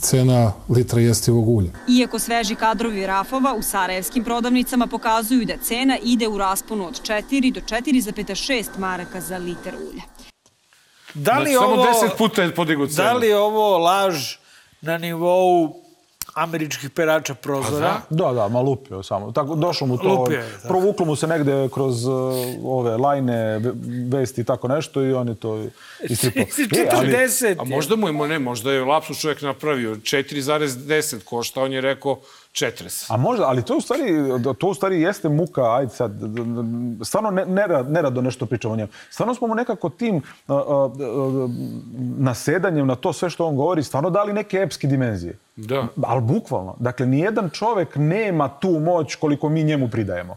cena 0.00 0.52
litra 0.68 1.00
jestivog 1.00 1.48
ulja. 1.48 1.70
Iako 1.88 2.18
sveži 2.18 2.54
kadrovi 2.54 3.06
Rafova 3.06 3.54
u 3.54 3.62
sarajevskim 3.62 4.24
prodavnicama 4.24 4.86
pokazuju 4.86 5.44
da 5.44 5.56
cena 5.56 5.98
ide 6.02 6.28
u 6.28 6.38
rasponu 6.38 6.86
od 6.86 7.02
4 7.02 7.52
do 7.52 7.60
4,6 7.60 8.78
maraka 8.78 9.20
za 9.20 9.38
litar 9.38 9.74
ulja. 9.74 10.02
Da 11.14 11.38
li 11.38 11.50
Znači, 11.50 11.56
ovo... 11.56 11.92
Samo 11.92 12.06
10 12.06 12.16
puta 12.18 12.42
je 12.42 12.54
podigao 12.54 12.86
cenu. 12.86 13.08
Da 13.08 13.12
li 13.12 13.26
je 13.26 13.38
ovo 13.38 13.78
laž 13.78 14.36
na 14.80 14.98
nivou 14.98 15.83
američkih 16.34 16.90
perača 16.90 17.34
prozora? 17.34 18.00
Da, 18.10 18.32
da, 18.32 18.48
ma 18.48 18.60
lupio 18.60 19.02
samo. 19.02 19.32
Tako, 19.32 19.54
došlo 19.54 19.86
mu 19.86 19.98
to, 19.98 20.08
Lupio 20.10 20.36
je, 20.36 20.52
tako. 20.52 20.68
provuklo 20.68 21.06
mu 21.06 21.16
se 21.16 21.26
negde 21.26 21.68
kroz 21.68 22.06
uh, 22.06 22.12
ove 22.64 22.96
lajne, 22.96 23.34
ve- 23.58 23.72
vesti 24.10 24.40
i 24.40 24.44
tako 24.44 24.68
nešto 24.68 25.02
i 25.02 25.12
on 25.12 25.28
je 25.28 25.34
to 25.34 25.64
istripao. 26.02 26.44
Si 26.46 26.62
E, 26.62 26.88
ali- 26.92 27.08
40. 27.08 27.56
A 27.58 27.64
možda 27.66 27.96
mu 27.96 28.08
je, 28.08 28.28
ne, 28.28 28.38
možda 28.38 28.72
je 28.72 28.84
lapsus 28.84 29.18
čovjek 29.18 29.42
napravio 29.42 29.94
4,10 29.94 31.24
košta, 31.24 31.62
on 31.62 31.72
je 31.72 31.80
rekao 31.80 32.18
40. 32.52 33.06
A 33.08 33.16
možda, 33.16 33.44
ali 33.44 33.62
to 33.62 33.76
u 33.76 33.80
stvari, 33.80 34.04
to 34.58 34.68
u 34.68 34.74
stvari 34.74 35.00
jeste 35.00 35.28
muka, 35.28 35.74
ajde 35.74 35.90
sad, 35.90 36.12
stvarno 37.02 37.30
ne, 37.30 37.46
nerad, 37.46 37.90
nerado 37.90 38.22
nešto 38.22 38.46
pričamo 38.46 38.74
o 38.74 38.76
njemu. 38.76 38.88
Stvarno 39.10 39.34
smo 39.34 39.46
mu 39.46 39.54
nekako 39.54 39.88
tim 39.88 40.16
a, 40.48 40.54
a, 40.54 40.56
a, 40.56 40.88
nasedanjem 42.18 42.86
na 42.86 42.94
to 42.94 43.12
sve 43.12 43.30
što 43.30 43.46
on 43.46 43.56
govori, 43.56 43.82
stvarno 43.82 44.10
dali 44.10 44.32
neke 44.32 44.56
epske 44.58 44.86
dimenzije. 44.86 45.38
Da. 45.56 45.86
Ali 46.02 46.20
bukvalno. 46.20 46.76
Dakle, 46.80 47.06
nijedan 47.06 47.50
čovek 47.50 47.96
nema 47.96 48.48
tu 48.48 48.70
moć 48.70 49.14
koliko 49.14 49.48
mi 49.48 49.64
njemu 49.64 49.88
pridajemo. 49.88 50.36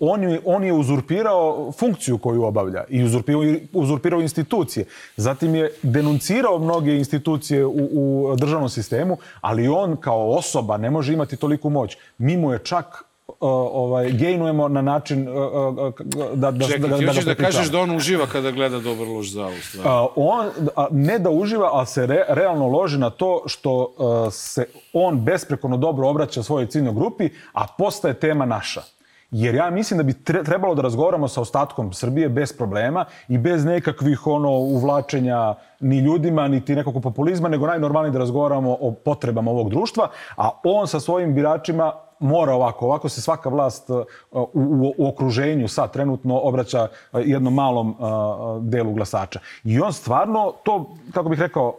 On 0.00 0.22
je, 0.22 0.40
on 0.44 0.64
je 0.64 0.72
uzurpirao 0.72 1.72
funkciju 1.72 2.18
koju 2.18 2.42
obavlja 2.42 2.84
i 2.88 3.04
uzurpirao, 3.04 3.42
uzurpirao 3.72 4.20
institucije. 4.20 4.86
Zatim 5.16 5.54
je 5.54 5.72
denuncirao 5.82 6.58
mnoge 6.58 6.96
institucije 6.96 7.66
u, 7.66 7.88
u 7.92 8.36
državnom 8.36 8.68
sistemu, 8.68 9.16
ali 9.40 9.68
on 9.68 9.96
kao 9.96 10.30
osoba 10.30 10.76
ne 10.76 10.90
može 10.90 11.12
imati 11.12 11.36
toliku 11.36 11.70
moć. 11.70 11.96
Mi 12.18 12.36
mu 12.36 12.52
je 12.52 12.58
čak 12.58 13.04
ovaj, 13.40 14.10
gejnujemo 14.10 14.68
na 14.68 14.82
način 14.82 15.28
da, 16.34 16.50
da, 16.50 16.66
Čekaj, 16.66 16.88
da, 16.88 16.98
ti 16.98 17.06
da, 17.06 17.12
ga 17.12 17.20
da 17.24 17.34
kažeš 17.34 17.70
da 17.70 17.78
on 17.78 17.96
uživa 17.96 18.26
kada 18.26 18.50
gleda 18.50 18.80
dobar 18.80 19.08
loš 19.08 19.30
zavu. 19.32 19.52
A, 19.84 20.06
on 20.16 20.46
a, 20.76 20.86
ne 20.90 21.18
da 21.18 21.30
uživa, 21.30 21.70
ali 21.72 21.86
se 21.86 22.06
re, 22.06 22.24
realno 22.28 22.66
loži 22.68 22.98
na 22.98 23.10
to 23.10 23.42
što 23.46 23.94
a, 23.98 24.30
se 24.30 24.66
on 24.92 25.20
besprekorno 25.20 25.76
dobro 25.76 26.08
obraća 26.08 26.42
svojoj 26.42 26.66
ciljnoj 26.66 26.94
grupi, 26.94 27.28
a 27.52 27.66
postaje 27.78 28.14
tema 28.14 28.46
naša. 28.46 28.82
Jer 29.30 29.54
ja 29.54 29.70
mislim 29.70 29.98
da 29.98 30.04
bi 30.04 30.12
tre- 30.12 30.44
trebalo 30.44 30.74
da 30.74 30.82
razgovaramo 30.82 31.28
sa 31.28 31.40
ostatkom 31.40 31.92
Srbije 31.92 32.28
bez 32.28 32.52
problema 32.52 33.04
i 33.28 33.38
bez 33.38 33.64
nekakvih 33.64 34.26
ono 34.26 34.50
uvlačenja 34.50 35.54
ni 35.80 35.98
ljudima, 35.98 36.48
niti 36.48 36.74
nekog 36.74 37.02
populizma, 37.02 37.48
nego 37.48 37.66
najnormalnije 37.66 38.12
da 38.12 38.18
razgovaramo 38.18 38.76
o 38.80 38.92
potrebama 39.04 39.50
ovog 39.50 39.70
društva, 39.70 40.08
a 40.36 40.50
on 40.64 40.86
sa 40.86 41.00
svojim 41.00 41.34
biračima 41.34 41.92
mora 42.22 42.54
ovako. 42.54 42.86
Ovako 42.86 43.08
se 43.08 43.20
svaka 43.20 43.48
vlast 43.48 43.90
uh, 43.90 44.02
u, 44.30 44.46
u, 44.52 44.94
u 44.98 45.08
okruženju 45.08 45.68
sad 45.68 45.92
trenutno 45.92 46.38
obraća 46.38 46.82
uh, 47.12 47.20
jednom 47.24 47.54
malom 47.54 47.90
uh, 47.90 47.96
delu 48.62 48.92
glasača. 48.92 49.40
I 49.64 49.80
on 49.80 49.92
stvarno 49.92 50.52
to, 50.62 50.90
kako 51.12 51.28
bih 51.28 51.40
rekao, 51.40 51.74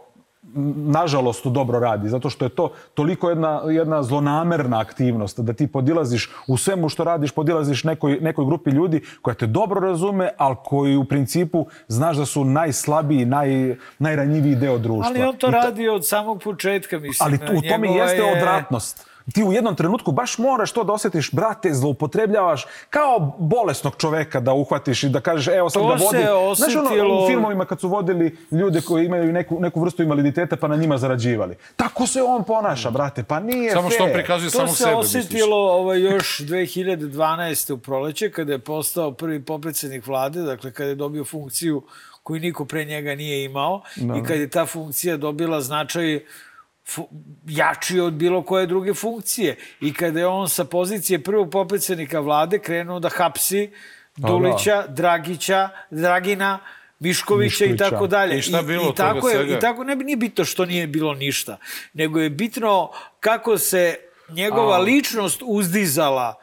nažalost 0.76 1.46
dobro 1.46 1.78
radi, 1.78 2.08
zato 2.08 2.30
što 2.30 2.44
je 2.44 2.48
to 2.48 2.70
toliko 2.94 3.28
jedna, 3.28 3.62
jedna 3.68 4.02
zlonamerna 4.02 4.80
aktivnost, 4.80 5.40
da 5.40 5.52
ti 5.52 5.66
podilaziš 5.66 6.30
u 6.48 6.56
svemu 6.56 6.88
što 6.88 7.04
radiš, 7.04 7.30
podilaziš 7.32 7.84
nekoj, 7.84 8.18
nekoj 8.20 8.44
grupi 8.44 8.70
ljudi 8.70 9.02
koja 9.22 9.34
te 9.34 9.46
dobro 9.46 9.80
razume, 9.80 10.30
ali 10.36 10.56
koji 10.64 10.96
u 10.96 11.04
principu 11.04 11.66
znaš 11.88 12.16
da 12.16 12.26
su 12.26 12.44
najslabiji, 12.44 13.24
naj, 13.24 13.76
najranjiviji 13.98 14.54
deo 14.54 14.78
društva. 14.78 15.06
Ali 15.06 15.22
on 15.22 15.36
to 15.36 15.46
ta- 15.46 15.52
radi 15.52 15.88
od 15.88 16.06
samog 16.06 16.42
početka, 16.42 16.98
mislim. 16.98 17.26
ali 17.26 17.58
u 17.58 17.62
tome 17.62 17.88
jeste 17.88 18.16
je- 18.16 18.32
odvratnost. 18.32 19.06
Ti 19.26 19.44
u 19.44 19.52
jednom 19.52 19.74
trenutku 19.74 20.12
baš 20.12 20.38
moraš 20.38 20.72
to 20.72 20.84
da 20.84 20.92
osjetiš, 20.92 21.32
brate, 21.32 21.74
zloupotrebljavaš 21.74 22.66
kao 22.90 23.36
bolesnog 23.38 23.96
čoveka 23.96 24.40
da 24.40 24.52
uhvatiš 24.54 25.02
i 25.02 25.08
da 25.08 25.20
kažeš, 25.20 25.48
evo 25.48 25.70
sad 25.70 25.82
To 25.82 25.88
da 25.88 25.94
vodim. 25.94 26.20
se 26.20 26.26
Znaš 26.56 26.76
ono, 26.76 26.84
osjetilo- 26.84 27.24
u 27.24 27.28
filmovima 27.28 27.64
kad 27.64 27.80
su 27.80 27.88
vodili 27.88 28.36
ljude 28.50 28.80
koji 28.80 29.06
imaju 29.06 29.32
neku, 29.32 29.60
neku 29.60 29.80
vrstu 29.80 30.02
invaliditeta 30.02 30.56
pa 30.56 30.68
na 30.68 30.76
njima 30.76 30.98
zarađivali. 30.98 31.56
Tako 31.76 32.06
se 32.06 32.22
on 32.22 32.44
ponaša, 32.44 32.90
brate, 32.90 33.22
pa 33.24 33.40
nije 33.40 33.70
Samo 33.72 33.90
što 33.90 34.02
on 34.02 34.08
fair. 34.08 34.16
prikazuje 34.16 34.50
To 34.52 34.66
se 34.68 34.74
sebe, 34.74 34.94
osjetilo 34.94 35.56
ovaj, 35.58 36.00
još 36.00 36.40
2012. 36.40 37.72
u 37.72 37.78
proleće, 37.78 38.30
kada 38.30 38.52
je 38.52 38.58
postao 38.58 39.12
prvi 39.12 39.42
popredsednik 39.42 40.06
vlade, 40.06 40.42
dakle 40.42 40.72
kada 40.72 40.88
je 40.88 40.94
dobio 40.96 41.24
funkciju 41.24 41.82
koju 42.22 42.40
niko 42.40 42.64
pre 42.64 42.84
njega 42.84 43.14
nije 43.14 43.44
imao 43.44 43.82
Da. 43.96 44.16
i 44.16 44.22
kad 44.22 44.38
je 44.38 44.48
ta 44.48 44.66
funkcija 44.66 45.16
dobila 45.16 45.60
značaj 45.60 46.20
jači 47.46 48.00
od 48.00 48.12
bilo 48.12 48.42
koje 48.42 48.66
druge 48.66 48.94
funkcije. 48.94 49.56
I 49.80 49.92
kada 49.94 50.20
je 50.20 50.26
on 50.26 50.48
sa 50.48 50.64
pozicije 50.64 51.22
prvog 51.22 51.50
popredsednika 51.50 52.20
vlade 52.20 52.58
krenuo 52.58 53.00
da 53.00 53.08
hapsi. 53.08 53.70
Dulića, 54.16 54.84
Dragića, 54.88 55.68
Dragina, 55.90 56.58
Miškovića, 56.98 57.64
i 57.64 57.76
tako 57.76 58.06
dalje. 58.06 58.38
I 58.38 58.42
šta 58.42 58.62
bilo 58.62 58.82
i, 58.82 58.86
toga 58.86 58.94
tako 58.94 59.28
je, 59.28 59.34
svega? 59.34 59.56
I 59.56 59.60
tako 59.60 59.84
ne 59.84 59.96
bi 59.96 60.04
nije 60.04 60.16
bitno 60.16 60.44
što 60.44 60.64
nije 60.64 60.86
bilo 60.86 61.14
ništa, 61.14 61.58
nego 61.92 62.20
je 62.20 62.30
bitno 62.30 62.90
kako 63.20 63.58
se 63.58 63.96
njegova 64.28 64.76
A. 64.76 64.78
ličnost 64.78 65.42
uzdizala 65.44 66.34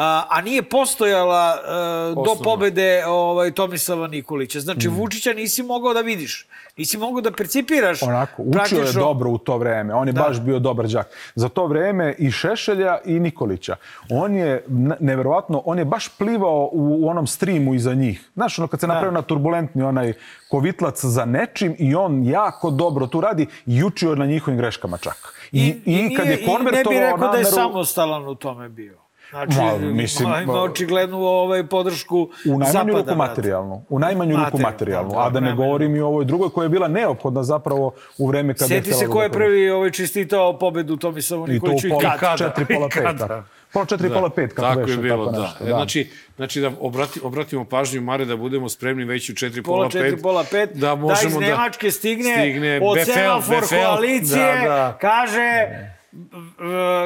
a, 0.00 0.26
a 0.28 0.40
nije 0.40 0.62
postojala 0.62 1.54
e, 1.54 2.14
do 2.16 2.36
pobede 2.44 3.02
ovaj, 3.06 3.50
Tomislava 3.52 4.06
Nikolića. 4.08 4.60
Znači, 4.60 4.88
Mm. 4.88 4.92
Vučića 4.92 5.32
nisi 5.32 5.62
mogao 5.62 5.94
da 5.94 6.00
vidiš. 6.02 6.46
Nisi 6.76 6.98
mogao 6.98 7.20
da 7.20 7.30
percipiraš. 7.32 8.02
Onako, 8.02 8.42
učio 8.42 8.48
je 8.48 8.52
praktično- 8.52 9.00
dobro 9.00 9.30
u 9.30 9.38
to 9.38 9.58
vreme. 9.58 9.94
On 9.94 10.06
je 10.06 10.12
Da. 10.12 10.22
baš 10.22 10.40
bio 10.40 10.58
dobar 10.58 10.86
đak. 10.86 11.06
Za 11.34 11.48
to 11.48 11.66
vreme 11.66 12.14
i 12.18 12.30
Šešelja 12.30 12.98
i 13.04 13.20
Nikolića. 13.20 13.76
On 14.12 14.34
je, 14.34 14.64
ne- 14.68 14.96
neverovatno, 15.00 15.62
on 15.64 15.78
je 15.78 15.84
baš 15.84 16.08
plivao 16.08 16.64
u, 16.64 16.96
u 16.96 17.08
onom 17.08 17.26
streamu 17.26 17.74
iza 17.74 17.94
njih. 17.94 18.30
Znaš, 18.34 18.58
ono 18.58 18.68
kad 18.68 18.80
se 18.80 18.86
napravio 18.86 19.10
na 19.10 19.22
turbulentni 19.22 19.82
onaj 19.82 20.12
kovitlac 20.48 21.04
za 21.04 21.24
nečim 21.24 21.76
i 21.78 21.94
on 21.94 22.24
jako 22.24 22.70
dobro 22.70 23.06
tu 23.06 23.20
radi 23.20 23.46
i 23.66 23.84
učio 23.84 24.10
je 24.10 24.16
na 24.16 24.26
njihovim 24.26 24.58
greškama 24.58 24.96
čak. 24.98 25.34
I, 25.52 25.66
i, 25.84 26.14
kad 26.16 26.26
nije- 26.26 26.32
je 26.32 26.38
I 26.38 26.40
ne 26.40 26.46
konvertovao 26.48 26.90
bih 26.90 27.00
rekao 27.02 27.18
da 27.28 27.38
je 27.38 27.44
nameru- 27.44 27.54
samostalan 27.54 28.28
u 28.28 28.34
tome 28.34 28.68
bio. 28.68 29.07
Znači, 29.30 29.56
Ma, 29.56 29.92
mislim, 29.92 30.28
ima 30.42 30.52
očiglednu 30.54 31.18
ovaj, 31.18 31.64
podršku 31.64 32.16
U 32.16 32.28
najmanju 32.48 32.66
zapada. 32.66 32.98
ruku 32.98 33.14
materijalnu. 33.16 33.84
U 33.88 33.98
najmanju 33.98 34.30
ruku 34.32 34.58
Materijalnu, 34.58 34.70
materijalnu. 34.70 35.10
da, 35.10 35.18
A 35.18 35.30
da 35.30 35.40
ne 35.40 35.54
govorim 35.54 35.96
i 35.96 36.00
o 36.00 36.06
ovoj 36.06 36.24
drugoj 36.24 36.48
koja 36.50 36.64
je 36.64 36.68
bila 36.68 36.88
neophodna 36.88 37.42
zapravo 37.42 37.86
u 38.18 38.26
vreme 38.26 38.54
kada 38.54 38.64
je 38.64 38.68
Sjeti 38.70 38.90
se 38.90 38.96
htjela 38.96 39.12
ko 39.12 39.22
je 39.22 39.28
da- 39.28 39.34
prvi 39.34 39.70
ovaj, 39.70 39.90
čistitao 39.90 40.52
pobedu 40.54 40.96
Tomislavu 40.96 41.42
I 41.42 41.46
to 41.46 41.50
u 41.50 41.54
Nikoliću 41.54 41.86
i, 41.88 41.90
pola 41.90 42.16
kada. 42.16 42.36
četiri, 42.38 42.64
I 42.64 42.76
pola 42.76 42.88
pet. 42.88 43.02
kada. 43.02 43.26
tako. 43.28 43.42
Pola 43.72 43.84
četiri, 43.86 44.08
pola 44.10 44.30
pet, 44.30 44.52
kako 44.52 44.68
tako 44.68 44.80
beše, 44.80 44.92
je 44.92 44.96
bilo, 44.98 45.24
tako 45.26 45.36
da. 45.36 45.42
nešto, 45.42 45.64
E, 45.64 45.68
Znači, 45.68 46.10
znači 46.36 46.60
da 46.60 46.70
obrati, 46.80 47.20
obratimo 47.22 47.64
pažnju, 47.66 48.00
Mare, 48.00 48.24
da 48.24 48.36
budemo 48.36 48.68
spremni 48.68 49.04
već 49.04 49.30
u 49.30 49.34
4 49.34 49.62
Pola 49.62 49.76
pola 49.76 49.90
četiri, 49.90 50.10
5. 50.10 50.22
pola 50.22 50.44
pet, 50.44 50.70
Da 50.70 50.80
da, 50.80 50.94
možemo 50.94 51.28
iz 51.30 51.34
da- 51.34 51.40
Nemačke 51.40 51.90
stigne, 51.90 52.32
stigne 52.34 52.80
od 52.82 52.94
Befel, 52.94 53.14
semafor 53.14 53.56
Befel, 53.56 53.84
koalicije, 53.84 54.54
da, 54.58 54.64
da. 54.66 54.98
kaže, 55.00 55.38
v- 55.40 55.97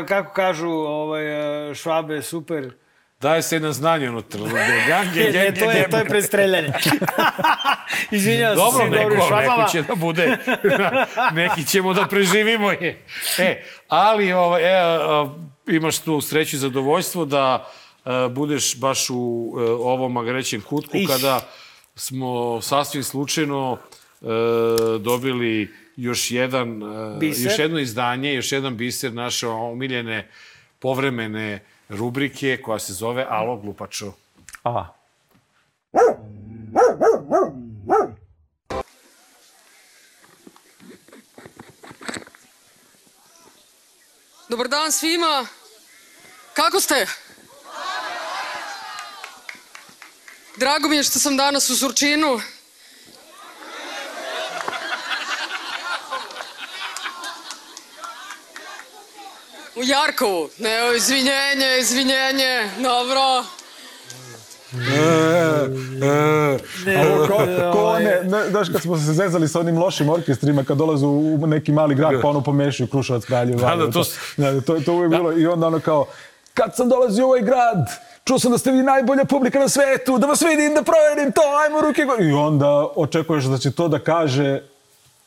kako 0.09 0.33
kažu 0.33 0.69
ovaj, 0.69 1.25
švabe, 1.75 2.23
super, 2.23 2.73
Daje 3.23 3.43
se 3.43 3.61
na 3.61 3.73
znanje 3.73 4.11
unutra. 4.11 4.41
Gange, 4.89 5.31
ne, 5.35 5.55
to 5.55 5.71
je, 5.71 5.91
to 5.91 5.97
je 5.97 6.05
prestreljanje. 6.05 6.73
Izvinjavam 8.11 8.57
se 8.57 8.63
Dobro, 8.63 8.79
svim 8.79 8.91
dobrim 8.91 9.19
neko, 9.19 9.27
švabama. 9.27 9.57
neko 9.57 9.71
će 9.71 9.83
da 9.83 9.95
bude. 9.95 10.37
Neki 11.43 11.67
ćemo 11.67 11.95
da 11.95 12.07
preživimo 12.07 12.71
je. 12.71 13.05
E, 13.39 13.65
ali 13.89 14.33
ovaj, 14.33 14.63
e, 14.63 14.75
a, 14.75 15.29
imaš 15.67 15.99
tu 15.99 16.21
sreću 16.21 16.57
i 16.57 16.59
zadovoljstvo 16.59 17.25
da 17.25 17.71
e, 18.05 18.11
budeš 18.31 18.81
baš 18.81 19.11
u 19.11 19.55
e, 19.59 19.63
ovom 19.71 20.13
magarećem 20.13 20.61
kutku 20.61 20.97
Ih. 20.97 21.09
kada 21.09 21.41
smo 21.95 22.61
sasvim 22.61 23.03
slučajno 23.03 23.79
e, 24.21 24.27
dobili 24.99 25.75
još 25.97 26.31
jedan 26.31 26.83
e, 26.83 27.19
Biser. 27.19 27.45
još 27.45 27.59
jedno 27.59 27.79
izdanje, 27.79 28.35
još 28.35 28.53
jedan 28.53 28.77
biser 28.77 29.13
naše 29.13 29.47
omiljene 29.47 30.31
povremene 30.79 31.65
rubrike 31.89 32.61
koja 32.63 32.79
se 32.79 32.93
zove 32.93 33.27
Alo 33.29 33.57
glupačo. 33.57 34.13
Aha. 34.63 34.87
Dobar 44.49 44.69
dan 44.69 44.93
svima. 44.93 45.47
Kako 46.55 46.81
ste? 46.81 47.07
Drago 50.57 50.89
mi 50.89 50.97
je 50.97 51.03
što 51.03 51.19
sam 51.19 51.37
danas 51.37 51.71
u 51.71 51.77
Surčinu. 51.77 52.41
U 59.83 59.85
Jarkovu. 59.85 60.49
Ne, 60.59 60.83
o, 60.83 60.95
izvinjenje, 60.95 61.79
izvinjenje. 61.81 62.71
Dobro. 62.83 63.45
Ne, 66.87 67.05
ko, 67.29 67.39
ko 67.73 67.85
one, 67.85 68.21
ne, 68.25 68.51
znaš 68.51 68.69
kad 68.69 68.83
smo 68.83 68.97
se 68.97 69.13
zezali 69.13 69.49
sa 69.49 69.61
onim 69.61 69.79
lošim 69.79 70.09
orkestrima 70.09 70.65
kad 70.65 70.77
dolaze 70.77 71.07
u 71.07 71.47
neki 71.47 71.73
mali 71.73 71.95
grad 71.95 72.13
pa 72.23 72.29
ono 72.29 72.43
pomešaju 72.43 72.87
Kruševac, 72.87 73.25
Kraljevo. 73.25 73.61
Da, 73.61 73.77
da, 73.77 73.91
to 73.91 74.05
da, 74.37 74.61
to, 74.61 74.81
to 74.81 74.93
uvijek 74.93 75.11
bilo 75.11 75.33
i 75.33 75.47
onda 75.47 75.67
ono 75.67 75.81
kao 75.81 76.07
kad 76.55 76.77
sam 76.77 76.89
dolazio 76.89 77.27
u 77.27 77.29
ovaj 77.29 77.43
grad 77.43 77.87
čuo 78.25 78.39
sam 78.39 78.53
da 78.53 78.59
ste 78.59 78.71
vi 78.71 78.83
najbolja 78.83 79.25
publika 79.25 79.59
na 79.59 79.69
svetu, 79.69 80.19
da 80.19 80.27
vas 80.27 80.43
vidim, 80.43 80.75
da 80.75 80.83
proverim 80.83 81.33
to, 81.33 81.43
ajmo 81.65 81.81
ruke 81.81 82.05
gore. 82.05 82.25
I 82.25 82.33
onda 82.33 82.87
očekuješ 82.97 83.45
da 83.45 83.59
će 83.59 83.73
to 83.73 83.89
da 83.89 83.99
kaže 83.99 84.61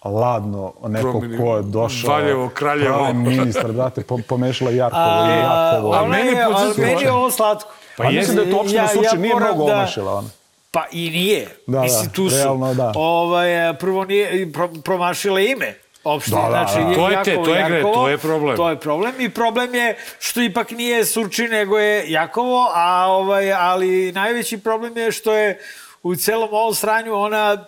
ladno 0.05 0.73
neko 0.83 1.11
Promeni- 1.11 1.37
ko 1.37 1.55
je 1.55 1.61
došao. 1.63 2.09
Valjevo, 2.11 2.49
Kraljevo. 2.49 2.97
pravi 2.97 3.13
ministar, 3.13 3.71
brate, 3.71 4.01
po, 4.01 4.19
pomešala 4.19 4.71
Jarkovo 4.71 5.03
i 5.03 5.31
A, 5.31 5.71
Jakovo. 5.73 5.93
a 5.93 6.05
meni, 6.05 6.29
je, 6.29 6.43
ali 6.43 6.53
podsjeća- 6.55 6.81
meni 6.83 7.01
je 7.01 7.11
ovo 7.11 7.31
slatko. 7.31 7.69
Pa 7.97 8.09
mislim 8.09 8.35
da 8.35 8.41
je 8.41 8.51
to 8.51 8.57
opština 8.57 8.87
Surčin 8.87 9.21
nije 9.21 9.33
moram 9.33 9.47
mnogo 9.49 9.65
da- 9.65 9.73
omašila. 9.73 10.13
Ona. 10.13 10.29
Pa 10.71 10.83
i 10.91 11.09
nije. 11.09 11.47
Da, 11.67 11.81
Mislim, 11.81 12.05
da, 12.05 12.11
tu 12.11 12.29
su. 12.29 12.35
realno 12.35 12.73
da. 12.73 12.91
Ovaj, 12.95 13.47
prvo 13.75 14.05
nije 14.05 14.53
pro, 14.53 14.69
promašila 14.83 15.39
ime 15.41 15.73
opštine. 16.03 16.41
Da, 16.41 16.49
da, 16.49 16.65
znači, 16.65 16.89
da. 16.89 16.95
To 16.95 17.09
je 17.09 17.23
te- 17.23 17.35
to 17.35 17.55
je 17.55 17.63
gre- 17.63 17.93
to 17.93 18.09
je 18.09 18.17
problem. 18.17 18.55
To 18.55 18.69
je 18.69 18.75
problem 18.77 19.13
i 19.19 19.29
problem 19.29 19.75
je 19.75 19.95
što 20.19 20.41
ipak 20.41 20.71
nije 20.71 21.05
Surčin, 21.05 21.49
nego 21.49 21.77
je 21.77 22.05
Jakovo, 22.07 22.71
a 22.73 23.05
ovaj, 23.07 23.53
ali 23.53 24.11
najveći 24.11 24.57
problem 24.57 24.97
je 24.97 25.11
što 25.11 25.33
je 25.33 25.59
u 26.03 26.15
celom 26.15 26.49
ovom 26.51 26.73
sranju 26.73 27.13
ona 27.15 27.65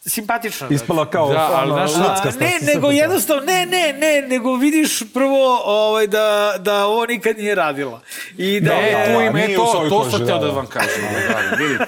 simpatična. 0.00 0.68
Ispala 0.70 1.10
kao 1.10 1.32
Da, 1.32 1.50
ali 1.52 1.72
ono, 1.72 1.86
znaš 1.88 2.34
ne, 2.40 2.58
nego 2.74 2.90
jednostavno, 2.90 3.42
ne, 3.44 3.66
ne, 3.66 3.92
ne, 3.92 4.28
nego 4.28 4.54
vidiš 4.56 5.02
prvo 5.14 5.62
ovaj, 5.64 6.06
da, 6.06 6.54
da 6.58 6.86
ovo 6.86 7.06
nikad 7.06 7.36
nije 7.38 7.54
radila. 7.54 8.00
I 8.36 8.60
da, 8.60 8.72
E, 8.72 8.76
je, 8.76 9.04
tu 9.04 9.20
ima, 9.20 9.32
nije 9.32 9.54
e, 9.54 9.58
u 9.58 9.64
to, 9.64 9.86
to 9.88 10.10
sam 10.10 10.22
htio 10.22 10.34
da, 10.34 10.40
da 10.40 10.46
da. 10.46 10.52
vam 10.52 10.66
kažem. 10.66 11.04
ono, 11.08 11.26
dragi, 11.28 11.64
vidite, 11.64 11.86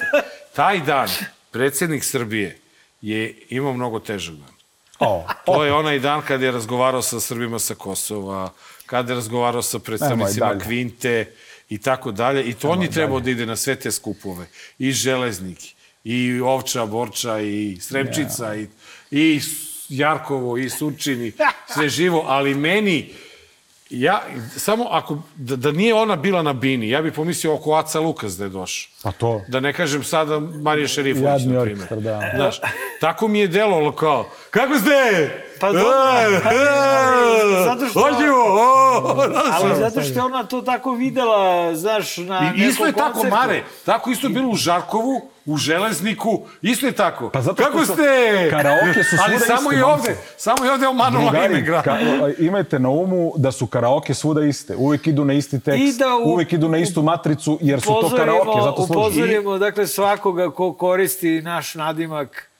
taj 0.52 0.80
dan 0.80 1.08
predsjednik 1.50 2.04
Srbije 2.04 2.58
je 3.00 3.34
imao 3.48 3.72
mnogo 3.72 3.98
težak 4.00 4.34
dan. 4.34 4.52
O, 4.98 5.26
To 5.44 5.64
je 5.64 5.72
onaj 5.72 5.98
dan 5.98 6.22
kad 6.22 6.42
je 6.42 6.50
razgovarao 6.50 7.02
sa 7.02 7.20
Srbima 7.20 7.58
sa 7.58 7.74
Kosova, 7.74 8.52
kada 8.86 9.12
je 9.12 9.16
razgovarao 9.16 9.62
sa 9.62 9.78
predstavnicima. 9.78 10.58
Kvinte 10.58 11.34
i 11.68 11.78
tako 11.78 12.12
dalje. 12.12 12.44
I 12.44 12.54
to 12.54 12.68
on 12.68 12.82
je 12.82 12.90
trebao 12.90 13.20
da 13.20 13.30
ide 13.30 13.46
na 13.46 13.56
sve 13.56 13.76
te 13.76 13.90
skupove. 13.90 14.46
I 14.78 14.92
Železnik, 14.92 15.58
i 16.04 16.40
Ovča, 16.40 16.86
Borča, 16.86 17.40
i 17.40 17.78
Sremčica, 17.80 18.54
i, 18.56 18.66
i 19.10 19.40
Jarkovo, 19.88 20.58
i 20.58 20.70
Surčin, 20.70 21.22
i 21.22 21.32
sve 21.74 21.88
živo. 21.88 22.24
Ali 22.26 22.54
meni, 22.54 23.12
ja, 23.90 24.22
samo 24.56 24.86
ako, 24.90 25.18
da, 25.36 25.56
da 25.56 25.72
nije 25.72 25.94
ona 25.94 26.16
bila 26.16 26.42
na 26.42 26.52
bini, 26.52 26.88
ja 26.88 27.02
bih 27.02 27.12
pomislio 27.12 27.54
oko 27.54 27.74
Aca 27.74 28.00
Lukas 28.00 28.36
da 28.36 28.44
je 28.44 28.50
došao. 28.50 28.92
Pa 29.02 29.12
to. 29.12 29.42
Da 29.48 29.60
ne 29.60 29.72
kažem 29.72 30.04
sada 30.04 30.38
Marija 30.40 30.88
Šerifović, 30.88 31.26
Jadni 31.26 31.52
na 31.52 31.60
orkestar, 31.60 31.88
primjer. 31.88 32.20
da. 32.20 32.30
Znaš, 32.36 32.60
tako 33.00 33.28
mi 33.28 33.38
je 33.40 33.48
delovalo 33.48 33.92
kao, 33.92 34.30
kako 34.50 34.78
ste? 34.78 35.30
Pa 35.62 35.68
dobro, 35.68 35.92
E, 36.22 36.54
e, 37.54 37.64
zato 37.64 37.86
što- 37.86 38.00
Hoćemo, 38.00 38.36
o, 38.36 39.16
Ali 39.52 39.74
zato 39.76 40.00
što 40.02 40.14
je 40.14 40.22
ona 40.22 40.44
to 40.44 40.62
tako 40.72 40.92
videla, 40.92 41.38
znaš, 41.74 42.16
na 42.18 42.52
I 42.56 42.60
isto 42.60 42.84
je 42.84 42.88
nekom 42.88 43.02
tako, 43.02 43.12
koncertu. 43.12 43.36
Mare, 43.36 43.62
tako 43.84 44.10
isto 44.10 44.26
je 44.26 44.30
bilo 44.30 44.48
u 44.48 44.54
Žarkovu, 44.56 45.20
u 45.46 45.56
Železniku, 45.56 46.30
isto 46.62 46.86
je 46.86 46.92
tako. 46.94 47.30
Pa 47.30 47.40
zato 47.42 47.54
što 47.54 47.64
Kako 47.64 47.86
su- 47.86 47.92
ste? 47.92 48.02
karaoke 48.50 49.02
su 49.02 49.16
Ali 49.20 49.30
svuda 49.30 49.46
samo 49.48 49.62
iste, 49.62 49.76
je 49.76 49.82
momci. 49.82 50.00
ovde, 50.00 50.16
samo 50.36 50.64
je 50.64 50.72
ovde 50.72 50.86
Drugari, 51.12 51.46
ime 51.46 51.62
grada. 51.62 51.90
ka- 51.92 52.34
imajte 52.40 52.78
na 52.78 52.88
umu 52.90 53.32
da 53.36 53.52
su 53.52 53.66
karaoke 53.66 54.14
svuda 54.14 54.42
iste. 54.42 54.76
Uvijek 54.76 55.06
idu 55.06 55.24
na 55.24 55.32
isti 55.32 55.60
tekst, 55.60 55.80
I 55.80 55.98
da 55.98 56.16
u- 56.16 56.22
uvijek 56.24 56.52
idu 56.52 56.68
na 56.68 56.78
istu 56.78 57.02
matricu, 57.02 57.58
jer 57.60 57.80
su 57.80 57.88
to 57.90 58.10
karaoke, 58.10 58.60
zato. 58.60 58.82
Upozorimo, 58.82 59.58
dakle, 59.58 59.86
svakoga 59.86 60.50
ko 60.50 60.72
koristi 60.72 61.42
naš 61.42 61.74
nadimak 61.74 62.51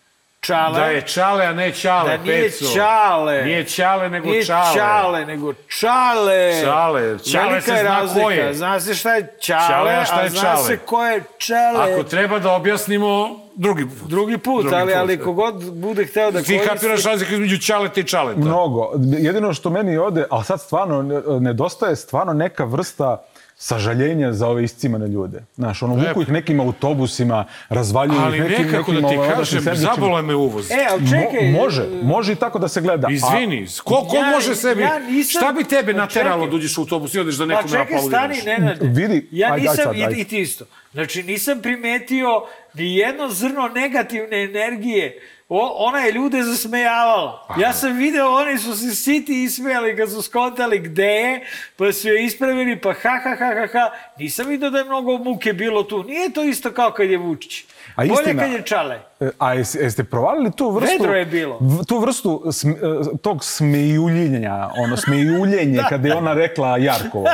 Čale. 0.43 0.81
Da 0.81 0.87
je 0.87 1.03
Čale, 1.03 1.47
a 1.47 1.53
ne 1.53 1.73
Čale, 1.73 2.11
Da 2.11 2.23
nije 2.25 2.43
Peco. 2.43 2.65
Čale. 2.75 3.43
Nije 3.45 3.65
Čale, 3.65 4.11
nego 4.11 4.29
Nije 4.29 4.45
Čale. 4.45 4.75
Čale, 4.75 5.27
nego 5.27 5.53
Čale. 5.71 6.63
Čale. 6.65 7.19
Čale 7.23 7.45
Velika 7.45 7.63
se 7.67 7.81
zna 7.81 7.91
razlika. 7.91 8.25
ko 8.25 8.31
je. 8.31 8.55
Zna 8.55 8.81
se 8.81 8.95
šta 8.95 9.15
je 9.15 9.37
Čale, 9.41 9.67
Čale, 9.69 9.93
a 9.93 10.05
šta 10.05 10.23
je 10.23 10.31
zna 10.31 10.41
Čale? 10.43 10.57
se 10.59 10.77
ko 10.77 11.05
je 11.05 11.23
Čale. 11.39 11.93
Ako 11.93 12.03
treba 12.03 12.39
da 12.39 12.53
objasnimo, 12.53 13.31
drugi 13.55 13.85
put. 13.85 14.09
Drugi 14.09 14.39
put, 14.39 14.63
Drugi 14.63 14.77
ali, 14.77 14.87
put. 14.87 14.99
ali 14.99 15.21
kogod 15.21 15.73
bude 15.73 16.05
hteo 16.05 16.31
da 16.31 16.41
Ti 16.41 16.47
koristi... 16.49 16.69
kapiraš 16.69 17.05
razliku 17.05 17.33
između 17.33 17.59
Čaleta 17.59 18.01
i 18.01 18.05
Čaleta. 18.05 18.41
Mnogo. 18.41 18.91
Jedino 19.19 19.55
što 19.55 19.71
meni 19.71 19.99
ode, 19.99 20.25
ali 20.31 20.45
sad 20.45 20.61
stvarno 20.61 21.03
ne- 21.03 21.41
nedostaje 21.41 21.97
stvarno 21.97 22.33
neka 22.33 22.65
vrsta 22.65 23.25
sažaljenja 23.63 24.33
za 24.33 24.49
ove 24.49 24.65
iscimane 24.65 25.09
ljude. 25.09 25.45
Znaš, 25.55 25.83
ono, 25.83 25.95
vuku 25.95 26.23
ih 26.23 26.29
nekim 26.29 26.61
autobusima, 26.61 27.45
razvaljuju 27.69 28.21
Ali 28.21 28.37
ih 28.37 28.45
nekim, 28.45 28.67
nekako 28.67 28.93
nekim 28.93 29.03
da 29.03 29.09
ti 29.09 29.17
ovaj, 29.17 29.31
kažem, 29.31 29.61
zabolo 29.75 30.23
me 30.23 30.35
uvoz. 30.35 30.71
E, 30.71 30.87
ali 30.91 31.11
čekaj, 31.11 31.41
Mo- 31.43 31.53
može, 31.53 31.83
može 32.03 32.33
i 32.33 32.37
tako 32.37 32.59
da 32.59 32.69
se 32.69 32.81
gleda. 32.81 33.09
A- 33.09 33.11
Izvini, 33.11 33.67
ko, 33.85 34.07
ko 34.11 34.17
Ja- 34.17 34.31
može 34.31 34.55
sebi... 34.55 34.83
ja 34.83 34.99
nisam- 34.99 35.41
Šta 35.41 35.53
bi 35.53 35.65
tebe 35.65 35.93
Pa 35.93 35.99
nateralo 35.99 36.47
da 36.47 36.57
uđeš 36.57 36.79
u 36.79 36.81
autobus 36.81 37.15
i 37.15 37.19
odeš 37.21 37.35
da 37.35 37.45
Pa 37.45 37.49
nekom 37.49 37.71
čekaj, 37.71 37.87
stani, 37.87 38.09
aplaudiraš? 38.09 38.45
Nenade. 38.45 38.87
Vidi, 38.87 39.29
ja 39.31 39.57
nisam, 39.57 39.77
sad, 39.77 39.97
i, 39.97 40.05
ajde. 40.05 40.21
i 40.21 40.25
ti 40.25 40.41
isto. 40.41 40.65
Znači, 40.93 41.23
nisam 41.23 41.61
primetio 41.63 42.29
ni 42.75 42.97
jedno 42.97 43.29
zrno 43.29 43.69
negativne 43.69 44.43
energije. 44.45 45.21
O, 45.55 45.73
ona 45.77 45.99
je 45.99 46.13
ljude 46.13 46.43
zasmejavala. 46.43 47.47
Ja 47.61 47.73
sam 47.73 47.97
video, 47.97 48.31
oni 48.35 48.59
su 48.59 48.77
se 48.77 48.95
siti 48.95 49.43
ismejali 49.43 49.97
kad 49.97 50.11
su 50.11 50.23
skontali 50.23 50.79
gde 50.79 51.07
je, 51.07 51.47
pa 51.77 51.93
su 51.93 52.09
je 52.09 52.25
ispravili, 52.25 52.81
pa 52.81 52.93
ha, 52.93 53.21
ha, 53.25 53.37
ha, 53.39 53.55
ha, 53.55 53.67
ha. 53.73 53.91
Nisam 54.19 54.49
video 54.49 54.71
da 54.71 54.79
je 54.79 54.85
mnogo 54.85 55.19
muke 55.19 55.53
bilo 55.53 55.83
tu. 55.83 56.03
Nije 56.03 56.33
to 56.33 56.43
isto 56.43 56.71
kao 56.71 56.91
kad 56.91 57.11
je 57.11 57.19
Vučić. 57.19 57.65
A 57.89 57.97
Bolje 57.99 58.13
istina- 58.13 58.43
kad 58.43 58.53
je 58.53 58.63
Čale. 58.63 58.99
E, 59.21 59.31
A 59.39 59.53
jeste, 59.53 59.79
jeste 59.79 60.05
provalili 60.05 60.53
tu 60.53 60.71
vrstu... 60.71 60.93
Vedro 60.93 61.15
je 61.15 61.27
bilo. 61.27 61.59
v- 61.61 61.85
Tu 61.85 61.99
vrstu 61.99 62.43
sm, 62.53 62.71
e, 62.71 62.75
tog 63.19 63.45
smejuljenja, 63.45 64.69
ono 64.77 64.97
smejuljenje, 64.97 65.83
kada 65.89 66.09
je 66.09 66.15
ona 66.15 66.33
rekla 66.35 66.77
Jarkovo. 66.79 67.27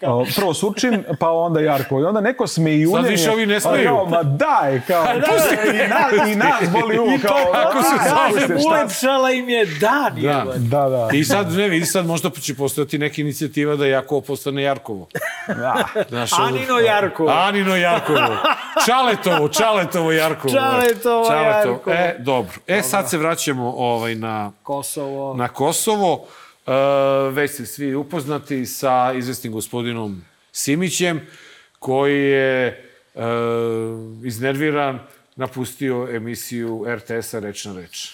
Prvo 0.36 0.54
Surčin, 0.54 1.04
pa 1.20 1.30
onda 1.30 1.60
Jarkovo. 1.60 2.00
I 2.00 2.04
onda 2.04 2.20
neko 2.20 2.46
smejuljenje... 2.46 3.02
Sad 3.02 3.10
više 3.10 3.30
ovi 3.30 3.46
ne 3.46 3.60
smeju. 3.60 3.84
Kao, 3.86 4.06
ma 4.06 4.22
daj, 4.22 4.80
kao... 4.80 5.04
Da, 5.04 5.12
da, 5.12 5.72
I, 5.74 5.88
na, 5.88 6.26
I 6.26 6.36
nas 6.36 6.70
boli 6.72 6.98
uvo, 6.98 7.12
I 7.12 7.18
to 7.18 7.28
kao... 7.28 7.52
tako 7.54 7.82
se 7.82 7.88
"A, 8.10 8.28
zove, 8.40 8.60
ulepšala 8.66 9.30
im 9.30 9.48
je 9.48 9.64
dan. 9.66 10.14
Da. 10.16 10.44
Da, 10.56 10.88
da. 10.88 11.08
I 11.12 11.24
sad, 11.24 11.52
ne 11.52 11.68
vidi, 11.68 11.86
sad 11.86 12.06
možda 12.06 12.30
će 12.32 12.54
postojati 12.54 12.98
neka 12.98 13.14
inicijativa 13.18 13.76
da 13.76 13.86
Jakovo 13.86 14.20
postane 14.20 14.62
Jarkovo. 14.62 15.08
Da. 15.48 15.84
Znaš, 16.08 16.30
Anino 16.38 16.78
Jarkovo. 16.78 17.30
Anino 17.30 17.76
Jarkovo. 17.76 18.36
Čaletovo, 18.86 19.48
Čaletovo 19.48 19.75
Jarkovo. 20.12 20.54
Čaletovo 20.54 21.32
Jarkovo. 21.32 21.96
E, 21.96 22.16
dobro. 22.18 22.52
E, 22.66 22.82
sad 22.82 23.10
se 23.10 23.18
vraćamo 23.18 23.74
ovaj, 23.76 24.14
na, 24.14 24.52
Kosovo. 24.62 25.34
na 25.34 25.48
Kosovo. 25.48 26.26
E, 26.66 26.72
već 27.30 27.50
ste 27.50 27.66
svi 27.66 27.94
upoznati 27.94 28.66
sa 28.66 29.12
izvestnim 29.16 29.52
gospodinom 29.52 30.24
Simićem, 30.52 31.26
koji 31.78 32.24
je 32.24 32.66
e, 32.66 33.22
iznerviran 34.24 34.98
napustio 35.36 36.08
emisiju 36.10 36.84
RTS-a 36.88 37.38
Reč 37.38 37.64
na 37.64 37.74
reč. 37.74 38.12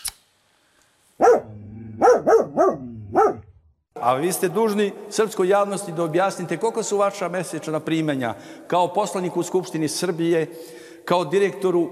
A 3.95 4.15
vi 4.15 4.33
ste 4.33 4.49
dužni 4.49 4.93
srpskoj 5.11 5.49
javnosti 5.49 5.93
da 5.93 6.03
objasnite 6.03 6.57
koliko 6.57 6.83
su 6.83 6.97
vaša 6.97 7.29
mesečna 7.29 7.81
primanja 7.81 8.35
kao 8.67 8.95
poslanik 8.95 9.37
u 9.37 9.43
Skupštini 9.43 9.89
Srbije, 9.89 10.47
kao 11.05 11.25
direktoru 11.25 11.83
e, 11.83 11.89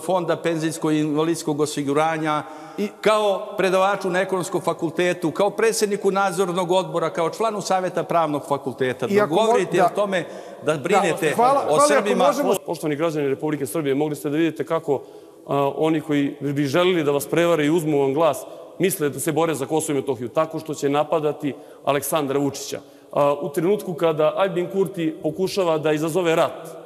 Fonda 0.00 0.36
penzijskog 0.36 0.92
i 0.92 0.98
invalidskog 0.98 1.60
osiguranja 1.60 2.42
i 2.78 2.88
kao 3.00 3.46
predavaču 3.56 4.10
na 4.10 4.20
ekonomskom 4.20 4.60
fakultetu, 4.60 5.30
kao 5.30 5.50
predsjedniku 5.50 6.10
nadzornog 6.10 6.70
odbora, 6.70 7.10
kao 7.10 7.30
članu 7.30 7.60
Saveta 7.60 8.02
pravnog 8.02 8.42
fakulteta. 8.48 9.06
I 9.06 9.14
Da 9.14 9.26
govorite 9.26 9.76
da- 9.76 9.84
o 9.84 9.88
tome 9.90 10.24
da 10.62 10.74
brinete 10.74 11.30
hvala- 11.30 11.60
o 11.60 11.66
hvala, 11.66 11.80
Srbima. 11.80 12.24
možemo- 12.26 12.54
Poštovani 12.66 12.96
građani 12.96 13.28
Republike 13.28 13.66
Srbije, 13.66 13.94
mogli 13.94 14.16
ste 14.16 14.30
da 14.30 14.36
vidite 14.36 14.64
kako 14.64 15.02
a, 15.46 15.72
oni 15.76 16.00
koji 16.00 16.22
bi 16.42 16.64
želili 16.64 17.04
da 17.04 17.10
vas 17.10 17.26
prevare 17.26 17.66
i 17.66 17.70
uzmu 17.70 18.00
vam 18.00 18.14
glas, 18.14 18.42
misle 18.78 19.08
da 19.08 19.20
se 19.20 19.32
bore 19.32 19.54
za 19.54 19.66
Kosovo 19.66 19.92
i 19.92 20.00
Metohiju 20.00 20.28
tako 20.28 20.58
što 20.58 20.74
će 20.74 20.88
napadati 20.88 21.54
Aleksandra 21.84 22.38
Vučića. 22.38 22.80
A, 23.12 23.32
u 23.34 23.48
trenutku 23.48 23.94
kada 23.94 24.32
Albin 24.36 24.66
Kurti 24.66 25.14
pokušava 25.22 25.78
da 25.78 25.92
izazove 25.92 26.36
rat 26.36 26.83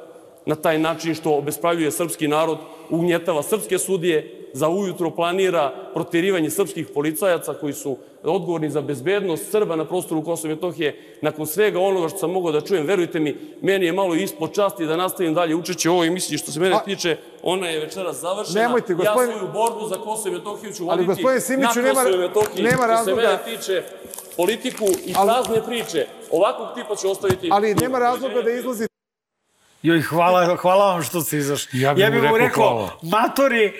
na 0.49 0.55
taj 0.55 0.79
način 0.79 1.15
što 1.15 1.35
obespravljuje 1.35 1.91
srpski 1.91 2.27
narod, 2.27 2.57
ugnjetava 2.89 3.43
srpske 3.43 3.77
sudije, 3.79 4.35
za 4.53 4.69
ujutro 4.69 5.11
planira 5.11 5.63
proterivanje 5.93 6.49
srpskih 6.49 6.87
policajaca 6.87 7.53
koji 7.53 7.73
su 7.73 7.91
odgovorni 8.23 8.69
za 8.69 8.81
bezbednost 8.81 9.51
Srba 9.51 9.75
na 9.75 9.85
prostoru 9.85 10.23
Kosova 10.23 10.51
i 10.51 10.55
Metohije. 10.55 10.89
Nakon 11.21 11.45
svega 11.47 11.79
onoga 11.79 12.09
što 12.09 12.17
sam 12.17 12.31
mogao 12.31 12.51
da 12.51 12.61
čujem, 12.61 12.85
verujte 12.85 13.19
mi, 13.19 13.31
meni 13.61 13.85
je 13.85 13.93
malo 13.93 14.15
ispod 14.15 14.53
časti 14.53 14.85
da 14.85 14.97
nastavim 14.97 15.33
dalje 15.33 15.55
učeće 15.55 15.89
ovoj 15.89 16.07
emisiji. 16.07 16.37
Što 16.37 16.51
se 16.51 16.59
mene 16.59 16.75
A- 16.75 16.79
tiče, 16.81 17.13
ona 17.43 17.67
je 17.67 17.79
večeras 17.79 18.17
završena. 18.17 18.61
Nemojte, 18.61 18.93
gospodin- 18.95 19.29
Ja 19.29 19.37
svoju 19.37 19.53
borbu 19.53 19.87
za 19.87 19.95
Kosovo 19.97 20.27
i 20.27 20.37
Metohiju 20.39 20.73
ću 20.73 20.83
Ali, 20.83 20.89
voditi 20.97 21.07
gospodine 21.07 21.41
Simiću, 21.41 21.69
na 21.75 21.81
nema- 21.83 21.93
Kosovo 21.95 22.15
i 22.15 22.27
Metohiji. 22.27 22.63
nema 22.63 22.77
Što 22.77 22.87
razloga- 22.87 23.21
se 23.21 23.27
mene 23.27 23.57
tiče, 23.57 23.83
politiku 24.37 24.85
i 25.05 25.13
prazne 25.15 25.61
priče 25.63 26.01
ovakvog 26.31 26.67
tipa 26.75 26.95
ću 26.95 27.11
ostaviti. 27.11 27.49
Ali 27.51 27.75
nema 27.75 27.99
razloga 27.99 28.41
da 28.41 28.51
izlazi 28.51 28.85
Joj, 29.81 30.01
hvala, 30.01 30.55
hvala 30.55 30.93
vam 30.93 31.03
što 31.03 31.21
ste 31.21 31.37
izašli. 31.37 31.81
Ja 31.81 31.93
bi 31.93 32.03
mu 32.03 32.21
rekao 32.21 32.37
rekao, 32.37 32.63
hvala. 32.73 32.99
matori, 33.01 33.73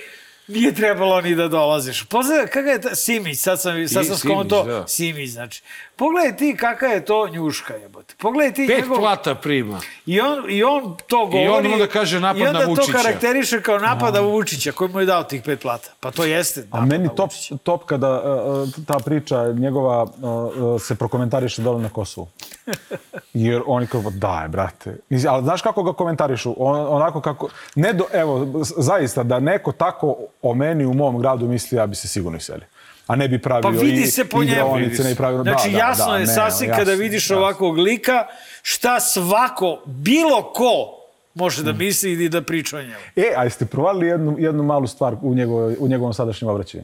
nije 0.48 0.74
trebalo 0.76 1.22
ni 1.22 1.36
da 1.36 1.48
dolaziš. 1.48 2.04
Pogledaj, 2.04 2.46
kakav 2.48 2.66
je 2.68 2.82
ta, 2.82 2.96
Simić, 2.96 3.40
sad 3.40 3.62
sam, 3.62 3.88
sad 3.88 4.04
I- 4.04 4.08
sam 4.08 4.18
skonto, 4.18 4.64
da. 4.64 4.88
Simić, 4.88 5.30
znači. 5.30 5.62
Pogledaj 6.00 6.38
ti 6.38 6.56
kakva 6.60 6.88
je 6.88 7.06
to 7.06 7.28
njuška, 7.28 7.74
jebote. 7.74 8.16
Pogledaj 8.18 8.54
ti 8.54 8.68
Pet 8.68 8.82
njegov... 8.82 8.98
plata 8.98 9.36
prima. 9.36 9.80
I 10.06 10.22
on, 10.22 10.52
I 10.52 10.64
on 10.64 10.96
to 11.08 11.18
govori... 11.18 11.46
I 11.46 11.48
onda 11.50 11.70
onda 11.74 11.88
kaže 11.88 12.20
napad 12.20 12.42
I 12.42 12.48
onda 12.48 12.60
na 12.60 12.66
Vučića. 12.66 12.92
to 12.92 12.98
karakteriše 12.98 13.62
kao 13.62 13.80
napad 13.80 14.14
na 14.14 14.20
Vučića, 14.20 14.72
koji 14.72 14.92
mu 14.92 15.00
je 15.00 15.06
dao 15.06 15.24
tih 15.24 15.42
pet 15.42 15.62
plata. 15.62 15.90
Pa 16.00 16.12
to 16.12 16.24
jeste 16.24 16.68
A 16.72 16.86
meni 16.86 17.10
top, 17.16 17.32
top 17.64 17.86
kada 17.86 18.22
uh, 18.22 18.70
ta 18.88 19.00
priča 19.06 19.52
njegova 19.52 20.04
uh, 20.04 20.82
se 20.82 20.96
prokomentariše 20.96 21.62
dole 21.62 21.82
na 21.82 21.90
Kosovu. 21.90 22.28
Jer 23.34 23.62
oni 23.66 23.88
kao, 23.88 24.02
daj, 24.12 24.48
brate. 24.48 24.98
Ali 25.30 25.44
znaš 25.44 25.62
kako 25.62 25.84
ga 25.84 25.94
komentarišu? 25.94 26.56
On, 26.58 26.88
onako 26.90 27.22
kako... 27.22 27.50
Ne 27.76 27.94
do, 27.94 28.06
evo, 28.14 28.48
zaista, 28.78 29.24
da 29.24 29.40
neko 29.40 29.72
tako 29.72 30.16
o 30.42 30.54
meni 30.54 30.86
u 30.86 30.94
mom 30.94 31.20
gradu 31.20 31.48
misli, 31.48 31.78
ja 31.78 31.88
bi 31.88 31.96
se 31.96 32.08
sigurno 32.08 32.38
iselio. 32.38 32.68
A 33.10 33.16
ne 33.16 33.28
bi 33.28 33.40
pravio 33.40 33.62
Pa 33.64 33.70
vidi 33.70 34.02
i 34.02 34.08
se 34.08 34.26
po 34.26 34.38
njemu. 34.38 34.52
igraonice, 34.52 35.04
ne 35.04 35.10
bi 35.10 35.16
pravio... 35.16 35.44
Znači, 35.44 35.68
da, 35.68 35.74
da, 35.74 35.78
jasno 35.80 36.06
da, 36.08 36.14
je 36.14 36.20
ne, 36.20 36.28
sasvim 36.28 36.72
kada 36.72 36.94
vidiš 36.94 37.24
jasno. 37.24 37.38
ovakvog 37.38 37.78
lika, 37.78 38.26
šta 38.62 39.00
svako, 39.00 39.82
bilo 39.86 40.54
ko, 40.54 40.96
može 41.34 41.62
Mm. 41.62 41.66
da 41.66 41.74
misli 41.74 42.26
i 42.26 42.30
da 42.30 42.42
priča 42.42 42.78
o 42.78 42.82
njemu. 42.82 42.94
E, 43.16 43.34
a 43.38 43.44
jeste 43.44 43.66
provali 43.66 44.08
jednu, 44.08 44.36
jednu 44.40 44.64
malu 44.64 44.88
stvar 44.88 45.16
u, 45.22 45.34
njegovoj, 45.34 45.76
u 45.80 45.88
njegovom 45.88 46.14
sadašnjem 46.14 46.50
obraćanju? 46.52 46.84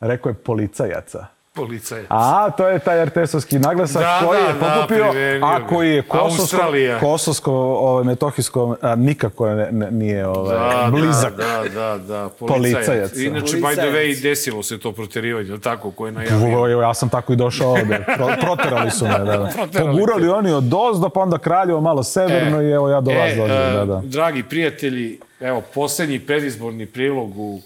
Rekao 0.00 0.30
je 0.30 0.34
policajaca. 0.34 1.26
Policajac. 1.56 2.06
A, 2.08 2.50
to 2.50 2.68
je 2.68 2.78
taj 2.78 3.06
RTS-ovski 3.06 3.58
naglasak 3.58 4.02
Da, 4.02 4.20
koji 4.26 4.40
da, 4.40 4.46
je 4.46 4.52
da, 4.52 4.58
pokupio, 4.76 5.10
primenio 5.10 5.46
a 5.46 5.66
koji 5.66 5.90
je 5.90 6.02
kosovsko, 6.02 6.58
kosovsko 7.00 7.52
ovaj, 7.54 8.04
metohijsko 8.04 8.76
a, 8.82 8.94
nikako 8.94 9.48
ne, 9.48 9.68
ne, 9.72 9.90
nije 9.90 10.26
ovaj, 10.26 10.56
Da, 10.56 10.90
blizak. 10.90 11.36
Da, 11.36 11.62
da, 11.64 11.68
da, 11.70 11.98
da 11.98 12.28
Policajac. 12.30 12.86
policajac. 12.86 13.16
Inače, 13.16 13.46
by 13.46 13.60
the 13.60 13.62
Policajac. 13.62 13.94
way, 13.94 14.22
desilo 14.22 14.62
se 14.62 14.78
to 14.78 14.92
proterivanje, 14.92 15.58
tako, 15.58 15.90
koje 15.90 16.08
je 16.08 16.12
najavio. 16.12 16.68
Evo, 16.68 16.82
ja 16.82 16.94
sam 16.94 17.08
tako 17.08 17.32
i 17.32 17.36
došao 17.36 17.70
ovde. 17.70 18.04
Pro, 18.16 18.28
proterali 18.40 18.90
su 18.90 19.04
me, 19.04 19.18
da, 19.18 19.24
da. 19.24 19.50
Pogurali 19.80 20.28
oni 20.28 20.52
od 20.52 20.64
dozdo, 20.64 21.08
pa 21.08 21.20
onda 21.20 21.38
Kraljevo 21.38 21.80
malo 21.80 22.02
severno 22.02 22.62
i 22.62 22.70
evo 22.70 22.88
ja 22.88 23.00
do 23.00 23.10
vas 23.10 23.32
e, 23.32 23.36
dođem. 23.36 23.56
e, 23.56 23.72
Da, 23.72 23.84
da. 23.84 24.00
Dragi 24.04 24.42
prijatelji, 24.42 25.18
evo, 25.40 25.62
posljednji 25.74 26.18
predizborni 26.20 26.86
prilog 26.86 27.38
u, 27.38 27.60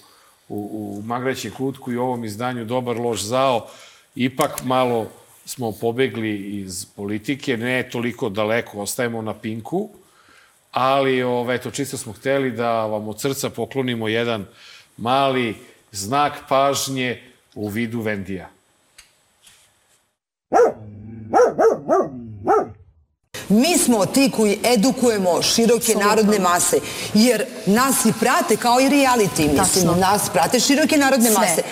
u, 0.50 0.98
u 0.98 1.02
Magrećem 1.02 1.52
kutku 1.52 1.92
i 1.92 1.96
ovom 1.96 2.24
izdanju 2.24 2.64
Dobar 2.64 2.96
loš 2.96 3.22
zao, 3.22 3.66
ipak 4.14 4.64
malo 4.64 5.10
smo 5.44 5.72
pobegli 5.72 6.60
iz 6.60 6.86
politike, 6.96 7.56
ne 7.56 7.88
toliko 7.90 8.28
daleko, 8.28 8.80
ostajemo 8.80 9.22
na 9.22 9.34
pinku, 9.34 9.90
ali 10.70 11.22
ove, 11.22 11.54
eto, 11.54 11.70
čisto 11.70 11.96
smo 11.96 12.12
hteli 12.12 12.50
da 12.50 12.86
vam 12.86 13.08
od 13.08 13.20
srca 13.20 13.50
poklonimo 13.50 14.08
jedan 14.08 14.46
mali 14.96 15.54
znak 15.92 16.32
pažnje 16.48 17.22
u 17.54 17.68
vidu 17.68 18.00
Vendija. 18.00 18.50
Mi 23.50 23.78
smo 23.78 24.06
ti 24.06 24.30
koji 24.36 24.58
edukujemo 24.64 25.42
široke 25.42 25.94
narodne 25.94 26.38
mase, 26.38 26.78
jer 27.14 27.44
nas 27.66 28.04
i 28.04 28.12
prate 28.20 28.56
kao 28.56 28.80
i 28.80 28.84
reality, 28.88 29.48
mislim, 29.48 29.56
Tačno. 29.56 29.94
nas 29.94 30.22
prate 30.32 30.60
široke 30.60 30.96
narodne 30.96 31.30
Sve, 31.30 31.38
mase. 31.40 31.62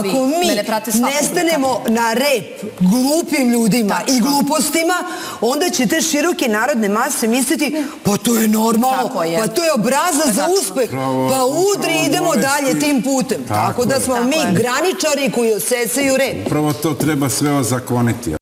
svi. 0.00 0.08
Ako 0.10 0.26
mi 0.26 0.46
Mene 0.46 0.64
prate 0.64 0.92
sva 0.92 1.08
ne 1.08 1.22
stanemo 1.28 1.82
na 1.88 2.12
rep 2.12 2.62
glupim 2.80 3.50
ljudima 3.52 4.00
i 4.08 4.20
glupostima, 4.20 4.94
onda 5.40 5.70
će 5.70 5.86
te 5.86 6.02
široke 6.02 6.48
narodne 6.48 6.88
mase 6.88 7.26
misliti, 7.26 7.84
pa 8.02 8.16
to 8.16 8.36
je 8.36 8.48
normalno, 8.48 9.22
je. 9.22 9.38
pa 9.38 9.46
to 9.46 9.64
je 9.64 9.72
obraza 9.72 10.32
za 10.32 10.46
uspeh, 10.60 10.90
pa 11.30 11.44
udri, 11.44 11.98
idemo 12.06 12.32
dalje 12.36 12.80
tim 12.80 13.02
putem. 13.02 13.44
Tako, 13.48 13.66
Tako 13.68 13.84
da 13.84 14.00
smo 14.00 14.14
mi 14.24 14.36
graničari 14.36 15.30
koji 15.34 15.54
osecaju 15.54 16.16
red. 16.16 16.36
Upravo 16.46 16.72
to 16.72 16.94
treba 16.94 17.28
sve 17.28 17.52
ozakoniti. 17.52 18.37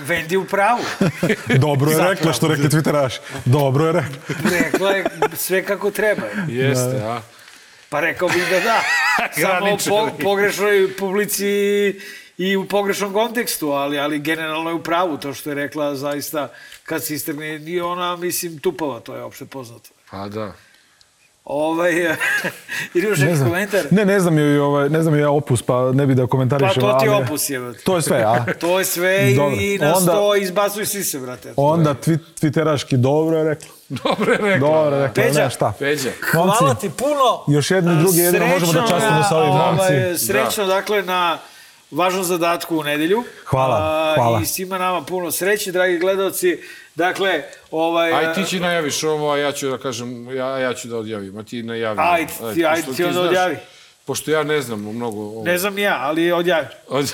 Vendi 0.00 0.36
u 0.36 0.44
pravu. 0.44 0.80
Dobro 1.58 1.90
je 1.90 1.96
Zapravo. 1.96 2.14
rekla, 2.14 2.32
što 2.32 2.48
rekli 2.48 2.68
Twitteraši. 2.68 3.18
Dobro 3.44 3.86
je 3.86 3.92
rekla. 3.92 4.16
Rekla 4.50 4.90
je 4.90 5.04
sve 5.36 5.64
kako 5.64 5.90
treba. 5.90 6.22
Jeste, 6.48 6.96
a? 7.04 7.20
Pa 7.88 8.00
rekao 8.00 8.28
bih 8.28 8.44
da 8.50 8.60
da. 8.60 8.82
Samo 9.46 9.76
po 9.88 10.10
pogrešnoj 10.22 10.96
publici 10.98 11.46
i 12.38 12.56
u 12.56 12.68
pogrešnom 12.68 13.12
kontekstu, 13.12 13.70
ali, 13.70 13.98
ali 13.98 14.18
generalno 14.18 14.70
je 14.70 14.74
u 14.74 14.82
pravu 14.82 15.16
to 15.16 15.34
što 15.34 15.50
je 15.50 15.54
rekla 15.54 15.94
zaista 15.94 16.48
kad 16.84 17.04
se 17.04 17.14
istrgne 17.14 17.56
i 17.56 17.80
ona, 17.80 18.16
mislim, 18.16 18.58
tupava, 18.58 19.00
to 19.00 19.14
je 19.14 19.22
opšte 19.22 19.46
poznato. 19.46 19.90
Pa 20.10 20.28
da. 20.28 20.52
Ovaj, 21.52 21.92
ili 22.94 23.06
još 23.06 23.18
Ne 23.18 23.26
neki 23.26 23.38
komentar? 23.40 23.80
ne, 23.90 24.04
ne 24.04 24.20
znam 24.20 24.38
je 24.38 24.62
ovaj, 24.62 24.88
ne 24.88 25.02
znam 25.02 25.14
je 25.14 25.26
opus, 25.28 25.62
pa 25.62 25.92
ne 25.92 26.06
bi 26.06 26.14
da 26.14 26.22
Pa 26.22 26.28
komentarišem. 26.28 26.80
to 26.82 26.92
ti 26.92 27.06
je 27.06 27.10
ali- 27.10 27.24
opus 27.24 27.50
je. 27.50 27.72
To 27.74 27.96
je 27.96 28.02
sve, 28.02 28.18
a? 28.18 28.44
to 28.60 28.78
je 28.78 28.84
sve 28.84 29.34
Dobro. 29.34 29.56
i, 29.56 29.78
na 29.78 29.86
Onda- 29.88 30.12
sto 30.12 30.36
izbacuj 30.36 30.86
sise, 30.86 31.18
brate. 31.18 31.52
Onda 31.56 31.94
twi, 31.96 32.18
twitteraški 32.40 32.96
dobro 32.96 33.38
je 33.38 33.44
rekla. 33.44 33.68
Dobro 33.88 34.32
je 34.32 34.38
rekla. 34.38 34.68
Dobro 34.68 34.96
je 34.96 35.02
rekla, 35.02 35.22
Peđa, 35.24 35.40
ne 35.40 35.50
šta. 35.50 35.72
Peđa. 35.78 36.10
Hvala 36.22 36.56
Momci, 36.60 36.80
ti 36.80 36.90
puno. 36.90 37.44
Još 37.48 37.70
jedni 37.70 37.92
i 37.92 37.98
drugi, 37.98 38.18
jedino 38.18 38.46
možemo 38.46 38.72
da 38.72 38.80
častimo 38.80 39.22
sa 39.22 39.36
ovim 39.36 39.50
ovaj, 39.50 39.72
momci. 39.72 40.26
Srećno, 40.26 40.66
dakle, 40.66 41.02
na 41.02 41.38
važnom 41.90 42.24
zadatku 42.24 42.76
u 42.76 42.82
nedelju. 42.82 43.24
Hvala, 43.44 43.76
A, 43.76 44.14
hvala. 44.16 44.40
I 44.40 44.46
svima 44.46 44.78
nama 44.78 45.02
puno 45.02 45.30
sreće, 45.30 45.72
dragi 45.72 45.98
gledalci. 45.98 46.58
Dakle, 47.00 47.42
ovaj... 47.70 48.12
Aj 48.12 48.34
ti 48.34 48.44
će 48.44 48.60
najaviš 48.60 49.02
ovo, 49.04 49.32
a 49.32 49.38
ja 49.38 49.52
ću 49.52 49.70
da 49.70 49.78
kažem, 49.78 50.36
ja, 50.36 50.58
ja 50.58 50.74
ću 50.74 50.88
da 50.88 50.96
odjavim, 50.96 51.38
a 51.38 51.42
ti 51.42 51.62
najavi. 51.62 51.98
Ajde, 52.00 52.32
ti- 52.54 52.64
pošto 52.76 52.92
ti 52.94 53.04
onda 53.04 53.20
odjavi. 53.20 53.56
Pošto 54.04 54.30
ja 54.30 54.42
ne 54.42 54.62
znam 54.62 54.80
mnogo... 54.80 55.20
Ovo. 55.20 55.44
Ne 55.44 55.58
znam 55.58 55.78
ja, 55.78 55.98
ali 56.00 56.32
odjavi. 56.32 56.66
Od, 56.88 57.12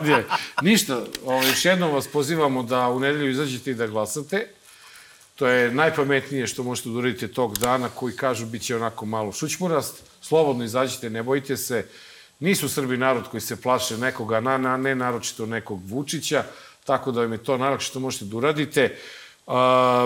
odjavi. 0.00 0.24
Ništa, 0.62 1.00
ovo, 1.24 1.42
još 1.42 1.64
jednom 1.64 1.94
vas 1.94 2.08
pozivamo 2.08 2.62
da 2.62 2.88
u 2.88 3.00
nedelju 3.00 3.30
izađete 3.30 3.70
i 3.70 3.74
da 3.74 3.86
glasate. 3.86 4.46
To 5.36 5.46
je 5.46 5.70
najpametnije 5.70 6.46
što 6.46 6.62
možete 6.62 6.88
da 6.88 6.98
uradite 6.98 7.28
tog 7.28 7.58
dana, 7.58 7.88
koji 7.88 8.16
kažu 8.16 8.46
bit 8.46 8.62
će 8.62 8.76
onako 8.76 9.06
malo 9.06 9.32
šućmurast. 9.32 10.02
Slobodno 10.20 10.64
izađite, 10.64 11.10
ne 11.10 11.22
bojite 11.22 11.56
se. 11.56 11.86
Nisu 12.40 12.68
Srbi 12.68 12.96
narod 12.96 13.28
koji 13.30 13.40
se 13.40 13.60
plaše 13.60 13.98
nekoga, 13.98 14.40
na, 14.40 14.58
na, 14.58 14.76
ne 14.76 14.94
naročito 14.94 15.46
nekog 15.46 15.80
Vučića, 15.84 16.44
tako 16.84 17.12
da 17.12 17.20
vam 17.20 17.32
je 17.32 17.44
to 17.44 17.58
najlakše 17.58 17.86
što 17.86 18.00
možete 18.00 18.24
da 18.24 18.36
uradite. 18.36 18.96
Uh, 19.46 19.54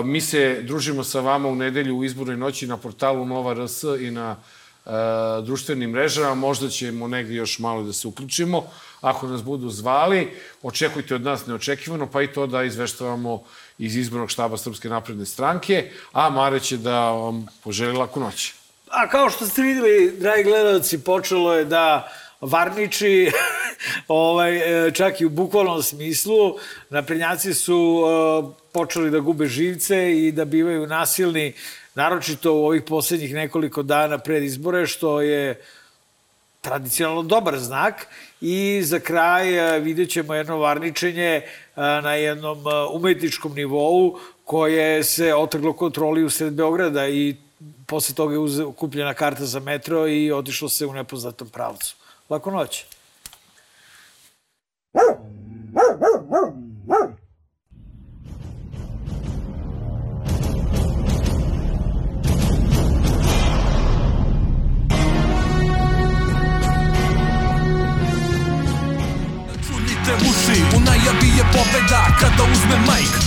mi 0.05 0.21
se 0.21 0.61
družimo 0.61 1.03
sa 1.03 1.19
vama 1.19 1.49
u 1.49 1.55
nedelju 1.55 1.97
u 1.97 2.03
izbornoj 2.03 2.37
noći 2.37 2.67
na 2.67 2.77
portalu 2.77 3.25
Nova 3.25 3.53
RS 3.53 3.83
i 3.83 4.11
na 4.11 4.35
uh, 4.85 4.91
društvenim 5.45 5.91
mrežama. 5.91 6.35
Možda 6.35 6.69
ćemo 6.69 7.07
negdje 7.07 7.35
još 7.35 7.59
malo 7.59 7.83
da 7.83 7.93
se 7.93 8.07
uključimo. 8.07 8.63
Ako 9.01 9.27
nas 9.27 9.43
budu 9.43 9.69
zvali, 9.69 10.31
očekujte 10.63 11.15
od 11.15 11.21
nas 11.21 11.45
neočekivano, 11.45 12.07
pa 12.07 12.21
i 12.21 12.27
to 12.27 12.47
da 12.47 12.63
izveštavamo 12.63 13.43
iz 13.77 13.95
izbornog 13.95 14.31
štaba 14.31 14.57
Srpske 14.57 14.89
napredne 14.89 15.25
stranke, 15.25 15.91
a 16.11 16.29
Mare 16.29 16.59
će 16.59 16.77
da 16.77 17.11
vam 17.11 17.45
poželi 17.63 17.97
laku 17.97 18.19
noć. 18.19 18.53
A 18.89 19.09
kao 19.09 19.29
što 19.29 19.45
ste 19.45 19.61
videli, 19.61 20.13
dragi 20.19 20.43
gledalci, 20.43 21.03
počelo 21.03 21.53
je 21.53 21.65
da 21.65 22.11
varniči, 22.41 23.31
ovaj, 24.07 24.87
e, 24.87 24.91
čak 24.91 25.21
i 25.21 25.25
u 25.25 25.29
bukvalnom 25.29 25.83
smislu. 25.83 26.55
Naprednjaci 26.89 27.53
su 27.53 28.03
e, 28.03 28.63
počeli 28.71 29.11
da 29.11 29.19
gube 29.19 29.45
živce 29.45 30.11
i 30.17 30.31
da 30.31 30.45
bivaju 30.45 30.87
nasilni, 30.87 31.53
naročito 31.95 32.53
u 32.53 32.65
ovih 32.65 32.83
poslednjih 32.83 33.33
nekoliko 33.33 33.83
dana 33.83 34.17
pred 34.17 34.43
izbore, 34.43 34.87
što 34.87 35.21
je 35.21 35.61
tradicionalno 36.61 37.23
dobar 37.23 37.59
znak 37.59 38.07
i 38.41 38.81
za 38.83 38.99
kraj 38.99 39.75
e, 39.75 39.79
vidjet 39.79 40.09
ćemo 40.09 40.33
jedno 40.33 40.57
varničenje 40.57 41.41
na 41.75 42.13
jednom 42.13 42.63
umetničkom 42.93 43.53
nivou 43.55 44.19
koje 44.45 45.03
se 45.03 45.35
otrglo 45.35 45.73
kontroli 45.73 46.23
u 46.23 46.29
sred 46.29 46.53
Beograda 46.53 47.07
i 47.07 47.35
posle 47.87 48.15
toga 48.15 48.35
je 48.35 48.65
kupljena 48.75 49.13
karta 49.13 49.45
za 49.45 49.59
metro 49.59 50.07
i 50.07 50.31
otišlo 50.31 50.69
se 50.69 50.85
u 50.85 50.93
nepoznatom 50.93 51.49
pravcu. 51.49 51.95
Lako 52.29 52.51
noć. 52.51 52.85
Čunite 69.67 70.15
uši, 70.15 70.61
u 70.75 70.79
najavi 70.79 71.27
je 71.37 71.43
pobeda 71.53 72.07
Kada 72.19 72.43
uzme 72.51 72.77
majk, 72.87 73.26